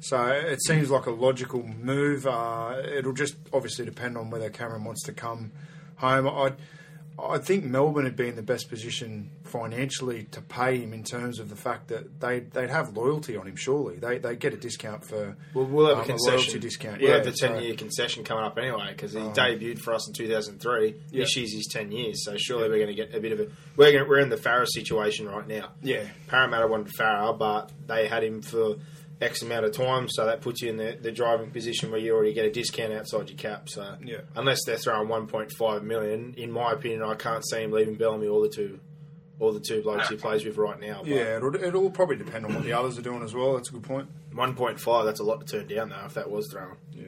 so 0.00 0.26
it 0.26 0.62
seems 0.62 0.90
like 0.90 1.06
a 1.06 1.10
logical 1.10 1.62
move. 1.62 2.26
Uh, 2.26 2.76
it'll 2.96 3.12
just 3.12 3.36
obviously 3.52 3.84
depend 3.84 4.16
on 4.16 4.30
whether 4.30 4.50
Cameron 4.50 4.84
wants 4.84 5.02
to 5.04 5.12
come 5.12 5.52
home. 5.96 6.28
I 6.28 6.52
I 7.18 7.38
think 7.38 7.64
Melbourne 7.64 8.04
had 8.04 8.14
been 8.14 8.28
in 8.30 8.36
the 8.36 8.42
best 8.42 8.68
position 8.68 9.30
financially 9.44 10.24
to 10.32 10.42
pay 10.42 10.78
him 10.78 10.92
in 10.92 11.02
terms 11.02 11.38
of 11.38 11.48
the 11.48 11.56
fact 11.56 11.88
that 11.88 12.20
they 12.20 12.40
they'd 12.40 12.68
have 12.70 12.94
loyalty 12.96 13.36
on 13.36 13.46
him. 13.46 13.56
Surely 13.56 13.96
they 13.96 14.18
they 14.18 14.36
get 14.36 14.52
a 14.52 14.56
discount 14.56 15.04
for 15.04 15.34
We'll, 15.54 15.64
we'll 15.64 15.88
have 15.88 15.98
um, 15.98 16.02
a 16.04 16.06
concession. 16.06 16.38
loyalty 16.40 16.58
discount. 16.58 17.00
We'll 17.00 17.08
yeah, 17.10 17.16
have 17.16 17.24
the 17.24 17.32
so- 17.32 17.48
ten 17.48 17.62
year 17.62 17.74
concession 17.74 18.22
coming 18.22 18.44
up 18.44 18.58
anyway 18.58 18.88
because 18.90 19.12
he 19.14 19.20
debuted 19.20 19.78
for 19.78 19.94
us 19.94 20.06
in 20.06 20.12
two 20.14 20.28
thousand 20.28 20.60
three. 20.60 20.96
Yeah. 21.10 21.22
This 21.22 21.36
year's 21.36 21.54
his 21.54 21.66
ten 21.72 21.90
years, 21.90 22.24
so 22.24 22.36
surely 22.36 22.68
we're 22.68 22.76
going 22.84 22.88
to 22.88 22.94
get 22.94 23.14
a 23.14 23.20
bit 23.20 23.32
of 23.32 23.40
a. 23.40 23.46
We're 23.76 23.92
going 23.92 24.08
we're 24.08 24.20
in 24.20 24.28
the 24.28 24.36
Farah 24.36 24.66
situation 24.68 25.26
right 25.28 25.46
now. 25.48 25.70
Yeah. 25.82 26.04
Parramatta 26.28 26.66
wanted 26.66 26.92
Farah, 26.98 27.38
but 27.38 27.72
they 27.86 28.08
had 28.08 28.24
him 28.24 28.42
for 28.42 28.76
X 29.20 29.40
amount 29.42 29.64
of 29.64 29.72
time, 29.72 30.08
so 30.10 30.26
that 30.26 30.42
puts 30.42 30.60
you 30.60 30.68
in 30.68 30.76
the, 30.76 30.98
the 31.00 31.10
driving 31.10 31.50
position 31.50 31.90
where 31.90 31.98
you 32.00 32.14
already 32.14 32.34
get 32.34 32.44
a 32.44 32.50
discount 32.50 32.92
outside 32.92 33.30
your 33.30 33.38
cap. 33.38 33.68
So 33.68 33.96
Yeah. 34.04 34.20
unless 34.34 34.64
they're 34.66 34.76
throwing 34.76 35.08
one 35.08 35.26
point 35.26 35.50
five 35.58 35.82
million, 35.82 36.34
in 36.36 36.50
my 36.50 36.72
opinion, 36.72 37.02
I 37.02 37.14
can't 37.14 37.46
see 37.48 37.62
him 37.62 37.72
leaving 37.72 37.94
Bellamy 37.94 38.26
or 38.26 38.42
the 38.42 38.52
two, 38.54 38.78
or 39.38 39.52
the 39.52 39.60
two 39.60 39.82
blokes 39.82 40.08
he 40.10 40.16
ah. 40.16 40.20
plays 40.20 40.44
with 40.44 40.58
right 40.58 40.78
now. 40.78 40.98
But 41.02 41.08
Yeah, 41.08 41.36
it'll, 41.38 41.54
it'll 41.54 41.90
probably 41.90 42.16
depend 42.16 42.44
on 42.44 42.54
what 42.54 42.64
the 42.64 42.74
others 42.74 42.98
are 42.98 43.02
doing 43.02 43.22
as 43.22 43.34
well. 43.34 43.54
That's 43.54 43.70
a 43.70 43.72
good 43.72 43.84
point. 43.84 44.08
one 44.32 44.54
point 44.54 44.78
five. 44.80 45.06
That's 45.06 45.20
a 45.20 45.24
lot 45.24 45.40
to 45.40 45.46
turn 45.46 45.66
down 45.66 45.88
though. 45.88 46.04
If 46.04 46.14
that 46.14 46.30
was 46.30 46.50
thrown. 46.52 46.76
Yeah. 46.92 47.04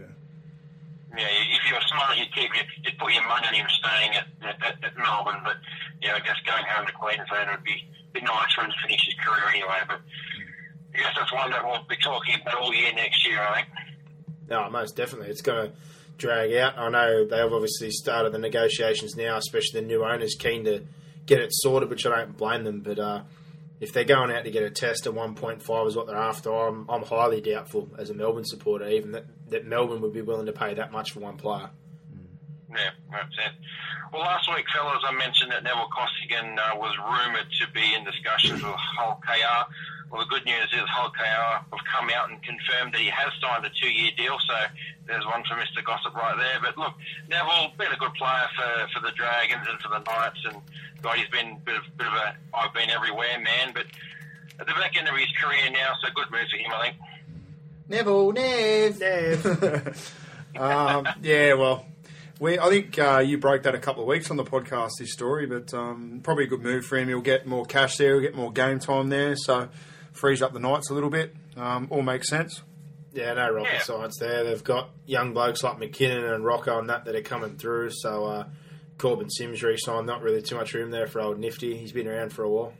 Yeah, 1.16 1.26
if 1.26 1.62
you 1.68 1.74
were 1.74 1.80
smart, 1.88 2.16
you'd 2.16 2.32
keep 2.34 2.54
your, 2.54 2.64
you'd 2.84 2.98
put 2.98 3.12
your 3.12 3.26
money 3.26 3.46
on 3.48 3.54
him 3.54 3.66
staying 3.68 4.12
at, 4.14 4.26
at, 4.42 4.84
at 4.84 4.96
Melbourne. 4.96 5.40
But 5.42 5.56
yeah, 6.00 6.14
I 6.14 6.20
guess 6.20 6.36
going 6.46 6.64
home 6.68 6.86
to 6.86 6.92
Queensland 6.92 7.50
would 7.50 7.64
be, 7.64 7.84
be 8.12 8.20
nice 8.20 8.52
for 8.54 8.62
him 8.64 8.70
to 8.70 8.76
finish 8.86 9.04
his 9.04 9.14
career 9.24 9.48
anyway. 9.48 9.80
But 9.88 10.00
I 10.00 10.47
guess 10.98 11.14
that's 11.16 11.32
one 11.32 11.50
that 11.50 11.64
we'll 11.64 11.84
be 11.88 11.96
talking 12.02 12.34
about 12.40 12.56
all 12.56 12.74
year 12.74 12.92
next 12.94 13.26
year. 13.26 13.40
I 13.40 13.62
think. 13.62 13.68
No, 14.50 14.68
most 14.70 14.96
definitely. 14.96 15.28
It's 15.28 15.42
going 15.42 15.70
to 15.70 15.76
drag 16.16 16.52
out. 16.54 16.78
I 16.78 16.88
know 16.90 17.26
they've 17.26 17.52
obviously 17.52 17.90
started 17.90 18.32
the 18.32 18.38
negotiations 18.38 19.16
now, 19.16 19.36
especially 19.36 19.80
the 19.80 19.86
new 19.86 20.04
owners 20.04 20.34
keen 20.38 20.64
to 20.64 20.84
get 21.26 21.40
it 21.40 21.50
sorted, 21.52 21.90
which 21.90 22.06
I 22.06 22.16
don't 22.16 22.36
blame 22.36 22.64
them. 22.64 22.80
But 22.80 22.98
uh, 22.98 23.22
if 23.80 23.92
they're 23.92 24.04
going 24.04 24.30
out 24.30 24.44
to 24.44 24.50
get 24.50 24.62
a 24.62 24.70
test 24.70 25.06
at 25.06 25.12
1.5 25.12 25.86
is 25.86 25.96
what 25.96 26.06
they're 26.06 26.16
after, 26.16 26.52
I'm, 26.52 26.86
I'm 26.88 27.02
highly 27.02 27.40
doubtful 27.40 27.88
as 27.98 28.10
a 28.10 28.14
Melbourne 28.14 28.44
supporter, 28.44 28.88
even 28.88 29.12
that, 29.12 29.26
that 29.50 29.66
Melbourne 29.66 30.00
would 30.00 30.12
be 30.12 30.22
willing 30.22 30.46
to 30.46 30.52
pay 30.52 30.74
that 30.74 30.92
much 30.92 31.12
for 31.12 31.20
one 31.20 31.36
player. 31.36 31.70
Yeah, 32.70 32.90
that's 33.10 33.32
it. 33.32 33.52
Well, 34.12 34.22
last 34.22 34.48
week, 34.54 34.64
fellas, 34.74 35.02
I 35.06 35.12
mentioned 35.12 35.52
that 35.52 35.62
Neville 35.62 35.88
Costigan 35.92 36.58
uh, 36.58 36.76
was 36.76 36.94
rumoured 36.98 37.46
to 37.60 37.72
be 37.72 37.94
in 37.94 38.04
discussions 38.04 38.62
with 38.62 38.74
Hull 38.74 39.20
KR. 39.24 39.72
Well, 40.10 40.24
the 40.24 40.28
good 40.28 40.44
news 40.46 40.72
is 40.72 40.88
Hull 40.88 41.10
KR 41.10 41.60
have 41.60 41.84
come 41.92 42.08
out 42.16 42.30
and 42.30 42.42
confirmed 42.42 42.94
that 42.94 43.00
he 43.00 43.10
has 43.12 43.28
signed 43.40 43.64
a 43.64 43.70
two-year 43.70 44.12
deal, 44.16 44.38
so 44.40 44.54
there's 45.06 45.24
one 45.26 45.44
for 45.44 45.54
Mr. 45.54 45.84
Gossip 45.84 46.14
right 46.14 46.36
there. 46.36 46.60
But 46.62 46.78
look, 46.78 46.94
Neville 47.28 47.68
has 47.68 47.76
been 47.76 47.92
a 47.92 48.00
good 48.00 48.14
player 48.14 48.48
for, 48.56 48.88
for 48.94 49.00
the 49.04 49.12
Dragons 49.12 49.66
and 49.68 49.78
for 49.80 49.88
the 49.88 50.00
Knights, 50.00 50.40
and 50.48 50.62
God, 51.02 51.16
he's 51.16 51.28
been 51.28 51.60
a 51.60 51.60
bit 51.60 51.76
of, 51.76 51.84
bit 51.96 52.06
of 52.06 52.12
a 52.14 52.36
I've 52.54 52.72
been 52.72 52.88
everywhere 52.88 53.38
man. 53.38 53.72
But 53.74 53.84
at 54.58 54.66
the 54.66 54.72
back 54.72 54.96
end 54.96 55.08
of 55.08 55.16
his 55.16 55.28
career 55.40 55.70
now, 55.70 55.92
so 56.00 56.08
good 56.14 56.30
move 56.30 56.48
for 56.48 56.56
him, 56.56 56.72
I 56.72 56.82
think. 56.88 56.96
Neville, 57.88 58.32
Nev, 58.32 59.00
Nev. 59.00 60.14
um, 60.56 61.08
yeah, 61.22 61.52
well, 61.52 61.86
we 62.40 62.58
I 62.58 62.68
think 62.68 62.98
uh, 62.98 63.18
you 63.18 63.36
broke 63.36 63.64
that 63.64 63.74
a 63.74 63.78
couple 63.78 64.02
of 64.02 64.08
weeks 64.08 64.30
on 64.30 64.36
the 64.36 64.44
podcast. 64.44 64.92
This 64.98 65.12
story, 65.12 65.46
but 65.46 65.72
um, 65.74 66.20
probably 66.22 66.44
a 66.44 66.46
good 66.46 66.62
move 66.62 66.84
for 66.84 66.96
him. 66.96 67.08
He'll 67.08 67.20
get 67.20 67.46
more 67.46 67.64
cash 67.64 67.96
there. 67.96 68.14
He'll 68.14 68.22
get 68.22 68.34
more 68.34 68.52
game 68.52 68.78
time 68.78 69.10
there. 69.10 69.36
So 69.36 69.68
frees 70.18 70.42
up 70.42 70.52
the 70.52 70.60
Knights 70.60 70.90
a 70.90 70.94
little 70.94 71.10
bit. 71.10 71.34
Um, 71.56 71.88
all 71.90 72.02
makes 72.02 72.28
sense. 72.28 72.62
Yeah, 73.12 73.34
no 73.34 73.50
rocket 73.50 73.70
Yeah. 73.72 73.82
science 73.82 74.18
there. 74.18 74.44
They've 74.44 74.62
got 74.62 74.90
young 75.06 75.32
blokes 75.32 75.62
like 75.62 75.78
McKinnon 75.78 76.34
and 76.34 76.44
Rochow 76.44 76.78
and 76.78 76.88
that 76.90 77.04
that 77.06 77.14
are 77.16 77.22
coming 77.22 77.56
through. 77.56 77.90
So 77.92 78.26
uh, 78.26 78.44
Korbin 78.98 79.28
Sims 79.30 79.62
re-signed, 79.62 80.06
not 80.06 80.22
really 80.22 80.42
too 80.42 80.56
much 80.56 80.74
room 80.74 80.90
there 80.90 81.06
for 81.06 81.20
old 81.20 81.38
Nifty. 81.38 81.76
He's 81.76 81.92
been 81.92 82.06
around 82.06 82.32
for 82.32 82.42
a 82.44 82.50
while. 82.50 82.72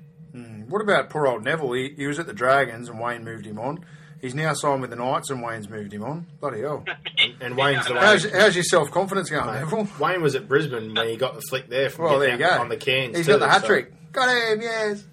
What 0.69 0.83
about 0.83 1.11
poor 1.11 1.27
old 1.27 1.43
Neville? 1.45 1.73
He, 1.73 1.95
he 1.97 2.07
was 2.07 2.19
at 2.21 2.27
the 2.27 2.33
Dragons 2.35 2.89
and 2.89 3.01
Wayne 3.01 3.25
moved 3.25 3.47
him 3.47 3.59
on. 3.59 3.85
He's 4.21 4.35
now 4.35 4.53
signed 4.53 4.81
with 4.83 4.91
the 4.91 4.97
Knights 4.97 5.31
and 5.31 5.43
Wayne's 5.43 5.69
moved 5.69 5.93
him 5.93 6.05
on. 6.05 6.27
Bloody 6.41 6.61
hell! 6.61 6.85
And 7.41 7.57
Wayne's 7.57 7.87
the 7.87 7.95
one. 7.95 8.03
How's, 8.03 8.31
how's 8.31 8.55
your 8.55 8.63
self 8.65 8.91
confidence 8.93 9.31
going, 9.31 9.47
Neville? 9.47 9.89
Wayne 9.99 10.23
was 10.23 10.35
at 10.37 10.47
Brisbane 10.47 10.95
when 10.95 11.09
he 11.09 11.17
got 11.17 11.35
the 11.35 11.41
flick 11.41 11.69
there 11.69 11.89
from 11.91 12.05
Well, 12.05 12.19
there 12.21 12.37
getting 12.37 12.47
you 12.47 12.53
go. 12.53 12.61
on 12.61 12.69
the 12.69 12.77
cans. 12.77 13.17
He's 13.17 13.27
too, 13.27 13.33
got 13.33 13.39
the 13.41 13.49
hat 13.49 13.61
so- 13.63 13.67
trick. 13.69 13.93
Got 14.13 14.29
him, 14.53 14.61
yes. 14.61 15.05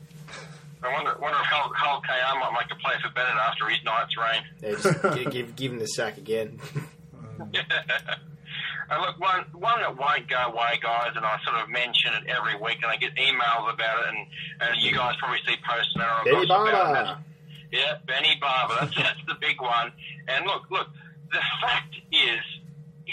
I 0.86 0.94
wonder, 0.94 1.18
wonder 1.20 1.40
if 1.40 1.46
Hull, 1.46 1.72
Hull 1.76 2.02
KR 2.02 2.40
might 2.40 2.54
make 2.62 2.72
a 2.72 2.80
play 2.82 2.94
for 3.02 3.10
Bennett 3.14 3.36
after 3.36 3.68
his 3.68 3.84
night's 3.84 4.16
reign. 4.18 4.44
Yeah, 4.62 4.72
just 4.72 5.16
give, 5.16 5.32
give, 5.32 5.56
give 5.56 5.72
him 5.74 5.80
the 5.80 5.88
sack 5.88 6.18
again. 6.18 6.60
And 7.40 7.56
uh, 8.90 9.02
look, 9.02 9.20
one 9.20 9.46
one 9.54 9.82
that 9.82 9.98
won't 9.98 10.28
go 10.30 10.38
away, 10.38 10.80
guys, 10.82 11.12
and 11.16 11.26
I 11.26 11.40
sort 11.44 11.62
of 11.62 11.70
mention 11.70 12.14
it 12.14 12.30
every 12.30 12.56
week, 12.62 12.78
and 12.82 12.92
I 12.92 12.98
get 12.98 13.16
emails 13.16 13.74
about 13.74 14.04
it, 14.04 14.10
and, 14.10 14.28
and 14.62 14.82
you 14.82 14.94
guys 14.94 15.16
probably 15.20 15.40
see 15.46 15.56
posts 15.68 15.92
and 15.96 16.04
Arrow 16.04 16.24
Benny 16.24 16.48
Barba. 16.48 17.20
it. 17.72 17.78
Yeah, 17.78 17.98
Benny 18.06 18.38
Barba. 18.40 18.78
That's, 18.82 18.96
that's 18.96 19.26
the 19.28 19.36
big 19.42 19.62
one. 19.62 19.92
And 20.28 20.46
look, 20.46 20.70
look, 20.70 20.88
the 21.32 21.42
fact 21.62 21.96
is, 22.12 22.40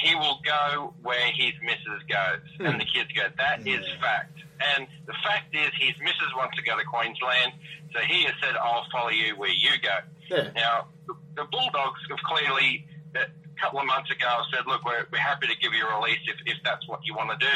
he 0.02 0.14
will 0.14 0.40
go 0.44 0.94
where 1.02 1.30
his 1.32 1.54
missus 1.62 2.02
goes, 2.10 2.42
and 2.58 2.80
the 2.80 2.84
kids 2.84 3.10
go. 3.14 3.22
That 3.38 3.66
is 3.66 3.86
fact. 4.00 4.34
And 4.76 4.86
the 5.06 5.14
fact 5.22 5.54
is, 5.54 5.70
his 5.78 5.94
missus 6.02 6.32
wants 6.36 6.56
to 6.56 6.62
go 6.62 6.76
to 6.76 6.84
Queensland, 6.84 7.52
so 7.94 8.00
he 8.00 8.24
has 8.24 8.34
said, 8.42 8.54
"I'll 8.56 8.86
follow 8.90 9.10
you 9.10 9.36
where 9.36 9.50
you 9.50 9.70
go." 9.82 9.98
Yeah. 10.30 10.50
Now, 10.54 10.86
the, 11.06 11.14
the 11.36 11.44
Bulldogs 11.50 12.00
have 12.10 12.22
clearly, 12.26 12.86
a 13.14 13.26
couple 13.60 13.80
of 13.80 13.86
months 13.86 14.10
ago, 14.10 14.42
said, 14.52 14.66
"Look, 14.66 14.84
we're, 14.84 15.06
we're 15.10 15.18
happy 15.18 15.46
to 15.46 15.56
give 15.58 15.72
you 15.72 15.86
a 15.86 15.94
release 15.98 16.22
if, 16.26 16.38
if 16.46 16.58
that's 16.64 16.86
what 16.88 17.00
you 17.04 17.14
want 17.14 17.30
to 17.30 17.38
do." 17.38 17.54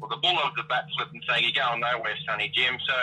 Well, 0.00 0.10
the 0.10 0.22
Bulldogs 0.22 0.54
have 0.56 0.70
backflipped 0.70 1.12
and 1.12 1.22
saying, 1.28 1.44
"You're 1.44 1.58
going 1.58 1.80
nowhere, 1.80 2.14
Sonny 2.26 2.50
Jim." 2.54 2.78
So 2.86 2.94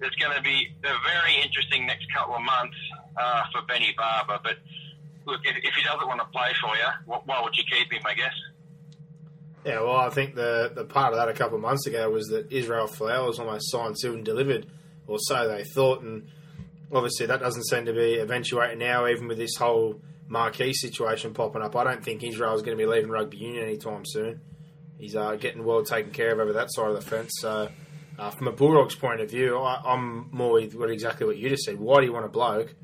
it's 0.00 0.16
going 0.16 0.36
to 0.36 0.42
be 0.42 0.68
a 0.84 0.96
very 1.04 1.40
interesting 1.42 1.86
next 1.86 2.06
couple 2.12 2.34
of 2.34 2.42
months 2.42 2.76
uh, 3.16 3.44
for 3.52 3.62
Benny 3.66 3.94
Barba. 3.96 4.40
But 4.42 4.58
look, 5.26 5.40
if, 5.44 5.56
if 5.56 5.74
he 5.74 5.82
doesn't 5.84 6.06
want 6.06 6.20
to 6.20 6.26
play 6.26 6.52
for 6.60 6.76
you, 6.76 7.20
why 7.24 7.42
would 7.42 7.56
you 7.56 7.64
keep 7.64 7.92
him? 7.92 8.02
I 8.06 8.14
guess. 8.14 8.34
Yeah, 9.64 9.80
well, 9.80 9.96
I 9.96 10.10
think 10.10 10.34
the 10.34 10.72
the 10.74 10.84
part 10.84 11.12
of 11.12 11.18
that 11.18 11.28
a 11.28 11.32
couple 11.32 11.56
of 11.56 11.62
months 11.62 11.86
ago 11.86 12.10
was 12.10 12.28
that 12.28 12.52
Israel 12.52 12.88
was 12.98 13.38
almost 13.38 13.70
signed, 13.70 13.98
sealed, 13.98 14.16
and 14.16 14.24
delivered, 14.24 14.66
or 15.06 15.18
so 15.18 15.48
they 15.48 15.64
thought. 15.64 16.02
And 16.02 16.28
obviously, 16.92 17.26
that 17.26 17.40
doesn't 17.40 17.64
seem 17.64 17.86
to 17.86 17.94
be 17.94 18.18
eventuating 18.18 18.78
now, 18.78 19.06
even 19.06 19.26
with 19.26 19.38
this 19.38 19.56
whole 19.56 20.00
marquee 20.28 20.74
situation 20.74 21.32
popping 21.32 21.62
up. 21.62 21.74
I 21.76 21.84
don't 21.84 22.04
think 22.04 22.22
Israel's 22.22 22.62
going 22.62 22.76
to 22.76 22.82
be 22.82 22.88
leaving 22.88 23.10
rugby 23.10 23.38
union 23.38 23.64
anytime 23.64 24.02
soon. 24.04 24.40
He's 24.98 25.16
uh, 25.16 25.36
getting 25.36 25.64
well 25.64 25.82
taken 25.82 26.12
care 26.12 26.32
of 26.32 26.40
over 26.40 26.52
that 26.54 26.72
side 26.72 26.90
of 26.90 26.94
the 26.94 27.02
fence. 27.02 27.32
So, 27.40 27.70
uh, 28.18 28.30
from 28.30 28.48
a 28.48 28.52
Bulldogs 28.52 28.94
point 28.94 29.20
of 29.22 29.30
view, 29.30 29.58
I, 29.58 29.80
I'm 29.84 30.28
more 30.30 30.52
with 30.52 30.74
exactly 30.90 31.26
what 31.26 31.38
you 31.38 31.48
just 31.48 31.64
said. 31.64 31.78
Why 31.80 32.00
do 32.00 32.06
you 32.06 32.12
want 32.12 32.26
a 32.26 32.28
bloke 32.28 32.74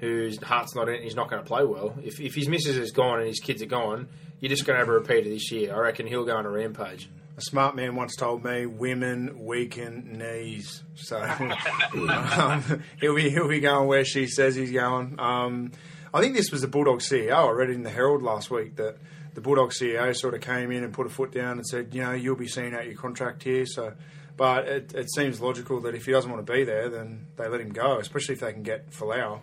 whose 0.00 0.42
heart's 0.42 0.74
not 0.74 0.88
in? 0.88 1.02
He's 1.02 1.16
not 1.16 1.30
going 1.30 1.42
to 1.42 1.46
play 1.46 1.64
well. 1.64 1.94
If, 2.02 2.20
if 2.20 2.34
his 2.34 2.48
missus 2.48 2.76
is 2.76 2.92
gone 2.92 3.18
and 3.18 3.28
his 3.28 3.40
kids 3.40 3.62
are 3.62 3.66
gone, 3.66 4.08
you're 4.40 4.50
just 4.50 4.64
going 4.64 4.76
to 4.76 4.80
have 4.80 4.88
a 4.88 4.92
repeater 4.92 5.28
this 5.28 5.50
year. 5.50 5.74
I 5.74 5.78
reckon 5.78 6.06
he'll 6.06 6.24
go 6.24 6.36
on 6.36 6.46
a 6.46 6.50
rampage. 6.50 7.08
A 7.36 7.40
smart 7.40 7.76
man 7.76 7.94
once 7.94 8.16
told 8.16 8.44
me, 8.44 8.66
"Women 8.66 9.44
weaken 9.44 10.18
knees." 10.18 10.82
So 10.96 11.20
um, 12.08 12.82
he'll 13.00 13.14
be 13.14 13.30
he'll 13.30 13.48
be 13.48 13.60
going 13.60 13.86
where 13.86 14.04
she 14.04 14.26
says 14.26 14.56
he's 14.56 14.72
going. 14.72 15.14
Um, 15.20 15.70
I 16.12 16.20
think 16.20 16.34
this 16.34 16.50
was 16.50 16.62
the 16.62 16.68
Bulldog 16.68 16.98
CEO. 16.98 17.32
I 17.32 17.50
read 17.50 17.70
it 17.70 17.74
in 17.74 17.84
the 17.84 17.90
Herald 17.90 18.22
last 18.22 18.50
week 18.50 18.74
that 18.76 18.96
the 19.34 19.40
Bulldog 19.40 19.70
CEO 19.70 20.16
sort 20.16 20.34
of 20.34 20.40
came 20.40 20.72
in 20.72 20.82
and 20.82 20.92
put 20.92 21.06
a 21.06 21.10
foot 21.10 21.30
down 21.30 21.58
and 21.58 21.66
said, 21.66 21.94
"You 21.94 22.02
know, 22.02 22.12
you'll 22.12 22.34
be 22.34 22.48
seeing 22.48 22.74
out 22.74 22.86
your 22.86 22.96
contract 22.96 23.44
here." 23.44 23.66
So, 23.66 23.92
but 24.36 24.66
it, 24.66 24.94
it 24.94 25.08
seems 25.12 25.40
logical 25.40 25.80
that 25.82 25.94
if 25.94 26.06
he 26.06 26.12
doesn't 26.12 26.30
want 26.30 26.44
to 26.44 26.52
be 26.52 26.64
there, 26.64 26.88
then 26.88 27.28
they 27.36 27.46
let 27.46 27.60
him 27.60 27.70
go, 27.70 28.00
especially 28.00 28.34
if 28.34 28.40
they 28.40 28.52
can 28.52 28.64
get 28.64 28.90
Folau. 28.90 29.40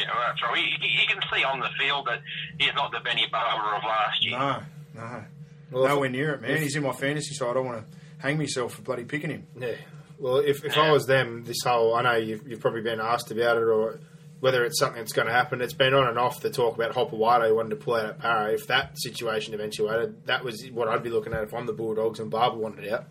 Yeah, 0.00 0.10
that's 0.26 0.42
right. 0.42 0.58
You, 0.58 0.88
you 0.88 1.06
can 1.08 1.20
see 1.32 1.44
on 1.44 1.60
the 1.60 1.68
field 1.78 2.06
that 2.06 2.20
he's 2.58 2.74
not 2.74 2.92
the 2.92 3.00
Benny 3.00 3.26
Barba 3.30 3.76
of 3.76 3.82
last 3.84 4.24
year. 4.24 4.38
No, 4.38 4.62
no, 4.94 5.24
Well, 5.70 5.84
if- 5.84 5.90
nowhere 5.90 6.08
near 6.08 6.34
it, 6.34 6.42
man. 6.42 6.56
He's 6.62 6.76
in 6.76 6.82
my 6.82 6.92
fantasy 6.92 7.34
so 7.34 7.50
I 7.50 7.54
don't 7.54 7.66
want 7.66 7.90
to 7.90 7.96
hang 8.18 8.38
myself 8.38 8.74
for 8.74 8.82
bloody 8.82 9.04
picking 9.04 9.30
him. 9.30 9.46
Yeah. 9.58 9.72
Well, 10.18 10.36
if, 10.38 10.64
if 10.64 10.76
I 10.76 10.90
was 10.92 11.06
them, 11.06 11.44
this 11.44 11.62
whole 11.64 11.94
I 11.94 12.02
know 12.02 12.16
you've, 12.16 12.46
you've 12.46 12.60
probably 12.60 12.82
been 12.82 13.00
asked 13.00 13.30
about 13.30 13.56
it 13.56 13.62
or 13.62 14.00
whether 14.40 14.64
it's 14.64 14.78
something 14.78 15.00
that's 15.00 15.12
going 15.12 15.26
to 15.28 15.32
happen. 15.32 15.60
It's 15.60 15.72
been 15.74 15.92
on 15.94 16.08
and 16.08 16.18
off 16.18 16.40
the 16.40 16.50
talk 16.50 16.74
about 16.74 16.92
Hopoate 16.92 17.54
wanted 17.54 17.70
to 17.70 17.76
pull 17.76 17.94
out 17.94 18.04
at 18.06 18.18
Para. 18.18 18.52
If 18.52 18.66
that 18.68 18.92
situation 18.98 19.54
eventuated, 19.54 20.26
that 20.26 20.44
was 20.44 20.66
what 20.72 20.88
I'd 20.88 21.02
be 21.02 21.10
looking 21.10 21.32
at 21.32 21.42
if 21.44 21.52
I'm 21.54 21.66
the 21.66 21.72
Bulldogs 21.72 22.20
and 22.20 22.30
Barba 22.30 22.56
wanted 22.56 22.88
out. 22.92 23.04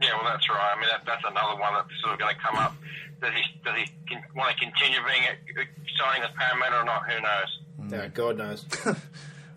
Yeah, 0.00 0.12
well, 0.14 0.24
that's 0.24 0.48
right. 0.48 0.74
I 0.76 0.80
mean, 0.80 0.88
that, 0.90 1.02
that's 1.06 1.24
another 1.26 1.60
one 1.60 1.72
that's 1.74 1.88
sort 2.02 2.14
of 2.14 2.18
going 2.18 2.34
to 2.34 2.40
come 2.40 2.56
up. 2.56 2.74
Does 3.20 3.32
he 3.32 3.42
does 3.64 3.76
he 3.76 3.86
con- 4.08 4.24
want 4.36 4.52
to 4.52 4.56
continue 4.60 4.98
being 5.08 5.24
a, 5.24 5.64
signing 5.96 6.22
as 6.22 6.30
Parramatta 6.36 6.80
or 6.80 6.84
not? 6.84 7.08
Who 7.08 7.20
knows? 7.20 7.50
Yeah, 7.90 8.08
God 8.08 8.38
knows. 8.38 8.64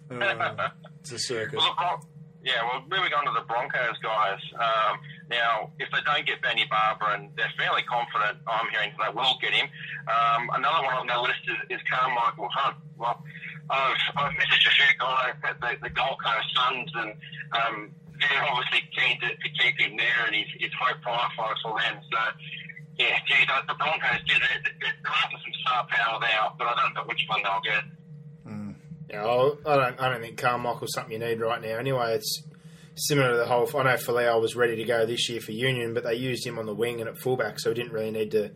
Uh, 0.10 0.70
it's 1.02 1.12
a 1.12 1.20
circus. 1.20 1.54
Well, 1.54 1.70
look, 1.70 2.02
yeah, 2.44 2.64
well, 2.64 2.82
moving 2.90 3.14
on 3.14 3.26
to 3.26 3.32
the 3.38 3.46
Broncos, 3.46 3.98
guys. 4.02 4.40
Um, 4.56 4.98
now, 5.30 5.70
if 5.78 5.92
they 5.92 6.00
don't 6.06 6.26
get 6.26 6.42
Benny 6.42 6.66
Barba, 6.70 7.14
and 7.14 7.30
they're 7.36 7.52
fairly 7.58 7.84
confident, 7.84 8.40
I'm 8.48 8.68
hearing 8.72 8.92
they 8.98 9.14
will 9.14 9.38
get 9.42 9.54
him. 9.54 9.68
Um, 10.08 10.50
another 10.56 10.84
one 10.84 10.96
on 10.96 11.08
their 11.08 11.20
list 11.20 11.46
is, 11.46 11.78
is 11.78 11.82
Carmichael 11.86 12.50
Hunt. 12.50 12.78
Well, 12.98 13.22
I've, 13.70 13.98
I've 14.16 14.34
messaged 14.34 14.66
a 14.66 14.72
few 14.72 14.98
guys 14.98 15.36
at 15.44 15.62
the, 15.62 15.78
the 15.84 15.90
Gold 15.90 16.18
Coast 16.24 16.48
Suns, 16.56 16.92
and 16.96 17.14
um, 17.54 17.92
they're 18.20 18.44
obviously 18.44 18.84
keen 18.96 19.20
to, 19.22 19.30
to 19.30 19.50
keep 19.58 19.80
him 19.80 19.98
there, 19.98 20.26
and 20.28 20.36
he's, 20.36 20.48
he's 20.58 20.72
high 20.74 20.94
profile 21.02 21.56
for 21.64 21.80
them. 21.80 22.00
So, 22.12 22.20
yeah, 22.98 23.18
geez, 23.28 23.48
the 23.68 23.74
Broncos, 23.76 24.22
geez, 24.26 24.40
they're, 24.40 24.74
they're 24.82 25.12
after 25.12 25.38
some 25.38 25.54
star 25.62 25.88
power 25.90 26.20
now, 26.20 26.54
but 26.58 26.68
I 26.68 26.76
don't 26.84 26.94
know 26.96 27.04
which 27.06 27.24
one 27.28 27.42
they'll 27.44 27.62
get. 27.64 27.84
Yeah, 29.10 29.26
I'll- 29.26 29.58
I 29.66 29.76
don't. 29.76 30.00
I 30.02 30.10
don't 30.10 30.22
think 30.22 30.38
Carmichael's 30.38 30.94
something 30.94 31.14
you 31.14 31.20
need 31.20 31.40
right 31.40 31.60
now. 31.62 31.78
Anyway, 31.78 32.14
it's 32.14 32.44
similar 32.96 33.32
to 33.32 33.38
the 33.38 33.46
whole. 33.48 33.68
I 33.76 33.84
know 33.84 33.96
Folau 33.96 34.40
was 34.40 34.56
ready 34.56 34.76
to 34.76 34.84
go 34.84 35.06
this 35.08 35.28
year 35.30 35.42
for 35.42 35.52
Union, 35.52 35.96
but 35.96 36.04
they 36.04 36.14
used 36.14 36.46
him 36.46 36.60
on 36.60 36.68
the 36.68 36.76
wing 36.76 37.00
and 37.00 37.10
at 37.10 37.18
fullback, 37.18 37.60
so 37.60 37.70
he 37.72 37.76
didn't 37.76 37.92
really 37.92 38.12
need 38.12 38.30
to 38.32 38.52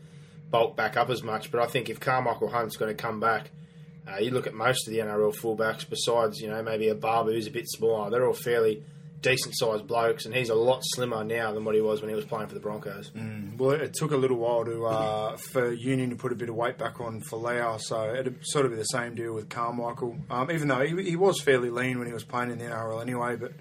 bulk 0.51 0.75
back 0.77 0.95
up 0.95 1.09
as 1.09 1.23
much. 1.23 1.49
But 1.49 1.61
I 1.61 1.65
think 1.65 1.89
if 1.89 1.99
Carmichael 1.99 2.49
Hunt's 2.49 2.77
going 2.77 2.95
to 2.95 3.01
come 3.01 3.19
back, 3.19 3.49
uh, 4.07 4.17
you 4.17 4.29
look 4.29 4.45
at 4.45 4.53
most 4.53 4.87
of 4.87 4.93
the 4.93 4.99
NRL 4.99 5.35
fullbacks. 5.35 5.89
Besides, 5.89 6.39
you 6.39 6.49
know, 6.49 6.61
maybe 6.61 6.89
a 6.89 6.93
Barba 6.95 7.31
who's 7.31 7.47
a 7.47 7.51
bit 7.51 7.67
smaller, 7.67 8.11
they're 8.11 8.27
all 8.27 8.33
fairly 8.33 8.83
decent 9.23 9.57
sized 9.57 9.87
blokes, 9.87 10.25
and 10.25 10.35
he's 10.35 10.49
a 10.49 10.55
lot 10.55 10.81
slimmer 10.83 11.23
now 11.23 11.51
than 11.51 11.65
what 11.65 11.73
he 11.73 11.81
was 11.81 12.01
when 12.01 12.09
he 12.09 12.15
was 12.15 12.25
playing 12.25 12.47
for 12.47 12.53
the 12.53 12.59
Broncos. 12.59 13.11
Well, 13.57 13.71
it 13.71 13.95
took 13.95 14.11
a 14.11 14.17
little 14.17 14.37
while 14.37 14.63
to 14.65 14.85
uh, 14.85 15.37
for 15.37 15.73
Union 15.73 16.11
to 16.11 16.15
put 16.15 16.31
a 16.31 16.35
bit 16.35 16.49
of 16.49 16.55
weight 16.55 16.77
back 16.77 17.01
on 17.01 17.21
Folau, 17.21 17.81
so 17.81 18.13
it'd 18.13 18.45
sort 18.45 18.65
of 18.65 18.71
be 18.71 18.77
the 18.77 18.83
same 18.83 19.15
deal 19.15 19.33
with 19.33 19.49
Carmichael. 19.49 20.17
Um, 20.29 20.51
even 20.51 20.67
though 20.67 20.85
he, 20.85 21.01
he 21.09 21.15
was 21.15 21.41
fairly 21.41 21.71
lean 21.71 21.97
when 21.97 22.07
he 22.07 22.13
was 22.13 22.23
playing 22.23 22.51
in 22.51 22.59
the 22.59 22.65
NRL 22.65 23.01
anyway, 23.01 23.35
but 23.35 23.53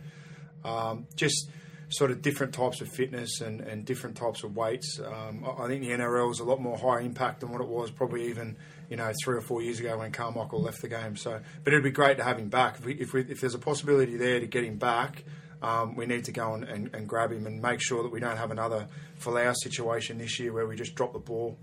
um, 0.69 1.07
just 1.17 1.49
sort 1.89 2.11
of 2.11 2.23
different 2.23 2.55
types 2.55 2.81
of 2.81 2.89
fitness 2.89 3.41
and, 3.41 3.61
and 3.61 3.85
different 3.85 4.17
types 4.17 4.43
of 4.45 4.57
weights. 4.57 4.99
Um, 4.99 5.45
I 5.45 5.65
I 5.65 5.69
think 5.69 5.83
the 5.83 5.91
NRL 5.91 6.31
is 6.31 6.41
a 6.41 6.45
lot 6.45 6.61
more 6.61 6.77
high 6.77 7.01
impact 7.01 7.41
than 7.41 7.51
what 7.51 7.61
it 7.61 7.69
was 7.69 7.91
probably 7.91 8.29
even 8.29 8.57
you 8.91 8.97
know 8.97 9.13
three 9.25 9.37
or 9.37 9.41
four 9.41 9.63
years 9.63 9.79
ago 9.81 9.99
when 9.99 10.11
Carmichael 10.13 10.61
left 10.61 10.83
the 10.83 10.89
game. 10.89 11.17
So, 11.17 11.41
but 11.65 11.73
it'd 11.73 11.85
be 11.85 11.91
great 11.91 12.17
to 12.19 12.25
have 12.25 12.39
him 12.39 12.49
back. 12.49 12.79
If, 12.79 12.85
we, 12.85 12.95
if, 12.95 13.13
we, 13.13 13.21
if 13.23 13.41
there's 13.41 13.55
a 13.55 13.59
possibility 13.59 14.17
there 14.17 14.41
to 14.41 14.47
get 14.47 14.65
him 14.65 14.77
back, 14.77 15.25
um, 15.63 15.95
we 15.95 16.07
need 16.07 16.25
to 16.25 16.33
go 16.33 16.55
and, 16.55 16.65
and, 16.65 16.95
and 16.95 17.09
grab 17.09 17.33
him 17.33 17.47
and 17.47 17.63
make 17.63 17.81
sure 17.81 18.03
that 18.03 18.11
we 18.11 18.21
don't 18.21 18.37
have 18.37 18.51
another 18.51 18.89
Folau 19.21 19.55
situation 19.55 20.19
this 20.19 20.39
year 20.39 20.53
where 20.53 20.67
we 20.67 20.77
just 20.77 20.95
drop 20.95 21.13
the 21.13 21.19
ball. 21.19 21.57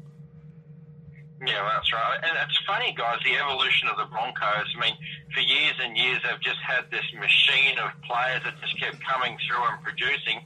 Yeah, 1.45 1.63
that's 1.63 1.91
right. 1.93 2.19
And 2.23 2.35
it's 2.35 2.59
funny, 2.67 2.91
guys, 2.97 3.19
the 3.23 3.39
evolution 3.39 3.87
of 3.87 3.95
the 3.95 4.11
Broncos. 4.11 4.67
I 4.75 4.79
mean, 4.79 4.95
for 5.33 5.39
years 5.39 5.75
and 5.79 5.95
years, 5.95 6.19
they've 6.23 6.41
just 6.43 6.59
had 6.59 6.91
this 6.91 7.05
machine 7.15 7.79
of 7.79 7.95
players 8.03 8.43
that 8.43 8.59
just 8.59 8.75
kept 8.79 8.99
coming 9.07 9.37
through 9.47 9.63
and 9.71 9.79
producing. 9.83 10.43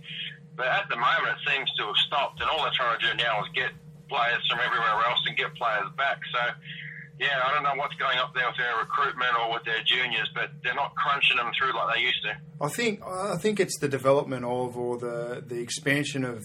But 0.55 0.67
at 0.69 0.89
the 0.89 0.97
moment, 0.97 1.33
it 1.33 1.49
seems 1.49 1.69
to 1.81 1.89
have 1.89 1.97
stopped, 2.05 2.41
and 2.41 2.49
all 2.49 2.61
they're 2.61 2.77
trying 2.77 2.99
to 2.99 3.01
do 3.09 3.13
now 3.17 3.41
is 3.41 3.49
get 3.57 3.73
players 4.05 4.45
from 4.45 4.61
everywhere 4.61 5.01
else 5.09 5.21
and 5.25 5.33
get 5.33 5.49
players 5.57 5.89
back. 5.97 6.21
So, 6.29 6.41
yeah, 7.19 7.41
I 7.45 7.53
don't 7.53 7.63
know 7.63 7.75
what's 7.75 7.95
going 7.95 8.17
up 8.17 8.33
there 8.33 8.47
with 8.47 8.57
their 8.57 8.77
recruitment 8.77 9.31
or 9.39 9.53
with 9.53 9.63
their 9.63 9.83
juniors, 9.83 10.29
but 10.33 10.49
they're 10.63 10.73
not 10.73 10.95
crunching 10.95 11.37
them 11.37 11.51
through 11.57 11.73
like 11.73 11.95
they 11.95 12.01
used 12.01 12.23
to. 12.23 12.35
I 12.61 12.69
think 12.69 13.01
I 13.05 13.37
think 13.37 13.59
it's 13.59 13.77
the 13.79 13.87
development 13.87 14.45
of 14.45 14.77
or 14.77 14.97
the 14.97 15.43
the 15.45 15.59
expansion 15.59 16.23
of 16.23 16.43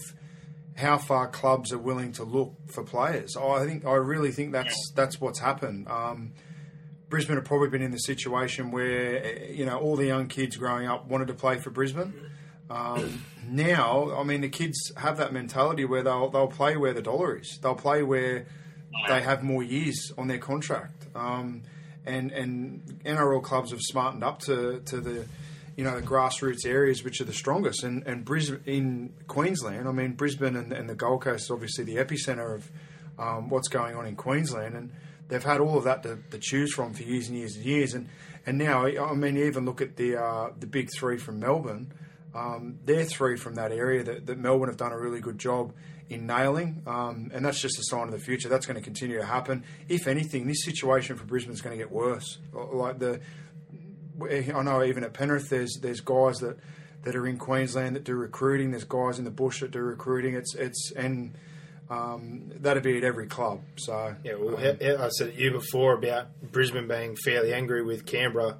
how 0.77 0.97
far 0.97 1.27
clubs 1.27 1.73
are 1.73 1.77
willing 1.79 2.11
to 2.13 2.23
look 2.23 2.53
for 2.67 2.83
players. 2.83 3.35
I 3.35 3.65
think 3.65 3.85
I 3.85 3.95
really 3.95 4.31
think 4.31 4.51
that's 4.51 4.91
that's 4.95 5.19
what's 5.19 5.39
happened. 5.39 5.87
Um, 5.89 6.33
Brisbane 7.09 7.37
have 7.37 7.45
probably 7.45 7.69
been 7.69 7.81
in 7.81 7.91
the 7.91 7.97
situation 7.97 8.71
where 8.71 9.23
eh, 9.23 9.51
you 9.51 9.65
know 9.65 9.77
all 9.77 9.95
the 9.95 10.05
young 10.05 10.27
kids 10.27 10.55
growing 10.55 10.87
up 10.87 11.07
wanted 11.07 11.27
to 11.27 11.33
play 11.33 11.57
for 11.57 11.71
Brisbane. 11.71 12.13
Um, 12.69 13.23
now, 13.47 14.15
I 14.15 14.23
mean, 14.23 14.41
the 14.41 14.49
kids 14.49 14.91
have 14.97 15.17
that 15.17 15.33
mentality 15.33 15.85
where 15.85 16.03
they'll 16.03 16.29
they'll 16.29 16.47
play 16.47 16.77
where 16.77 16.93
the 16.93 17.01
dollar 17.01 17.37
is. 17.37 17.57
They'll 17.61 17.75
play 17.75 18.03
where 18.03 18.45
they 19.07 19.21
have 19.21 19.43
more 19.43 19.63
years 19.63 20.11
on 20.17 20.27
their 20.27 20.37
contract. 20.37 21.07
Um, 21.15 21.63
and 22.05 22.31
and 22.31 23.01
NRL 23.05 23.43
clubs 23.43 23.71
have 23.71 23.81
smartened 23.81 24.23
up 24.23 24.39
to, 24.41 24.81
to 24.85 24.99
the 24.99 25.25
you 25.75 25.83
know 25.83 25.99
the 25.99 26.05
grassroots 26.05 26.65
areas 26.65 27.03
which 27.03 27.21
are 27.21 27.25
the 27.25 27.33
strongest. 27.33 27.83
And 27.83 28.05
and 28.05 28.25
Brisbane 28.25 28.61
in 28.65 29.13
Queensland, 29.27 29.87
I 29.87 29.91
mean 29.91 30.13
Brisbane 30.13 30.55
and, 30.55 30.73
and 30.73 30.89
the 30.89 30.95
Gold 30.95 31.21
Coast 31.21 31.45
is 31.45 31.51
obviously 31.51 31.83
the 31.83 31.95
epicenter 31.95 32.55
of 32.55 32.71
um, 33.17 33.49
what's 33.49 33.67
going 33.67 33.95
on 33.95 34.05
in 34.05 34.15
Queensland, 34.15 34.75
and 34.75 34.91
they've 35.27 35.43
had 35.43 35.59
all 35.59 35.77
of 35.77 35.83
that 35.83 36.03
to, 36.03 36.19
to 36.31 36.39
choose 36.39 36.73
from 36.73 36.93
for 36.93 37.03
years 37.03 37.27
and 37.27 37.37
years 37.37 37.55
and 37.55 37.65
years. 37.65 37.93
And 37.93 38.09
and 38.45 38.57
now, 38.57 38.85
I 38.85 39.13
mean, 39.13 39.37
even 39.37 39.65
look 39.65 39.81
at 39.81 39.95
the 39.95 40.21
uh, 40.21 40.49
the 40.57 40.67
big 40.67 40.89
three 40.97 41.17
from 41.17 41.39
Melbourne. 41.39 41.91
Um, 42.33 42.77
they're 42.85 43.05
three 43.05 43.37
from 43.37 43.55
that 43.55 43.71
area 43.71 44.03
that, 44.03 44.27
that 44.27 44.37
Melbourne 44.37 44.69
have 44.69 44.77
done 44.77 44.91
a 44.91 44.99
really 44.99 45.19
good 45.19 45.39
job 45.39 45.73
in 46.09 46.25
nailing, 46.25 46.81
um, 46.87 47.29
and 47.33 47.45
that's 47.45 47.61
just 47.61 47.77
a 47.79 47.83
sign 47.83 48.03
of 48.07 48.11
the 48.11 48.19
future. 48.19 48.49
That's 48.49 48.65
going 48.65 48.77
to 48.77 48.83
continue 48.83 49.17
to 49.17 49.25
happen. 49.25 49.63
If 49.87 50.07
anything, 50.07 50.47
this 50.47 50.63
situation 50.65 51.15
for 51.15 51.23
Brisbane 51.25 51.53
is 51.53 51.61
going 51.61 51.77
to 51.77 51.83
get 51.83 51.91
worse. 51.91 52.39
Like 52.53 52.99
the 52.99 53.19
I 54.21 54.61
know 54.63 54.83
even 54.83 55.03
at 55.03 55.13
Penrith, 55.13 55.49
there's 55.49 55.79
there's 55.81 56.01
guys 56.01 56.37
that, 56.39 56.57
that 57.03 57.15
are 57.15 57.25
in 57.27 57.37
Queensland 57.37 57.95
that 57.95 58.03
do 58.03 58.15
recruiting. 58.15 58.71
There's 58.71 58.83
guys 58.83 59.19
in 59.19 59.25
the 59.25 59.31
bush 59.31 59.61
that 59.61 59.71
do 59.71 59.79
recruiting. 59.79 60.33
It's 60.35 60.55
it's 60.55 60.91
and 60.95 61.35
um, 61.89 62.51
that'd 62.59 62.83
be 62.83 62.97
at 62.97 63.03
every 63.03 63.27
club. 63.27 63.61
So 63.77 64.15
Yeah, 64.23 64.33
well, 64.35 64.57
he- 64.57 64.67
I 64.95 65.09
said 65.09 65.35
to 65.35 65.41
you 65.41 65.51
before 65.51 65.93
about 65.93 66.27
Brisbane 66.51 66.87
being 66.87 67.15
fairly 67.15 67.53
angry 67.53 67.83
with 67.83 68.05
Canberra 68.05 68.57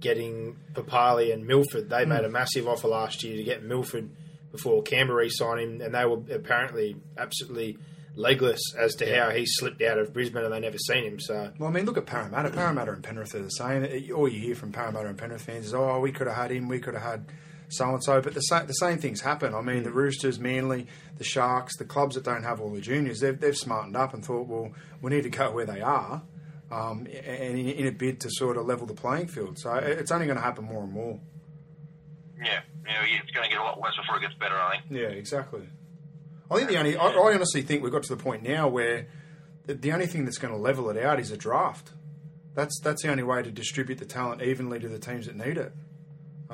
getting 0.00 0.56
Papalii 0.74 1.32
and 1.32 1.44
Milford. 1.46 1.90
They 1.90 2.04
made 2.04 2.24
a 2.24 2.28
massive 2.28 2.68
offer 2.68 2.86
last 2.88 3.24
year 3.24 3.36
to 3.36 3.42
get 3.42 3.64
Milford 3.64 4.10
before 4.50 4.82
Canberra 4.82 5.22
re-signed 5.22 5.60
him, 5.60 5.80
and 5.80 5.94
they 5.94 6.04
were 6.04 6.20
apparently 6.34 6.96
absolutely 7.16 7.78
legless 8.14 8.60
as 8.76 8.94
to 8.96 9.16
how 9.16 9.30
he 9.30 9.44
slipped 9.46 9.80
out 9.80 9.98
of 9.98 10.12
Brisbane 10.12 10.44
and 10.44 10.52
they 10.52 10.60
never 10.60 10.78
seen 10.78 11.04
him. 11.04 11.20
So 11.20 11.52
Well, 11.58 11.70
I 11.70 11.72
mean, 11.72 11.84
look 11.84 11.96
at 11.96 12.06
Parramatta. 12.06 12.50
Parramatta 12.50 12.92
and 12.92 13.02
Penrith 13.02 13.34
are 13.34 13.42
the 13.42 13.50
same. 13.50 13.84
All 14.14 14.28
you 14.28 14.40
hear 14.40 14.54
from 14.54 14.72
Parramatta 14.72 15.08
and 15.08 15.16
Penrith 15.16 15.42
fans 15.42 15.66
is, 15.66 15.74
"Oh, 15.74 16.00
we 16.00 16.12
could 16.12 16.26
have 16.26 16.36
had 16.36 16.50
him. 16.50 16.68
We 16.68 16.80
could 16.80 16.94
have 16.94 17.02
had 17.02 17.26
so 17.68 17.88
and 17.90 18.02
so." 18.02 18.20
But 18.20 18.34
the 18.34 18.40
same 18.40 18.66
the 18.66 18.72
same 18.74 18.98
things 18.98 19.20
happen. 19.20 19.54
I 19.54 19.60
mean, 19.60 19.84
the 19.84 19.92
Roosters, 19.92 20.38
Manly, 20.40 20.86
the 21.16 21.24
Sharks, 21.24 21.76
the 21.76 21.84
clubs 21.84 22.16
that 22.16 22.24
don't 22.24 22.42
have 22.42 22.60
all 22.60 22.72
the 22.72 22.80
juniors, 22.80 23.20
they've 23.20 23.38
they've 23.38 23.56
smartened 23.56 23.96
up 23.96 24.14
and 24.14 24.24
thought, 24.24 24.48
"Well, 24.48 24.72
we 25.00 25.10
need 25.10 25.22
to 25.22 25.30
go 25.30 25.52
where 25.52 25.66
they 25.66 25.80
are." 25.80 26.22
Um, 26.70 27.06
and 27.06 27.58
in, 27.58 27.68
in 27.68 27.86
a 27.86 27.92
bid 27.92 28.20
to 28.20 28.30
sort 28.30 28.58
of 28.58 28.66
level 28.66 28.86
the 28.86 28.94
playing 28.94 29.28
field, 29.28 29.58
so 29.58 29.72
it's 29.74 30.10
only 30.10 30.26
going 30.26 30.36
to 30.36 30.42
happen 30.42 30.66
more 30.66 30.82
and 30.82 30.92
more. 30.92 31.18
Yeah, 32.42 32.60
you 32.86 32.92
know, 32.94 33.20
it's 33.22 33.30
going 33.32 33.44
to 33.44 33.50
get 33.50 33.60
a 33.60 33.64
lot 33.64 33.80
worse 33.80 33.96
before 33.96 34.16
it 34.16 34.20
gets 34.22 34.34
better. 34.34 34.54
I 34.54 34.78
think. 34.78 34.84
Yeah, 35.00 35.08
exactly. 35.08 35.68
I 36.50 36.56
think 36.56 36.68
the 36.68 36.78
only 36.78 36.96
I, 36.96 37.06
I 37.08 37.34
honestly 37.34 37.62
think 37.62 37.82
we've 37.82 37.92
got 37.92 38.04
to 38.04 38.14
the 38.14 38.22
point 38.22 38.42
now 38.42 38.68
where 38.68 39.06
the, 39.66 39.74
the 39.74 39.92
only 39.92 40.06
thing 40.06 40.24
that's 40.24 40.38
going 40.38 40.54
to 40.54 40.58
level 40.60 40.88
it 40.90 40.96
out 40.96 41.18
is 41.20 41.30
a 41.30 41.36
draft. 41.36 41.92
That's 42.54 42.80
that's 42.80 43.02
the 43.02 43.10
only 43.10 43.22
way 43.22 43.42
to 43.42 43.50
distribute 43.50 43.98
the 43.98 44.06
talent 44.06 44.42
evenly 44.42 44.78
to 44.80 44.88
the 44.88 44.98
teams 44.98 45.26
that 45.26 45.36
need 45.36 45.58
it. 45.58 45.72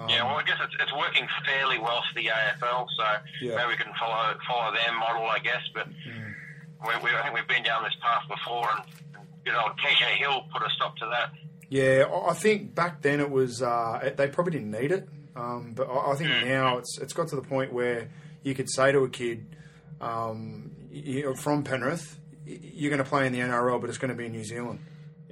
yeah, 0.08 0.24
well, 0.24 0.36
I 0.36 0.42
guess 0.42 0.56
it's, 0.62 0.74
it's 0.80 0.92
working 0.92 1.26
fairly 1.46 1.78
well 1.78 2.02
for 2.12 2.20
the 2.20 2.26
AFL, 2.28 2.86
so 2.98 3.04
Yeah. 3.40 3.56
maybe 3.56 3.68
we 3.68 3.76
can 3.76 3.92
follow 3.98 4.34
follow 4.48 4.72
their 4.74 4.92
model, 4.98 5.24
I 5.26 5.38
guess. 5.38 5.62
But 5.72 5.86
we, 5.86 6.90
we, 7.04 7.16
I 7.16 7.22
think 7.22 7.34
we've 7.34 7.48
been 7.48 7.62
down 7.62 7.84
this 7.84 7.94
path 8.02 8.22
before, 8.28 8.68
and, 8.76 9.24
good 9.44 9.54
old 9.54 9.72
KJ 9.78 10.16
Hill 10.16 10.44
put 10.52 10.62
a 10.62 10.70
stop 10.70 10.96
to 10.96 11.06
that. 11.06 11.30
Yeah, 11.70 12.04
I 12.12 12.30
I 12.30 12.34
think 12.34 12.74
back 12.74 13.00
then 13.02 13.20
it 13.20 13.30
was 13.30 13.62
uh, 13.62 14.12
they 14.16 14.26
probably 14.28 14.52
didn't 14.52 14.70
need 14.72 14.90
it, 14.90 15.08
um, 15.36 15.72
but 15.74 15.88
I 15.88 16.12
I 16.12 16.14
think 16.16 16.30
now 16.46 16.78
it's 16.78 16.98
it's 16.98 17.12
got 17.12 17.28
to 17.28 17.36
the 17.36 17.42
point 17.42 17.72
where 17.72 18.08
you 18.42 18.54
could 18.54 18.70
say 18.70 18.92
to 18.92 19.00
a 19.00 19.08
kid 19.08 19.56
um, 20.00 20.70
you 20.90 21.22
know, 21.24 21.34
from 21.34 21.62
Penrith, 21.64 22.18
you're 22.46 22.90
going 22.90 23.02
to 23.02 23.08
play 23.08 23.26
in 23.26 23.32
the 23.32 23.40
NRL, 23.40 23.80
but 23.80 23.88
it's 23.88 23.98
going 23.98 24.10
to 24.10 24.14
be 24.16 24.26
in 24.26 24.32
New 24.32 24.44
Zealand. 24.44 24.80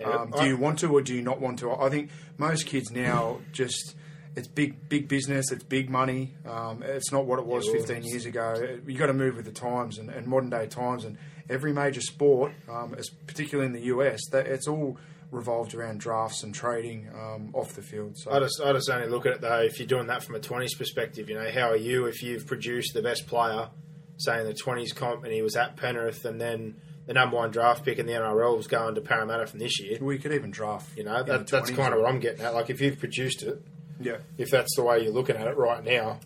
Um, 0.04 0.32
I- 0.34 0.42
do 0.42 0.48
you 0.48 0.56
want 0.56 0.78
to 0.80 0.88
or 0.92 1.02
do 1.02 1.14
you 1.14 1.22
not 1.22 1.40
want 1.40 1.58
to? 1.60 1.72
I 1.72 1.88
think 1.90 2.10
most 2.38 2.66
kids 2.66 2.90
now 2.90 3.38
just 3.52 3.94
it's 4.34 4.48
big 4.48 4.88
big 4.88 5.08
business, 5.08 5.52
it's 5.52 5.62
big 5.64 5.90
money. 5.90 6.34
Um, 6.48 6.82
it's 6.82 7.12
not 7.12 7.26
what 7.26 7.38
it 7.38 7.44
was 7.46 7.66
Yeah, 7.66 7.72
15 7.74 8.02
years 8.04 8.24
ago. 8.26 8.78
You 8.86 8.96
got 8.98 9.06
to 9.06 9.12
move 9.14 9.36
with 9.36 9.44
the 9.44 9.52
times 9.52 9.98
and, 9.98 10.08
and 10.08 10.26
modern 10.26 10.48
day 10.50 10.66
times, 10.66 11.04
and 11.04 11.18
every 11.50 11.72
major 11.72 12.00
sport, 12.00 12.52
um, 12.68 12.96
particularly 13.26 13.66
in 13.66 13.72
the 13.74 13.86
US, 13.94 14.20
that 14.30 14.46
it's 14.46 14.66
all 14.66 14.96
revolved 15.32 15.74
around 15.74 15.98
drafts 15.98 16.44
and 16.44 16.54
trading 16.54 17.08
um, 17.14 17.50
off 17.54 17.72
the 17.74 17.82
field. 17.82 18.16
So 18.16 18.30
I 18.30 18.38
just, 18.38 18.60
I 18.64 18.72
just 18.72 18.88
only 18.88 19.08
look 19.08 19.26
at 19.26 19.32
it 19.32 19.40
though. 19.40 19.60
If 19.62 19.78
you're 19.80 19.88
doing 19.88 20.06
that 20.06 20.22
from 20.22 20.36
a 20.36 20.40
twenties 20.40 20.74
perspective, 20.76 21.28
you 21.28 21.34
know, 21.34 21.50
how 21.50 21.70
are 21.70 21.76
you 21.76 22.04
if 22.06 22.22
you've 22.22 22.46
produced 22.46 22.94
the 22.94 23.02
best 23.02 23.26
player, 23.26 23.70
say 24.18 24.38
in 24.40 24.46
the 24.46 24.54
twenties 24.54 24.92
comp, 24.92 25.24
and 25.24 25.32
he 25.32 25.42
was 25.42 25.56
at 25.56 25.76
Penrith, 25.76 26.24
and 26.24 26.40
then 26.40 26.76
the 27.06 27.14
number 27.14 27.36
one 27.36 27.50
draft 27.50 27.84
pick 27.84 27.98
in 27.98 28.06
the 28.06 28.12
NRL 28.12 28.56
was 28.56 28.68
going 28.68 28.94
to 28.94 29.00
Parramatta 29.00 29.46
from 29.48 29.58
this 29.58 29.80
year. 29.80 29.98
we 30.00 30.18
could 30.18 30.32
even 30.32 30.52
draft. 30.52 30.96
You 30.96 31.02
know, 31.04 31.22
that, 31.24 31.48
that's 31.48 31.70
kind 31.70 31.92
of 31.92 32.00
what 32.00 32.08
I'm 32.08 32.20
getting 32.20 32.42
at. 32.44 32.54
Like 32.54 32.70
if 32.70 32.80
you've 32.80 32.98
produced 33.00 33.42
it, 33.42 33.60
Yeah. 34.00 34.18
if 34.38 34.50
that's 34.50 34.76
the 34.76 34.84
way 34.84 35.02
you're 35.02 35.12
looking 35.12 35.36
at 35.36 35.48
it 35.48 35.56
right 35.56 35.82
now, 35.82 36.20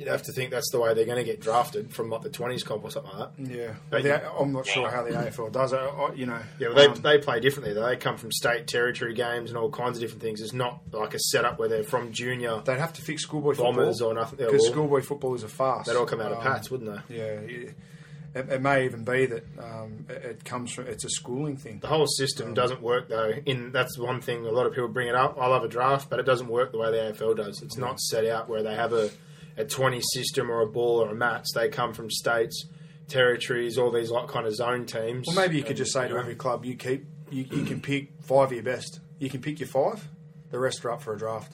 you'd 0.00 0.08
have 0.08 0.22
to 0.22 0.32
think 0.32 0.50
that's 0.50 0.70
the 0.72 0.80
way 0.80 0.94
they're 0.94 1.04
going 1.04 1.18
to 1.18 1.24
get 1.24 1.40
drafted 1.40 1.92
from 1.94 2.08
like 2.08 2.22
the 2.22 2.30
twenties 2.30 2.64
comp 2.64 2.82
or 2.82 2.90
something 2.90 3.12
like 3.16 3.36
that. 3.36 3.46
Yeah, 3.54 3.74
But- 3.90 4.02
The- 4.02 4.32
I'm 4.32 4.50
not 4.52 4.66
sure 4.66 4.90
how 4.90 5.02
the 5.04 5.10
AFL 5.10 5.50
does 5.52 5.72
it. 5.74 5.76
I- 5.78 6.12
You 6.14 6.24
know, 6.26 6.38
Yeah, 6.58 6.68
well, 6.68 6.76
they, 6.76 6.86
um, 6.86 6.94
they 7.02 7.18
play 7.18 7.38
differently. 7.38 7.74
though. 7.74 7.86
They 7.86 7.96
come 7.96 8.16
from 8.16 8.32
state 8.32 8.66
territory 8.66 9.12
games 9.14 9.50
and 9.50 9.58
all 9.58 9.70
kinds 9.70 9.98
of 9.98 10.00
different 10.00 10.22
things. 10.22 10.40
It's 10.40 10.54
not 10.54 10.80
like 10.92 11.12
a 11.14 11.18
setup 11.18 11.58
where 11.58 11.68
they're 11.68 11.84
from 11.84 12.12
junior. 12.12 12.62
they'd 12.64 12.78
have 12.78 12.94
to 12.94 13.02
fix 13.02 13.22
schoolboy 13.22 13.54
Bombers 13.54 13.98
football 13.98 14.10
or 14.12 14.14
nothing. 14.14 14.38
Because 14.38 14.66
schoolboy 14.66 15.02
football 15.02 15.34
is 15.34 15.42
a 15.42 15.48
farce. 15.48 15.86
They'd 15.86 15.96
all 15.96 16.06
come 16.06 16.20
out 16.22 16.32
of 16.32 16.38
Um, 16.38 16.44
Pats, 16.44 16.70
wouldn't 16.70 17.08
they? 17.08 17.16
Yeah, 17.18 17.24
it, 18.34 18.48
it 18.48 18.62
may 18.62 18.84
even 18.84 19.02
be 19.04 19.26
that 19.26 19.44
um, 19.58 20.06
it, 20.08 20.24
it 20.24 20.44
comes 20.44 20.72
from 20.72 20.86
it's 20.86 21.04
a 21.04 21.10
schooling 21.10 21.56
thing. 21.56 21.80
The 21.80 21.88
whole 21.88 22.06
system 22.06 22.54
doesn't 22.54 22.80
work 22.80 23.08
though. 23.08 23.32
In 23.44 23.72
that's 23.72 23.98
one 23.98 24.20
thing 24.20 24.46
a 24.46 24.50
lot 24.52 24.66
of 24.66 24.72
people 24.72 24.88
bring 24.88 25.08
it 25.08 25.14
up. 25.16 25.36
I 25.38 25.46
love 25.48 25.64
a 25.64 25.68
draft, 25.68 26.08
but 26.08 26.20
it 26.20 26.26
doesn't 26.26 26.46
work 26.48 26.70
the 26.72 26.78
way 26.78 26.90
the 26.92 27.12
AFL 27.12 27.34
does. 27.36 27.60
It's 27.60 27.76
not 27.76 27.98
set 28.00 28.24
out 28.24 28.48
where 28.48 28.62
they 28.62 28.74
have 28.74 28.92
a, 28.92 29.10
a 29.60 29.64
twenty 29.64 30.00
system 30.14 30.50
or 30.50 30.60
a 30.60 30.66
ball 30.66 30.98
or 31.02 31.10
a 31.10 31.14
match. 31.14 31.46
They 31.54 31.68
come 31.68 31.92
from 31.92 32.10
states, 32.10 32.66
territories, 33.08 33.78
all 33.78 33.90
these 33.90 34.10
like 34.10 34.28
kind 34.28 34.46
of 34.46 34.54
zone 34.54 34.86
teams. 34.86 35.26
Well, 35.26 35.36
maybe 35.36 35.56
you 35.56 35.62
could 35.62 35.70
And, 35.70 35.78
just 35.78 35.92
say 35.92 36.08
to 36.08 36.16
every 36.16 36.34
club, 36.34 36.64
you 36.64 36.76
keep 36.76 37.06
you, 37.30 37.44
you 37.50 37.64
can 37.64 37.80
pick 37.80 38.10
five 38.22 38.46
of 38.48 38.52
your 38.52 38.62
best. 38.62 39.00
You 39.18 39.30
can 39.30 39.40
pick 39.40 39.60
your 39.60 39.68
five. 39.68 40.08
The 40.50 40.58
rest 40.58 40.84
are 40.84 40.90
up 40.90 41.02
for 41.02 41.14
a 41.14 41.18
draft. 41.18 41.52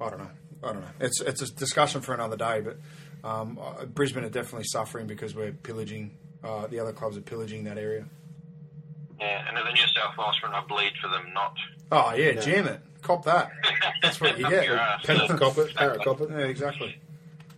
I 0.00 0.10
don't 0.10 0.18
know. 0.18 0.30
I 0.62 0.72
don't 0.72 0.80
know. 0.80 0.88
It's 1.00 1.20
it's 1.20 1.42
a 1.42 1.52
discussion 1.54 2.00
for 2.00 2.14
another 2.14 2.36
day. 2.36 2.60
But 2.62 2.78
um, 3.22 3.58
uh, 3.62 3.84
Brisbane 3.84 4.24
are 4.24 4.30
definitely 4.30 4.64
suffering 4.64 5.06
because 5.06 5.34
we're 5.34 5.52
pillaging. 5.52 6.16
Uh, 6.42 6.66
the 6.66 6.80
other 6.80 6.92
clubs 6.92 7.16
are 7.16 7.20
pillaging 7.22 7.64
that 7.64 7.76
area. 7.78 8.06
Yeah, 9.20 9.44
and 9.46 9.56
the 9.56 9.72
New 9.72 9.86
South 9.94 10.16
Wales 10.16 10.36
front, 10.38 10.54
I 10.54 10.62
bleed 10.66 10.92
for 11.00 11.08
them 11.08 11.32
not. 11.34 11.54
Oh 11.92 12.14
yeah, 12.14 12.32
jam 12.40 12.66
it, 12.66 12.80
cop 13.02 13.24
that. 13.24 13.50
That's 14.00 14.20
what 14.20 14.38
you 14.38 14.48
get. 14.50 14.66
Penrith 15.04 15.38
cop 15.38 15.58
it, 15.58 15.74
Parrot 15.74 16.02
cop 16.02 16.20
it. 16.22 16.30
Yeah, 16.30 16.38
exactly. 16.38 16.96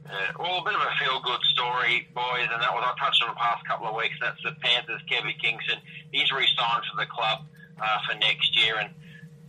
Yeah, 0.07 0.33
well, 0.39 0.59
a 0.59 0.65
bit 0.65 0.75
of 0.75 0.81
a 0.81 0.93
feel-good 1.01 1.41
story, 1.55 2.07
boys, 2.15 2.49
and 2.53 2.61
that 2.61 2.75
was 2.75 2.85
I 2.85 2.93
touched 2.99 3.23
on 3.23 3.31
the 3.31 3.41
past 3.41 3.65
couple 3.67 3.87
of 3.87 3.95
weeks. 3.97 4.15
That's 4.21 4.43
the 4.43 4.53
Panthers, 4.61 5.01
Kevin 5.09 5.33
Kingston. 5.41 5.79
He's 6.11 6.31
re-signed 6.31 6.83
for 6.91 7.01
the 7.01 7.07
club 7.07 7.47
uh, 7.81 7.99
for 8.07 8.19
next 8.19 8.53
year, 8.59 8.77
and 8.77 8.91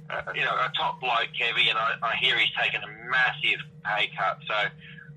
uh, 0.09 0.31
you 0.35 0.41
know, 0.41 0.53
a 0.53 0.71
top 0.77 1.01
bloke, 1.01 1.29
Kevy, 1.39 1.67
and 1.69 1.77
I, 1.77 1.95
I 2.01 2.15
hear 2.21 2.37
he's 2.37 2.53
taken 2.55 2.81
a 2.83 3.09
massive 3.09 3.59
pay 3.83 4.09
cut. 4.17 4.37
So 4.47 4.55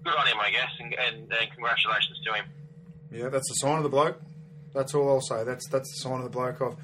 good 0.04 0.14
on 0.14 0.26
him, 0.26 0.38
I 0.40 0.50
guess, 0.50 0.70
and, 0.80 0.94
and, 0.94 1.32
and 1.32 1.50
congratulations 1.52 2.18
to 2.24 2.32
him. 2.34 2.44
Yeah, 3.12 3.28
that's 3.28 3.50
a 3.50 3.54
sign 3.54 3.76
of 3.76 3.82
the 3.82 3.88
bloke. 3.88 4.20
That's 4.76 4.94
all 4.94 5.08
I'll 5.08 5.22
say. 5.22 5.42
That's 5.42 5.66
that's 5.70 5.90
the 5.90 6.08
sign 6.08 6.18
of 6.18 6.24
the 6.24 6.30
bloke. 6.30 6.60
I've 6.60 6.76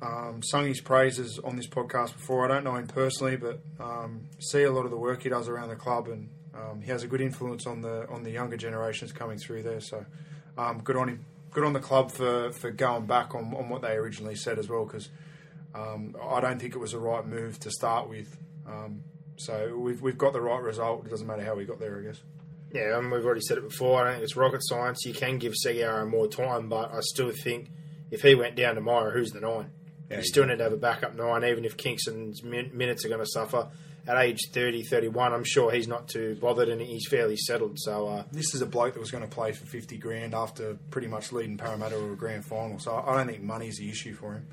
um, 0.00 0.42
sung 0.42 0.66
his 0.66 0.80
praises 0.80 1.38
on 1.38 1.54
this 1.54 1.66
podcast 1.66 2.14
before. 2.14 2.46
I 2.46 2.48
don't 2.48 2.64
know 2.64 2.76
him 2.76 2.86
personally, 2.86 3.36
but 3.36 3.60
um, 3.78 4.22
see 4.38 4.62
a 4.62 4.72
lot 4.72 4.86
of 4.86 4.90
the 4.90 4.96
work 4.96 5.22
he 5.22 5.28
does 5.28 5.46
around 5.46 5.68
the 5.68 5.76
club, 5.76 6.08
and 6.08 6.30
um, 6.54 6.80
he 6.80 6.90
has 6.90 7.02
a 7.02 7.06
good 7.06 7.20
influence 7.20 7.66
on 7.66 7.82
the 7.82 8.08
on 8.08 8.22
the 8.22 8.30
younger 8.30 8.56
generations 8.56 9.12
coming 9.12 9.36
through 9.36 9.64
there. 9.64 9.80
So 9.80 10.06
um, 10.56 10.80
good 10.82 10.96
on 10.96 11.10
him. 11.10 11.24
Good 11.50 11.64
on 11.64 11.74
the 11.74 11.80
club 11.80 12.10
for, 12.10 12.50
for 12.50 12.72
going 12.72 13.06
back 13.06 13.32
on, 13.34 13.54
on 13.54 13.68
what 13.68 13.80
they 13.80 13.92
originally 13.92 14.34
said 14.34 14.58
as 14.58 14.68
well, 14.68 14.86
because 14.86 15.08
um, 15.72 16.16
I 16.20 16.40
don't 16.40 16.58
think 16.58 16.74
it 16.74 16.78
was 16.78 16.90
the 16.90 16.98
right 16.98 17.24
move 17.24 17.60
to 17.60 17.70
start 17.70 18.08
with. 18.08 18.36
Um, 18.66 19.04
so 19.36 19.76
we've 19.76 20.00
we've 20.00 20.18
got 20.18 20.32
the 20.32 20.40
right 20.40 20.62
result. 20.62 21.06
It 21.06 21.10
doesn't 21.10 21.26
matter 21.26 21.44
how 21.44 21.54
we 21.54 21.64
got 21.64 21.78
there, 21.78 21.98
I 21.98 22.02
guess. 22.02 22.22
Yeah, 22.74 22.98
and 22.98 23.10
we've 23.10 23.24
already 23.24 23.40
said 23.40 23.56
it 23.56 23.66
before. 23.68 24.00
I 24.00 24.04
don't 24.04 24.12
think 24.14 24.24
it's 24.24 24.36
rocket 24.36 24.60
science. 24.62 25.04
You 25.06 25.14
can 25.14 25.38
give 25.38 25.54
Segeyaro 25.64 26.06
more 26.08 26.26
time, 26.28 26.68
but 26.68 26.92
I 26.92 26.98
still 27.00 27.30
think 27.30 27.70
if 28.10 28.20
he 28.22 28.34
went 28.34 28.56
down 28.56 28.74
tomorrow, 28.74 29.10
who's 29.12 29.30
the 29.30 29.40
nine? 29.40 29.70
Yeah, 30.10 30.18
you 30.18 30.24
still 30.24 30.44
need 30.44 30.58
to 30.58 30.64
have 30.64 30.72
a 30.72 30.76
backup 30.76 31.14
nine, 31.14 31.44
even 31.44 31.64
if 31.64 31.76
Kingston's 31.76 32.42
min- 32.42 32.76
minutes 32.76 33.04
are 33.04 33.08
going 33.08 33.20
to 33.20 33.26
suffer. 33.26 33.68
At 34.06 34.18
age 34.18 34.50
30, 34.52 34.82
31, 34.82 35.32
I'm 35.32 35.44
sure 35.44 35.70
he's 35.70 35.88
not 35.88 36.08
too 36.08 36.36
bothered 36.38 36.68
and 36.68 36.78
he's 36.78 37.06
fairly 37.08 37.36
settled. 37.38 37.78
So, 37.80 38.06
uh, 38.08 38.24
This 38.32 38.54
is 38.54 38.60
a 38.60 38.66
bloke 38.66 38.92
that 38.92 39.00
was 39.00 39.10
going 39.10 39.24
to 39.26 39.34
play 39.34 39.52
for 39.52 39.64
50 39.64 39.96
grand 39.96 40.34
after 40.34 40.76
pretty 40.90 41.06
much 41.08 41.32
leading 41.32 41.56
Parramatta 41.56 41.96
to 41.96 42.12
a 42.12 42.16
grand 42.16 42.44
final. 42.44 42.78
So 42.78 42.94
I 42.94 43.16
don't 43.16 43.28
think 43.28 43.42
money's 43.42 43.78
the 43.78 43.88
issue 43.88 44.12
for 44.14 44.34
him. 44.34 44.46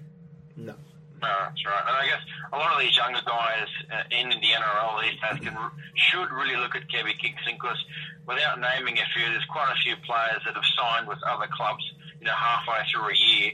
no. 0.55 0.75
No, 1.21 1.29
that's 1.29 1.61
right. 1.65 1.85
And 1.85 1.95
I 1.95 2.05
guess 2.09 2.23
a 2.51 2.57
lot 2.57 2.73
of 2.73 2.81
these 2.81 2.97
younger 2.97 3.21
guys 3.21 3.69
uh, 3.93 4.03
in 4.09 4.29
the 4.29 4.41
NRL 4.41 5.05
these 5.05 5.19
days 5.21 5.37
can 5.45 5.53
should 5.93 6.31
really 6.33 6.57
look 6.57 6.75
at 6.75 6.89
Kevin 6.89 7.13
Kingston 7.21 7.61
because 7.61 7.77
without 8.25 8.57
naming 8.57 8.97
a 8.97 9.05
few, 9.13 9.29
there's 9.29 9.45
quite 9.45 9.69
a 9.69 9.77
few 9.85 9.93
players 10.01 10.41
that 10.45 10.57
have 10.57 10.65
signed 10.73 11.07
with 11.07 11.21
other 11.29 11.45
clubs, 11.53 11.85
you 12.19 12.25
know, 12.25 12.33
halfway 12.33 12.81
through 12.89 13.13
a 13.13 13.17
year 13.17 13.51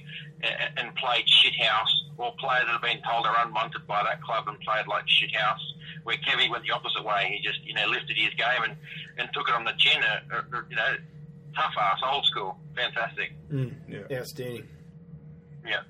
and, 0.47 0.79
and 0.79 0.95
played 0.95 1.27
shithouse, 1.27 1.91
or 2.15 2.31
players 2.39 2.71
that 2.71 2.79
have 2.79 2.81
been 2.81 3.03
told 3.03 3.25
they're 3.25 3.35
unwanted 3.35 3.85
by 3.85 3.99
that 4.03 4.23
club 4.23 4.47
and 4.47 4.59
played 4.63 4.87
like 4.87 5.03
shithouse. 5.11 5.63
Where 6.07 6.15
Kevin 6.23 6.49
went 6.49 6.63
the 6.63 6.71
opposite 6.71 7.03
way, 7.03 7.35
he 7.35 7.43
just 7.43 7.59
you 7.67 7.73
know 7.75 7.87
lifted 7.91 8.15
his 8.15 8.31
game 8.39 8.63
and, 8.63 8.75
and 9.19 9.27
took 9.35 9.49
it 9.49 9.55
on 9.55 9.65
the 9.67 9.75
chin. 9.77 9.99
Uh, 9.99 10.39
uh, 10.39 10.63
you 10.69 10.75
know, 10.75 10.95
tough 11.51 11.75
ass, 11.75 11.99
old 11.99 12.23
school, 12.31 12.55
fantastic. 12.75 13.33
Yeah. 13.91 14.19
Outstanding. 14.19 14.67
Yeah. 15.67 15.83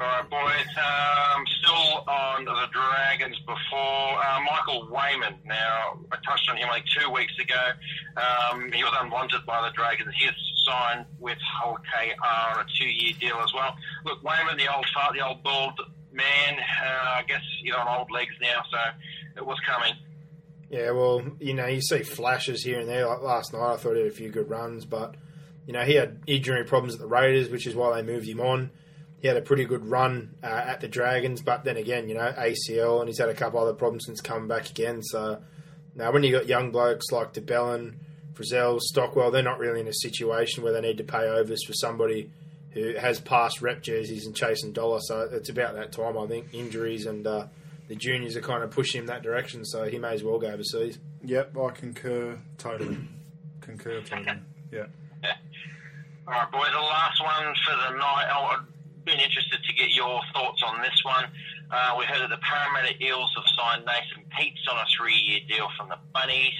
All 0.00 0.06
right, 0.06 0.30
boys. 0.30 0.66
Um, 0.78 1.44
still 1.60 2.04
on 2.06 2.44
the 2.44 2.68
Dragons 2.70 3.36
before 3.40 4.24
uh, 4.24 4.40
Michael 4.46 4.86
Weyman. 4.92 5.44
Now, 5.44 5.98
I 6.12 6.16
touched 6.24 6.48
on 6.48 6.56
him 6.56 6.68
like 6.68 6.84
two 6.86 7.10
weeks 7.10 7.32
ago. 7.40 7.72
Um, 8.16 8.70
he 8.70 8.84
was 8.84 8.92
unwanted 9.00 9.44
by 9.44 9.68
the 9.68 9.74
Dragons. 9.74 10.14
He 10.16 10.26
has 10.26 10.34
signed 10.64 11.04
with 11.18 11.38
Hull 11.40 11.78
KR 11.78 12.60
a 12.60 12.64
two-year 12.78 13.14
deal 13.18 13.38
as 13.42 13.52
well. 13.52 13.74
Look, 14.04 14.22
Weyman, 14.22 14.56
the 14.56 14.72
old 14.72 14.86
fart, 14.94 15.14
the 15.14 15.26
old 15.26 15.42
bald 15.42 15.80
man. 16.12 16.54
Uh, 16.54 17.16
I 17.16 17.24
guess 17.26 17.42
you're 17.62 17.76
on 17.76 17.98
old 17.98 18.12
legs 18.12 18.34
now, 18.40 18.62
so 18.70 18.78
it 19.36 19.44
was 19.44 19.58
coming. 19.66 19.94
Yeah, 20.70 20.92
well, 20.92 21.24
you 21.40 21.54
know, 21.54 21.66
you 21.66 21.80
see 21.80 22.04
flashes 22.04 22.62
here 22.62 22.78
and 22.78 22.88
there. 22.88 23.04
Like 23.08 23.22
last 23.22 23.52
night, 23.52 23.72
I 23.72 23.76
thought 23.76 23.94
he 23.94 24.02
had 24.02 24.12
a 24.12 24.14
few 24.14 24.30
good 24.30 24.48
runs, 24.48 24.84
but 24.84 25.16
you 25.66 25.72
know, 25.72 25.82
he 25.82 25.94
had 25.94 26.20
injury 26.28 26.62
problems 26.62 26.94
at 26.94 27.00
the 27.00 27.08
Raiders, 27.08 27.48
which 27.48 27.66
is 27.66 27.74
why 27.74 27.96
they 27.96 28.06
moved 28.06 28.28
him 28.28 28.40
on. 28.40 28.70
He 29.20 29.26
had 29.28 29.36
a 29.36 29.42
pretty 29.42 29.64
good 29.64 29.84
run 29.84 30.36
uh, 30.42 30.46
at 30.46 30.80
the 30.80 30.88
Dragons, 30.88 31.42
but 31.42 31.64
then 31.64 31.76
again, 31.76 32.08
you 32.08 32.14
know, 32.14 32.32
ACL, 32.38 33.00
and 33.00 33.08
he's 33.08 33.18
had 33.18 33.28
a 33.28 33.34
couple 33.34 33.58
other 33.58 33.72
problems 33.72 34.04
since 34.06 34.20
coming 34.20 34.46
back 34.46 34.70
again. 34.70 35.02
So 35.02 35.40
now, 35.96 36.12
when 36.12 36.22
you 36.22 36.30
got 36.30 36.46
young 36.46 36.70
blokes 36.70 37.10
like 37.10 37.32
DeBellin, 37.32 37.94
Frizell, 38.34 38.80
Stockwell, 38.80 39.32
they're 39.32 39.42
not 39.42 39.58
really 39.58 39.80
in 39.80 39.88
a 39.88 39.92
situation 39.92 40.62
where 40.62 40.72
they 40.72 40.80
need 40.80 40.98
to 40.98 41.04
pay 41.04 41.26
overs 41.26 41.64
for 41.66 41.72
somebody 41.72 42.30
who 42.70 42.94
has 42.94 43.18
passed 43.18 43.60
rep 43.60 43.82
jerseys 43.82 44.24
and 44.26 44.36
chasing 44.36 44.72
dollar. 44.72 45.00
So 45.00 45.28
it's 45.32 45.48
about 45.48 45.74
that 45.74 45.90
time, 45.90 46.16
I 46.16 46.26
think. 46.28 46.54
Injuries 46.54 47.06
and 47.06 47.26
uh, 47.26 47.46
the 47.88 47.96
juniors 47.96 48.36
are 48.36 48.40
kind 48.40 48.62
of 48.62 48.70
pushing 48.70 49.00
him 49.00 49.06
that 49.06 49.22
direction, 49.22 49.64
so 49.64 49.84
he 49.84 49.98
may 49.98 50.12
as 50.12 50.22
well 50.22 50.38
go 50.38 50.48
overseas. 50.48 50.98
Yep, 51.24 51.56
I 51.56 51.70
concur 51.70 52.38
totally. 52.58 52.98
concur 53.60 54.00
totally. 54.02 54.38
Yeah. 54.70 54.84
All 56.26 56.34
right, 56.34 56.52
boys, 56.52 56.68
the 56.74 56.78
last 56.78 57.22
one 57.22 57.54
for 57.64 57.74
the 57.74 57.96
night. 57.96 58.60
Been 59.08 59.20
interested 59.20 59.64
to 59.64 59.72
get 59.72 59.88
your 59.96 60.20
thoughts 60.34 60.62
on 60.66 60.82
this 60.82 61.00
one. 61.02 61.24
Uh, 61.70 61.96
we 61.98 62.04
heard 62.04 62.20
that 62.20 62.28
the 62.28 62.36
Parramatta 62.44 62.92
Eels 63.02 63.32
have 63.36 63.44
signed 63.56 63.86
Nathan 63.86 64.28
Peats 64.36 64.60
on 64.70 64.76
a 64.76 64.84
three-year 64.94 65.40
deal 65.48 65.66
from 65.78 65.88
the 65.88 65.96
Bunnies. 66.12 66.52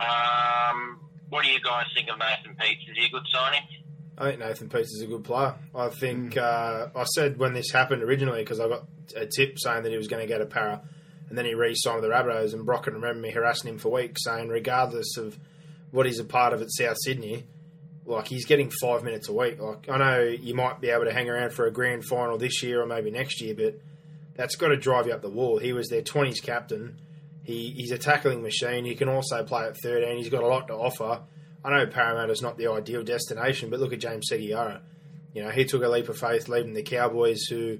Um, 0.00 1.00
what 1.28 1.44
do 1.44 1.50
you 1.50 1.60
guys 1.60 1.84
think 1.94 2.08
of 2.08 2.16
Nathan 2.18 2.56
Peats? 2.56 2.80
Is 2.88 2.96
he 2.96 3.04
a 3.04 3.10
good 3.10 3.26
signing? 3.30 3.60
I 4.16 4.30
think 4.30 4.40
Nathan 4.40 4.70
Peats 4.70 4.90
is 4.94 5.02
a 5.02 5.06
good 5.06 5.22
player. 5.22 5.54
I 5.74 5.88
think 5.88 6.38
uh, 6.38 6.88
I 6.96 7.04
said 7.04 7.36
when 7.36 7.52
this 7.52 7.70
happened 7.70 8.02
originally 8.02 8.40
because 8.40 8.58
I 8.58 8.68
got 8.68 8.86
a 9.14 9.26
tip 9.26 9.58
saying 9.58 9.82
that 9.82 9.92
he 9.92 9.98
was 9.98 10.08
going 10.08 10.22
to 10.22 10.26
get 10.26 10.40
a 10.40 10.46
para, 10.46 10.80
and 11.28 11.36
then 11.36 11.44
he 11.44 11.52
re-signed 11.52 12.00
with 12.00 12.10
the 12.10 12.16
Rabbitohs, 12.16 12.54
and 12.54 12.64
Brock 12.64 12.84
can 12.84 12.94
remember 12.94 13.20
me 13.20 13.32
harassing 13.32 13.68
him 13.68 13.78
for 13.78 13.90
weeks, 13.90 14.24
saying 14.24 14.48
regardless 14.48 15.18
of 15.18 15.38
what 15.90 16.06
he's 16.06 16.18
a 16.18 16.24
part 16.24 16.54
of 16.54 16.62
at 16.62 16.70
South 16.70 16.96
Sydney, 17.04 17.44
like 18.04 18.28
he's 18.28 18.46
getting 18.46 18.70
five 18.70 19.04
minutes 19.04 19.28
a 19.28 19.32
week. 19.32 19.60
Like 19.60 19.88
I 19.88 19.98
know 19.98 20.22
you 20.22 20.54
might 20.54 20.80
be 20.80 20.90
able 20.90 21.04
to 21.04 21.12
hang 21.12 21.28
around 21.28 21.52
for 21.52 21.66
a 21.66 21.70
grand 21.70 22.04
final 22.04 22.38
this 22.38 22.62
year 22.62 22.82
or 22.82 22.86
maybe 22.86 23.10
next 23.10 23.40
year, 23.40 23.54
but 23.54 23.78
that's 24.34 24.56
got 24.56 24.68
to 24.68 24.76
drive 24.76 25.06
you 25.06 25.12
up 25.12 25.22
the 25.22 25.28
wall. 25.28 25.58
He 25.58 25.72
was 25.72 25.88
their 25.88 26.02
twenties 26.02 26.40
captain. 26.40 26.96
He, 27.44 27.70
he's 27.70 27.90
a 27.90 27.98
tackling 27.98 28.42
machine. 28.42 28.84
He 28.84 28.94
can 28.94 29.08
also 29.08 29.42
play 29.42 29.64
at 29.64 29.76
13. 29.82 30.16
He's 30.16 30.28
got 30.28 30.44
a 30.44 30.46
lot 30.46 30.68
to 30.68 30.74
offer. 30.74 31.22
I 31.64 31.70
know 31.70 31.86
Parramatta's 31.86 32.42
not 32.42 32.56
the 32.56 32.68
ideal 32.68 33.02
destination, 33.02 33.68
but 33.68 33.80
look 33.80 33.92
at 33.92 33.98
James 33.98 34.28
Segeyaro. 34.30 34.80
You 35.34 35.42
know, 35.42 35.50
he 35.50 35.64
took 35.64 35.82
a 35.82 35.88
leap 35.88 36.08
of 36.08 36.18
faith 36.18 36.48
leaving 36.48 36.74
the 36.74 36.82
Cowboys, 36.82 37.42
who 37.48 37.78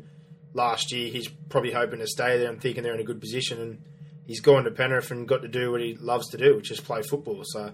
last 0.55 0.93
year 0.93 1.11
he's 1.11 1.29
probably 1.49 1.73
hoping 1.73 2.01
to 2.01 2.07
stay 2.07 2.39
there 2.39 2.49
and 2.49 2.61
thinking 2.61 2.83
they're 2.83 2.95
in 2.95 3.01
a 3.01 3.05
good 3.05 3.21
position. 3.21 3.61
And 3.61 3.83
he's 4.27 4.41
gone 4.41 4.65
to 4.65 4.71
Penrith 4.71 5.11
and 5.11 5.29
got 5.29 5.43
to 5.43 5.49
do 5.49 5.71
what 5.71 5.81
he 5.81 5.95
loves 5.95 6.29
to 6.31 6.37
do, 6.37 6.57
which 6.57 6.71
is 6.71 6.81
play 6.81 7.03
football. 7.03 7.43
So 7.45 7.73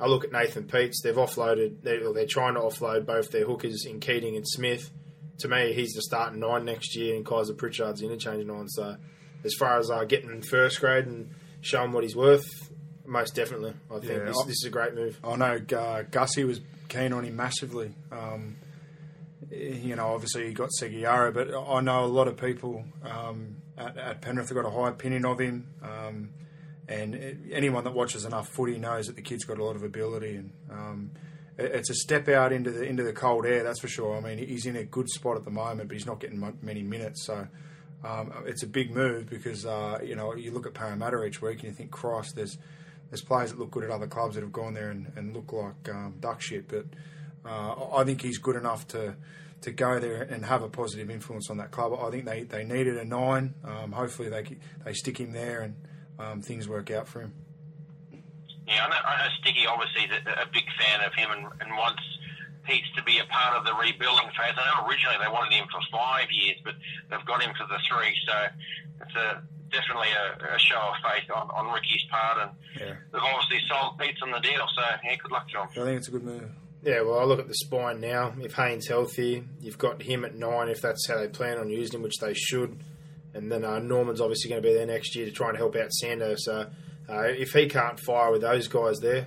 I 0.00 0.06
look 0.06 0.24
at 0.24 0.32
Nathan 0.32 0.64
Peats. 0.64 1.00
They've 1.02 1.14
offloaded, 1.14 1.82
they're, 1.82 2.12
they're 2.12 2.26
trying 2.26 2.54
to 2.54 2.60
offload 2.60 3.06
both 3.06 3.30
their 3.30 3.44
hookers 3.46 3.84
in 3.86 4.00
Keating 4.00 4.36
and 4.36 4.46
Smith. 4.46 4.90
To 5.38 5.48
me, 5.48 5.72
he's 5.72 5.92
the 5.92 6.02
starting 6.02 6.40
nine 6.40 6.64
next 6.64 6.94
year, 6.96 7.16
and 7.16 7.24
Kaysa 7.24 7.56
Pritchard's 7.56 8.00
the 8.00 8.06
interchange 8.06 8.44
nine. 8.46 8.68
So 8.68 8.96
as 9.44 9.54
far 9.54 9.78
as 9.78 9.90
uh, 9.90 10.04
getting 10.04 10.30
in 10.30 10.42
first 10.42 10.80
grade 10.80 11.06
and 11.06 11.30
showing 11.60 11.92
what 11.92 12.02
he's 12.04 12.16
worth, 12.16 12.46
most 13.06 13.34
definitely. 13.34 13.74
I 13.90 13.98
think 13.98 14.04
Yeah, 14.12 14.18
this, 14.26 14.38
I- 14.38 14.46
this 14.46 14.56
is 14.62 14.64
a 14.66 14.70
great 14.70 14.94
move. 14.94 15.18
I 15.24 15.36
know 15.36 15.60
uh, 15.78 16.02
Gussie 16.10 16.44
was 16.44 16.60
keen 16.88 17.12
on 17.12 17.24
him 17.24 17.36
massively. 17.36 17.92
Um, 18.12 18.56
you 19.50 19.94
know, 19.96 20.14
obviously 20.14 20.46
he 20.48 20.54
got 20.54 20.70
Segeyaro, 20.80 21.32
but 21.34 21.54
I 21.54 21.80
know 21.80 22.04
a 22.04 22.06
lot 22.06 22.28
of 22.28 22.36
people 22.36 22.84
um, 23.04 23.56
at, 23.76 23.96
at 23.96 24.20
Penrith 24.22 24.48
have 24.48 24.56
got 24.56 24.66
a 24.66 24.70
high 24.70 24.88
opinion 24.88 25.24
of 25.26 25.38
him. 25.38 25.68
Um, 25.82 26.30
and 26.88 27.14
it, 27.14 27.38
anyone 27.52 27.84
that 27.84 27.94
watches 27.94 28.24
enough 28.24 28.48
footy 28.48 28.78
knows 28.78 29.06
that 29.06 29.16
the 29.16 29.22
kid's 29.22 29.44
got 29.44 29.58
a 29.58 29.64
lot 29.64 29.76
of 29.76 29.82
ability, 29.82 30.36
and 30.36 30.50
um, 30.70 31.10
it, 31.58 31.72
it's 31.72 31.90
a 31.90 31.94
step 31.94 32.28
out 32.28 32.52
into 32.52 32.70
the 32.70 32.82
into 32.84 33.02
the 33.02 33.12
cold 33.12 33.46
air. 33.46 33.62
That's 33.62 33.80
for 33.80 33.88
sure. 33.88 34.16
I 34.16 34.20
mean, 34.20 34.38
he's 34.38 34.66
in 34.66 34.76
a 34.76 34.84
good 34.84 35.08
spot 35.08 35.36
at 35.36 35.44
the 35.44 35.50
moment, 35.50 35.88
but 35.88 35.96
he's 35.96 36.06
not 36.06 36.20
getting 36.20 36.54
many 36.62 36.82
minutes. 36.82 37.24
So 37.24 37.46
um, 38.04 38.32
it's 38.46 38.62
a 38.62 38.66
big 38.66 38.94
move 38.94 39.28
because 39.28 39.64
uh, 39.64 39.98
you 40.02 40.14
know 40.14 40.34
you 40.34 40.50
look 40.50 40.66
at 40.66 40.74
Parramatta 40.74 41.24
each 41.24 41.40
week 41.40 41.60
and 41.60 41.64
you 41.64 41.72
think, 41.72 41.90
Christ, 41.90 42.36
there's 42.36 42.58
there's 43.10 43.22
players 43.22 43.50
that 43.50 43.58
look 43.58 43.70
good 43.70 43.84
at 43.84 43.90
other 43.90 44.06
clubs 44.06 44.34
that 44.34 44.42
have 44.42 44.52
gone 44.52 44.74
there 44.74 44.90
and, 44.90 45.12
and 45.16 45.34
look 45.34 45.52
like 45.52 45.88
um, 45.88 46.16
duck 46.20 46.40
shit. 46.40 46.68
But 46.68 46.86
uh, 47.44 47.96
I 47.96 48.04
think 48.04 48.22
he's 48.22 48.38
good 48.38 48.56
enough 48.56 48.86
to 48.88 49.16
to 49.62 49.70
go 49.70 49.98
there 49.98 50.22
and 50.22 50.44
have 50.44 50.62
a 50.62 50.68
positive 50.68 51.10
influence 51.10 51.48
on 51.48 51.56
that 51.56 51.70
club. 51.70 51.98
I 51.98 52.10
think 52.10 52.26
they, 52.26 52.42
they 52.42 52.64
needed 52.64 52.98
a 52.98 53.04
nine. 53.04 53.54
Um, 53.64 53.92
hopefully 53.92 54.28
they 54.28 54.58
they 54.84 54.92
stick 54.92 55.18
him 55.18 55.32
there 55.32 55.62
and 55.62 55.74
um, 56.18 56.40
things 56.42 56.68
work 56.68 56.90
out 56.90 57.08
for 57.08 57.20
him. 57.22 57.32
Yeah, 58.66 58.86
I 58.86 58.88
know, 58.88 58.96
I 59.04 59.12
know 59.26 59.30
Sticky 59.40 59.66
obviously 59.66 60.04
is 60.08 60.12
a, 60.26 60.42
a 60.42 60.46
big 60.52 60.64
fan 60.80 61.04
of 61.04 61.12
him 61.14 61.28
and, 61.30 61.44
and 61.60 61.70
wants 61.76 62.02
Peats 62.64 62.88
to 62.96 63.02
be 63.04 63.18
a 63.18 63.24
part 63.28 63.58
of 63.58 63.66
the 63.66 63.74
rebuilding 63.74 64.28
phase. 64.32 64.56
I 64.56 64.64
know 64.72 64.88
originally 64.88 65.16
they 65.20 65.28
wanted 65.30 65.52
him 65.52 65.66
for 65.68 65.80
five 65.92 66.28
years, 66.32 66.56
but 66.64 66.74
they've 67.10 67.24
got 67.26 67.42
him 67.42 67.52
for 67.60 67.66
the 67.68 67.76
three. 67.84 68.16
So 68.26 68.34
it's 69.04 69.14
a 69.16 69.42
definitely 69.70 70.08
a, 70.16 70.56
a 70.56 70.58
show 70.58 70.80
of 70.80 70.96
faith 71.04 71.28
on, 71.34 71.50
on 71.52 71.74
Ricky's 71.74 72.04
part, 72.10 72.38
and 72.40 72.50
Yeah. 72.80 72.94
they've 73.12 73.20
obviously 73.20 73.60
sold 73.68 73.98
Peats 73.98 74.20
on 74.22 74.30
the 74.30 74.40
deal. 74.40 74.64
So 74.74 74.80
yeah, 75.04 75.16
good 75.20 75.30
luck 75.32 75.44
to 75.50 75.60
him. 75.60 75.68
I 75.68 75.84
think 75.84 75.98
it's 75.98 76.08
a 76.08 76.12
good 76.12 76.24
move. 76.24 76.48
Yeah, 76.82 77.02
well, 77.02 77.18
I 77.20 77.24
look 77.24 77.40
at 77.40 77.48
the 77.48 77.54
spine 77.54 78.00
now. 78.00 78.32
If 78.40 78.54
Hayne's 78.54 78.88
healthy, 78.88 79.44
you've 79.60 79.78
got 79.78 80.00
him 80.02 80.24
at 80.24 80.34
nine. 80.36 80.68
If 80.68 80.80
that's 80.80 81.06
how 81.08 81.18
they 81.18 81.28
plan 81.28 81.58
on 81.58 81.68
using 81.70 81.96
him, 81.96 82.02
which 82.02 82.16
they 82.20 82.32
should, 82.34 82.78
and 83.34 83.50
then 83.50 83.64
uh, 83.64 83.78
Norman's 83.78 84.20
obviously 84.20 84.50
going 84.50 84.62
to 84.62 84.68
be 84.68 84.74
there 84.74 84.86
next 84.86 85.14
year 85.16 85.26
to 85.26 85.32
try 85.32 85.48
and 85.48 85.58
help 85.58 85.76
out 85.76 85.90
Sando. 86.02 86.36
So 86.38 86.66
uh, 87.08 87.22
if 87.22 87.52
he 87.52 87.68
can't 87.68 87.98
fire 88.00 88.30
with 88.30 88.42
those 88.42 88.68
guys 88.68 88.98
there, 89.00 89.26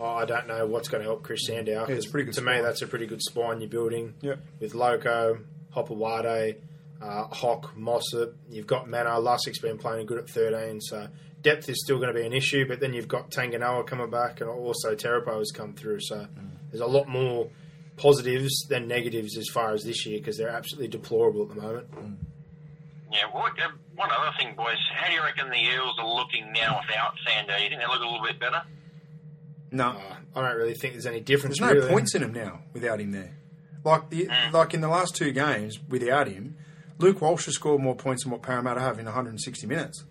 I 0.00 0.24
don't 0.24 0.48
know 0.48 0.66
what's 0.66 0.88
going 0.88 1.02
to 1.02 1.08
help 1.08 1.22
Chris 1.22 1.46
Sandow. 1.46 1.86
Yeah, 1.88 1.94
it's 1.94 2.06
pretty 2.06 2.26
good 2.26 2.34
to 2.34 2.42
me, 2.42 2.60
that's 2.60 2.82
a 2.82 2.86
pretty 2.86 3.06
good 3.06 3.22
spine 3.22 3.60
you're 3.60 3.70
building. 3.70 4.14
Yep. 4.22 4.40
With 4.60 4.74
Loco, 4.74 5.38
Hopoate, 5.74 6.56
uh, 7.00 7.24
Hock, 7.28 7.76
Mossop. 7.76 8.34
You've 8.48 8.66
got 8.66 8.88
Mano. 8.88 9.20
Lussig's 9.20 9.58
been 9.58 9.78
playing 9.78 10.06
good 10.06 10.18
at 10.18 10.28
13, 10.28 10.80
so 10.80 11.08
depth 11.42 11.68
is 11.68 11.82
still 11.84 11.98
going 11.98 12.12
to 12.12 12.18
be 12.18 12.26
an 12.26 12.32
issue. 12.32 12.66
But 12.66 12.80
then 12.80 12.92
you've 12.92 13.08
got 13.08 13.30
Tanganoa 13.30 13.86
coming 13.86 14.10
back, 14.10 14.40
and 14.40 14.50
also 14.50 14.94
Terepo 14.94 15.38
has 15.38 15.50
come 15.52 15.74
through. 15.74 16.00
So 16.00 16.26
there's 16.70 16.80
a 16.80 16.86
lot 16.86 17.08
more 17.08 17.50
positives 17.96 18.66
than 18.68 18.88
negatives 18.88 19.36
as 19.38 19.48
far 19.48 19.72
as 19.72 19.84
this 19.84 20.04
year 20.06 20.18
because 20.18 20.36
they're 20.36 20.48
absolutely 20.48 20.88
deplorable 20.88 21.42
at 21.42 21.48
the 21.54 21.62
moment. 21.62 21.86
Yeah. 23.14 23.20
What, 23.32 23.52
uh, 23.60 23.68
one 23.94 24.10
other 24.10 24.32
thing, 24.38 24.54
boys. 24.56 24.76
How 24.92 25.06
do 25.08 25.14
you 25.14 25.22
reckon 25.22 25.48
the 25.48 25.56
Eels 25.56 25.96
are 25.98 26.14
looking 26.14 26.52
now 26.52 26.80
without 26.86 27.14
Sando? 27.26 27.62
You 27.62 27.68
think 27.68 27.80
they 27.80 27.86
look 27.86 28.00
a 28.00 28.04
little 28.04 28.22
bit 28.26 28.38
better? 28.40 28.62
No, 29.70 29.90
Uh, 29.90 30.16
I 30.36 30.48
don't 30.48 30.56
really 30.58 30.74
think 30.74 30.94
there's 30.94 31.06
any 31.06 31.20
difference. 31.20 31.58
there's 31.60 31.70
no 31.72 31.78
really. 31.78 31.90
points 31.90 32.14
in 32.14 32.22
him 32.22 32.32
now 32.32 32.60
without 32.72 33.00
him 33.00 33.12
there. 33.12 33.32
Like 33.84 34.10
the 34.10 34.28
like 34.52 34.72
in 34.74 34.80
the 34.80 34.88
last 34.88 35.14
two 35.14 35.30
games 35.32 35.78
without 35.88 36.26
him, 36.28 36.56
Luke 36.98 37.20
Walsh 37.20 37.44
has 37.46 37.54
scored 37.54 37.80
more 37.82 37.94
points 37.96 38.22
than 38.24 38.32
what 38.32 38.42
Parramatta 38.42 38.80
have 38.80 38.98
in 38.98 39.04
160 39.04 39.66
minutes. 39.66 40.04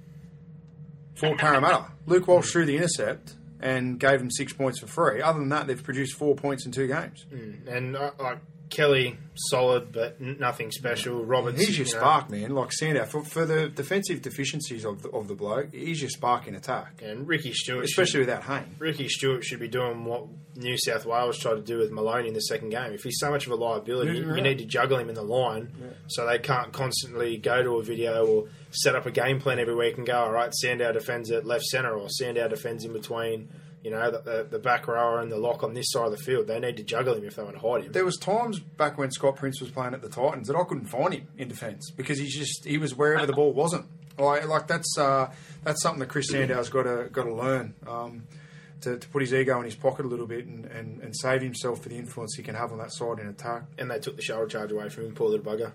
For 1.15 1.35
Parramatta, 1.37 1.91
Luke 2.05 2.27
Walsh 2.27 2.51
threw 2.51 2.65
the 2.65 2.75
intercept 2.77 3.35
and 3.59 3.99
gave 3.99 4.19
them 4.19 4.29
six 4.29 4.51
points 4.53 4.79
for 4.79 4.87
free. 4.87 5.21
Other 5.21 5.39
than 5.39 5.49
that, 5.49 5.67
they've 5.67 5.81
produced 5.81 6.15
four 6.17 6.35
points 6.35 6.65
in 6.65 6.71
two 6.71 6.87
games. 6.87 7.25
And 7.67 7.95
uh, 7.95 8.11
like 8.19 8.39
Kelly, 8.73 9.17
solid, 9.35 9.91
but 9.91 10.19
nothing 10.19 10.71
special. 10.71 11.23
Roberts, 11.23 11.59
He's 11.59 11.77
your 11.77 11.85
you 11.87 11.93
know, 11.93 11.99
spark, 11.99 12.29
man. 12.29 12.55
Like 12.55 12.71
Sandow 12.73 13.05
for, 13.05 13.23
for 13.23 13.45
the 13.45 13.69
defensive 13.69 14.21
deficiencies 14.21 14.83
of 14.83 15.03
the, 15.03 15.09
of 15.11 15.27
the 15.27 15.35
bloke. 15.35 15.71
He's 15.73 16.01
your 16.01 16.09
spark 16.09 16.47
in 16.47 16.55
attack, 16.55 17.01
and 17.03 17.27
Ricky 17.27 17.53
Stuart, 17.53 17.85
especially 17.85 18.11
should, 18.11 18.19
without 18.21 18.43
Hayne. 18.43 18.75
Ricky 18.79 19.07
Stuart 19.09 19.43
should 19.43 19.59
be 19.59 19.67
doing 19.67 20.05
what 20.05 20.25
New 20.55 20.77
South 20.77 21.05
Wales 21.05 21.37
tried 21.37 21.55
to 21.55 21.61
do 21.61 21.77
with 21.77 21.91
Maloney 21.91 22.27
in 22.27 22.33
the 22.33 22.41
second 22.41 22.69
game. 22.69 22.93
If 22.93 23.03
he's 23.03 23.17
so 23.19 23.29
much 23.29 23.45
of 23.45 23.51
a 23.51 23.55
liability, 23.55 24.19
Yeah, 24.19 24.25
right. 24.25 24.35
you 24.37 24.41
need 24.41 24.57
to 24.57 24.65
juggle 24.65 24.97
him 24.97 25.09
in 25.09 25.15
the 25.15 25.23
line 25.23 25.71
so 26.07 26.25
they 26.25 26.39
can't 26.39 26.73
constantly 26.73 27.37
go 27.37 27.61
to 27.63 27.77
a 27.77 27.83
video 27.83 28.25
or 28.25 28.47
set 28.71 28.95
up 28.95 29.05
a 29.05 29.11
game 29.11 29.39
plan 29.39 29.59
every 29.59 29.75
week 29.75 29.97
and 29.97 30.05
go, 30.07 30.15
all 30.17 30.31
right, 30.31 30.53
Sandow 30.53 30.91
defends 30.91 31.29
at 31.31 31.45
left 31.45 31.63
centre 31.65 31.93
or 31.95 32.09
Sandow 32.09 32.47
defends 32.47 32.83
in 32.85 32.91
between. 32.93 33.49
You 33.83 33.91
know, 33.91 34.11
the, 34.11 34.19
the, 34.19 34.47
the 34.51 34.59
back 34.59 34.87
rower 34.87 35.19
and 35.19 35.29
the 35.29 35.37
lock 35.37 35.61
on 35.61 35.73
this 35.73 35.91
side 35.91 36.05
of 36.05 36.11
the 36.11 36.17
field. 36.17 36.47
They 36.47 36.57
need 36.59 36.77
to 36.77 36.83
juggle 36.83 37.15
him 37.15 37.25
if 37.25 37.35
they 37.35 37.43
want 37.43 37.55
to 37.55 37.61
hide 37.61 37.83
him. 37.83 37.91
There 37.91 38.05
was 38.05 38.17
times 38.17 38.59
back 38.59 38.97
when 38.97 39.11
Scott 39.11 39.35
Prince 39.35 39.59
was 39.59 39.71
playing 39.71 39.93
at 39.93 40.01
the 40.01 40.07
Titans 40.07 40.47
that 40.47 40.55
I 40.55 40.63
couldn't 40.63 40.85
find 40.85 41.13
him 41.13 41.27
in 41.37 41.49
defence 41.49 41.91
because 41.91 42.17
he's 42.17 42.33
just 42.33 42.65
he 42.65 42.77
was 42.77 42.95
wherever 42.95 43.25
the 43.25 43.33
ball 43.33 43.51
wasn't. 43.51 43.85
Like, 44.17 44.47
like 44.47 44.67
that's 44.67 44.97
uh, 44.97 45.31
that's 45.63 45.81
something 45.81 45.99
that 45.99 46.09
Chris 46.09 46.29
Sandow's 46.29 46.69
got 46.69 46.83
to 46.83 47.09
got 47.11 47.23
to 47.23 47.33
learn 47.33 47.73
um, 47.85 48.23
to, 48.81 48.97
to 48.97 49.09
put 49.09 49.21
his 49.21 49.33
ego 49.33 49.57
in 49.59 49.65
his 49.65 49.75
pocket 49.75 50.05
a 50.05 50.07
little 50.07 50.27
bit 50.27 50.45
and, 50.45 50.65
and, 50.65 51.01
and 51.01 51.15
save 51.15 51.41
himself 51.41 51.81
for 51.81 51.89
the 51.89 51.97
influence 51.97 52.35
he 52.35 52.43
can 52.43 52.55
have 52.55 52.71
on 52.71 52.77
that 52.77 52.93
side 52.93 53.19
in 53.19 53.27
attack. 53.27 53.63
And 53.77 53.89
they 53.89 53.99
took 53.99 54.15
the 54.15 54.21
shoulder 54.21 54.47
charge 54.47 54.71
away 54.71 54.89
from 54.89 55.05
him, 55.05 55.15
poor 55.15 55.29
little 55.29 55.45
bugger. 55.45 55.71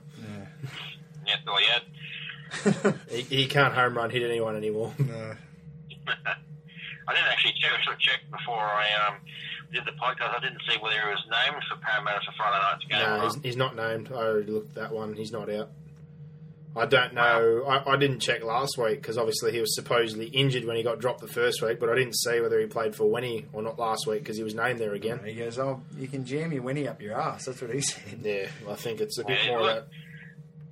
Yeah, 1.26 1.36
well, 1.47 1.60
yeah. 1.60 2.93
He, 3.10 3.20
he 3.22 3.47
can't 3.47 3.74
home 3.74 3.97
run 3.97 4.09
hit 4.09 4.22
anyone 4.22 4.56
anymore. 4.56 4.94
No. 4.98 5.35
I 7.09 7.14
didn't 7.14 7.28
actually 7.28 7.55
check, 7.60 7.70
sort 7.85 7.97
of 7.97 8.01
check 8.01 8.20
before 8.30 8.59
I 8.59 8.86
um, 9.09 9.16
did 9.72 9.85
the 9.86 9.93
podcast. 9.93 10.36
I 10.36 10.40
didn't 10.40 10.60
see 10.68 10.76
whether 10.78 10.94
he 11.01 11.09
was 11.09 11.24
named 11.30 11.62
for 11.68 11.76
Parramatta 11.78 12.20
for 12.26 12.32
Friday 12.36 12.59
night's 12.70 12.85
game. 12.85 12.98
No, 13.01 13.16
not. 13.16 13.35
he's, 13.35 13.43
he's 13.44 13.56
not 13.56 13.74
named. 13.76 14.10
I 14.12 14.16
already 14.16 14.52
looked 14.52 14.70
at 14.70 14.74
that 14.76 14.93
one. 14.93 15.14
He's 15.14 15.32
not 15.32 15.51
out. 15.51 15.70
I 16.76 16.86
don't 16.86 17.14
know. 17.14 17.64
I, 17.66 17.94
I 17.94 17.97
didn't 17.97 18.20
check 18.20 18.44
last 18.44 18.78
week 18.78 19.01
because 19.01 19.18
obviously 19.18 19.51
he 19.52 19.59
was 19.60 19.74
supposedly 19.74 20.26
injured 20.26 20.64
when 20.64 20.76
he 20.76 20.82
got 20.85 21.01
dropped 21.01 21.20
the 21.20 21.26
first 21.26 21.60
week, 21.62 21.80
but 21.80 21.89
I 21.89 21.94
didn't 21.97 22.12
see 22.14 22.40
whether 22.40 22.60
he 22.60 22.66
played 22.66 22.94
for 22.94 23.10
Winnie 23.10 23.47
or 23.52 23.62
not 23.62 23.78
last 23.80 24.06
week 24.06 24.20
because 24.22 24.36
he 24.36 24.44
was 24.44 24.55
named 24.55 24.78
there 24.78 24.93
again. 24.94 25.18
He 25.24 25.35
goes, 25.35 25.59
"Oh, 25.59 25.80
you 25.98 26.06
can 26.06 26.24
jam 26.24 26.52
your 26.52 26.62
Winnie 26.62 26.86
up 26.86 27.01
your 27.02 27.18
ass." 27.20 27.47
That's 27.47 27.60
what 27.60 27.72
he 27.74 27.80
said. 27.80 28.20
Yeah, 28.22 28.48
I 28.70 28.74
think 28.74 29.01
it's 29.01 29.18
a 29.18 29.24
bit 29.24 29.39
Yeah, 29.44 29.51
more 29.52 29.62
look- 29.62 29.70
of 29.70 29.76
that. 29.85 29.89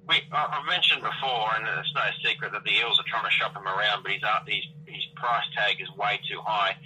We, 0.09 0.15
I- 0.31 0.61
I've 0.61 0.67
mentioned 0.67 1.03
before, 1.03 1.49
and 1.57 1.67
it's 1.81 1.93
no 1.93 2.03
secret 2.31 2.53
that 2.53 2.63
the 2.63 2.71
Eels 2.71 3.01
are 3.01 3.05
trying 3.09 3.25
to 3.25 3.31
shop 3.31 3.57
him 3.57 3.67
around, 3.67 4.05
but 4.05 4.13
he's 4.13 4.23
uh, 4.23 4.39
his, 4.47 4.63
his 4.87 5.03
price 5.17 5.45
tag 5.57 5.81
is 5.81 5.89
way 5.97 6.21
too 6.31 6.41
high. 6.45 6.77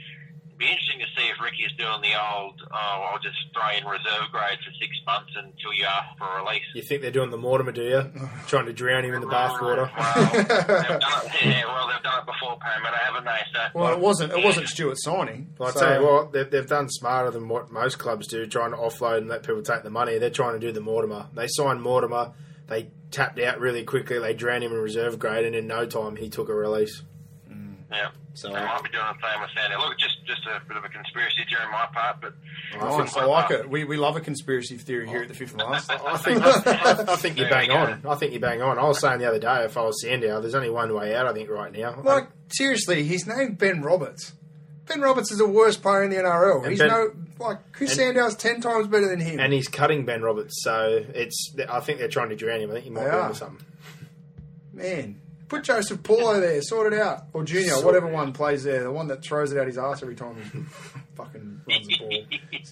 It'd 0.47 0.59
be 0.59 0.67
interesting 0.67 0.99
to 1.01 1.07
see 1.17 1.27
if 1.29 1.41
Ricky's 1.43 1.73
doing 1.79 2.03
the 2.03 2.13
old, 2.21 2.61
oh, 2.71 2.77
I'll 3.11 3.19
just 3.19 3.39
throw 3.55 3.71
in 3.77 3.85
reserve 3.87 4.29
grade 4.31 4.59
for 4.65 4.71
six 4.79 4.93
months 5.07 5.33
until 5.35 5.73
you 5.73 5.85
ask 5.87 6.19
for 6.19 6.25
a 6.29 6.45
release. 6.45 6.63
You 6.75 6.83
think 6.83 7.01
they're 7.01 7.11
doing 7.11 7.31
the 7.31 7.39
Mortimer, 7.39 7.73
do 7.73 7.83
you? 7.83 8.03
Trying 8.47 8.67
to 8.67 8.73
drown 8.75 9.05
him 9.05 9.15
in 9.15 9.21
the 9.23 9.27
bathwater. 9.27 9.91
Well, 9.97 10.31
they've 10.33 10.47
done 11.01 11.27
it, 11.27 11.33
yeah, 11.45 11.65
well, 11.65 11.89
they've 11.89 12.03
done 12.03 12.21
it 12.21 12.27
before, 12.27 12.59
Parramatta, 12.61 12.97
haven't 12.99 13.25
they? 13.25 13.41
So, 13.55 13.61
Well, 13.75 13.93
it 13.93 13.99
wasn't. 14.01 14.33
It 14.33 14.45
wasn't 14.45 14.69
Stuart 14.69 14.97
signing. 14.99 15.55
Well, 15.59 15.71
I 15.71 15.73
so- 15.73 15.81
tell 15.81 16.01
you 16.01 16.07
what, 16.07 16.33
they've, 16.33 16.51
they've 16.51 16.67
done 16.69 16.89
smarter 16.91 17.31
than 17.31 17.49
what 17.49 17.71
most 17.71 17.99
clubs 17.99 18.27
do, 18.27 18.47
trying 18.47 18.73
to 18.73 18.77
offload 18.77 19.19
and 19.19 19.29
let 19.29 19.43
people 19.43 19.63
take 19.63 19.83
the 19.83 19.91
money. 19.91 20.19
They're 20.19 20.29
trying 20.31 20.55
to 20.55 20.59
do 20.61 20.73
the 20.73 20.81
Mortimer. 20.83 21.27
They 21.35 21.47
signed 21.49 21.81
Mortimer, 21.83 22.33
they 22.69 22.91
tapped 23.11 23.41
out 23.41 23.59
really 23.61 23.83
quickly, 23.85 24.19
they 24.19 24.35
drowned 24.35 24.63
him 24.63 24.73
in 24.73 24.79
reserve 24.79 25.19
grade, 25.19 25.45
and 25.47 25.57
in 25.57 25.67
no 25.67 25.87
time 25.87 26.17
he 26.17 26.29
took 26.29 26.49
a 26.51 26.55
release. 26.55 27.03
Yeah. 27.91 28.09
So- 28.35 28.49
they 28.49 28.55
might 28.55 28.83
be 28.83 28.91
doing 28.91 29.05
the 29.05 29.29
same 29.29 29.41
with 29.41 29.51
Sandy. 29.57 29.77
Look, 29.77 29.99
just 29.99 30.25
just 30.27 30.47
a 30.47 30.61
bit 30.69 30.77
of 30.77 30.85
a 30.85 30.89
conspiracy 30.89 31.43
theory 31.49 31.63
on 31.65 31.73
my 31.73 31.87
part, 31.93 32.21
but 32.21 32.35
Nice, 32.79 33.17
I 33.17 33.25
like 33.25 33.51
it. 33.51 33.69
We, 33.69 33.85
we 33.85 33.97
love 33.97 34.17
a 34.17 34.21
conspiracy 34.21 34.77
theory 34.79 35.09
here 35.09 35.23
at 35.23 35.29
the 35.29 35.35
Fifth 35.35 35.53
and 35.53 35.63
Last. 35.63 35.91
I 35.91 36.17
think 36.19 36.41
I, 36.43 37.05
I 37.13 37.17
think 37.17 37.37
you 37.37 37.45
There 37.45 37.51
bang 37.51 37.71
on. 37.73 38.03
I 38.09 38.15
think 38.15 38.33
you 38.33 38.39
bang 38.41 38.63
on. 38.63 38.79
I 38.79 38.85
was 38.85 39.01
saying 39.01 39.19
the 39.19 39.27
other 39.29 39.41
day, 39.41 39.65
if 39.65 39.77
I 39.77 39.83
was 39.83 40.01
Sandow, 40.01 40.37
oh, 40.37 40.41
there's 40.41 40.55
only 40.55 40.71
one 40.71 40.95
way 40.95 41.15
out. 41.17 41.27
I 41.27 41.33
think 41.33 41.51
right 41.51 41.73
now. 41.73 42.01
Like 42.03 42.29
seriously, 42.49 43.03
he's 43.03 43.27
named 43.27 43.59
Ben 43.59 43.83
Roberts. 43.83 44.33
Ben 44.87 45.01
Roberts 45.01 45.31
is 45.33 45.39
the 45.39 45.49
worst 45.49 45.83
player 45.83 46.03
in 46.05 46.11
the 46.11 46.17
NRL. 46.17 46.69
He's 46.69 46.79
Ben- 46.79 46.89
no 46.89 47.11
like 47.41 47.73
Chris 47.73 47.91
and- 47.93 47.99
Sandow's 47.99 48.37
ten 48.37 48.61
times 48.61 48.87
better 48.87 49.09
than 49.09 49.19
him. 49.21 49.41
and 49.41 49.53
he's 49.53 49.67
cutting 49.69 50.05
Ben 50.05 50.23
Roberts, 50.23 50.63
so 50.63 51.05
it's. 51.15 51.55
I 51.69 51.81
think 51.81 51.99
they're 51.99 52.09
trying 52.09 52.29
to 52.31 52.37
drown 52.37 52.61
him. 52.61 52.71
I 52.71 52.75
think 52.75 52.85
he 52.85 52.91
might 52.91 53.05
They 53.05 53.11
be 53.11 53.17
are. 53.17 53.21
onto 53.23 53.35
something. 53.39 53.67
Man, 54.73 55.21
put 55.51 55.65
Joseph 55.65 56.03
Paulo 56.03 56.41
there, 56.41 56.63
sort 56.63 56.93
it 56.95 56.99
out, 56.99 57.25
or 57.35 57.45
Junior, 57.45 57.71
Sort 57.73 57.85
whatever 57.85 58.07
one 58.07 58.33
plays 58.33 58.65
there, 58.65 58.83
the 58.85 58.91
one 58.91 59.09
that 59.09 59.23
throws 59.23 59.53
it 59.53 59.59
out 59.59 59.67
his 59.67 59.77
ass 59.77 60.01
every 60.03 60.15
time 60.15 60.37
he 60.37 60.61
fucking 61.17 61.61
runs 61.69 61.87
the 61.87 61.99
ball. 61.99 62.11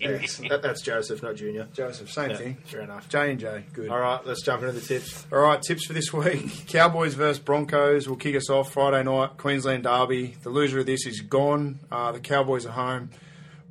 Yes, 0.00 0.36
that, 0.48 0.62
that's 0.62 0.80
Joseph, 0.82 1.22
not 1.22 1.34
Junior. 1.34 1.66
Joseph, 1.72 2.10
same 2.12 2.30
Yeah, 2.30 2.36
thing. 2.36 2.54
fair 2.66 2.80
enough. 2.82 3.08
J 3.08 3.32
and 3.32 3.40
J, 3.40 3.64
good. 3.72 3.88
All 3.90 3.98
right, 3.98 4.24
let's 4.24 4.42
jump 4.42 4.62
into 4.62 4.72
the 4.74 4.80
tips. 4.80 5.26
All 5.32 5.40
right, 5.40 5.60
tips 5.60 5.86
for 5.86 5.92
this 5.92 6.12
week: 6.12 6.66
Cowboys 6.68 7.14
versus 7.14 7.40
Broncos 7.40 8.08
will 8.08 8.16
kick 8.16 8.36
us 8.36 8.48
off 8.48 8.72
Friday 8.72 9.02
night. 9.02 9.36
Queensland 9.38 9.82
Derby. 9.84 10.36
The 10.42 10.50
loser 10.50 10.78
of 10.80 10.86
this 10.86 11.04
is 11.06 11.20
gone. 11.20 11.80
Uh, 11.90 12.12
the 12.12 12.20
Cowboys 12.20 12.64
are 12.64 12.70
home. 12.72 13.10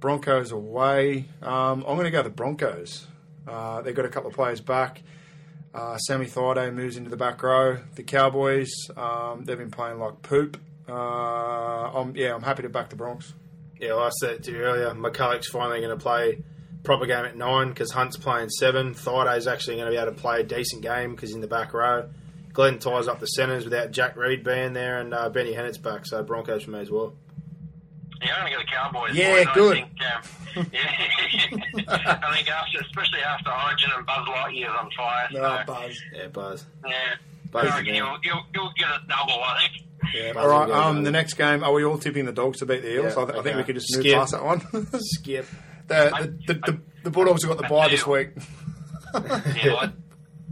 Broncos 0.01 0.51
away. 0.51 1.25
Um, 1.41 1.85
I'm 1.88 1.95
going 1.95 2.03
to 2.05 2.11
go 2.11 2.21
the 2.23 2.29
Broncos. 2.29 3.07
Uh, 3.47 3.81
they've 3.81 3.95
got 3.95 4.05
a 4.05 4.09
couple 4.09 4.29
of 4.29 4.35
players 4.35 4.59
back. 4.59 5.01
Uh, 5.73 5.98
Sammy 5.98 6.26
Thaiday 6.26 6.73
moves 6.73 6.98
into 6.98 7.10
the 7.10 7.18
back 7.18 7.44
row. 7.44 7.77
The 7.95 8.03
Cowboys, 8.03 8.72
um, 8.95 9.44
they've 9.45 9.57
been 9.57 9.72
playing 9.72 9.99
like 9.99 10.22
poop. 10.22 10.60
Uh, 10.89 10.94
I'm, 10.94 12.15
yeah, 12.15 12.34
I'm 12.34 12.41
happy 12.41 12.64
to 12.64 12.69
back 12.69 12.89
the 12.89 12.95
Bronx. 12.95 13.34
Yeah, 13.80 13.89
well, 13.89 14.06
I 14.06 14.10
said 14.10 14.44
to 14.44 14.52
you 14.52 14.60
earlier. 14.60 14.89
McCullough's 14.91 15.48
finally 15.48 15.81
going 15.81 15.95
to 15.95 16.02
play 16.02 16.44
proper 16.84 17.06
game 17.06 17.26
at 17.26 17.35
nine 17.35 17.69
because 17.69 17.91
Hunt's 17.91 18.18
playing 18.18 18.49
seven. 18.49 18.95
Thaiday's 18.95 19.45
actually 19.45 19.76
going 19.76 19.88
to 19.88 19.91
be 19.91 19.98
able 19.98 20.14
to 20.14 20.19
play 20.19 20.39
a 20.39 20.44
decent 20.44 20.81
game 20.81 21.11
because 21.11 21.34
in 21.34 21.41
the 21.41 21.48
back 21.48 21.73
row. 21.73 22.10
Glenn 22.53 22.80
ties 22.80 23.07
up 23.07 23.19
the 23.19 23.27
centres 23.27 23.65
without 23.65 23.91
Jack 23.91 24.15
Reed 24.15 24.44
being 24.44 24.73
there, 24.73 24.98
and 24.98 25.14
uh, 25.14 25.30
Benny 25.30 25.53
Hannant's 25.53 25.77
back, 25.77 26.07
so 26.07 26.23
Broncos 26.23 26.64
for 26.64 26.72
me 26.72 26.80
as 26.80 26.89
well. 26.89 27.14
Yeah, 28.22 28.34
I'm 28.35 28.41
going 28.41 28.52
to 28.52 28.57
go 28.57 28.60
the 28.60 28.68
Cowboys. 28.72 29.15
Yeah, 29.15 29.44
boys. 29.45 29.53
good. 29.53 29.77
I 29.77 29.81
think, 29.81 30.65
um, 30.65 30.72
yeah, 30.73 31.88
I 32.23 32.35
think 32.35 32.49
after, 32.49 32.80
especially 32.81 33.19
after 33.22 33.49
Origin 33.52 33.89
and 33.95 34.06
Buzz 34.06 34.27
Lightyear's 34.27 34.76
on 34.80 34.89
fire. 34.98 35.27
So, 35.31 35.44
Ah, 35.44 35.64
Buzz. 35.68 36.02
Yeah, 36.14 36.27
Buzz. 36.27 36.65
yeah, 36.85 36.94
Buzz 37.52 37.64
I 37.64 37.68
reckon 37.68 37.81
again. 37.81 37.95
you'll, 37.95 38.18
you'll, 38.23 38.41
you'll 38.53 38.72
get 38.77 38.88
a 38.89 38.99
double. 39.07 39.41
I 39.44 39.60
think. 39.61 39.84
Yeah, 40.14 40.31
All 40.41 40.48
right, 40.48 40.68
Buzz 40.68 40.76
will 40.76 40.84
um, 40.98 41.03
the 41.03 41.11
next 41.11 41.34
game, 41.35 41.64
are 41.64 41.72
we 41.73 41.84
all 41.84 41.98
tipping 41.98 42.26
the 42.26 42.31
Dogs 42.31 42.60
to 42.60 42.65
beat 42.65 42.81
the 42.81 42.94
Eels? 42.95 43.15
Yeah, 43.15 43.22
I, 43.23 43.26
th- 43.26 43.38
I 43.39 43.41
think 43.44 43.57
we 43.57 43.64
could 43.64 43.76
just 43.76 43.94
move 43.95 44.03
Skip. 44.03 44.15
past 44.18 44.31
that 44.31 44.44
one. 44.44 44.61
Skip. 44.99 45.45
the, 45.88 46.34
the, 46.48 46.53
the, 46.53 46.60
the, 46.72 46.80
the 47.03 47.10
Bulldogs 47.11 47.44
have 47.44 47.56
got 47.56 47.61
the 47.61 47.68
bye 47.73 47.88
this 47.89 48.06
week. 48.07 48.30
Yeah, 49.15 49.68
well, 49.68 49.77
I, 49.80 49.91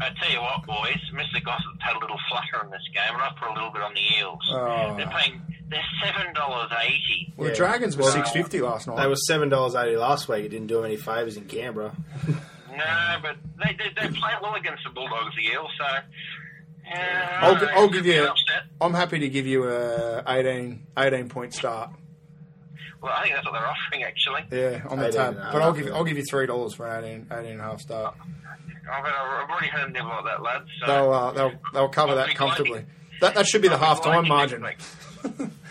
I 0.02 0.10
tell 0.20 0.32
you 0.32 0.42
what, 0.42 0.66
boys, 0.66 0.98
Mr. 1.14 1.44
Gossip 1.44 1.72
had 1.80 1.96
a 1.96 2.00
little 2.00 2.18
flutter 2.30 2.64
in 2.66 2.72
this 2.72 2.82
game, 2.94 3.14
and 3.14 3.22
I 3.22 3.30
put 3.38 3.50
a 3.50 3.54
little 3.54 3.70
bit 3.70 3.82
on 3.82 3.94
the 3.94 4.00
Eels. 4.20 4.40
Oh. 4.50 4.96
They're 4.98 5.08
paying. 5.08 5.42
They're 5.70 5.82
seven 6.04 6.34
dollars 6.34 6.72
eighty. 6.84 7.34
Well, 7.38 7.50
the 7.50 7.56
Dragons 7.56 7.98
were 7.98 8.04
Well, 8.04 8.12
six 8.14 8.30
fifty 8.32 8.62
last 8.62 8.88
night. 8.88 8.98
They 9.02 9.08
were 9.08 9.16
seven 9.16 9.50
dollars 9.50 9.74
eighty 9.76 9.98
last 9.98 10.28
week. 10.28 10.46
It 10.46 10.50
didn't 10.50 10.68
do 10.68 10.80
him 10.80 10.86
any 10.86 10.98
favours 10.98 11.38
in 11.38 11.46
Canberra. 11.46 11.96
No, 12.76 13.16
but 13.22 13.38
they 13.64 13.74
they, 13.78 13.90
they 14.10 14.14
play 14.14 14.34
well 14.42 14.56
against 14.56 14.84
the 14.84 14.90
Bulldogs, 14.90 15.34
the 15.38 15.44
Eels. 15.50 15.72
So. 15.78 15.86
Yeah, 16.86 17.40
I'll, 17.42 17.56
gi- 17.56 17.68
I'll 17.72 17.88
give 17.90 18.06
you. 18.06 18.22
an 18.24 18.28
upset. 18.28 18.64
I'm 18.82 18.94
happy 18.94 19.20
to 19.20 19.30
give 19.30 19.48
you 19.48 19.64
a 19.70 20.22
18, 20.28 20.86
18 20.98 21.30
point 21.30 21.54
start. 21.54 21.92
Well, 23.02 23.14
I 23.16 23.24
think 23.24 23.36
that's 23.36 23.46
what 23.46 23.54
they're 23.54 23.66
offering, 23.66 24.04
actually. 24.04 24.42
Yeah, 24.52 24.82
on 24.90 25.00
the 25.00 25.08
18 25.08 25.18
tab. 25.18 25.30
and 25.36 25.38
a 25.40 25.50
But 25.54 25.62
I'll 25.62 25.68
half, 25.70 25.78
give 25.78 25.86
yeah. 25.88 25.94
I'll 25.96 26.04
give 26.04 26.18
you 26.18 26.24
three 26.30 26.48
dollars 26.48 26.74
for 26.74 26.86
an 26.86 27.06
18, 27.06 27.28
18 27.32 27.52
and 27.54 27.62
a 27.62 27.64
half 27.64 27.80
start. 27.80 28.16
I've, 28.92 29.06
I've 29.06 29.50
already 29.50 29.68
heard 29.68 29.84
them 29.86 29.94
nibble 29.94 30.10
like 30.10 30.26
that, 30.26 30.42
lads. 30.44 30.66
So 30.82 30.86
They'll 30.88 31.14
uh, 31.14 31.32
they'll 31.32 31.52
they'll 31.74 31.88
cover 31.90 32.10
I'll 32.12 32.18
that 32.18 32.28
be 32.28 32.34
comfortably. 32.34 32.72
glad- 32.82 32.86
That 33.22 33.36
that 33.36 33.48
should 33.48 33.62
be 33.62 33.70
the 33.70 33.76
I'll 33.76 33.80
be 33.80 33.86
half 33.86 34.02
glad 34.04 34.14
time 34.16 34.24
you 34.26 34.30
margin. 34.30 34.62
next 34.64 34.84
week. 34.84 35.05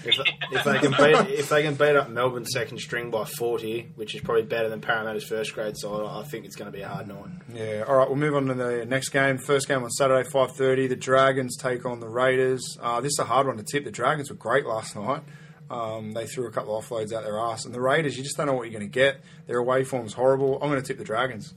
If, 0.04 0.18
if 0.52 0.64
they 0.64 0.78
can 0.78 0.90
beat 0.90 1.38
if 1.38 1.48
they 1.48 1.62
can 1.62 1.74
beat 1.74 1.96
up 1.96 2.10
Melbourne's 2.10 2.52
second 2.52 2.78
string 2.78 3.10
by 3.10 3.24
forty, 3.24 3.88
which 3.96 4.14
is 4.14 4.20
probably 4.20 4.42
better 4.42 4.68
than 4.68 4.80
Parramatta's 4.80 5.24
first 5.24 5.54
grade 5.54 5.76
side, 5.76 6.04
I 6.04 6.22
think 6.24 6.44
it's 6.44 6.56
going 6.56 6.70
to 6.70 6.76
be 6.76 6.82
a 6.82 6.88
hard 6.88 7.08
night. 7.08 7.30
Yeah. 7.54 7.84
All 7.88 7.96
right. 7.96 8.08
We'll 8.08 8.18
move 8.18 8.34
on 8.34 8.46
to 8.46 8.54
the 8.54 8.84
next 8.84 9.08
game. 9.10 9.38
First 9.38 9.66
game 9.68 9.82
on 9.82 9.90
Saturday, 9.90 10.28
five 10.28 10.54
thirty. 10.56 10.86
The 10.86 10.96
Dragons 10.96 11.56
take 11.56 11.86
on 11.86 12.00
the 12.00 12.08
Raiders. 12.08 12.76
Uh, 12.80 13.00
this 13.00 13.12
is 13.12 13.18
a 13.18 13.24
hard 13.24 13.46
one 13.46 13.56
to 13.56 13.62
tip. 13.62 13.84
The 13.84 13.90
Dragons 13.90 14.30
were 14.30 14.36
great 14.36 14.66
last 14.66 14.94
night. 14.96 15.22
Um, 15.70 16.12
they 16.12 16.26
threw 16.26 16.46
a 16.46 16.50
couple 16.50 16.76
of 16.76 16.84
offloads 16.84 17.12
out 17.12 17.24
their 17.24 17.38
ass, 17.38 17.64
and 17.64 17.74
the 17.74 17.80
Raiders, 17.80 18.18
you 18.18 18.22
just 18.22 18.36
don't 18.36 18.46
know 18.46 18.52
what 18.52 18.70
you're 18.70 18.78
going 18.78 18.90
to 18.90 18.94
get. 18.94 19.22
Their 19.46 19.58
away 19.58 19.82
form's 19.82 20.12
horrible. 20.12 20.58
I'm 20.60 20.68
going 20.68 20.80
to 20.80 20.86
tip 20.86 20.98
the 20.98 21.04
Dragons. 21.04 21.54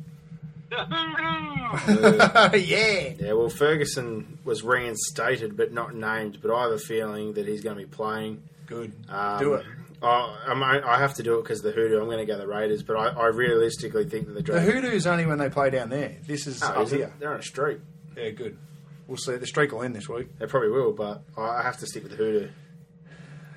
yeah. 2.58 3.14
Yeah, 3.20 3.34
well, 3.34 3.50
Ferguson 3.50 4.38
was 4.44 4.64
reinstated 4.64 5.56
but 5.58 5.72
not 5.74 5.96
named, 5.96 6.40
but 6.42 6.54
I 6.54 6.64
have 6.64 6.72
a 6.72 6.78
feeling 6.78 7.34
that 7.34 7.48
he's 7.48 7.62
going 7.62 7.78
to 7.78 7.84
be 7.84 7.90
playing. 7.90 8.44
Good. 8.66 8.92
Um, 9.10 9.40
Do 9.40 9.54
it. 9.56 9.66
I, 10.02 10.38
I, 10.48 10.54
might- 10.54 10.84
I 10.84 11.00
have 11.00 11.16
to 11.16 11.24
do 11.24 11.40
it 11.40 11.44
because 11.44 11.62
the 11.62 11.72
Hoodoo. 11.72 12.00
I'm 12.00 12.06
going 12.06 12.20
to 12.20 12.26
go 12.26 12.38
the 12.38 12.48
Raiders, 12.48 12.84
but 12.84 12.96
I, 12.98 13.08
I 13.08 13.28
realistically 13.28 14.06
think 14.08 14.28
that 14.28 14.34
the 14.34 14.40
The 14.42 14.44
Dragons. 14.44 14.74
Hoodoo's 14.74 15.08
only 15.08 15.26
when 15.26 15.38
they 15.40 15.50
play 15.50 15.70
down 15.70 15.90
there. 15.90 16.16
This 16.26 16.46
is 16.48 16.62
Oh, 16.62 16.68
up 16.68 16.84
is 16.84 16.94
it? 16.94 16.98
here. 16.98 17.14
They're 17.20 17.34
on 17.34 17.40
a 17.40 17.44
streak. 17.44 17.80
Yeah, 18.16 18.30
good. 18.32 18.58
We'll 19.08 19.18
see. 19.18 19.38
The 19.38 19.48
streak 19.48 19.72
will 19.72 19.84
end 19.84 19.96
this 19.96 20.10
week. 20.10 20.38
They 20.38 20.46
probably 20.48 20.70
will, 20.70 20.92
but 20.92 21.22
I 21.38 21.42
I 21.42 21.62
have 21.64 21.78
to 21.78 21.88
stick 21.88 22.04
with 22.04 22.12
the 22.12 22.18
Hoodoo. 22.18 22.50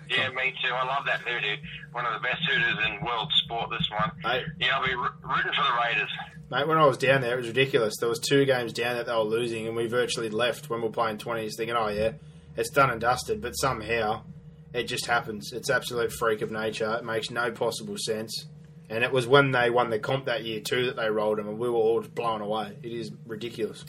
Yeah, 0.08 0.28
me 0.30 0.52
too. 0.62 0.72
I 0.72 0.84
love 0.86 1.04
that 1.06 1.20
hoodoo. 1.20 1.56
One 1.92 2.04
of 2.06 2.12
the 2.14 2.20
best 2.26 2.40
hoodoos 2.48 2.78
in 2.86 3.04
world 3.04 3.30
sport. 3.44 3.70
This 3.70 3.88
one. 3.90 4.10
Mate. 4.24 4.44
Yeah, 4.60 4.76
I'll 4.78 4.86
be 4.86 4.94
ro- 4.94 5.08
rooting 5.22 5.52
for 5.52 5.62
the 5.62 5.78
Raiders. 5.84 6.10
Mate, 6.50 6.66
when 6.66 6.78
I 6.78 6.86
was 6.86 6.98
down 6.98 7.20
there, 7.20 7.34
it 7.34 7.38
was 7.38 7.46
ridiculous. 7.46 7.94
There 8.00 8.08
was 8.08 8.18
two 8.18 8.44
games 8.44 8.72
down 8.72 8.96
that 8.96 9.06
they 9.06 9.12
were 9.12 9.20
losing, 9.20 9.68
and 9.68 9.76
we 9.76 9.86
virtually 9.86 10.30
left 10.30 10.68
when 10.68 10.80
we 10.80 10.88
were 10.88 10.92
playing 10.92 11.18
twenties, 11.18 11.54
thinking, 11.56 11.76
"Oh 11.76 11.88
yeah, 11.88 12.12
it's 12.56 12.70
done 12.70 12.90
and 12.90 13.00
dusted." 13.00 13.40
But 13.40 13.52
somehow, 13.52 14.22
it 14.74 14.84
just 14.84 15.06
happens. 15.06 15.52
It's 15.52 15.70
absolute 15.70 16.12
freak 16.12 16.42
of 16.42 16.50
nature. 16.50 16.92
It 16.94 17.04
makes 17.04 17.30
no 17.30 17.52
possible 17.52 17.96
sense. 17.96 18.46
And 18.88 19.04
it 19.04 19.12
was 19.12 19.28
when 19.28 19.52
they 19.52 19.70
won 19.70 19.90
the 19.90 20.00
comp 20.00 20.24
that 20.24 20.42
year 20.42 20.60
too 20.60 20.86
that 20.86 20.96
they 20.96 21.08
rolled 21.08 21.38
them, 21.38 21.46
and 21.46 21.58
we 21.58 21.68
were 21.68 21.76
all 21.76 22.00
just 22.00 22.14
blown 22.16 22.40
away. 22.40 22.76
It 22.82 22.92
is 22.92 23.12
ridiculous. 23.24 23.84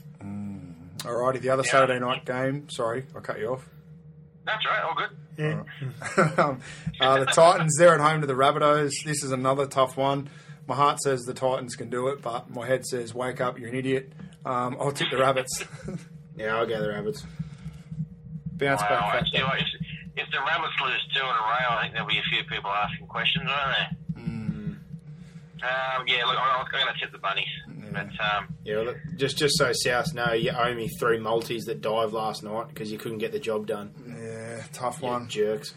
Alrighty, 1.00 1.42
the 1.42 1.50
other 1.50 1.64
Saturday 1.64 2.00
night 2.00 2.26
game. 2.26 2.70
Sorry, 2.70 3.06
I 3.16 3.20
cut 3.22 3.40
you 3.40 3.54
off. 3.54 3.68
That's 4.46 4.64
right. 4.68 4.84
All 4.84 4.96
good. 4.96 5.10
um, 6.40 6.60
uh, 7.00 7.20
the 7.20 7.26
Titans, 7.26 7.76
they're 7.80 7.96
at 7.96 8.00
home 8.00 8.22
to 8.22 8.28
the 8.28 8.34
Rabbitohs. 8.34 8.92
This 9.04 9.24
is 9.24 9.32
another 9.32 9.66
tough 9.66 9.98
one. 9.98 10.30
My 10.68 10.76
heart 10.76 11.00
says 11.02 11.22
the 11.22 11.34
Titans 11.34 11.76
can 11.76 11.90
do 11.90 12.08
it, 12.10 12.22
but 12.22 12.50
my 12.50 12.66
head 12.68 12.86
says, 12.86 13.14
wake 13.14 13.42
up, 13.42 13.60
you're 13.60 13.70
an 13.70 13.76
idiot. 13.76 14.14
Um, 14.46 14.78
I'll 14.80 14.92
tip 14.92 15.10
the 15.12 15.18
Rabbits. 15.18 15.64
Yeah, 16.38 16.56
I'll 16.56 16.66
go 16.66 16.82
the 16.82 16.88
Rabbits. 16.90 17.24
Bounce 18.54 18.82
Wow. 18.82 18.88
back 18.90 19.16
Actually, 19.16 19.40
factor. 19.42 19.58
if, 20.16 20.26
if 20.26 20.32
the 20.32 20.40
Rabbits 20.40 20.74
lose 20.82 21.08
two 21.14 21.20
in 21.20 21.26
a 21.26 21.30
row, 21.30 21.76
I 21.78 21.80
think 21.82 21.94
there'll 21.94 22.08
be 22.08 22.18
a 22.20 22.24
few 22.32 22.44
people 22.46 22.70
asking 22.72 23.08
questions, 23.08 23.46
won't 23.48 23.76
there? 23.78 24.24
Hmm. 24.24 24.74
Um, 25.62 26.08
yeah, 26.08 26.26
look, 26.26 26.38
I'm, 26.40 26.66
I'm 26.66 26.72
going 26.72 26.86
to 26.94 27.00
tip 27.00 27.12
the 27.12 27.18
bunnies. 27.18 27.46
But 27.92 28.08
um, 28.24 28.56
Yeah, 28.64 28.78
look, 28.80 28.98
just 29.18 29.38
just 29.38 29.58
so 29.58 29.72
South 29.74 30.14
know, 30.14 30.32
you 30.32 30.52
owe 30.52 30.74
me 30.74 30.88
three 31.00 31.20
multis 31.20 31.66
that 31.66 31.82
dived 31.82 32.14
last 32.14 32.42
night 32.44 32.70
because 32.70 32.90
you 32.92 32.98
couldn't 32.98 33.18
get 33.18 33.34
the 33.34 33.40
job 33.40 33.68
done. 33.68 33.92
Yeah, 34.18 34.64
tough 34.72 35.02
You 35.02 35.08
one. 35.10 35.28
jerks. 35.28 35.74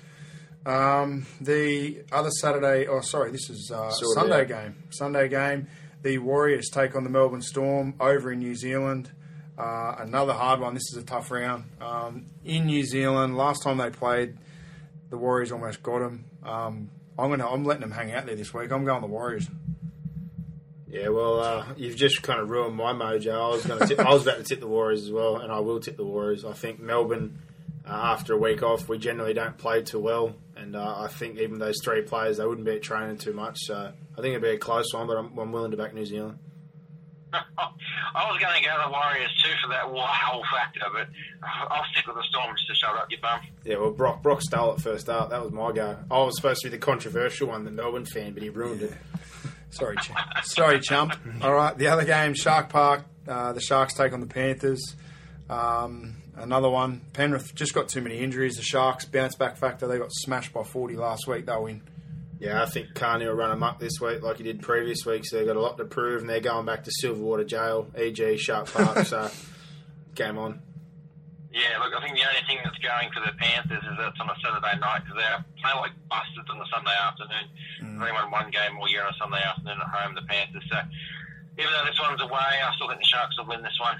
Um, 0.66 1.26
the 1.40 2.04
other 2.10 2.30
Saturday, 2.30 2.86
oh 2.86 3.00
sorry, 3.00 3.30
this 3.30 3.50
is 3.50 3.70
uh, 3.70 3.90
Sunday 3.90 4.42
out. 4.42 4.48
game. 4.48 4.82
Sunday 4.90 5.28
game. 5.28 5.68
The 6.02 6.18
Warriors 6.18 6.68
take 6.70 6.94
on 6.96 7.04
the 7.04 7.10
Melbourne 7.10 7.42
Storm 7.42 7.94
over 8.00 8.32
in 8.32 8.38
New 8.38 8.54
Zealand. 8.54 9.10
Uh, 9.56 9.94
another 9.98 10.32
hard 10.32 10.60
one. 10.60 10.74
This 10.74 10.90
is 10.92 10.96
a 10.96 11.04
tough 11.04 11.30
round. 11.30 11.64
Um, 11.80 12.26
in 12.44 12.66
New 12.66 12.84
Zealand, 12.84 13.36
last 13.36 13.62
time 13.62 13.76
they 13.78 13.90
played, 13.90 14.36
the 15.10 15.16
Warriors 15.16 15.52
almost 15.52 15.82
got 15.82 16.00
them. 16.00 16.24
Um, 16.42 16.90
I'm 17.18 17.30
gonna. 17.30 17.48
I'm 17.48 17.64
letting 17.64 17.82
them 17.82 17.92
hang 17.92 18.12
out 18.12 18.26
there 18.26 18.34
this 18.34 18.52
week. 18.52 18.72
I'm 18.72 18.84
going 18.84 19.00
the 19.00 19.06
Warriors. 19.06 19.48
Yeah, 20.88 21.08
well, 21.08 21.40
uh, 21.40 21.66
you've 21.76 21.96
just 21.96 22.22
kind 22.22 22.40
of 22.40 22.50
ruined 22.50 22.76
my 22.76 22.92
mojo. 22.92 23.32
I 23.32 23.48
was 23.48 23.66
going 23.66 23.88
to, 23.88 24.00
I 24.00 24.12
was 24.12 24.22
about 24.22 24.38
to 24.38 24.44
tip 24.44 24.60
the 24.60 24.68
Warriors 24.68 25.02
as 25.02 25.10
well, 25.10 25.38
and 25.38 25.50
I 25.50 25.58
will 25.58 25.80
tip 25.80 25.96
the 25.96 26.04
Warriors. 26.04 26.44
I 26.44 26.52
think 26.52 26.78
Melbourne, 26.78 27.40
uh, 27.84 27.90
after 27.90 28.34
a 28.34 28.36
week 28.36 28.62
off, 28.62 28.88
we 28.88 28.98
generally 28.98 29.34
don't 29.34 29.58
play 29.58 29.82
too 29.82 29.98
well, 29.98 30.36
and 30.64 30.74
uh, 30.76 30.94
I 30.98 31.08
think 31.08 31.38
even 31.38 31.58
those 31.58 31.76
three 31.84 32.02
players, 32.02 32.38
they 32.38 32.46
wouldn't 32.46 32.66
be 32.66 32.78
training 32.80 33.18
too 33.18 33.34
much. 33.34 33.58
So 33.60 33.74
I 33.76 34.20
think 34.20 34.30
it'd 34.32 34.42
be 34.42 34.48
a 34.48 34.58
close 34.58 34.92
one, 34.92 35.06
but 35.06 35.16
I'm, 35.16 35.36
I'm 35.38 35.52
willing 35.52 35.70
to 35.70 35.76
back 35.76 35.94
New 35.94 36.06
Zealand. 36.06 36.38
I 37.34 38.30
was 38.30 38.40
going 38.40 38.62
to 38.62 38.68
go 38.68 38.80
the 38.84 38.90
Warriors 38.90 39.30
too 39.42 39.50
for 39.62 39.68
that 39.70 39.92
wow 39.92 40.40
factor, 40.52 40.86
but 40.92 41.08
I'll 41.42 41.84
stick 41.92 42.06
with 42.06 42.16
the 42.16 42.22
Storm 42.30 42.54
just 42.56 42.68
to 42.68 42.74
shut 42.74 42.96
up 42.96 43.10
your 43.10 43.20
bum. 43.20 43.40
Yeah, 43.64 43.76
well, 43.76 43.90
Brock 43.90 44.22
Brock 44.22 44.40
stole 44.40 44.74
it 44.74 44.80
first 44.80 45.08
up. 45.08 45.30
That 45.30 45.42
was 45.42 45.52
my 45.52 45.72
go. 45.72 45.98
I 46.10 46.18
was 46.18 46.36
supposed 46.36 46.60
to 46.62 46.70
be 46.70 46.76
the 46.76 46.78
controversial 46.78 47.48
one, 47.48 47.64
the 47.64 47.70
Melbourne 47.70 48.04
fan, 48.06 48.32
but 48.32 48.42
he 48.42 48.50
ruined 48.50 48.82
it. 48.82 48.92
Sorry, 49.70 49.96
ch- 49.96 50.12
sorry, 50.44 50.78
chump. 50.78 51.14
All 51.42 51.52
right, 51.52 51.76
the 51.76 51.88
other 51.88 52.04
game, 52.04 52.34
Shark 52.34 52.68
Park. 52.68 53.06
Uh, 53.26 53.52
the 53.52 53.60
Sharks 53.60 53.94
take 53.94 54.12
on 54.12 54.20
the 54.20 54.26
Panthers. 54.28 54.94
Um, 55.50 56.13
another 56.36 56.68
one. 56.68 57.02
Penrith 57.12 57.54
just 57.54 57.74
got 57.74 57.88
too 57.88 58.00
many 58.00 58.18
injuries. 58.18 58.56
The 58.56 58.62
Sharks 58.62 59.04
bounce 59.04 59.34
back 59.34 59.56
factor. 59.56 59.86
They 59.86 59.98
got 59.98 60.12
smashed 60.12 60.52
by 60.52 60.62
forty 60.62 60.96
last 60.96 61.26
week. 61.26 61.46
They'll 61.46 61.64
win. 61.64 61.82
Yeah, 62.40 62.62
I 62.62 62.66
think 62.66 62.94
Carney 62.94 63.26
will 63.26 63.34
run 63.34 63.52
amok 63.52 63.78
this 63.78 64.00
week 64.00 64.22
like 64.22 64.36
he 64.38 64.42
did 64.42 64.60
previous 64.60 65.06
week, 65.06 65.24
so 65.24 65.38
they've 65.38 65.46
got 65.46 65.56
a 65.56 65.60
lot 65.60 65.78
to 65.78 65.84
prove, 65.84 66.20
and 66.20 66.28
they're 66.28 66.40
going 66.40 66.66
back 66.66 66.84
to 66.84 66.90
Silverwater 67.02 67.46
Jail, 67.46 67.88
e.g. 67.98 68.36
Shark 68.36 68.66
Park, 68.70 69.06
so 69.06 69.30
game 70.14 70.36
on. 70.36 70.60
Yeah, 71.54 71.78
look, 71.78 71.94
I 71.94 72.02
think 72.02 72.18
the 72.18 72.26
only 72.26 72.42
thing 72.50 72.58
that's 72.66 72.82
going 72.82 73.14
for 73.14 73.22
the 73.22 73.30
Panthers 73.38 73.78
is 73.78 73.94
that 73.94 74.10
it's 74.10 74.18
on 74.18 74.26
a 74.26 74.34
Saturday 74.42 74.74
night 74.82 75.06
because 75.06 75.22
they're 75.22 75.38
playing 75.62 75.78
like 75.78 75.94
bastards 76.10 76.50
on 76.50 76.58
a 76.58 76.66
Sunday 76.66 76.98
afternoon. 76.98 77.46
Mm. 77.78 78.02
They've 78.02 78.10
won 78.10 78.26
one 78.34 78.50
game 78.50 78.74
all 78.74 78.90
year 78.90 79.06
on 79.06 79.14
a 79.14 79.18
Sunday 79.22 79.38
afternoon 79.38 79.78
at 79.78 79.86
home, 79.86 80.18
the 80.18 80.26
Panthers. 80.26 80.66
So 80.66 80.82
even 81.62 81.70
though 81.70 81.86
this 81.86 81.94
one's 82.02 82.18
away, 82.18 82.58
I 82.58 82.74
still 82.74 82.90
think 82.90 82.98
the 82.98 83.06
Sharks 83.06 83.38
will 83.38 83.46
win 83.46 83.62
this 83.62 83.78
one. 83.78 83.94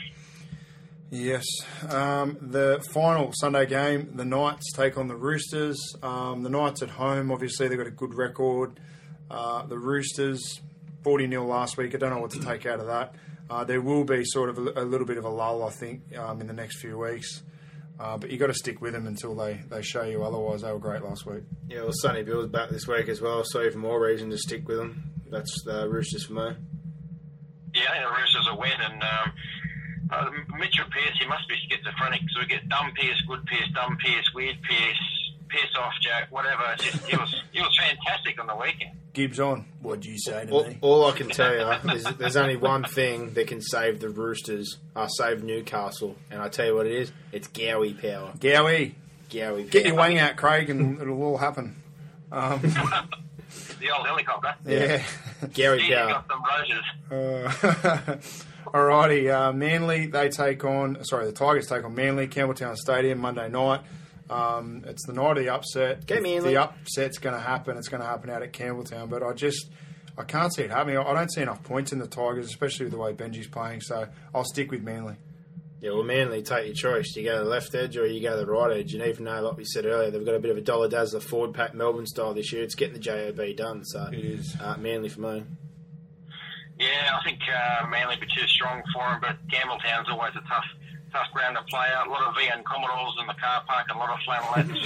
Yes. 1.11 1.45
Um, 1.89 2.39
the 2.41 2.85
final 2.93 3.31
Sunday 3.35 3.67
game, 3.67 4.13
the 4.17 4.25
Knights 4.25 4.73
take 4.73 4.99
on 4.99 5.07
the 5.09 5.15
Roosters. 5.17 5.79
Um, 6.03 6.43
the 6.43 6.51
Knights 6.51 6.83
at 6.83 6.91
home, 6.91 7.31
obviously, 7.31 7.69
they've 7.69 7.79
got 7.79 7.87
a 7.87 7.93
good 7.93 8.15
record. 8.15 8.81
Uh, 9.31 9.65
the 9.67 9.79
Roosters, 9.79 10.61
40 11.03 11.29
0 11.29 11.47
last 11.47 11.77
week. 11.77 11.95
I 11.95 11.99
don't 11.99 12.11
know 12.11 12.21
what 12.21 12.33
to 12.33 12.41
take 12.41 12.67
out 12.67 12.81
of 12.81 12.87
that. 12.87 13.15
Uh, 13.49 13.63
there 13.63 13.81
will 13.81 14.05
be 14.05 14.25
sort 14.25 14.49
of 14.49 14.59
a, 14.59 14.83
a 14.83 14.85
little 14.85 15.07
bit 15.07 15.19
of 15.19 15.25
a 15.25 15.29
lull, 15.29 15.63
I 15.63 15.71
think, 15.71 16.17
um, 16.17 16.41
in 16.41 16.47
the 16.47 16.53
next 16.53 16.79
few 16.81 16.99
weeks. 16.99 17.43
Uh, 18.01 18.17
but 18.19 18.31
you've 18.31 18.41
got 18.41 18.49
to 18.49 18.55
stick 18.55 18.81
with 18.81 18.93
them 18.93 19.07
until 19.07 19.37
they, 19.37 19.61
they 19.69 19.83
show 19.83 20.03
you 20.03 20.25
otherwise. 20.25 20.63
They 20.63 20.73
were 20.73 20.81
great 20.81 21.03
last 21.03 21.27
week. 21.27 21.45
Yeah, 21.69 21.83
well, 21.83 21.93
Sonny 21.93 22.25
Bill's 22.25 22.49
back 22.49 22.71
this 22.71 22.89
week 22.89 23.09
as 23.09 23.21
well, 23.21 23.45
so 23.45 23.63
even 23.63 23.79
more 23.79 24.01
reason 24.03 24.31
to 24.31 24.39
stick 24.39 24.67
with 24.67 24.79
them. 24.79 25.13
That's 25.31 25.63
the 25.65 25.89
Roosters 25.89 26.25
for 26.25 26.33
me. 26.33 26.57
Yeah, 27.75 27.83
I 27.91 27.99
think 27.99 28.05
the 28.09 28.17
Roosters 28.17 28.49
will 28.51 28.59
win. 28.59 28.73
And 28.81 29.03
um, 29.03 29.33
uh, 30.11 30.31
Mitchell 30.59 30.85
Pearce, 30.91 31.17
he 31.21 31.27
must 31.27 31.49
be 31.49 31.55
schizophrenic 31.69 32.21
because 32.21 32.37
we 32.41 32.47
get 32.47 32.69
dumb 32.69 32.93
Pearce, 32.95 33.23
good 33.27 33.45
Pearce, 33.47 33.69
dumb 33.75 33.97
Pearce, 34.05 34.31
weird 34.35 34.57
Pearce, 34.63 35.33
Pearce 35.49 35.75
off 35.79 35.93
Jack, 36.01 36.31
whatever. 36.33 36.63
It's 36.75 36.85
just, 36.85 37.07
he 37.07 37.17
was 37.17 37.43
he 37.53 37.61
was 37.61 37.77
fantastic 37.79 38.41
on 38.41 38.47
the 38.47 38.57
weekend. 38.57 38.97
Gibbs 39.13 39.39
on. 39.39 39.67
What 39.81 40.01
do 40.01 40.11
you 40.11 40.19
say 40.19 40.45
to 40.47 40.51
All, 40.53 40.65
me? 40.67 40.79
all 40.81 41.07
I 41.07 41.13
can 41.13 41.29
tell 41.29 41.53
you 41.55 41.93
is 41.93 42.03
there's 42.19 42.37
only 42.37 42.57
one 42.57 42.83
thing 42.83 43.33
that 43.35 43.47
can 43.47 43.61
save 43.61 44.01
the 44.01 44.09
Roosters, 44.09 44.79
save 45.07 45.45
Newcastle, 45.45 46.17
and 46.33 46.43
I 46.43 46.49
tell 46.49 46.67
you 46.67 46.75
what 46.75 46.87
it 46.87 46.93
is. 46.93 47.13
It's 47.31 47.47
Gowie 47.47 47.95
power. 48.01 48.33
Gowie, 48.39 48.95
Gowie 49.31 49.41
power. 49.41 49.63
get 49.63 49.87
your 49.87 49.95
wang 49.95 50.19
out, 50.19 50.35
Craig, 50.37 50.69
and 50.69 51.01
it'll 51.01 51.23
all 51.23 51.39
happen. 51.39 51.77
The 53.81 53.91
old 53.91 54.07
helicopter. 54.07 54.55
Yeah. 54.67 55.03
Gowie 55.45 55.81
He's 55.81 55.95
power. 55.95 56.09
got 56.09 56.27
some 56.29 56.43
roses. 57.11 57.85
Uh, 57.85 58.17
alrighty, 58.75 59.33
uh, 59.33 59.53
Manly 59.53 60.07
they 60.07 60.29
take 60.29 60.65
on. 60.65 61.03
Sorry, 61.05 61.27
the 61.27 61.33
Tigers 61.33 61.67
take 61.69 61.85
on 61.85 61.95
Manly, 61.95 62.29
Campbelltown 62.29 62.77
Stadium 62.77 63.19
Monday 63.19 63.49
night. 63.49 63.81
Um, 64.29 64.83
it's 64.87 65.07
the 65.07 65.13
night 65.13 65.37
of 65.37 65.45
the 65.45 65.51
upset. 65.51 66.07
Go 66.07 66.21
Manly. 66.21 66.55
The 66.55 66.63
upset's 66.63 67.19
going 67.19 67.35
to 67.37 67.41
happen. 67.41 67.77
It's 67.77 67.89
going 67.89 68.01
to 68.03 68.07
happen 68.07 68.31
out 68.31 68.43
at 68.43 68.53
Campbelltown, 68.53 69.09
but 69.11 69.23
I 69.23 69.33
just 69.33 69.71
I 70.19 70.25
can't 70.25 70.53
see 70.55 70.63
it 70.63 70.71
happening. 70.71 70.99
I 70.99 71.13
don't 71.15 71.33
see 71.33 71.43
enough 71.43 71.63
points 71.63 71.93
in 71.93 71.99
the 71.99 72.07
Tigers, 72.07 72.47
especially 72.47 72.85
with 72.87 72.93
the 72.93 72.99
way 72.99 73.13
Benji's 73.13 73.47
playing. 73.49 73.81
So 73.83 74.09
I'll 74.35 74.45
stick 74.45 74.71
with 74.71 74.83
Manly. 74.83 75.17
Yeah, 75.81 75.91
well, 75.91 76.03
Manly, 76.03 76.41
take 76.43 76.65
your 76.65 76.75
choice. 76.75 77.13
Do 77.13 77.21
you 77.21 77.27
go 77.27 77.39
to 77.39 77.45
the 77.45 77.51
left 77.51 77.75
edge 77.75 77.99
or 77.99 78.07
you 78.07 78.23
go 78.23 78.31
to 78.39 78.47
the 78.47 78.51
right 78.51 78.75
edge? 78.79 78.95
And 78.95 79.05
even 79.05 79.27
though, 79.27 79.43
like 79.43 79.59
we 79.59 79.67
said 79.67 79.85
earlier, 79.85 80.11
they've 80.11 80.25
got 80.25 80.35
a 80.35 80.39
bit 80.41 80.51
of 80.51 80.57
a 80.57 80.63
dollar 80.63 80.89
dazzler 80.89 81.21
forward 81.21 81.53
pack 81.53 81.75
Melbourne 81.75 82.07
style 82.07 82.33
this 82.33 82.53
year, 82.55 82.63
it's 82.63 82.75
getting 82.75 82.95
the 82.95 83.01
JOB 83.01 83.55
done. 83.55 83.85
So 83.85 84.07
It 84.11 84.19
is. 84.25 84.57
uh, 84.63 84.77
Manly 84.79 85.11
for 85.11 85.21
me. 85.21 85.45
Yeah, 86.79 87.19
I 87.21 87.25
think 87.25 87.39
uh, 87.49 87.87
Manly 87.89 88.17
be 88.17 88.27
too 88.27 88.47
strong 88.49 88.83
for 88.93 89.03
him, 89.13 89.21
but 89.21 89.37
Campbelltown's 89.49 90.09
always 90.09 90.33
a 90.35 90.41
tough 90.49 90.65
tough 91.13 91.31
ground 91.33 91.57
to 91.57 91.63
play 91.71 91.87
out. 91.95 92.09
A 92.09 92.11
lot 92.11 92.23
of 92.23 92.35
VN 92.35 92.65
Commodores 92.65 93.15
in 93.21 93.27
the 93.29 93.35
car 93.35 93.63
park, 93.67 93.87
and 93.89 93.97
a 93.97 94.01
lot 94.01 94.11
of 94.11 94.19
flannelettes 94.27 94.83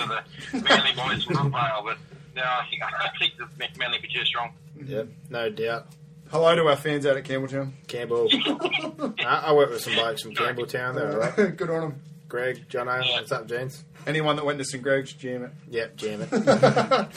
for 0.53 0.59
the 0.59 0.63
Manly 0.69 0.93
boys 0.95 1.25
from 1.25 1.51
Brookvale. 1.51 1.85
But 1.85 1.99
no, 2.37 2.43
I 2.43 2.67
think 2.69 2.83
I 3.01 3.11
think 3.19 3.35
the 3.39 3.79
Manly 3.79 3.99
be 3.99 4.09
too 4.09 4.25
strong. 4.25 4.53
Yep, 4.85 5.09
no 5.31 5.51
doubt. 5.51 5.87
Hello 6.31 6.55
to 6.55 6.67
our 6.67 6.77
fans 6.77 7.07
out 7.07 7.17
at 7.17 7.25
Campbelltown. 7.25 7.73
Campbell. 7.87 8.29
I, 9.21 9.45
I 9.47 9.53
work 9.55 9.71
with 9.71 9.81
some 9.81 9.95
blokes 9.95 10.23
from 10.23 10.35
Campbelltown. 10.35 10.95
They're 10.95 11.13
all 11.13 11.19
right. 11.19 11.57
Good 11.57 11.71
on 11.71 11.81
them. 11.81 12.03
Greg, 12.29 12.69
Jono, 12.69 13.01
what's 13.13 13.33
up, 13.33 13.47
gents? 13.47 13.83
Anyone 14.09 14.35
that 14.37 14.45
went 14.45 14.59
to 14.59 14.65
St 14.65 14.83
Greg's, 14.83 15.13
jam 15.13 15.45
it. 15.45 15.51
Yep, 15.71 15.97
jam 15.97 16.23
it. 16.23 16.29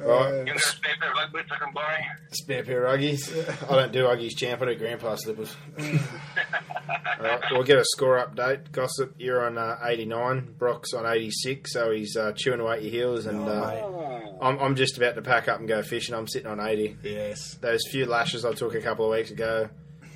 Right, 0.00 0.46
got 0.46 0.54
a 0.54 0.60
spare 0.60 0.94
pair 1.00 1.10
of 1.10 1.16
leg 1.16 1.32
boots 1.32 1.50
I 1.50 1.56
can 1.56 1.74
buy? 1.74 2.06
spare 2.30 2.62
pair 2.62 2.86
of 2.86 3.00
Uggies. 3.00 3.68
I 3.68 3.74
don't 3.74 3.90
do 3.92 4.04
Uggies, 4.04 4.36
champ. 4.36 4.62
I 4.62 4.66
do 4.66 4.76
grandpa 4.76 5.16
slippers. 5.16 5.56
All 5.78 7.24
right, 7.24 7.40
we'll 7.50 7.64
get 7.64 7.78
a 7.78 7.84
score 7.84 8.24
update. 8.24 8.70
Gossip, 8.70 9.16
you're 9.18 9.44
on 9.44 9.58
uh, 9.58 9.76
89. 9.84 10.54
Brock's 10.56 10.94
on 10.94 11.04
86, 11.04 11.72
so 11.72 11.90
he's 11.90 12.16
uh, 12.16 12.30
chewing 12.36 12.60
away 12.60 12.74
at 12.76 12.82
your 12.82 12.92
heels. 12.92 13.26
And 13.26 13.40
uh, 13.40 14.20
I'm, 14.40 14.56
I'm 14.60 14.76
just 14.76 14.96
about 14.98 15.16
to 15.16 15.22
pack 15.22 15.48
up 15.48 15.58
and 15.58 15.66
go 15.68 15.82
fishing. 15.82 16.14
I'm 16.14 16.28
sitting 16.28 16.48
on 16.48 16.60
80. 16.60 16.96
Yes. 17.02 17.54
Those 17.60 17.80
few 17.90 18.06
lashes 18.06 18.44
I 18.44 18.52
took 18.52 18.76
a 18.76 18.80
couple 18.80 19.04
of 19.04 19.10
weeks 19.18 19.32
ago, 19.32 19.68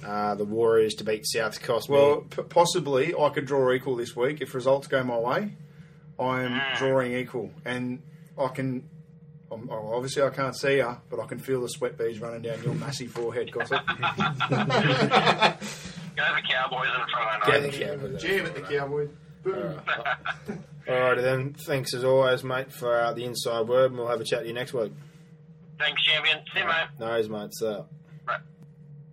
uh, 0.07 0.37
the 0.37 0.45
Warriors 0.45 0.95
to 0.95 1.05
beat 1.05 1.27
South 1.27 1.61
cost 1.61 1.89
Well, 1.89 2.21
me. 2.21 2.27
p- 2.31 2.43
possibly 2.43 3.15
I 3.17 3.31
could 3.31 3.47
draw 3.47 3.73
equal 3.73 3.97
this 3.97 4.15
week 4.15 4.41
if 4.41 4.55
results 4.55 4.87
go 4.87 5.03
my 5.03 5.19
way. 5.19 5.55
I'm 6.23 6.77
drawing 6.77 7.15
equal, 7.15 7.51
and 7.65 8.03
I 8.39 8.49
can. 8.49 8.89
I'm, 9.51 9.69
obviously, 9.71 10.23
I 10.23 10.31
can't 10.31 10.57
see 10.57 10.77
you, 10.77 10.97
but 11.11 11.21
I 11.21 11.27
can 11.27 11.39
feel 11.39 11.61
the 11.61 11.69
sweat 11.69 11.99
beads 11.99 12.21
running 12.21 12.41
down 12.43 12.63
your 12.63 12.75
massive 12.75 13.11
forehead, 13.11 13.53
gossip. 13.53 13.87
Go 16.17 16.25
the 16.35 16.43
Cowboys 16.49 16.89
in 16.89 17.07
front. 17.11 17.45
Get 17.47 17.63
mate. 17.63 17.73
the 17.73 17.85
Cowboys. 17.85 18.23
Jam 18.23 18.47
at 18.47 18.55
the 18.55 18.61
Cowboys. 18.63 19.09
Boom. 19.43 19.81
Alrighty 20.87 21.23
then. 21.23 21.55
Thanks 21.67 21.95
as 21.95 22.05
always, 22.05 22.43
mate, 22.45 22.73
for 22.73 23.01
uh, 23.01 23.13
the 23.13 23.25
inside 23.25 23.69
word, 23.69 23.91
and 23.91 23.99
we'll 23.99 24.09
have 24.09 24.21
a 24.21 24.25
chat 24.25 24.41
to 24.41 24.47
you 24.47 24.53
next 24.53 24.73
week. 24.73 24.93
Thanks, 25.79 26.03
champion. 26.03 26.39
See 26.53 26.61
you, 26.61 26.67
mate. 26.67 26.89
No's, 26.99 27.29
mate. 27.29 27.51
So. 27.53 27.87
Right. 28.27 28.41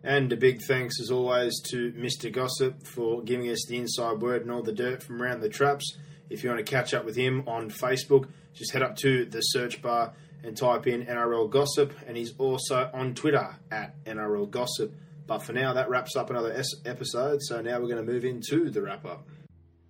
And 0.03 0.31
a 0.31 0.37
big 0.37 0.61
thanks, 0.61 0.99
as 0.99 1.11
always, 1.11 1.59
to 1.71 1.91
Mr. 1.93 2.31
Gossip 2.31 2.85
for 2.85 3.21
giving 3.21 3.49
us 3.49 3.65
the 3.67 3.77
inside 3.77 4.21
word 4.21 4.41
and 4.43 4.51
all 4.51 4.63
the 4.63 4.73
dirt 4.73 5.03
from 5.03 5.21
around 5.21 5.41
the 5.41 5.49
traps. 5.49 5.97
If 6.29 6.43
you 6.43 6.49
want 6.49 6.65
to 6.65 6.69
catch 6.69 6.93
up 6.93 7.05
with 7.05 7.15
him 7.15 7.43
on 7.47 7.69
Facebook, 7.69 8.27
just 8.53 8.71
head 8.71 8.81
up 8.81 8.95
to 8.97 9.25
the 9.25 9.41
search 9.41 9.81
bar 9.81 10.13
and 10.43 10.55
type 10.55 10.87
in 10.87 11.05
NRL 11.05 11.49
Gossip, 11.49 11.91
and 12.07 12.15
he's 12.15 12.33
also 12.37 12.89
on 12.93 13.13
Twitter 13.13 13.55
at 13.71 14.01
NRL 14.05 14.49
Gossip. 14.49 14.93
But 15.27 15.39
for 15.39 15.53
now, 15.53 15.73
that 15.73 15.89
wraps 15.89 16.15
up 16.15 16.29
another 16.29 16.63
episode, 16.85 17.41
so 17.41 17.61
now 17.61 17.79
we're 17.79 17.87
going 17.87 18.05
to 18.05 18.11
move 18.11 18.25
into 18.25 18.69
the 18.69 18.81
wrap 18.81 19.05
up. 19.05 19.27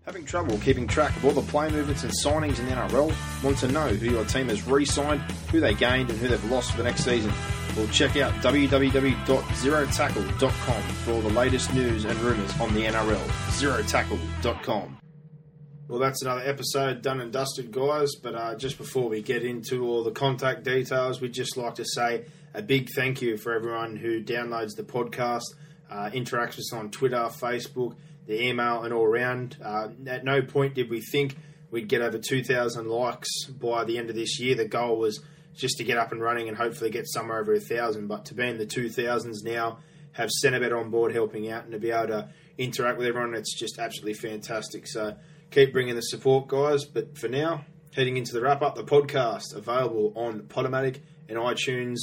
Having 0.06 0.26
trouble 0.26 0.58
keeping 0.60 0.88
track 0.88 1.16
of 1.18 1.26
all 1.26 1.32
the 1.32 1.42
play 1.44 1.70
movements 1.70 2.04
and 2.04 2.12
signings 2.12 2.60
in 2.60 2.66
the 2.66 2.72
NRL? 2.72 3.14
Want 3.44 3.58
to 3.60 3.68
know 3.68 3.90
who 3.90 4.10
your 4.10 4.26
team 4.26 4.50
has 4.50 4.66
re 4.66 4.84
signed, 4.84 5.22
who 5.52 5.60
they 5.60 5.76
gained, 5.76 6.10
and 6.10 6.18
who 6.18 6.28
they've 6.28 6.52
lost 6.52 6.72
for 6.72 6.78
the 6.78 6.84
next 6.84 7.04
season? 7.04 7.32
Well, 7.78 7.88
check 7.90 8.18
out 8.18 8.34
www.zerotackle.com 8.42 10.82
for 10.82 11.12
all 11.12 11.22
the 11.22 11.30
latest 11.30 11.72
news 11.74 12.06
and 12.06 12.20
rumours 12.20 12.60
on 12.60 12.74
the 12.74 12.86
NRL. 12.86 13.24
Zerotackle.com. 13.52 14.98
Well, 15.90 15.98
that's 15.98 16.22
another 16.22 16.44
episode 16.46 17.02
done 17.02 17.20
and 17.20 17.34
dusted, 17.34 17.72
guys. 17.72 18.14
But 18.22 18.36
uh, 18.36 18.54
just 18.54 18.78
before 18.78 19.10
we 19.10 19.24
get 19.24 19.44
into 19.44 19.88
all 19.88 20.04
the 20.04 20.12
contact 20.12 20.64
details, 20.64 21.20
we'd 21.20 21.34
just 21.34 21.58
like 21.58 21.74
to 21.76 21.84
say 21.84 22.26
a 22.54 22.62
big 22.62 22.90
thank 22.96 23.24
you 23.24 23.38
for 23.38 23.56
everyone 23.56 23.96
who 23.96 24.24
downloads 24.24 24.76
the 24.76 24.84
podcast, 24.84 25.42
uh, 25.90 26.12
interacts 26.14 26.58
with 26.58 26.60
us 26.60 26.74
on 26.74 26.92
Twitter, 26.92 27.28
Facebook, 27.42 27.96
the 28.28 28.40
email, 28.40 28.84
and 28.84 28.94
all 28.94 29.04
around. 29.04 29.58
Uh, 29.66 29.88
at 30.06 30.24
no 30.24 30.44
point 30.44 30.76
did 30.76 30.92
we 30.92 31.02
think 31.02 31.36
we'd 31.72 31.88
get 31.88 32.04
over 32.04 32.20
2,000 32.20 32.88
likes 32.88 33.46
by 33.46 33.84
the 33.84 33.98
end 33.98 34.12
of 34.12 34.16
this 34.16 34.40
year. 34.40 34.54
The 34.54 34.66
goal 34.66 34.98
was 34.98 35.20
just 35.56 35.78
to 35.78 35.84
get 35.84 35.98
up 35.98 36.12
and 36.12 36.22
running 36.22 36.48
and 36.48 36.56
hopefully 36.56 36.92
get 36.92 37.08
somewhere 37.08 37.40
over 37.40 37.56
a 37.56 37.60
thousand. 37.60 38.06
But 38.06 38.26
to 38.26 38.36
be 38.36 38.48
in 38.48 38.60
the 38.60 38.68
2000s 38.68 39.44
now, 39.44 39.80
have 40.12 40.30
Centrebet 40.46 40.72
on 40.72 40.92
board 40.92 41.14
helping 41.14 41.52
out, 41.52 41.64
and 41.64 41.72
to 41.72 41.80
be 41.80 41.90
able 41.90 42.10
to 42.10 42.30
interact 42.60 43.00
with 43.00 43.08
everyone. 43.08 43.34
It's 43.34 43.58
just 43.58 43.80
absolutely 43.80 44.14
fantastic. 44.14 44.86
So 44.86 45.16
keep 45.52 45.74
bringing 45.74 45.96
the 45.96 46.02
support, 46.02 46.48
guys. 46.48 46.86
But 46.86 47.18
for 47.18 47.28
now, 47.28 47.66
heading 47.96 48.18
into 48.18 48.34
the 48.34 48.42
wrap 48.42 48.62
up, 48.62 48.76
the 48.76 48.84
podcast 48.84 49.56
available 49.56 50.14
on 50.16 50.42
Podomatic 50.42 51.02
and 51.28 51.38
iTunes 51.38 51.98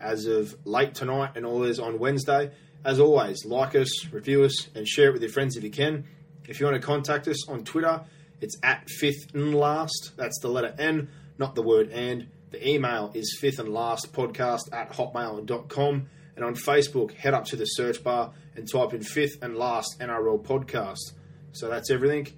as 0.00 0.26
of 0.26 0.56
late 0.64 0.94
tonight, 0.94 1.32
and 1.34 1.44
all 1.44 1.62
is 1.62 1.78
on 1.78 1.98
Wednesday. 1.98 2.50
As 2.84 2.98
always, 2.98 3.44
like 3.44 3.74
us, 3.74 4.06
review 4.10 4.44
us, 4.44 4.68
and 4.74 4.88
share 4.88 5.08
it 5.10 5.12
with 5.12 5.22
your 5.22 5.30
friends 5.30 5.56
if 5.56 5.64
you 5.64 5.70
can. 5.70 6.04
If 6.48 6.60
you 6.60 6.66
want 6.66 6.80
to 6.80 6.86
contact 6.86 7.28
us 7.28 7.48
on 7.48 7.64
Twitter, 7.64 8.02
it's 8.40 8.56
at 8.62 8.88
fifth 8.88 9.34
and 9.34 9.54
last. 9.54 10.12
That's 10.16 10.38
the 10.40 10.48
letter 10.48 10.74
N, 10.78 11.08
not 11.38 11.54
the 11.54 11.62
word 11.62 11.90
and. 11.90 12.28
The 12.50 12.68
email 12.68 13.12
is 13.14 13.38
fifth 13.38 13.58
and 13.58 13.68
last 13.68 14.12
podcast 14.12 14.72
at 14.72 14.92
hotmail.com. 14.92 16.08
And 16.36 16.44
on 16.44 16.54
Facebook, 16.54 17.12
head 17.12 17.34
up 17.34 17.44
to 17.46 17.56
the 17.56 17.66
search 17.66 18.02
bar 18.02 18.32
and 18.56 18.70
type 18.70 18.94
in 18.94 19.02
fifth 19.02 19.42
and 19.42 19.56
last 19.56 20.00
NRL 20.00 20.42
podcast. 20.42 21.12
So 21.52 21.68
that's 21.68 21.90
everything. 21.90 22.28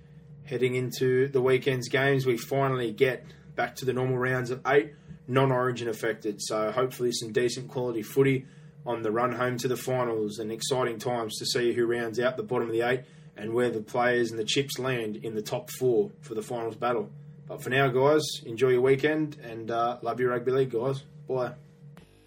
Heading 0.44 0.74
into 0.74 1.28
the 1.28 1.40
weekend's 1.40 1.88
games, 1.88 2.26
we 2.26 2.36
finally 2.36 2.92
get 2.92 3.24
back 3.54 3.76
to 3.76 3.84
the 3.84 3.92
normal 3.92 4.18
rounds 4.18 4.50
of 4.50 4.60
eight, 4.66 4.92
non 5.28 5.52
origin 5.52 5.88
affected. 5.88 6.42
So 6.42 6.70
hopefully, 6.72 7.12
some 7.12 7.32
decent 7.32 7.68
quality 7.68 8.02
footy 8.02 8.46
on 8.84 9.02
the 9.02 9.12
run 9.12 9.32
home 9.32 9.56
to 9.58 9.68
the 9.68 9.76
finals 9.76 10.38
and 10.38 10.50
exciting 10.50 10.98
times 10.98 11.38
to 11.38 11.46
see 11.46 11.72
who 11.72 11.86
rounds 11.86 12.18
out 12.18 12.36
the 12.36 12.42
bottom 12.42 12.68
of 12.68 12.72
the 12.72 12.82
eight 12.82 13.02
and 13.36 13.54
where 13.54 13.70
the 13.70 13.80
players 13.80 14.30
and 14.30 14.38
the 14.38 14.44
chips 14.44 14.78
land 14.78 15.16
in 15.16 15.34
the 15.34 15.42
top 15.42 15.70
four 15.70 16.10
for 16.20 16.34
the 16.34 16.42
finals 16.42 16.74
battle. 16.74 17.08
But 17.46 17.62
for 17.62 17.70
now, 17.70 17.88
guys, 17.88 18.22
enjoy 18.44 18.70
your 18.70 18.80
weekend 18.80 19.36
and 19.42 19.70
uh, 19.70 19.98
love 20.02 20.20
your 20.20 20.30
rugby 20.30 20.52
league, 20.52 20.70
guys. 20.70 21.02
Bye. 21.28 21.52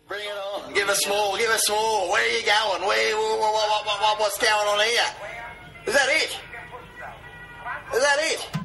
Bring 0.07 0.21
it 0.21 0.37
on. 0.37 0.73
Give 0.73 0.87
us 0.87 1.07
more. 1.07 1.37
Give 1.37 1.49
us 1.49 1.69
more. 1.69 2.11
Where 2.11 2.23
are 2.23 2.37
you 2.37 2.45
going? 2.45 2.87
Where? 2.87 3.15
What, 3.15 3.39
what, 3.39 3.85
what, 3.85 4.01
what, 4.01 4.19
what's 4.19 4.37
going 4.37 4.53
on 4.53 4.85
here? 4.85 5.33
Is 5.87 5.93
that 5.93 6.09
it? 6.09 6.37
Is 7.95 8.01
that 8.03 8.19
it? 8.19 8.64